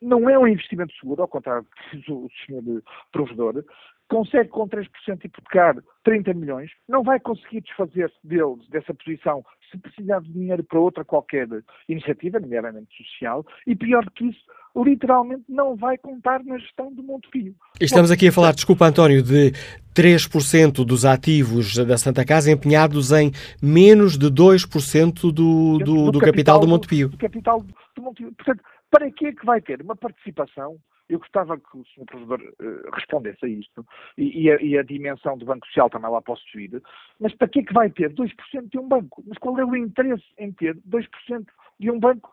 não 0.00 0.28
é 0.28 0.38
um 0.38 0.46
investimento 0.46 0.94
seguro, 0.94 1.22
ao 1.22 1.28
contrário 1.28 1.66
do 2.06 2.28
senhor 2.44 2.62
provedor, 3.10 3.64
consegue 4.08 4.48
com 4.48 4.66
3% 4.66 4.86
hipotecar 5.24 5.76
30 6.02 6.34
milhões, 6.34 6.70
não 6.88 7.02
vai 7.02 7.20
conseguir 7.20 7.60
desfazer-se 7.60 8.16
deles, 8.24 8.66
dessa 8.70 8.94
posição, 8.94 9.44
se 9.70 9.78
precisar 9.78 10.20
de 10.20 10.32
dinheiro 10.32 10.64
para 10.64 10.80
outra 10.80 11.04
qualquer 11.04 11.46
iniciativa, 11.88 12.40
nomeadamente 12.40 12.88
social, 12.96 13.46
e 13.66 13.76
pior 13.76 14.04
do 14.04 14.10
que 14.10 14.24
isso, 14.24 14.40
literalmente 14.76 15.44
não 15.48 15.76
vai 15.76 15.98
contar 15.98 16.42
na 16.44 16.56
gestão 16.58 16.92
do 16.92 17.02
Montepio. 17.02 17.54
Estamos 17.80 18.10
aqui 18.10 18.28
a 18.28 18.32
falar, 18.32 18.52
desculpa 18.52 18.86
António, 18.86 19.22
de 19.22 19.52
3% 19.94 20.84
dos 20.84 21.04
ativos 21.04 21.76
da 21.76 21.98
Santa 21.98 22.24
Casa 22.24 22.50
empenhados 22.50 23.12
em 23.12 23.32
menos 23.62 24.16
de 24.16 24.26
2% 24.26 25.20
do, 25.20 25.32
do, 25.32 25.78
do, 25.78 26.12
do, 26.12 26.20
capital, 26.20 26.60
do 26.60 26.68
Montepio. 26.68 27.08
Do 27.08 27.18
capital 27.18 27.64
do 27.94 28.02
Montepio. 28.02 28.32
Portanto, 28.32 28.62
para 28.90 29.10
que 29.10 29.26
é 29.26 29.32
que 29.32 29.44
vai 29.44 29.60
ter 29.60 29.82
uma 29.82 29.96
participação 29.96 30.78
eu 31.08 31.18
gostava 31.18 31.58
que 31.58 31.76
o 31.76 31.84
Sr. 31.84 32.04
Professor 32.06 32.40
uh, 32.40 32.90
respondesse 32.94 33.44
a 33.44 33.48
isto 33.48 33.86
e, 34.16 34.42
e, 34.42 34.50
a, 34.50 34.62
e, 34.62 34.78
a, 34.78 34.82
dimensão 34.82 35.38
do 35.38 35.46
Banco 35.46 35.66
Social 35.66 35.88
também 35.88 36.10
lá 36.10 36.20
posso 36.20 36.42
subir. 36.50 36.82
Mas 37.18 37.34
para 37.34 37.48
que 37.48 37.60
é 37.60 37.62
que 37.62 37.72
vai 37.72 37.90
ter 37.90 38.12
2% 38.12 38.68
de 38.70 38.78
um 38.78 38.86
banco? 38.86 39.22
Mas 39.26 39.38
qual 39.38 39.58
é 39.58 39.64
o 39.64 39.76
interesse 39.76 40.24
em 40.38 40.52
ter 40.52 40.76
2% 40.76 41.46
de 41.80 41.90
um 41.90 41.98
banco? 41.98 42.30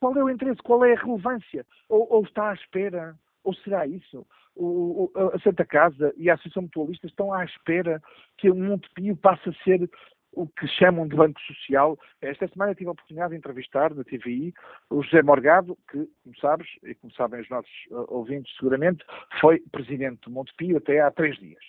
Qual 0.00 0.16
é 0.16 0.22
o 0.22 0.30
interesse? 0.30 0.62
Qual 0.62 0.84
é 0.84 0.92
a 0.92 1.00
relevância? 1.00 1.66
Ou, 1.88 2.06
ou 2.10 2.22
está 2.24 2.50
à 2.50 2.54
espera? 2.54 3.16
Ou 3.42 3.54
será 3.54 3.86
isso? 3.86 4.26
O, 4.56 5.10
a 5.34 5.38
Santa 5.40 5.64
Casa 5.64 6.14
e 6.16 6.30
a 6.30 6.34
Associação 6.34 6.62
Mutualista 6.62 7.06
estão 7.06 7.32
à 7.32 7.44
espera 7.44 8.00
que 8.38 8.48
o 8.48 8.54
Montepio 8.54 9.16
passe 9.16 9.48
a 9.48 9.52
ser 9.64 9.90
o 10.36 10.46
que 10.46 10.66
chamam 10.66 11.06
de 11.06 11.16
Banco 11.16 11.40
Social. 11.42 11.98
Esta 12.20 12.48
semana 12.48 12.74
tive 12.74 12.88
a 12.88 12.92
oportunidade 12.92 13.30
de 13.30 13.38
entrevistar 13.38 13.94
na 13.94 14.04
TVI 14.04 14.52
o 14.90 15.02
José 15.02 15.22
Morgado, 15.22 15.76
que, 15.90 16.08
como 16.22 16.36
sabes, 16.40 16.68
e 16.82 16.94
como 16.94 17.12
sabem 17.14 17.40
os 17.40 17.48
nossos 17.48 17.72
uh, 17.90 18.04
ouvintes 18.08 18.54
seguramente, 18.56 19.04
foi 19.40 19.60
presidente 19.72 20.20
do 20.22 20.30
Montepio 20.30 20.76
até 20.76 21.00
há 21.00 21.10
três 21.10 21.36
dias. 21.38 21.62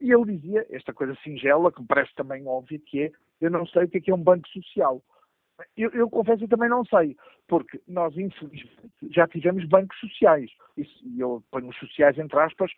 E 0.00 0.12
ele 0.12 0.36
dizia 0.36 0.66
esta 0.70 0.92
coisa 0.92 1.16
singela, 1.22 1.70
que 1.70 1.80
me 1.80 1.86
parece 1.86 2.14
também 2.14 2.46
óbvia, 2.46 2.80
que 2.84 3.02
é, 3.02 3.12
eu 3.40 3.50
não 3.50 3.66
sei 3.66 3.84
o 3.84 3.88
que 3.88 3.98
é, 3.98 4.00
que 4.00 4.10
é 4.10 4.14
um 4.14 4.22
banco 4.22 4.48
social. 4.48 5.02
Eu, 5.76 5.90
eu 5.90 6.10
confesso 6.10 6.40
que 6.40 6.48
também 6.48 6.68
não 6.68 6.84
sei, 6.84 7.16
porque 7.46 7.80
nós, 7.86 8.16
infelizmente, 8.16 8.88
já 9.10 9.28
tivemos 9.28 9.64
bancos 9.66 9.98
sociais. 10.00 10.50
E 10.76 11.20
eu 11.20 11.42
ponho 11.50 11.68
os 11.68 11.78
sociais 11.78 12.18
entre 12.18 12.38
aspas, 12.40 12.72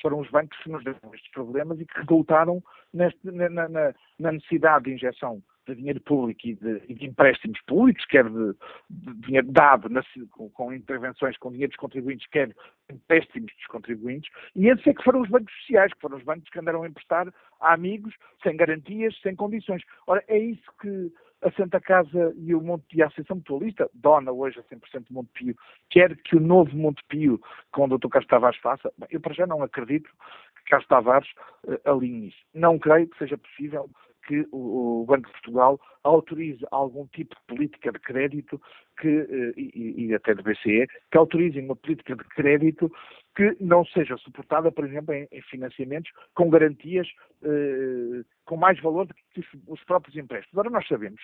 foram 0.00 0.20
os 0.20 0.30
bancos 0.30 0.58
que 0.62 0.70
nos 0.70 0.84
deram 0.84 0.98
estes 1.14 1.30
problemas 1.32 1.80
e 1.80 1.86
que 1.86 1.98
resultaram 1.98 2.62
neste, 2.92 3.18
na, 3.30 3.48
na, 3.48 3.94
na, 4.18 4.32
necessidade 4.32 4.84
de 4.84 4.94
injeção 4.94 5.42
de 5.66 5.74
dinheiro 5.76 6.00
público 6.00 6.40
e 6.46 6.54
de, 6.54 6.82
e 6.88 6.94
de 6.94 7.06
empréstimos 7.06 7.60
públicos, 7.62 8.04
quer 8.06 8.24
de, 8.28 8.54
de 8.90 9.14
dinheiro 9.26 9.50
dado 9.50 9.88
na, 9.88 10.02
com, 10.30 10.50
com, 10.50 10.72
intervenções 10.72 11.36
com 11.38 11.50
dinheiro 11.50 11.70
dos 11.70 11.78
contribuintes, 11.78 12.26
quer 12.28 12.54
empréstimos 12.90 13.52
dos 13.54 13.66
contribuintes, 13.66 14.30
e 14.56 14.68
esses 14.68 14.86
é 14.86 14.94
que 14.94 15.04
foram 15.04 15.20
os 15.20 15.28
bancos 15.28 15.54
sociais, 15.60 15.92
que 15.92 16.00
foram 16.00 16.16
os 16.16 16.24
bancos 16.24 16.48
que 16.48 16.58
andaram 16.58 16.82
a 16.82 16.88
emprestar 16.88 17.32
a 17.60 17.74
amigos, 17.74 18.14
sem 18.42 18.56
garantias, 18.56 19.16
sem 19.22 19.36
condições. 19.36 19.82
Ora, 20.06 20.24
é 20.28 20.38
isso 20.38 20.70
que 20.80 21.12
a 21.42 21.50
Santa 21.52 21.80
Casa 21.80 22.34
e 22.36 22.54
o 22.54 22.60
Monte 22.60 22.84
e 22.96 23.02
a 23.02 23.06
Associação 23.06 23.36
Mutualista, 23.36 23.88
dona 23.94 24.30
hoje 24.30 24.58
a 24.58 24.62
100% 24.62 25.06
do 25.08 25.14
Monte 25.14 25.30
Pio, 25.32 25.56
quer 25.88 26.16
que 26.16 26.36
o 26.36 26.40
novo 26.40 26.76
Monte 26.76 27.02
Pio, 27.08 27.40
com 27.72 27.84
o 27.84 27.98
Dr. 27.98 28.08
Carlos 28.08 28.28
Tavares 28.28 28.58
faça, 28.60 28.92
bem, 28.98 29.08
eu 29.10 29.20
para 29.20 29.34
já 29.34 29.46
não 29.46 29.62
acredito 29.62 30.10
que 30.56 30.70
Carlos 30.70 30.88
Tavares 30.88 31.28
uh, 31.64 31.90
alinhe 31.90 32.28
isso. 32.28 32.38
Não 32.54 32.78
creio 32.78 33.08
que 33.08 33.18
seja 33.18 33.38
possível 33.38 33.88
que 34.26 34.46
o, 34.52 35.04
Banco 35.06 35.26
de 35.26 35.32
Portugal 35.32 35.80
autorize 36.04 36.64
algum 36.70 37.06
tipo 37.08 37.34
de 37.34 37.42
política 37.46 37.92
de 37.92 37.98
crédito 37.98 38.60
que, 39.00 39.08
uh, 39.08 39.52
e, 39.56 40.06
e, 40.06 40.14
até 40.14 40.34
do 40.34 40.42
BCE, 40.42 40.86
que 41.10 41.18
autorizem 41.18 41.64
uma 41.64 41.76
política 41.76 42.14
de 42.14 42.24
crédito 42.24 42.90
que 43.36 43.56
não 43.60 43.84
seja 43.86 44.16
suportada, 44.18 44.70
por 44.70 44.84
exemplo, 44.84 45.14
em, 45.14 45.26
em 45.30 45.42
financiamentos 45.42 46.10
com 46.34 46.50
garantias 46.50 47.08
uh, 47.42 48.24
com 48.44 48.56
mais 48.56 48.80
valor 48.80 49.06
do 49.06 49.14
que 49.14 49.40
os, 49.40 49.46
os 49.66 49.84
próprios 49.84 50.16
empréstimos. 50.16 50.52
Agora 50.52 50.70
nós 50.70 50.86
sabemos, 50.86 51.20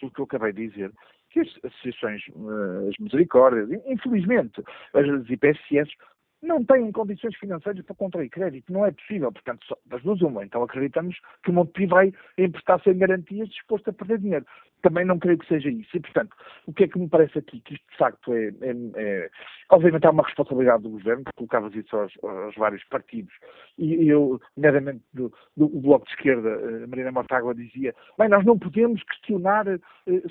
pelo 0.00 0.12
que 0.12 0.20
eu 0.20 0.24
acabei 0.24 0.52
de 0.52 0.68
dizer, 0.68 0.92
que 1.30 1.40
as 1.40 1.48
associações, 1.64 2.22
uh, 2.30 2.88
as 2.88 2.98
misericórdias, 2.98 3.70
infelizmente, 3.86 4.62
as 4.94 5.30
IPSS, 5.30 5.90
não 6.42 6.64
têm 6.64 6.90
condições 6.90 7.36
financeiras 7.36 7.84
para 7.84 7.94
contrair 7.94 8.28
crédito. 8.28 8.72
Não 8.72 8.84
é 8.84 8.90
possível. 8.90 9.30
Portanto, 9.30 9.64
só, 9.66 9.76
das 9.86 10.02
duas 10.02 10.20
uma. 10.22 10.44
Então 10.44 10.62
acreditamos 10.62 11.16
que 11.42 11.50
o 11.50 11.52
Montepio 11.52 11.88
vai 11.88 12.12
emprestar 12.36 12.82
sem 12.82 12.98
garantias 12.98 13.48
disposto 13.48 13.88
a 13.88 13.92
perder 13.92 14.18
dinheiro. 14.18 14.44
Também 14.82 15.04
não 15.04 15.18
creio 15.18 15.38
que 15.38 15.46
seja 15.46 15.70
isso. 15.70 15.96
E, 15.96 16.00
portanto, 16.00 16.36
o 16.66 16.72
que 16.72 16.84
é 16.84 16.88
que 16.88 16.98
me 16.98 17.08
parece 17.08 17.38
aqui? 17.38 17.60
Que 17.60 17.74
isto, 17.74 17.90
de 17.90 17.96
facto, 17.96 18.34
é... 18.34 18.48
é, 18.48 18.74
é 18.96 19.30
obviamente 19.70 20.06
há 20.06 20.10
uma 20.10 20.24
responsabilidade 20.24 20.82
do 20.82 20.90
Governo, 20.90 21.24
colocavas 21.36 21.74
isso 21.74 21.96
aos, 21.96 22.12
aos 22.22 22.54
vários 22.56 22.84
partidos. 22.84 23.32
E, 23.78 24.08
eu, 24.08 24.40
nomeadamente 24.56 25.02
do, 25.12 25.32
do, 25.56 25.68
Bloco 25.68 26.04
de 26.06 26.12
Esquerda, 26.12 26.84
a 26.84 26.86
Marina 26.86 27.12
Mortágua 27.12 27.54
dizia, 27.54 27.94
bem, 28.18 28.28
nós 28.28 28.44
não 28.44 28.58
podemos 28.58 29.02
questionar 29.04 29.66
eh, 29.68 29.80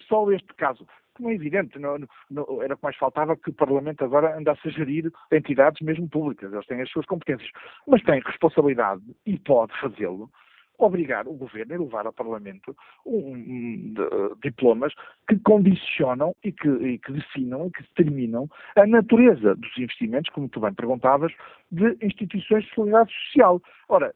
só 0.08 0.30
este 0.32 0.54
caso 0.56 0.86
como 1.16 1.30
é 1.30 1.34
evidente, 1.34 1.78
não, 1.80 1.98
não, 2.30 2.62
era 2.62 2.74
o 2.74 2.78
que 2.78 2.84
mais 2.84 2.96
faltava 2.96 3.36
que 3.36 3.50
o 3.50 3.54
Parlamento 3.54 4.04
agora 4.04 4.38
andasse 4.38 4.68
a 4.68 4.72
gerir 4.72 5.12
entidades 5.32 5.82
mesmo 5.82 6.10
públicas, 6.10 6.52
eles 6.52 6.66
têm 6.66 6.82
as 6.82 6.90
suas 6.90 7.06
competências, 7.06 7.50
mas 7.88 8.02
tem 8.04 8.22
responsabilidade 8.26 9.02
e 9.26 9.38
pode 9.40 9.78
fazê-lo, 9.80 10.30
obrigar 10.78 11.28
o 11.28 11.34
governo 11.34 11.76
a 11.76 11.80
levar 11.80 12.06
ao 12.06 12.14
Parlamento 12.14 12.76
um, 13.06 13.34
um, 13.34 13.94
de, 13.94 14.42
diplomas 14.42 14.94
que 15.28 15.38
condicionam 15.40 16.36
e 16.44 16.52
que, 16.52 16.68
e 16.68 16.98
que 16.98 17.12
definam 17.12 17.68
e 17.68 17.72
que 17.72 17.84
determinam 17.84 18.50
a 18.76 18.86
natureza 18.88 19.56
dos 19.56 19.78
investimentos, 19.78 20.32
como 20.32 20.50
tu 20.50 20.60
bem 20.60 20.74
perguntavas, 20.74 21.32
de 21.72 21.98
instituições 22.02 22.64
de 22.66 22.74
solidariedade 22.74 23.14
social. 23.26 23.62
Ora, 23.88 24.14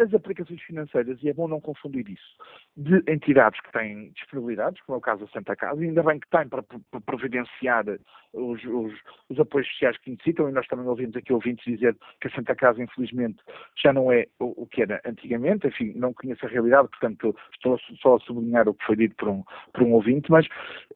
as 0.00 0.14
aplicações 0.14 0.60
financeiras, 0.62 1.22
e 1.22 1.28
é 1.28 1.32
bom 1.32 1.46
não 1.46 1.60
confundir 1.60 2.08
isso, 2.08 2.36
de 2.76 3.02
entidades 3.10 3.60
que 3.60 3.72
têm 3.72 4.10
disponibilidades, 4.10 4.80
como 4.82 4.96
é 4.96 4.98
o 4.98 5.02
caso 5.02 5.26
da 5.26 5.32
Santa 5.32 5.54
Casa, 5.54 5.80
ainda 5.80 6.02
bem 6.02 6.18
que 6.18 6.28
têm 6.30 6.48
para, 6.48 6.62
providenciar 7.04 7.84
os, 8.32 8.64
os, 8.64 8.92
os, 9.28 9.40
apoios 9.40 9.68
sociais 9.68 9.98
que 9.98 10.10
necessitam, 10.10 10.48
e 10.48 10.52
nós 10.52 10.66
também 10.68 10.86
ouvimos 10.86 11.16
aqui 11.16 11.32
ouvintes 11.32 11.64
dizer 11.64 11.96
que 12.20 12.28
a 12.28 12.30
Santa 12.30 12.54
Casa, 12.54 12.82
infelizmente, 12.82 13.38
já 13.82 13.92
não 13.92 14.10
é 14.10 14.26
o, 14.38 14.62
o 14.62 14.66
que 14.66 14.82
era 14.82 15.00
antigamente, 15.04 15.66
enfim, 15.66 15.92
não 15.96 16.14
conheço 16.14 16.46
a 16.46 16.48
realidade, 16.48 16.88
portanto 16.88 17.36
estou 17.52 17.78
só 18.00 18.16
a 18.16 18.20
sublinhar 18.20 18.68
o 18.68 18.74
que 18.74 18.84
foi 18.84 18.96
dito 18.96 19.14
por 19.16 19.28
um, 19.28 19.42
por 19.72 19.82
um 19.82 19.92
ouvinte, 19.92 20.30
mas 20.30 20.46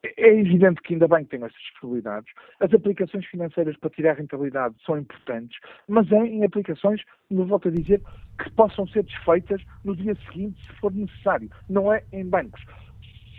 é 0.02 0.28
evidente 0.28 0.81
que 0.81 0.94
ainda 0.94 1.09
bem 1.09 1.24
que 1.24 1.31
têm 1.31 1.44
essas 1.44 1.60
disponibilidades. 1.60 2.32
As 2.60 2.72
aplicações 2.72 3.26
financeiras 3.26 3.76
para 3.76 3.90
tirar 3.90 4.14
rentabilidade 4.14 4.76
são 4.86 4.97
importantes, 4.97 5.59
mas 5.89 6.10
em, 6.12 6.39
em 6.39 6.44
aplicações, 6.44 7.02
me 7.31 7.44
volto 7.44 7.68
a 7.68 7.70
dizer, 7.70 8.01
que 8.39 8.51
possam 8.51 8.86
ser 8.94 9.02
desfeitas 9.02 9.62
no 9.84 9.94
dia 9.94 10.14
seguinte, 10.26 10.58
se 10.66 10.74
for 10.76 10.92
necessário. 10.92 11.50
Não 11.68 11.92
é 11.92 12.02
em 12.12 12.26
bancos. 12.26 12.62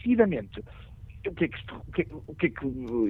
Seguidamente, 0.02 0.64
o 1.28 1.34
que 1.34 1.46
é 1.46 1.48
que 1.48 1.58
isto, 1.58 1.84
o 1.88 1.92
que 1.92 2.02
é, 2.04 2.06
o 2.12 2.36
que, 2.36 2.46
é 2.46 2.50
que 2.50 2.68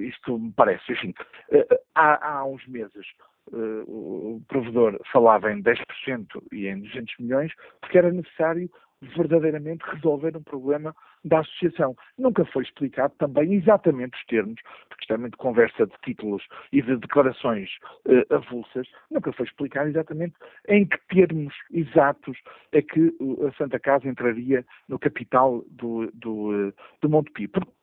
isto 0.07 0.39
me 0.39 0.53
parece? 0.53 0.93
Enfim, 0.93 1.13
eh, 1.51 1.67
há, 1.93 2.38
há 2.38 2.45
uns 2.45 2.65
meses 2.67 3.05
eh, 3.51 3.84
o 3.88 4.41
provedor 4.47 4.99
falava 5.11 5.51
em 5.51 5.61
10% 5.61 6.41
e 6.51 6.67
em 6.67 6.80
200 6.80 7.15
milhões, 7.19 7.51
porque 7.81 7.97
era 7.97 8.11
necessário 8.11 8.69
verdadeiramente 9.01 9.84
resolver 9.85 10.35
um 10.38 10.43
problema 10.43 10.95
da 11.26 11.39
associação. 11.39 11.95
Nunca 12.18 12.45
foi 12.45 12.64
explicado 12.64 13.14
também 13.18 13.56
exatamente 13.56 14.15
os 14.18 14.26
termos, 14.26 14.61
porque 14.88 15.03
isto 15.03 15.14
é 15.14 15.18
muito 15.18 15.38
conversa 15.38 15.85
de 15.85 15.93
títulos 16.03 16.43
e 16.72 16.81
de 16.81 16.95
declarações 16.97 17.69
uh, 18.06 18.34
avulsas, 18.34 18.88
nunca 19.11 19.34
foi 19.34 19.45
explicado 19.45 19.89
exatamente 19.89 20.35
em 20.69 20.85
que 20.85 20.97
termos 21.07 21.53
exatos 21.72 22.38
é 22.72 22.81
que 22.81 23.14
a 23.47 23.52
Santa 23.57 23.80
Casa 23.80 24.07
entraria 24.07 24.65
no 24.88 24.99
capital 24.99 25.64
do, 25.72 26.10
do, 26.14 26.69
uh, 26.69 26.73
do. 27.02 27.10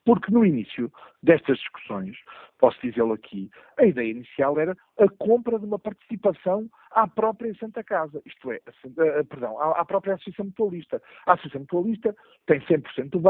Porque, 0.04 0.32
no 0.32 0.44
início 0.44 0.90
destas 1.22 1.58
discussões, 1.58 2.16
posso 2.58 2.78
dizê-lo 2.82 3.12
aqui, 3.12 3.50
a 3.78 3.84
ideia 3.84 4.10
inicial 4.10 4.58
era 4.58 4.76
a 4.98 5.08
compra 5.18 5.58
de 5.58 5.64
uma 5.64 5.78
participação 5.78 6.68
à 6.90 7.06
própria 7.06 7.54
Santa 7.54 7.82
Casa, 7.82 8.20
isto 8.26 8.50
é, 8.50 8.60
a, 8.66 9.20
a, 9.20 9.24
perdão, 9.24 9.58
à, 9.60 9.80
à, 9.80 9.84
própria 9.84 10.14
Associação 10.14 10.46
Mutualista. 10.46 11.00
A 11.26 11.34
Associação 11.34 11.60
Mutualista 11.62 12.16
tem 12.46 12.60
100% 12.60 13.10
do 13.10 13.20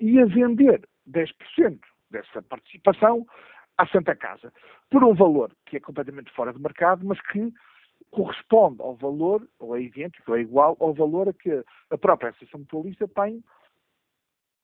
e 0.00 0.12
ia 0.12 0.26
vender 0.26 0.86
10% 1.08 1.78
dessa 2.10 2.42
participação 2.42 3.26
à 3.78 3.86
Santa 3.86 4.16
Casa, 4.16 4.52
por 4.90 5.04
um 5.04 5.14
valor 5.14 5.52
que 5.66 5.76
é 5.76 5.80
completamente 5.80 6.32
fora 6.32 6.52
de 6.52 6.60
mercado, 6.60 7.04
mas 7.04 7.20
que 7.20 7.52
corresponde 8.10 8.80
ao 8.80 8.96
valor, 8.96 9.46
ou 9.58 9.76
é 9.76 9.82
idêntico, 9.82 10.30
ou 10.30 10.36
é 10.36 10.40
igual 10.40 10.76
ao 10.80 10.94
valor 10.94 11.28
a 11.28 11.32
que 11.32 11.62
a 11.90 11.98
própria 11.98 12.30
Associação 12.30 12.60
Mutualista 12.60 13.06
tem 13.08 13.42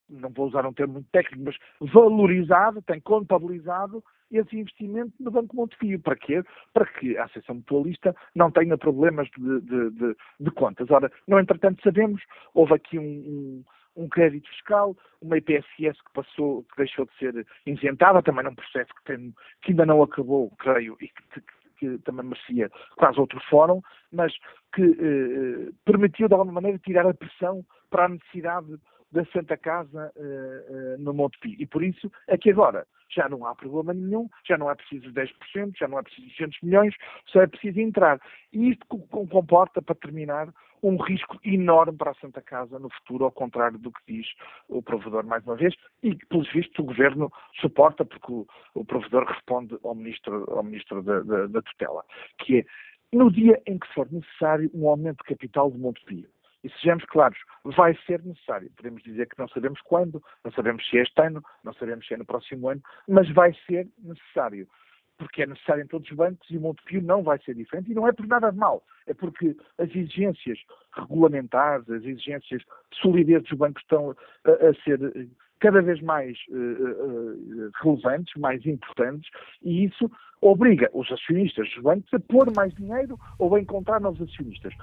não 0.08 0.30
vou 0.30 0.46
usar 0.46 0.66
um 0.66 0.72
termo 0.72 0.94
muito 0.94 1.08
técnico, 1.10 1.42
mas 1.44 1.56
valorizado, 1.92 2.82
tem 2.82 3.00
contabilizado 3.00 4.04
esse 4.30 4.58
investimento 4.58 5.12
no 5.20 5.30
Banco 5.30 5.54
Montepio. 5.54 6.00
Para 6.00 6.16
quê? 6.16 6.42
Para 6.72 6.86
que 6.86 7.16
a 7.16 7.24
Associação 7.24 7.56
Mutualista 7.56 8.14
não 8.34 8.50
tenha 8.50 8.76
problemas 8.78 9.28
de, 9.36 9.60
de, 9.60 9.90
de, 9.90 10.16
de 10.40 10.50
contas. 10.50 10.90
Ora, 10.90 11.10
no 11.26 11.38
entretanto, 11.38 11.82
sabemos, 11.82 12.22
houve 12.54 12.74
aqui 12.74 12.98
um, 12.98 13.02
um, 13.02 13.64
um, 13.96 14.08
crédito 14.08 14.48
fiscal, 14.50 14.96
uma 15.20 15.38
IPSS 15.38 16.02
que 16.04 16.12
passou, 16.14 16.64
que 16.64 16.76
deixou 16.76 17.06
de 17.06 17.18
ser 17.18 17.46
isentada, 17.66 18.22
também 18.22 18.44
num 18.44 18.54
processo 18.54 18.92
que, 18.94 19.04
tem, 19.04 19.34
que 19.62 19.72
ainda 19.72 19.86
não 19.86 20.02
acabou, 20.02 20.50
creio, 20.58 20.96
e 21.00 21.08
que, 21.08 21.40
que 21.40 21.62
que 21.82 21.98
também 22.04 22.24
merecia 22.24 22.70
quase 22.94 23.18
outro 23.18 23.40
fórum, 23.50 23.82
mas 24.12 24.32
que 24.72 24.82
eh, 24.82 25.72
permitiu 25.84 26.28
de 26.28 26.34
alguma 26.34 26.52
maneira 26.52 26.78
tirar 26.78 27.04
a 27.04 27.12
pressão 27.12 27.66
para 27.90 28.04
a 28.04 28.08
necessidade 28.08 28.78
da 29.10 29.24
Santa 29.26 29.56
Casa 29.56 30.10
uh, 30.16 30.94
uh, 30.96 30.98
no 30.98 31.12
Monte 31.12 31.38
Pio. 31.38 31.54
E 31.58 31.66
por 31.66 31.84
isso 31.84 32.10
é 32.26 32.38
que 32.38 32.50
agora 32.50 32.86
já 33.10 33.28
não 33.28 33.46
há 33.46 33.54
problema 33.54 33.92
nenhum, 33.92 34.28
já 34.48 34.56
não 34.56 34.70
é 34.70 34.74
preciso 34.74 35.12
10%, 35.12 35.76
já 35.78 35.86
não 35.86 35.98
é 35.98 36.02
preciso 36.02 36.28
200 36.28 36.58
milhões, 36.62 36.94
só 37.26 37.42
é 37.42 37.46
preciso 37.46 37.78
entrar. 37.78 38.18
E 38.52 38.70
isto 38.70 38.86
comporta, 38.86 39.82
para 39.82 39.94
terminar, 39.94 40.48
um 40.82 40.96
risco 40.96 41.38
enorme 41.44 41.96
para 41.96 42.10
a 42.10 42.14
Santa 42.14 42.42
Casa 42.42 42.78
no 42.78 42.90
futuro, 42.90 43.24
ao 43.24 43.32
contrário 43.32 43.78
do 43.78 43.92
que 43.92 44.00
diz 44.14 44.26
o 44.68 44.82
provedor 44.82 45.24
mais 45.24 45.44
uma 45.44 45.56
vez, 45.56 45.74
e 46.02 46.14
que, 46.14 46.26
pelos 46.26 46.50
vistos, 46.52 46.78
o 46.78 46.84
Governo 46.84 47.30
suporta, 47.60 48.04
porque 48.04 48.32
o, 48.32 48.46
o 48.74 48.84
provedor 48.84 49.24
responde 49.24 49.78
ao 49.84 49.94
Ministro, 49.94 50.50
ao 50.50 50.62
ministro 50.62 51.02
da, 51.02 51.20
da, 51.20 51.46
da 51.46 51.62
tutela, 51.62 52.04
que 52.38 52.58
é, 52.58 52.64
no 53.12 53.30
dia 53.30 53.60
em 53.66 53.78
que 53.78 53.86
for 53.94 54.10
necessário 54.10 54.70
um 54.74 54.88
aumento 54.88 55.18
de 55.18 55.34
capital 55.34 55.70
de 55.70 55.78
Montepio, 55.78 56.28
e 56.64 56.70
sejamos 56.70 57.04
claros, 57.06 57.38
vai 57.64 57.96
ser 58.06 58.22
necessário. 58.22 58.70
Podemos 58.76 59.02
dizer 59.02 59.28
que 59.28 59.38
não 59.38 59.48
sabemos 59.48 59.80
quando, 59.82 60.22
não 60.44 60.52
sabemos 60.52 60.88
se 60.88 60.98
é 60.98 61.02
este 61.02 61.20
ano, 61.20 61.42
não 61.64 61.72
sabemos 61.74 62.06
se 62.06 62.14
é 62.14 62.16
no 62.16 62.24
próximo 62.24 62.68
ano, 62.68 62.80
mas 63.08 63.28
vai 63.32 63.52
ser 63.66 63.88
necessário. 63.98 64.68
Porque 65.22 65.42
é 65.42 65.46
necessário 65.46 65.84
em 65.84 65.86
todos 65.86 66.10
os 66.10 66.16
bancos 66.16 66.50
e 66.50 66.58
o 66.58 66.60
Montepio 66.60 67.00
não 67.00 67.22
vai 67.22 67.38
ser 67.42 67.54
diferente. 67.54 67.90
E 67.90 67.94
não 67.94 68.08
é 68.08 68.12
por 68.12 68.26
nada 68.26 68.50
de 68.50 68.58
mal, 68.58 68.82
é 69.06 69.14
porque 69.14 69.56
as 69.78 69.88
exigências 69.90 70.58
regulamentares, 70.92 71.88
as 71.88 72.02
exigências 72.02 72.60
de 72.60 72.98
solidez 73.00 73.42
dos 73.44 73.56
bancos 73.56 73.82
estão 73.82 74.14
a, 74.44 74.50
a 74.50 74.74
ser 74.82 74.98
cada 75.60 75.80
vez 75.80 76.02
mais 76.02 76.36
uh, 76.48 76.56
uh, 76.56 77.70
relevantes, 77.82 78.34
mais 78.36 78.66
importantes, 78.66 79.30
e 79.62 79.84
isso 79.84 80.10
obriga 80.40 80.90
os 80.92 81.10
acionistas 81.12 81.68
dos 81.70 81.82
bancos 81.84 82.12
a 82.12 82.18
pôr 82.18 82.52
mais 82.52 82.74
dinheiro 82.74 83.16
ou 83.38 83.54
a 83.54 83.60
encontrar 83.60 84.00
novos 84.00 84.20
acionistas. 84.28 84.74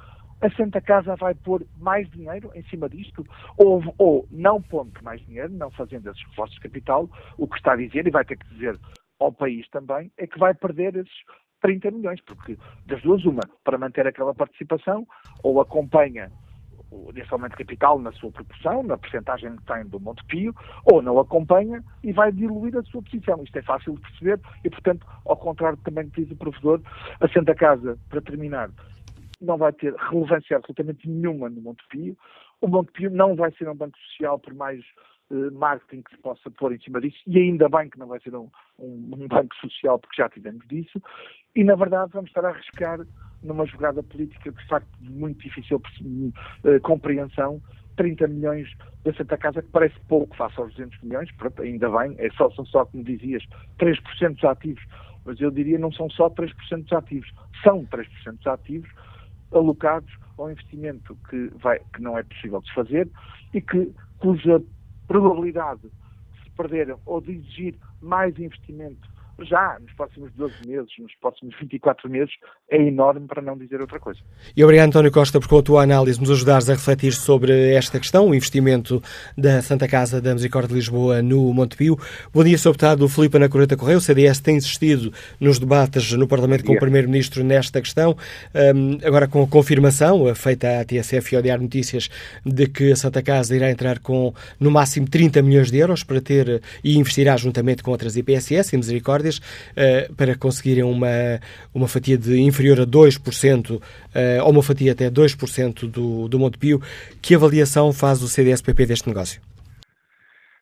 A 0.41 0.49
Santa 0.51 0.79
Casa 0.79 1.17
vai 1.17 1.35
pôr 1.35 1.65
mais 1.77 2.09
dinheiro 2.09 2.49
em 2.55 2.63
cima 2.63 2.87
disto, 2.87 3.25
ou, 3.57 3.83
ou 3.97 4.25
não 4.31 4.61
pondo 4.61 4.93
mais 5.03 5.19
dinheiro, 5.25 5.51
não 5.51 5.69
fazendo 5.69 6.09
esses 6.09 6.23
reforços 6.29 6.55
de 6.55 6.61
capital, 6.61 7.09
o 7.37 7.45
que 7.45 7.57
está 7.57 7.73
a 7.73 7.75
dizer, 7.75 8.07
e 8.07 8.11
vai 8.11 8.23
ter 8.23 8.37
que 8.37 8.47
dizer 8.53 8.79
ao 9.19 9.31
país 9.31 9.67
também, 9.69 10.11
é 10.17 10.25
que 10.25 10.39
vai 10.39 10.53
perder 10.53 10.95
esses 10.95 11.23
30 11.61 11.91
milhões, 11.91 12.21
porque 12.21 12.57
das 12.85 13.01
duas, 13.01 13.23
uma, 13.25 13.41
para 13.63 13.77
manter 13.77 14.07
aquela 14.07 14.33
participação, 14.33 15.05
ou 15.43 15.59
acompanha 15.59 16.31
esse 17.15 17.31
aumento 17.31 17.51
de 17.51 17.57
capital 17.57 17.99
na 17.99 18.11
sua 18.13 18.31
proporção, 18.31 18.81
na 18.83 18.97
percentagem 18.97 19.55
que 19.55 19.63
tem 19.65 19.85
do 19.85 19.99
Montepio, 19.99 20.55
ou 20.85 21.01
não 21.01 21.19
acompanha 21.19 21.83
e 22.03 22.11
vai 22.11 22.31
diluir 22.31 22.75
a 22.75 22.83
sua 22.83 23.01
posição. 23.03 23.43
Isto 23.43 23.59
é 23.59 23.61
fácil 23.61 23.95
de 23.95 24.01
perceber 24.01 24.39
e, 24.63 24.69
portanto, 24.69 25.05
ao 25.25 25.37
contrário 25.37 25.77
do 25.77 25.83
que 25.83 25.91
também 25.91 26.09
diz 26.15 26.31
o 26.31 26.35
professor, 26.35 26.81
a 27.19 27.27
Santa 27.29 27.53
Casa, 27.53 27.97
para 28.09 28.21
terminar, 28.21 28.71
não 29.39 29.57
vai 29.57 29.71
ter 29.71 29.93
relevância 29.93 30.57
absolutamente 30.57 31.07
nenhuma 31.07 31.49
no 31.49 31.61
Montepio. 31.61 32.17
O 32.59 32.67
Montepio 32.67 33.09
não 33.09 33.35
vai 33.35 33.51
ser 33.51 33.69
um 33.69 33.75
banco 33.75 33.97
social 33.99 34.39
por 34.39 34.53
mais 34.53 34.83
marketing 35.51 36.01
que 36.01 36.15
se 36.15 36.21
possa 36.21 36.49
pôr 36.51 36.73
em 36.73 36.79
cima 36.79 36.99
disso, 36.99 37.17
e 37.27 37.37
ainda 37.37 37.69
bem 37.69 37.89
que 37.89 37.99
não 37.99 38.07
vai 38.07 38.19
ser 38.19 38.35
um, 38.35 38.49
um, 38.79 39.11
um, 39.13 39.27
banco 39.27 39.55
social, 39.55 39.99
porque 39.99 40.21
já 40.21 40.29
tivemos 40.29 40.65
disso, 40.67 41.01
e 41.55 41.63
na 41.63 41.75
verdade 41.75 42.11
vamos 42.13 42.29
estar 42.29 42.45
a 42.45 42.49
arriscar 42.49 42.99
numa 43.43 43.65
jogada 43.65 44.03
política 44.03 44.51
de 44.51 44.67
facto 44.67 44.87
de 44.99 45.11
muito 45.11 45.39
difícil 45.39 45.77
uh, 45.77 46.81
compreensão, 46.81 47.61
30 47.95 48.27
milhões 48.27 48.67
da 49.03 49.13
Santa 49.13 49.37
Casa, 49.37 49.61
que 49.61 49.69
parece 49.69 49.95
pouco 50.07 50.35
face 50.35 50.59
aos 50.59 50.73
200 50.73 51.01
milhões, 51.03 51.31
pronto, 51.33 51.61
ainda 51.61 51.89
bem, 51.89 52.15
é 52.17 52.29
só, 52.31 52.49
são 52.51 52.65
só, 52.65 52.85
como 52.85 53.03
dizias, 53.03 53.43
3% 53.77 54.35
dos 54.35 54.43
ativos, 54.43 54.83
mas 55.25 55.39
eu 55.39 55.51
diria 55.51 55.77
não 55.77 55.91
são 55.91 56.09
só 56.09 56.29
3% 56.29 56.83
dos 56.83 56.93
ativos, 56.93 57.29
são 57.63 57.85
3% 57.85 58.37
dos 58.37 58.47
ativos, 58.47 58.89
alocados 59.51 60.11
ao 60.37 60.49
investimento 60.51 61.17
que, 61.29 61.51
vai, 61.55 61.79
que 61.93 62.01
não 62.01 62.17
é 62.17 62.23
possível 62.23 62.61
desfazer 62.61 63.09
e 63.53 63.61
que, 63.61 63.91
cuja 64.19 64.61
probabilidade 65.09 65.81
de 65.81 66.43
se 66.43 66.49
perder 66.51 66.95
ou 67.03 67.19
de 67.19 67.31
exigir 67.31 67.75
mais 67.99 68.37
investimento 68.37 69.09
já 69.45 69.77
nos 69.79 69.93
próximos 69.93 70.31
12 70.33 70.53
meses, 70.67 70.89
nos 70.99 71.13
próximos 71.15 71.55
24 71.59 72.09
meses, 72.09 72.33
é 72.69 72.81
enorme, 72.81 73.27
para 73.27 73.41
não 73.41 73.57
dizer 73.57 73.81
outra 73.81 73.99
coisa. 73.99 74.19
E 74.55 74.63
obrigado, 74.63 74.87
António 74.87 75.11
Costa, 75.11 75.39
por 75.39 75.47
com 75.47 75.57
a 75.57 75.63
tua 75.63 75.83
análise 75.83 76.19
nos 76.19 76.31
ajudares 76.31 76.69
a 76.69 76.73
refletir 76.73 77.13
sobre 77.13 77.73
esta 77.73 77.99
questão, 77.99 78.29
o 78.29 78.35
investimento 78.35 79.01
da 79.37 79.61
Santa 79.61 79.87
Casa 79.87 80.21
da 80.21 80.33
Misericórdia 80.33 80.69
de 80.69 80.75
Lisboa 80.75 81.21
no 81.21 81.53
Montepio. 81.53 81.97
Bom 82.33 82.43
dia, 82.43 82.57
Sr. 82.57 82.69
Deputado 82.69 83.09
Filipe 83.09 83.37
Ana 83.37 83.49
Correta 83.49 83.75
Correia. 83.75 83.97
O 83.97 84.01
CDS 84.01 84.39
tem 84.39 84.57
insistido 84.57 85.11
nos 85.39 85.59
debates 85.59 86.13
no 86.13 86.27
Parlamento 86.27 86.63
com 86.63 86.73
o 86.73 86.79
Primeiro-Ministro 86.79 87.43
nesta 87.43 87.81
questão. 87.81 88.15
Um, 88.53 88.99
agora, 89.05 89.27
com 89.27 89.43
a 89.43 89.47
confirmação 89.47 90.33
feita 90.35 90.79
à 90.79 90.85
TSF 90.85 91.33
e 91.33 91.35
ao 91.35 91.41
Diário 91.41 91.63
Notícias 91.63 92.09
de 92.45 92.67
que 92.67 92.91
a 92.91 92.95
Santa 92.95 93.21
Casa 93.21 93.55
irá 93.55 93.69
entrar 93.69 93.99
com 93.99 94.33
no 94.59 94.69
máximo 94.69 95.09
30 95.09 95.41
milhões 95.41 95.71
de 95.71 95.77
euros 95.77 96.03
para 96.03 96.21
ter 96.21 96.61
e 96.83 96.97
investirá 96.97 97.35
juntamente 97.37 97.83
com 97.83 97.91
outras 97.91 98.15
IPSS 98.15 98.73
e 98.73 98.77
Misericórdia 98.77 99.28
uh, 99.37 100.13
para 100.15 100.35
conseguirem 100.35 100.83
uma, 100.83 101.39
uma 101.73 101.87
fatia 101.87 102.17
de 102.17 102.39
inferior 102.39 102.81
a 102.81 102.85
2%, 102.85 103.75
uh, 103.75 103.81
eh, 104.13 104.41
ou 104.41 104.51
uma 104.51 104.63
fatia 104.63 104.91
até 104.91 105.09
2% 105.09 105.89
do, 105.89 106.27
do 106.27 106.39
Montepio. 106.39 106.81
Que 107.21 107.35
avaliação 107.35 107.93
faz 107.93 108.21
o 108.21 108.27
CDS-PP 108.27 108.85
deste 108.85 109.07
negócio? 109.07 109.41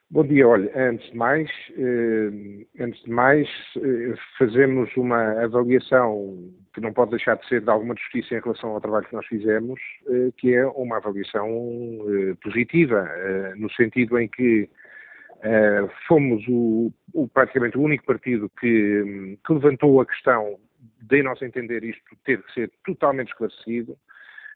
Bom 0.10 0.24
dia, 0.24 0.48
olha, 0.48 0.72
antes 0.74 1.12
de 1.12 1.18
mais, 1.18 1.50
eh, 1.78 2.66
antes 2.80 3.04
de 3.04 3.10
mais 3.10 3.46
eh, 3.76 4.14
fazemos 4.40 4.90
uma 4.96 5.44
avaliação 5.44 6.50
que 6.74 6.80
não 6.80 6.94
pode 6.94 7.12
deixar 7.12 7.36
de 7.36 7.46
ser 7.46 7.60
de 7.60 7.70
alguma 7.70 7.94
justiça 7.94 8.36
em 8.36 8.40
relação 8.40 8.70
ao 8.70 8.80
trabalho 8.80 9.06
que 9.06 9.14
nós 9.14 9.26
fizemos, 9.26 9.78
eh, 10.08 10.32
que 10.38 10.54
é 10.56 10.66
uma 10.66 10.96
avaliação 10.96 11.50
eh, 11.50 12.36
positiva, 12.42 13.06
no 13.58 13.70
sentido 13.74 14.18
em 14.18 14.30
que 14.30 14.70
eh, 15.44 15.88
fomos 16.08 16.44
o, 16.48 16.92
o, 17.14 17.28
praticamente 17.28 17.78
o 17.78 17.82
único 17.82 18.06
partido 18.06 18.50
que, 18.60 19.38
que, 19.46 19.54
levantou 19.54 20.02
a 20.02 20.06
questão 20.06 20.58
de 21.02 21.24
nosso 21.24 21.46
entender 21.46 21.84
isto 21.84 22.04
ter 22.26 22.42
que 22.44 22.54
ser 22.54 22.72
totalmente 22.86 23.30
esclarecido, 23.30 23.98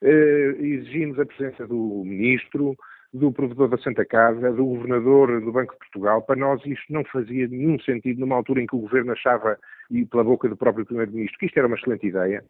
exigimos 0.01 1.19
a 1.19 1.25
presença 1.25 1.67
do 1.67 2.03
Ministro, 2.03 2.75
do 3.13 3.31
provedor 3.31 3.67
da 3.67 3.77
Santa 3.77 4.05
Casa, 4.05 4.51
do 4.51 4.65
governador 4.65 5.41
do 5.41 5.51
Banco 5.51 5.73
de 5.73 5.79
Portugal. 5.79 6.21
Para 6.21 6.37
nós 6.37 6.65
isto 6.65 6.91
não 6.91 7.03
fazia 7.05 7.47
nenhum 7.47 7.79
sentido 7.79 8.19
numa 8.19 8.35
altura 8.35 8.61
em 8.61 8.65
que 8.65 8.75
o 8.75 8.79
governo 8.79 9.11
achava, 9.11 9.57
e 9.89 10.05
pela 10.05 10.23
boca 10.23 10.47
do 10.47 10.55
próprio 10.55 10.85
primeiro-ministro, 10.85 11.37
que 11.37 11.45
isto 11.45 11.57
era 11.57 11.67
uma 11.67 11.75
excelente 11.75 12.07
ideia. 12.07 12.43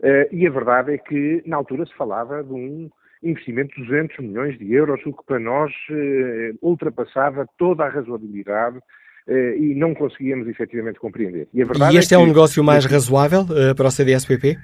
Uh, 0.00 0.26
e 0.32 0.46
a 0.46 0.50
verdade 0.50 0.94
é 0.94 0.98
que 0.98 1.42
na 1.46 1.56
altura 1.56 1.86
se 1.86 1.94
falava 1.94 2.42
de 2.42 2.52
um 2.52 2.90
investimento 3.24 3.74
de 3.76 3.86
200 3.86 4.18
milhões 4.18 4.58
de 4.58 4.72
euros, 4.72 5.00
o 5.06 5.12
que 5.12 5.24
para 5.26 5.38
nós 5.38 5.72
uh, 5.90 6.58
ultrapassava 6.62 7.46
toda 7.58 7.84
a 7.84 7.88
razoabilidade 7.88 8.78
uh, 8.78 9.32
e 9.32 9.74
não 9.74 9.94
conseguíamos 9.94 10.46
efetivamente 10.48 10.98
compreender. 11.00 11.48
E, 11.52 11.60
e 11.60 11.96
este 11.96 12.14
é, 12.14 12.16
é, 12.16 12.20
um 12.20 12.26
negócio 12.26 12.62
mais 12.62 12.84
razoável 12.84 13.44
para 13.76 13.88
o 13.88 13.90
CDSPP? 13.90 14.58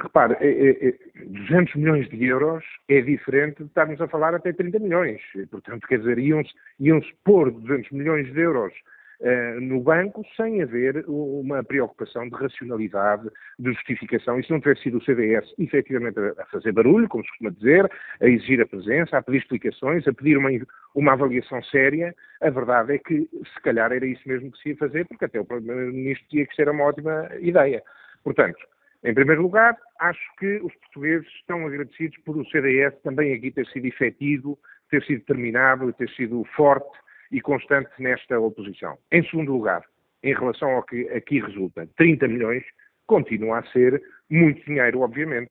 Repare, 0.00 0.36
é, 0.40 0.88
é, 0.88 0.94
200 1.26 1.74
milhões 1.74 2.08
de 2.08 2.24
euros 2.24 2.64
é 2.88 3.00
diferente 3.00 3.58
de 3.58 3.68
estarmos 3.68 4.00
a 4.00 4.08
falar 4.08 4.34
até 4.34 4.52
30 4.52 4.78
milhões. 4.78 5.20
Portanto, 5.50 5.86
quer 5.88 5.98
dizer, 5.98 6.18
iam-se 6.18 6.50
iam 6.78 7.00
pôr 7.24 7.50
200 7.50 7.90
milhões 7.90 8.32
de 8.32 8.40
euros 8.40 8.72
uh, 9.20 9.60
no 9.60 9.80
banco 9.80 10.24
sem 10.36 10.62
haver 10.62 11.04
uma 11.06 11.62
preocupação 11.62 12.28
de 12.28 12.34
racionalidade, 12.34 13.28
de 13.58 13.72
justificação. 13.72 14.38
E 14.38 14.44
se 14.44 14.50
não 14.50 14.60
tivesse 14.60 14.82
sido 14.82 14.98
o 14.98 15.04
CDS 15.04 15.52
efetivamente 15.58 16.18
a, 16.18 16.42
a 16.42 16.46
fazer 16.46 16.72
barulho, 16.72 17.08
como 17.08 17.24
se 17.24 17.30
costuma 17.30 17.50
dizer, 17.50 17.90
a 18.20 18.26
exigir 18.26 18.60
a 18.60 18.66
presença, 18.66 19.16
a 19.16 19.22
pedir 19.22 19.38
explicações, 19.38 20.06
a 20.06 20.12
pedir 20.12 20.36
uma, 20.36 20.50
uma 20.94 21.12
avaliação 21.12 21.62
séria, 21.64 22.14
a 22.40 22.50
verdade 22.50 22.94
é 22.94 22.98
que 22.98 23.28
se 23.54 23.62
calhar 23.62 23.92
era 23.92 24.06
isso 24.06 24.26
mesmo 24.26 24.50
que 24.52 24.58
se 24.58 24.68
ia 24.70 24.76
fazer, 24.76 25.06
porque 25.06 25.24
até 25.24 25.40
o 25.40 25.44
Primeiro-Ministro 25.44 26.26
tinha 26.28 26.46
que 26.46 26.54
ser 26.54 26.68
uma 26.68 26.84
ótima 26.84 27.28
ideia. 27.40 27.82
Portanto, 28.24 28.58
em 29.04 29.14
primeiro 29.14 29.42
lugar, 29.42 29.76
acho 30.00 30.36
que 30.38 30.56
os 30.56 30.74
portugueses 30.74 31.28
estão 31.36 31.66
agradecidos 31.66 32.18
por 32.24 32.36
o 32.36 32.44
CDS 32.46 32.94
também 33.02 33.32
aqui 33.32 33.50
ter 33.50 33.66
sido 33.68 33.86
efetivo, 33.86 34.58
ter 34.90 35.04
sido 35.04 35.20
determinado, 35.20 35.92
ter 35.92 36.10
sido 36.10 36.44
forte 36.56 36.98
e 37.30 37.40
constante 37.40 37.90
nesta 37.98 38.38
oposição. 38.38 38.96
Em 39.12 39.22
segundo 39.24 39.52
lugar, 39.52 39.82
em 40.22 40.34
relação 40.34 40.70
ao 40.70 40.82
que 40.82 41.08
aqui 41.10 41.40
resulta, 41.40 41.88
30 41.96 42.28
milhões 42.28 42.64
continua 43.06 43.58
a 43.58 43.66
ser 43.66 44.02
muito 44.30 44.64
dinheiro, 44.64 45.00
obviamente. 45.00 45.50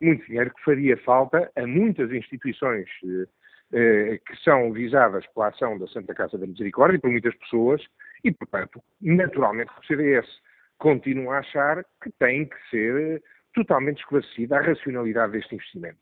Muito 0.00 0.24
dinheiro 0.26 0.52
que 0.54 0.62
faria 0.62 0.96
falta 0.98 1.50
a 1.56 1.66
muitas 1.66 2.12
instituições 2.12 2.88
eh, 3.72 4.20
que 4.24 4.36
são 4.44 4.72
visadas 4.72 5.26
pela 5.34 5.48
ação 5.48 5.76
da 5.76 5.88
Santa 5.88 6.14
Casa 6.14 6.38
da 6.38 6.46
Misericórdia 6.46 6.96
e 6.96 7.00
por 7.00 7.10
muitas 7.10 7.34
pessoas 7.34 7.82
e, 8.22 8.30
portanto, 8.30 8.80
naturalmente 9.00 9.72
o 9.78 9.86
CDS 9.86 10.26
continuo 10.78 11.32
a 11.32 11.38
achar 11.38 11.84
que 12.02 12.10
tem 12.18 12.46
que 12.46 12.56
ser 12.70 13.22
totalmente 13.52 13.98
esclarecida 13.98 14.58
a 14.58 14.62
racionalidade 14.62 15.32
deste 15.32 15.56
investimento. 15.56 15.98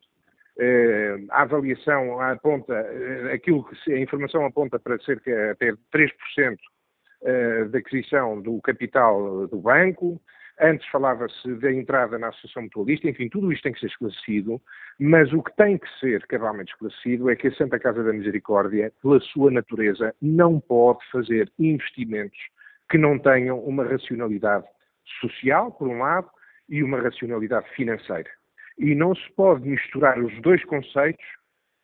Uh, 0.58 1.26
a 1.30 1.42
avaliação 1.42 2.18
aponta, 2.18 2.72
uh, 2.72 3.34
aquilo 3.34 3.62
que 3.64 3.92
a 3.92 4.00
informação 4.00 4.44
aponta 4.46 4.78
para 4.78 4.98
cerca 5.00 5.50
até 5.50 5.72
3% 5.94 6.56
uh, 7.22 7.68
da 7.68 7.78
aquisição 7.78 8.40
do 8.40 8.58
capital 8.62 9.46
do 9.48 9.58
banco. 9.60 10.20
Antes 10.58 10.88
falava-se 10.88 11.54
da 11.56 11.70
entrada 11.70 12.18
na 12.18 12.28
Associação 12.28 12.62
Mutualista, 12.62 13.06
enfim, 13.06 13.28
tudo 13.28 13.52
isto 13.52 13.64
tem 13.64 13.74
que 13.74 13.80
ser 13.80 13.88
esclarecido, 13.88 14.58
mas 14.98 15.30
o 15.34 15.42
que 15.42 15.54
tem 15.54 15.76
que 15.76 15.88
ser 16.00 16.26
cabalmente 16.26 16.72
esclarecido 16.72 17.28
é 17.28 17.36
que 17.36 17.48
a 17.48 17.54
Santa 17.54 17.78
Casa 17.78 18.02
da 18.02 18.12
Misericórdia, 18.12 18.90
pela 19.02 19.20
sua 19.20 19.50
natureza, 19.50 20.14
não 20.22 20.58
pode 20.58 21.00
fazer 21.12 21.52
investimentos 21.58 22.38
que 22.88 22.96
não 22.96 23.18
tenham 23.18 23.60
uma 23.60 23.84
racionalidade 23.84 24.64
social, 25.20 25.70
por 25.72 25.88
um 25.88 25.98
lado, 25.98 26.30
e 26.68 26.82
uma 26.82 27.00
racionalidade 27.00 27.68
financeira. 27.74 28.30
E 28.78 28.94
não 28.94 29.14
se 29.14 29.30
pode 29.32 29.68
misturar 29.68 30.18
os 30.18 30.40
dois 30.42 30.64
conceitos 30.64 31.24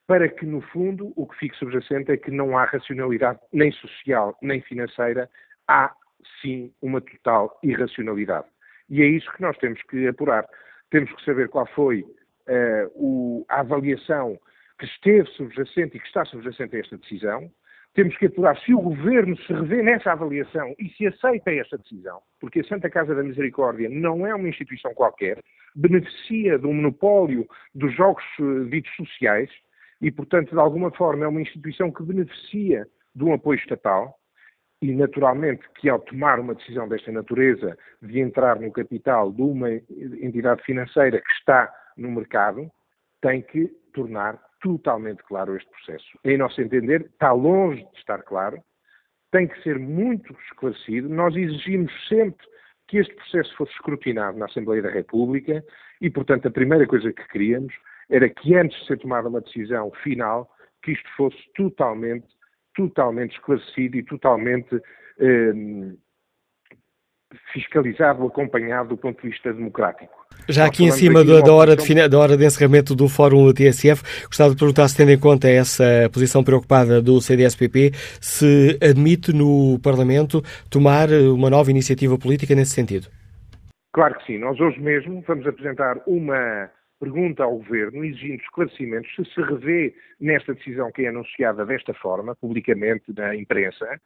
para 0.07 0.29
que, 0.29 0.45
no 0.45 0.61
fundo, 0.61 1.13
o 1.17 1.27
que 1.27 1.39
fique 1.39 1.57
subjacente 1.57 2.11
é 2.13 2.17
que 2.17 2.31
não 2.31 2.59
há 2.59 2.65
racionalidade 2.65 3.39
nem 3.53 3.73
social 3.73 4.37
nem 4.43 4.61
financeira, 4.61 5.31
há 5.67 5.95
sim 6.41 6.73
uma 6.83 7.01
total 7.01 7.59
irracionalidade. 7.63 8.47
E 8.91 9.01
é 9.01 9.07
isso 9.07 9.33
que 9.33 9.43
nós 9.43 9.57
temos 9.59 9.81
que 9.85 10.07
apurar. 10.07 10.47
Temos 10.91 11.11
que 11.15 11.25
saber 11.25 11.49
qual 11.49 11.67
foi 11.67 12.03
uh, 12.03 12.91
o, 12.95 13.47
a 13.49 13.61
avaliação 13.61 14.39
que 14.79 14.85
esteve 14.85 15.29
subjacente 15.31 15.97
e 15.97 16.01
que 16.01 16.07
está 16.07 16.25
subjacente 16.25 16.77
a 16.77 16.81
esta 16.81 16.99
decisão, 16.99 17.51
temos 17.95 18.17
que 18.17 18.27
apurar 18.27 18.59
se 18.61 18.73
o 18.73 18.81
Governo 18.81 19.37
se 19.37 19.53
revê 19.53 19.83
nessa 19.83 20.13
avaliação 20.13 20.75
e 20.79 20.89
se 20.91 21.07
aceita 21.07 21.51
esta 21.51 21.77
decisão, 21.77 22.21
porque 22.41 22.61
a 22.61 22.65
Santa 22.65 22.89
Casa 22.89 23.15
da 23.15 23.23
Misericórdia 23.23 23.89
não 23.89 24.27
é 24.27 24.35
uma 24.35 24.49
instituição 24.49 24.95
qualquer, 24.95 25.43
beneficia 25.75 26.59
do 26.59 26.73
monopólio 26.73 27.47
dos 27.75 27.95
jogos 27.95 28.25
eh, 28.41 28.71
ditos 28.71 28.95
sociais 28.97 29.51
e, 30.01 30.11
portanto, 30.11 30.51
de 30.51 30.59
alguma 30.59 30.91
forma 30.91 31.25
é 31.25 31.29
uma 31.29 31.43
instituição 31.43 31.91
que 31.91 32.03
beneficia 32.03 32.87
de 33.15 33.25
um 33.25 33.35
apoio 33.35 33.59
estatal 33.59 34.19
e, 34.81 34.95
naturalmente, 34.95 35.63
que 35.77 35.89
ao 35.89 36.01
tomar 36.01 36.41
uma 36.41 36.55
decisão 36.55 36.89
desta 36.89 37.13
natureza 37.13 37.77
de 38.01 38.21
entrar 38.21 38.59
no 38.59 38.73
capital 38.73 39.31
de 39.31 39.43
uma 39.43 39.71
entidade 39.71 40.63
financeira 40.65 41.21
que 41.21 41.33
está 41.33 41.73
no 41.97 42.11
mercado, 42.11 42.71
tem 43.23 43.41
que 43.41 43.69
tornar 43.95 44.39
totalmente 44.61 45.23
claro 45.25 45.57
este 45.57 45.71
processo. 45.71 46.19
Em 46.25 46.37
nosso 46.37 46.61
entender, 46.61 47.03
está 47.03 47.33
longe 47.33 47.83
de 47.83 47.99
estar 47.99 48.23
claro, 48.23 48.63
tem 49.31 49.49
que 49.49 49.61
ser 49.63 49.79
muito 49.79 50.37
esclarecido. 50.49 51.09
Nós 51.09 51.35
exigimos 51.35 51.91
sempre 52.09 52.47
que 52.87 52.99
este 52.99 53.15
processo 53.15 53.57
fosse 53.57 53.73
escrutinado 53.73 54.39
na 54.39 54.45
Assembleia 54.45 54.83
da 54.83 54.91
República 54.91 55.65
e, 56.01 56.11
portanto, 56.11 56.47
a 56.47 56.51
primeira 56.51 56.87
coisa 56.87 57.13
que 57.13 57.27
queríamos 57.29 57.73
era 58.11 58.29
que 58.29 58.55
antes 58.55 58.79
de 58.81 58.87
ser 58.87 58.99
tomada 58.99 59.29
uma 59.29 59.41
decisão 59.41 59.91
final, 60.03 60.51
que 60.83 60.93
isto 60.93 61.09
fosse 61.17 61.39
totalmente, 61.55 62.27
totalmente 62.75 63.33
esclarecido 63.33 63.97
e 63.97 64.03
totalmente 64.03 64.75
eh, 65.19 65.53
fiscalizado, 67.53 68.27
acompanhado 68.27 68.91
do 68.91 68.97
ponto 68.97 69.21
de 69.23 69.29
vista 69.29 69.53
democrático. 69.53 70.13
Já 70.49 70.67
aqui 70.67 70.85
em 70.85 70.91
cima 70.91 71.25
da, 71.25 71.41
da, 71.41 71.53
hora 71.53 71.77
de, 71.77 72.09
da 72.09 72.19
hora 72.19 72.37
de 72.37 72.45
encerramento 72.45 72.95
do 72.95 73.09
Fórum 73.09 73.45
do 73.45 73.55
TSF, 73.55 74.03
gostava 74.27 74.51
de 74.51 74.57
perguntar 74.57 74.89
se, 74.89 74.97
tendo 74.97 75.13
em 75.13 75.19
conta 75.19 75.49
essa 75.49 75.85
posição 76.13 76.43
preocupada 76.43 77.01
do 77.01 77.21
CDSPP, 77.21 77.93
se 78.21 78.79
admite 78.83 79.33
no 79.33 79.79
Parlamento 79.83 80.43
tomar 80.71 81.11
uma 81.11 81.49
nova 81.49 81.71
iniciativa 81.71 82.19
política 82.19 82.55
nesse 82.55 82.73
sentido. 82.73 83.09
Claro 83.93 84.15
que 84.19 84.27
sim. 84.27 84.39
Nós 84.39 84.59
hoje 84.59 84.81
mesmo 84.81 85.23
vamos 85.27 85.47
apresentar 85.47 85.99
uma 86.07 86.71
pergunta 87.03 87.43
ao 87.43 87.57
Governo, 87.57 88.05
exigindo 88.05 88.41
esclarecimentos, 88.43 89.13
se 89.17 89.25
se 89.25 89.43
revê 89.43 89.93
nesta 90.21 90.55
decisão 90.55 90.93
que 90.93 91.05
é 91.05 91.09
anunciada 91.09 91.67
desta 91.67 91.93
forma, 91.95 92.37
publicamente 92.37 93.13
na 93.17 93.35
imprensa, 93.35 94.01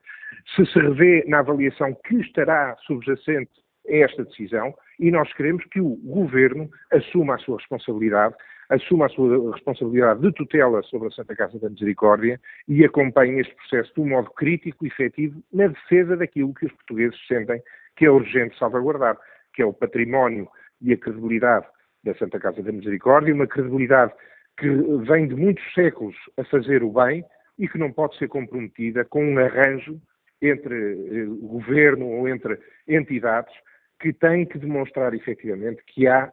se 0.55 0.64
se 0.64 0.78
revê 0.78 1.23
na 1.28 1.40
avaliação 1.40 1.94
que 2.06 2.16
estará 2.16 2.74
subjacente 2.86 3.51
a 3.86 3.97
esta 3.97 4.24
decisão, 4.24 4.74
e 4.98 5.10
nós 5.10 5.31
queremos 5.35 5.62
que 5.66 5.78
o 5.78 5.97
Governo 6.05 6.70
assuma 6.90 7.35
a 7.35 7.39
sua 7.39 7.59
responsabilidade, 7.59 8.35
assuma 8.70 9.06
a 9.06 9.09
sua 9.10 9.52
responsabilidade 9.52 10.23
de 10.23 10.32
tutela 10.32 10.82
sobre 10.85 11.09
a 11.09 11.10
Santa 11.10 11.36
Casa 11.36 11.59
da 11.59 11.68
Misericórdia 11.68 12.40
e 12.66 12.82
acompanhe 12.82 13.40
este 13.40 13.55
processo 13.56 13.93
de 13.94 14.01
um 14.01 14.09
modo 14.09 14.31
crítico 14.31 14.86
e 14.86 14.89
efetivo 14.89 15.43
na 15.52 15.68
defesa 15.68 16.16
daquilo 16.16 16.55
que 16.55 16.64
os 16.64 16.73
portugueses 16.73 17.18
sentem 17.28 17.60
que 17.94 18.06
é 18.06 18.10
urgente 18.10 18.59
salvaguardar, 18.59 19.18
que 19.52 19.60
é 19.60 19.66
o 19.66 19.73
património 19.74 20.48
e 20.81 20.94
a 20.94 20.97
credibilidade 20.97 21.66
da 22.06 22.14
Santa 22.14 22.38
Casa 22.38 22.62
da 22.62 22.72
Misericórdia, 22.72 23.34
uma 23.34 23.46
credibilidade 23.46 24.12
que 24.56 24.68
vem 25.06 25.28
de 25.28 25.34
muitos 25.34 25.64
séculos 25.74 26.16
a 26.38 26.44
fazer 26.44 26.82
o 26.82 26.92
bem 26.92 27.24
e 27.58 27.68
que 27.68 27.78
não 27.78 27.92
pode 27.92 28.16
ser 28.16 28.28
comprometida 28.28 29.04
com 29.04 29.24
um 29.24 29.38
arranjo 29.38 30.00
entre 30.40 30.74
eh, 30.74 31.24
governo 31.42 32.06
ou 32.06 32.28
entre 32.28 32.58
entidades 32.88 33.52
que 34.00 34.12
têm 34.12 34.46
que 34.46 34.58
demonstrar 34.58 35.14
efetivamente 35.14 35.82
que 35.86 36.06
há 36.06 36.32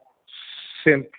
sempre 0.82 1.18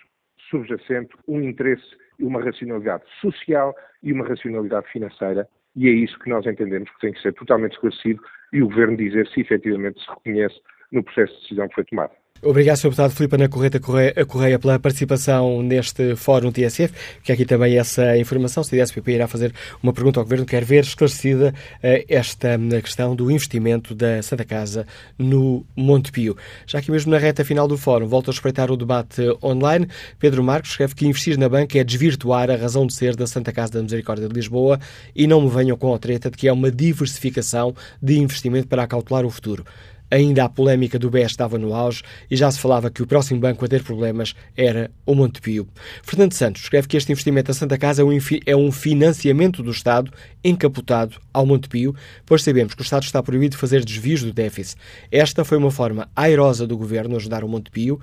subjacente 0.50 1.16
um 1.28 1.42
interesse 1.42 1.84
e 2.20 2.24
uma 2.24 2.42
racionalidade 2.42 3.04
social 3.20 3.76
e 4.02 4.14
uma 4.14 4.28
racionalidade 4.28 4.88
financeira 4.92 5.48
e 5.76 5.90
é 5.90 5.92
isso 5.92 6.18
que 6.20 6.30
nós 6.30 6.46
entendemos 6.46 6.90
que 6.92 7.00
tem 7.02 7.12
que 7.12 7.22
ser 7.22 7.34
totalmente 7.34 7.74
esclarecido 7.74 8.22
e 8.54 8.62
o 8.62 8.70
Governo 8.70 8.96
dizer 8.96 9.28
se 9.28 9.42
efetivamente 9.42 10.00
se 10.00 10.10
reconhece 10.10 10.56
no 10.92 11.04
processo 11.04 11.34
de 11.34 11.42
decisão 11.42 11.68
que 11.68 11.76
foi 11.76 11.84
tomado. 11.84 12.12
Obrigado, 12.42 12.78
Sr. 12.78 12.90
Deputado 12.90 13.12
Filipe 13.12 13.36
Ana 13.36 13.48
Correia, 13.48 14.26
Correia 14.28 14.60
pela 14.60 14.78
participação 14.78 15.64
neste 15.64 16.16
Fórum 16.18 16.52
TSF, 16.52 16.94
que 17.24 17.32
aqui 17.32 17.46
também 17.46 17.78
essa 17.78 18.18
informação. 18.18 18.62
Se 18.62 18.80
a 18.80 18.86
SPP 18.86 19.14
irá 19.14 19.26
fazer 19.26 19.54
uma 19.82 19.94
pergunta 19.94 20.20
ao 20.20 20.24
Governo, 20.26 20.46
quer 20.46 20.64
ver 20.64 20.84
esclarecida 20.84 21.56
eh, 21.82 22.06
esta 22.10 22.58
hum, 22.58 22.70
questão 22.82 23.16
do 23.16 23.32
investimento 23.32 23.96
da 23.96 24.22
Santa 24.22 24.44
Casa 24.44 24.86
no 25.18 25.66
Monte 25.76 26.12
Pio. 26.12 26.36
Já 26.68 26.80
aqui 26.80 26.92
mesmo 26.92 27.10
na 27.10 27.18
reta 27.18 27.44
final 27.44 27.70
do 27.70 27.78
Fórum, 27.78 28.06
volto 28.06 28.30
a 28.30 28.34
respeitar 28.34 28.70
o 28.70 28.76
debate 28.78 29.22
online. 29.42 29.88
Pedro 30.20 30.44
Marcos 30.44 30.72
escreve 30.72 30.94
que 30.94 31.08
investir 31.08 31.40
na 31.40 31.48
banca 31.48 31.80
é 31.80 31.84
desvirtuar 31.86 32.52
a 32.52 32.58
razão 32.58 32.86
de 32.86 32.94
ser 32.94 33.16
da 33.16 33.26
Santa 33.26 33.54
Casa 33.54 33.72
da 33.72 33.82
Misericórdia 33.82 34.28
de 34.28 34.36
Lisboa 34.36 34.78
e 35.16 35.26
não 35.26 35.42
me 35.42 35.50
venham 35.50 35.78
com 35.78 35.96
a 35.96 35.98
treta 35.98 36.30
de 36.30 36.38
que 36.38 36.50
é 36.50 36.54
uma 36.54 36.70
diversificação 36.70 37.74
de 38.02 38.20
investimento 38.20 38.68
para 38.68 38.84
acautelar 38.84 39.26
o 39.26 39.30
futuro. 39.30 39.66
Ainda 40.10 40.44
a 40.44 40.50
polémica 40.50 41.00
do 41.00 41.10
BES 41.10 41.32
estava 41.32 41.58
no 41.58 41.74
auge 41.74 42.04
e 42.30 42.36
já 42.36 42.50
se 42.52 42.60
falava 42.60 42.92
que 42.92 43.02
o 43.02 43.08
próximo 43.08 43.40
banco 43.40 43.66
a 43.66 43.68
ter 43.68 43.84
problemas 43.84 44.36
era 44.56 44.92
o 45.06 45.16
Montepio. 45.16 45.68
Fernando 46.04 46.34
Santos 46.34 46.62
escreve 46.62 46.88
que 46.88 46.96
este 46.96 47.12
investimento 47.12 47.48
da 47.48 47.54
Santa 47.54 47.78
Casa 47.78 48.04
é 48.46 48.56
um 48.56 48.72
financiamento 48.72 49.64
do 49.64 49.72
Estado 49.72 50.12
encapotado 50.44 51.18
ao 51.34 51.46
Montepio, 51.46 51.96
pois 52.26 52.44
sabemos 52.44 52.76
que 52.76 52.82
o 52.82 52.84
Estado 52.84 53.04
está 53.04 53.22
proibido 53.24 53.52
de 53.52 53.58
fazer 53.58 53.84
desvios 53.84 54.22
do 54.22 54.32
déficit. 54.32 54.78
Esta 55.12 55.44
foi 55.44 55.58
uma 55.58 55.72
forma 55.72 56.08
airosa 56.16 56.68
do 56.68 56.78
Governo 56.78 57.16
ajudar 57.16 57.44
o 57.44 57.48
Montepio, 57.48 58.00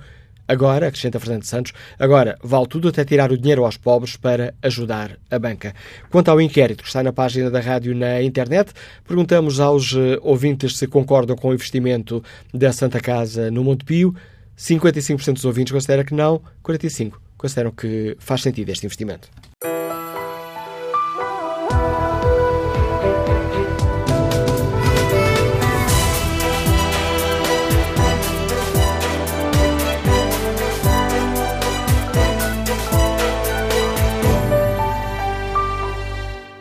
Agora, 0.47 0.87
acrescenta 0.87 1.19
Fernando 1.19 1.43
Santos, 1.43 1.73
agora 1.97 2.37
vale 2.43 2.67
tudo 2.67 2.89
até 2.89 3.05
tirar 3.05 3.31
o 3.31 3.37
dinheiro 3.37 3.63
aos 3.63 3.77
pobres 3.77 4.17
para 4.17 4.53
ajudar 4.61 5.17
a 5.31 5.39
banca. 5.39 5.73
Quanto 6.09 6.29
ao 6.29 6.41
inquérito 6.41 6.83
que 6.83 6.87
está 6.87 7.01
na 7.01 7.13
página 7.13 7.49
da 7.49 7.61
rádio 7.61 7.95
na 7.95 8.21
internet, 8.21 8.71
perguntamos 9.07 9.59
aos 9.59 9.93
eh, 9.93 10.19
ouvintes 10.21 10.77
se 10.77 10.85
concordam 10.87 11.35
com 11.35 11.49
o 11.49 11.53
investimento 11.53 12.21
da 12.53 12.73
Santa 12.73 12.99
Casa 12.99 13.49
no 13.49 13.63
Monte 13.63 13.85
Pio. 13.85 14.13
55% 14.57 15.33
dos 15.33 15.45
ouvintes 15.45 15.71
consideram 15.71 16.03
que 16.03 16.13
não, 16.13 16.41
45% 16.63 17.13
consideram 17.37 17.71
que 17.71 18.15
faz 18.19 18.41
sentido 18.41 18.69
este 18.69 18.85
investimento. 18.85 19.29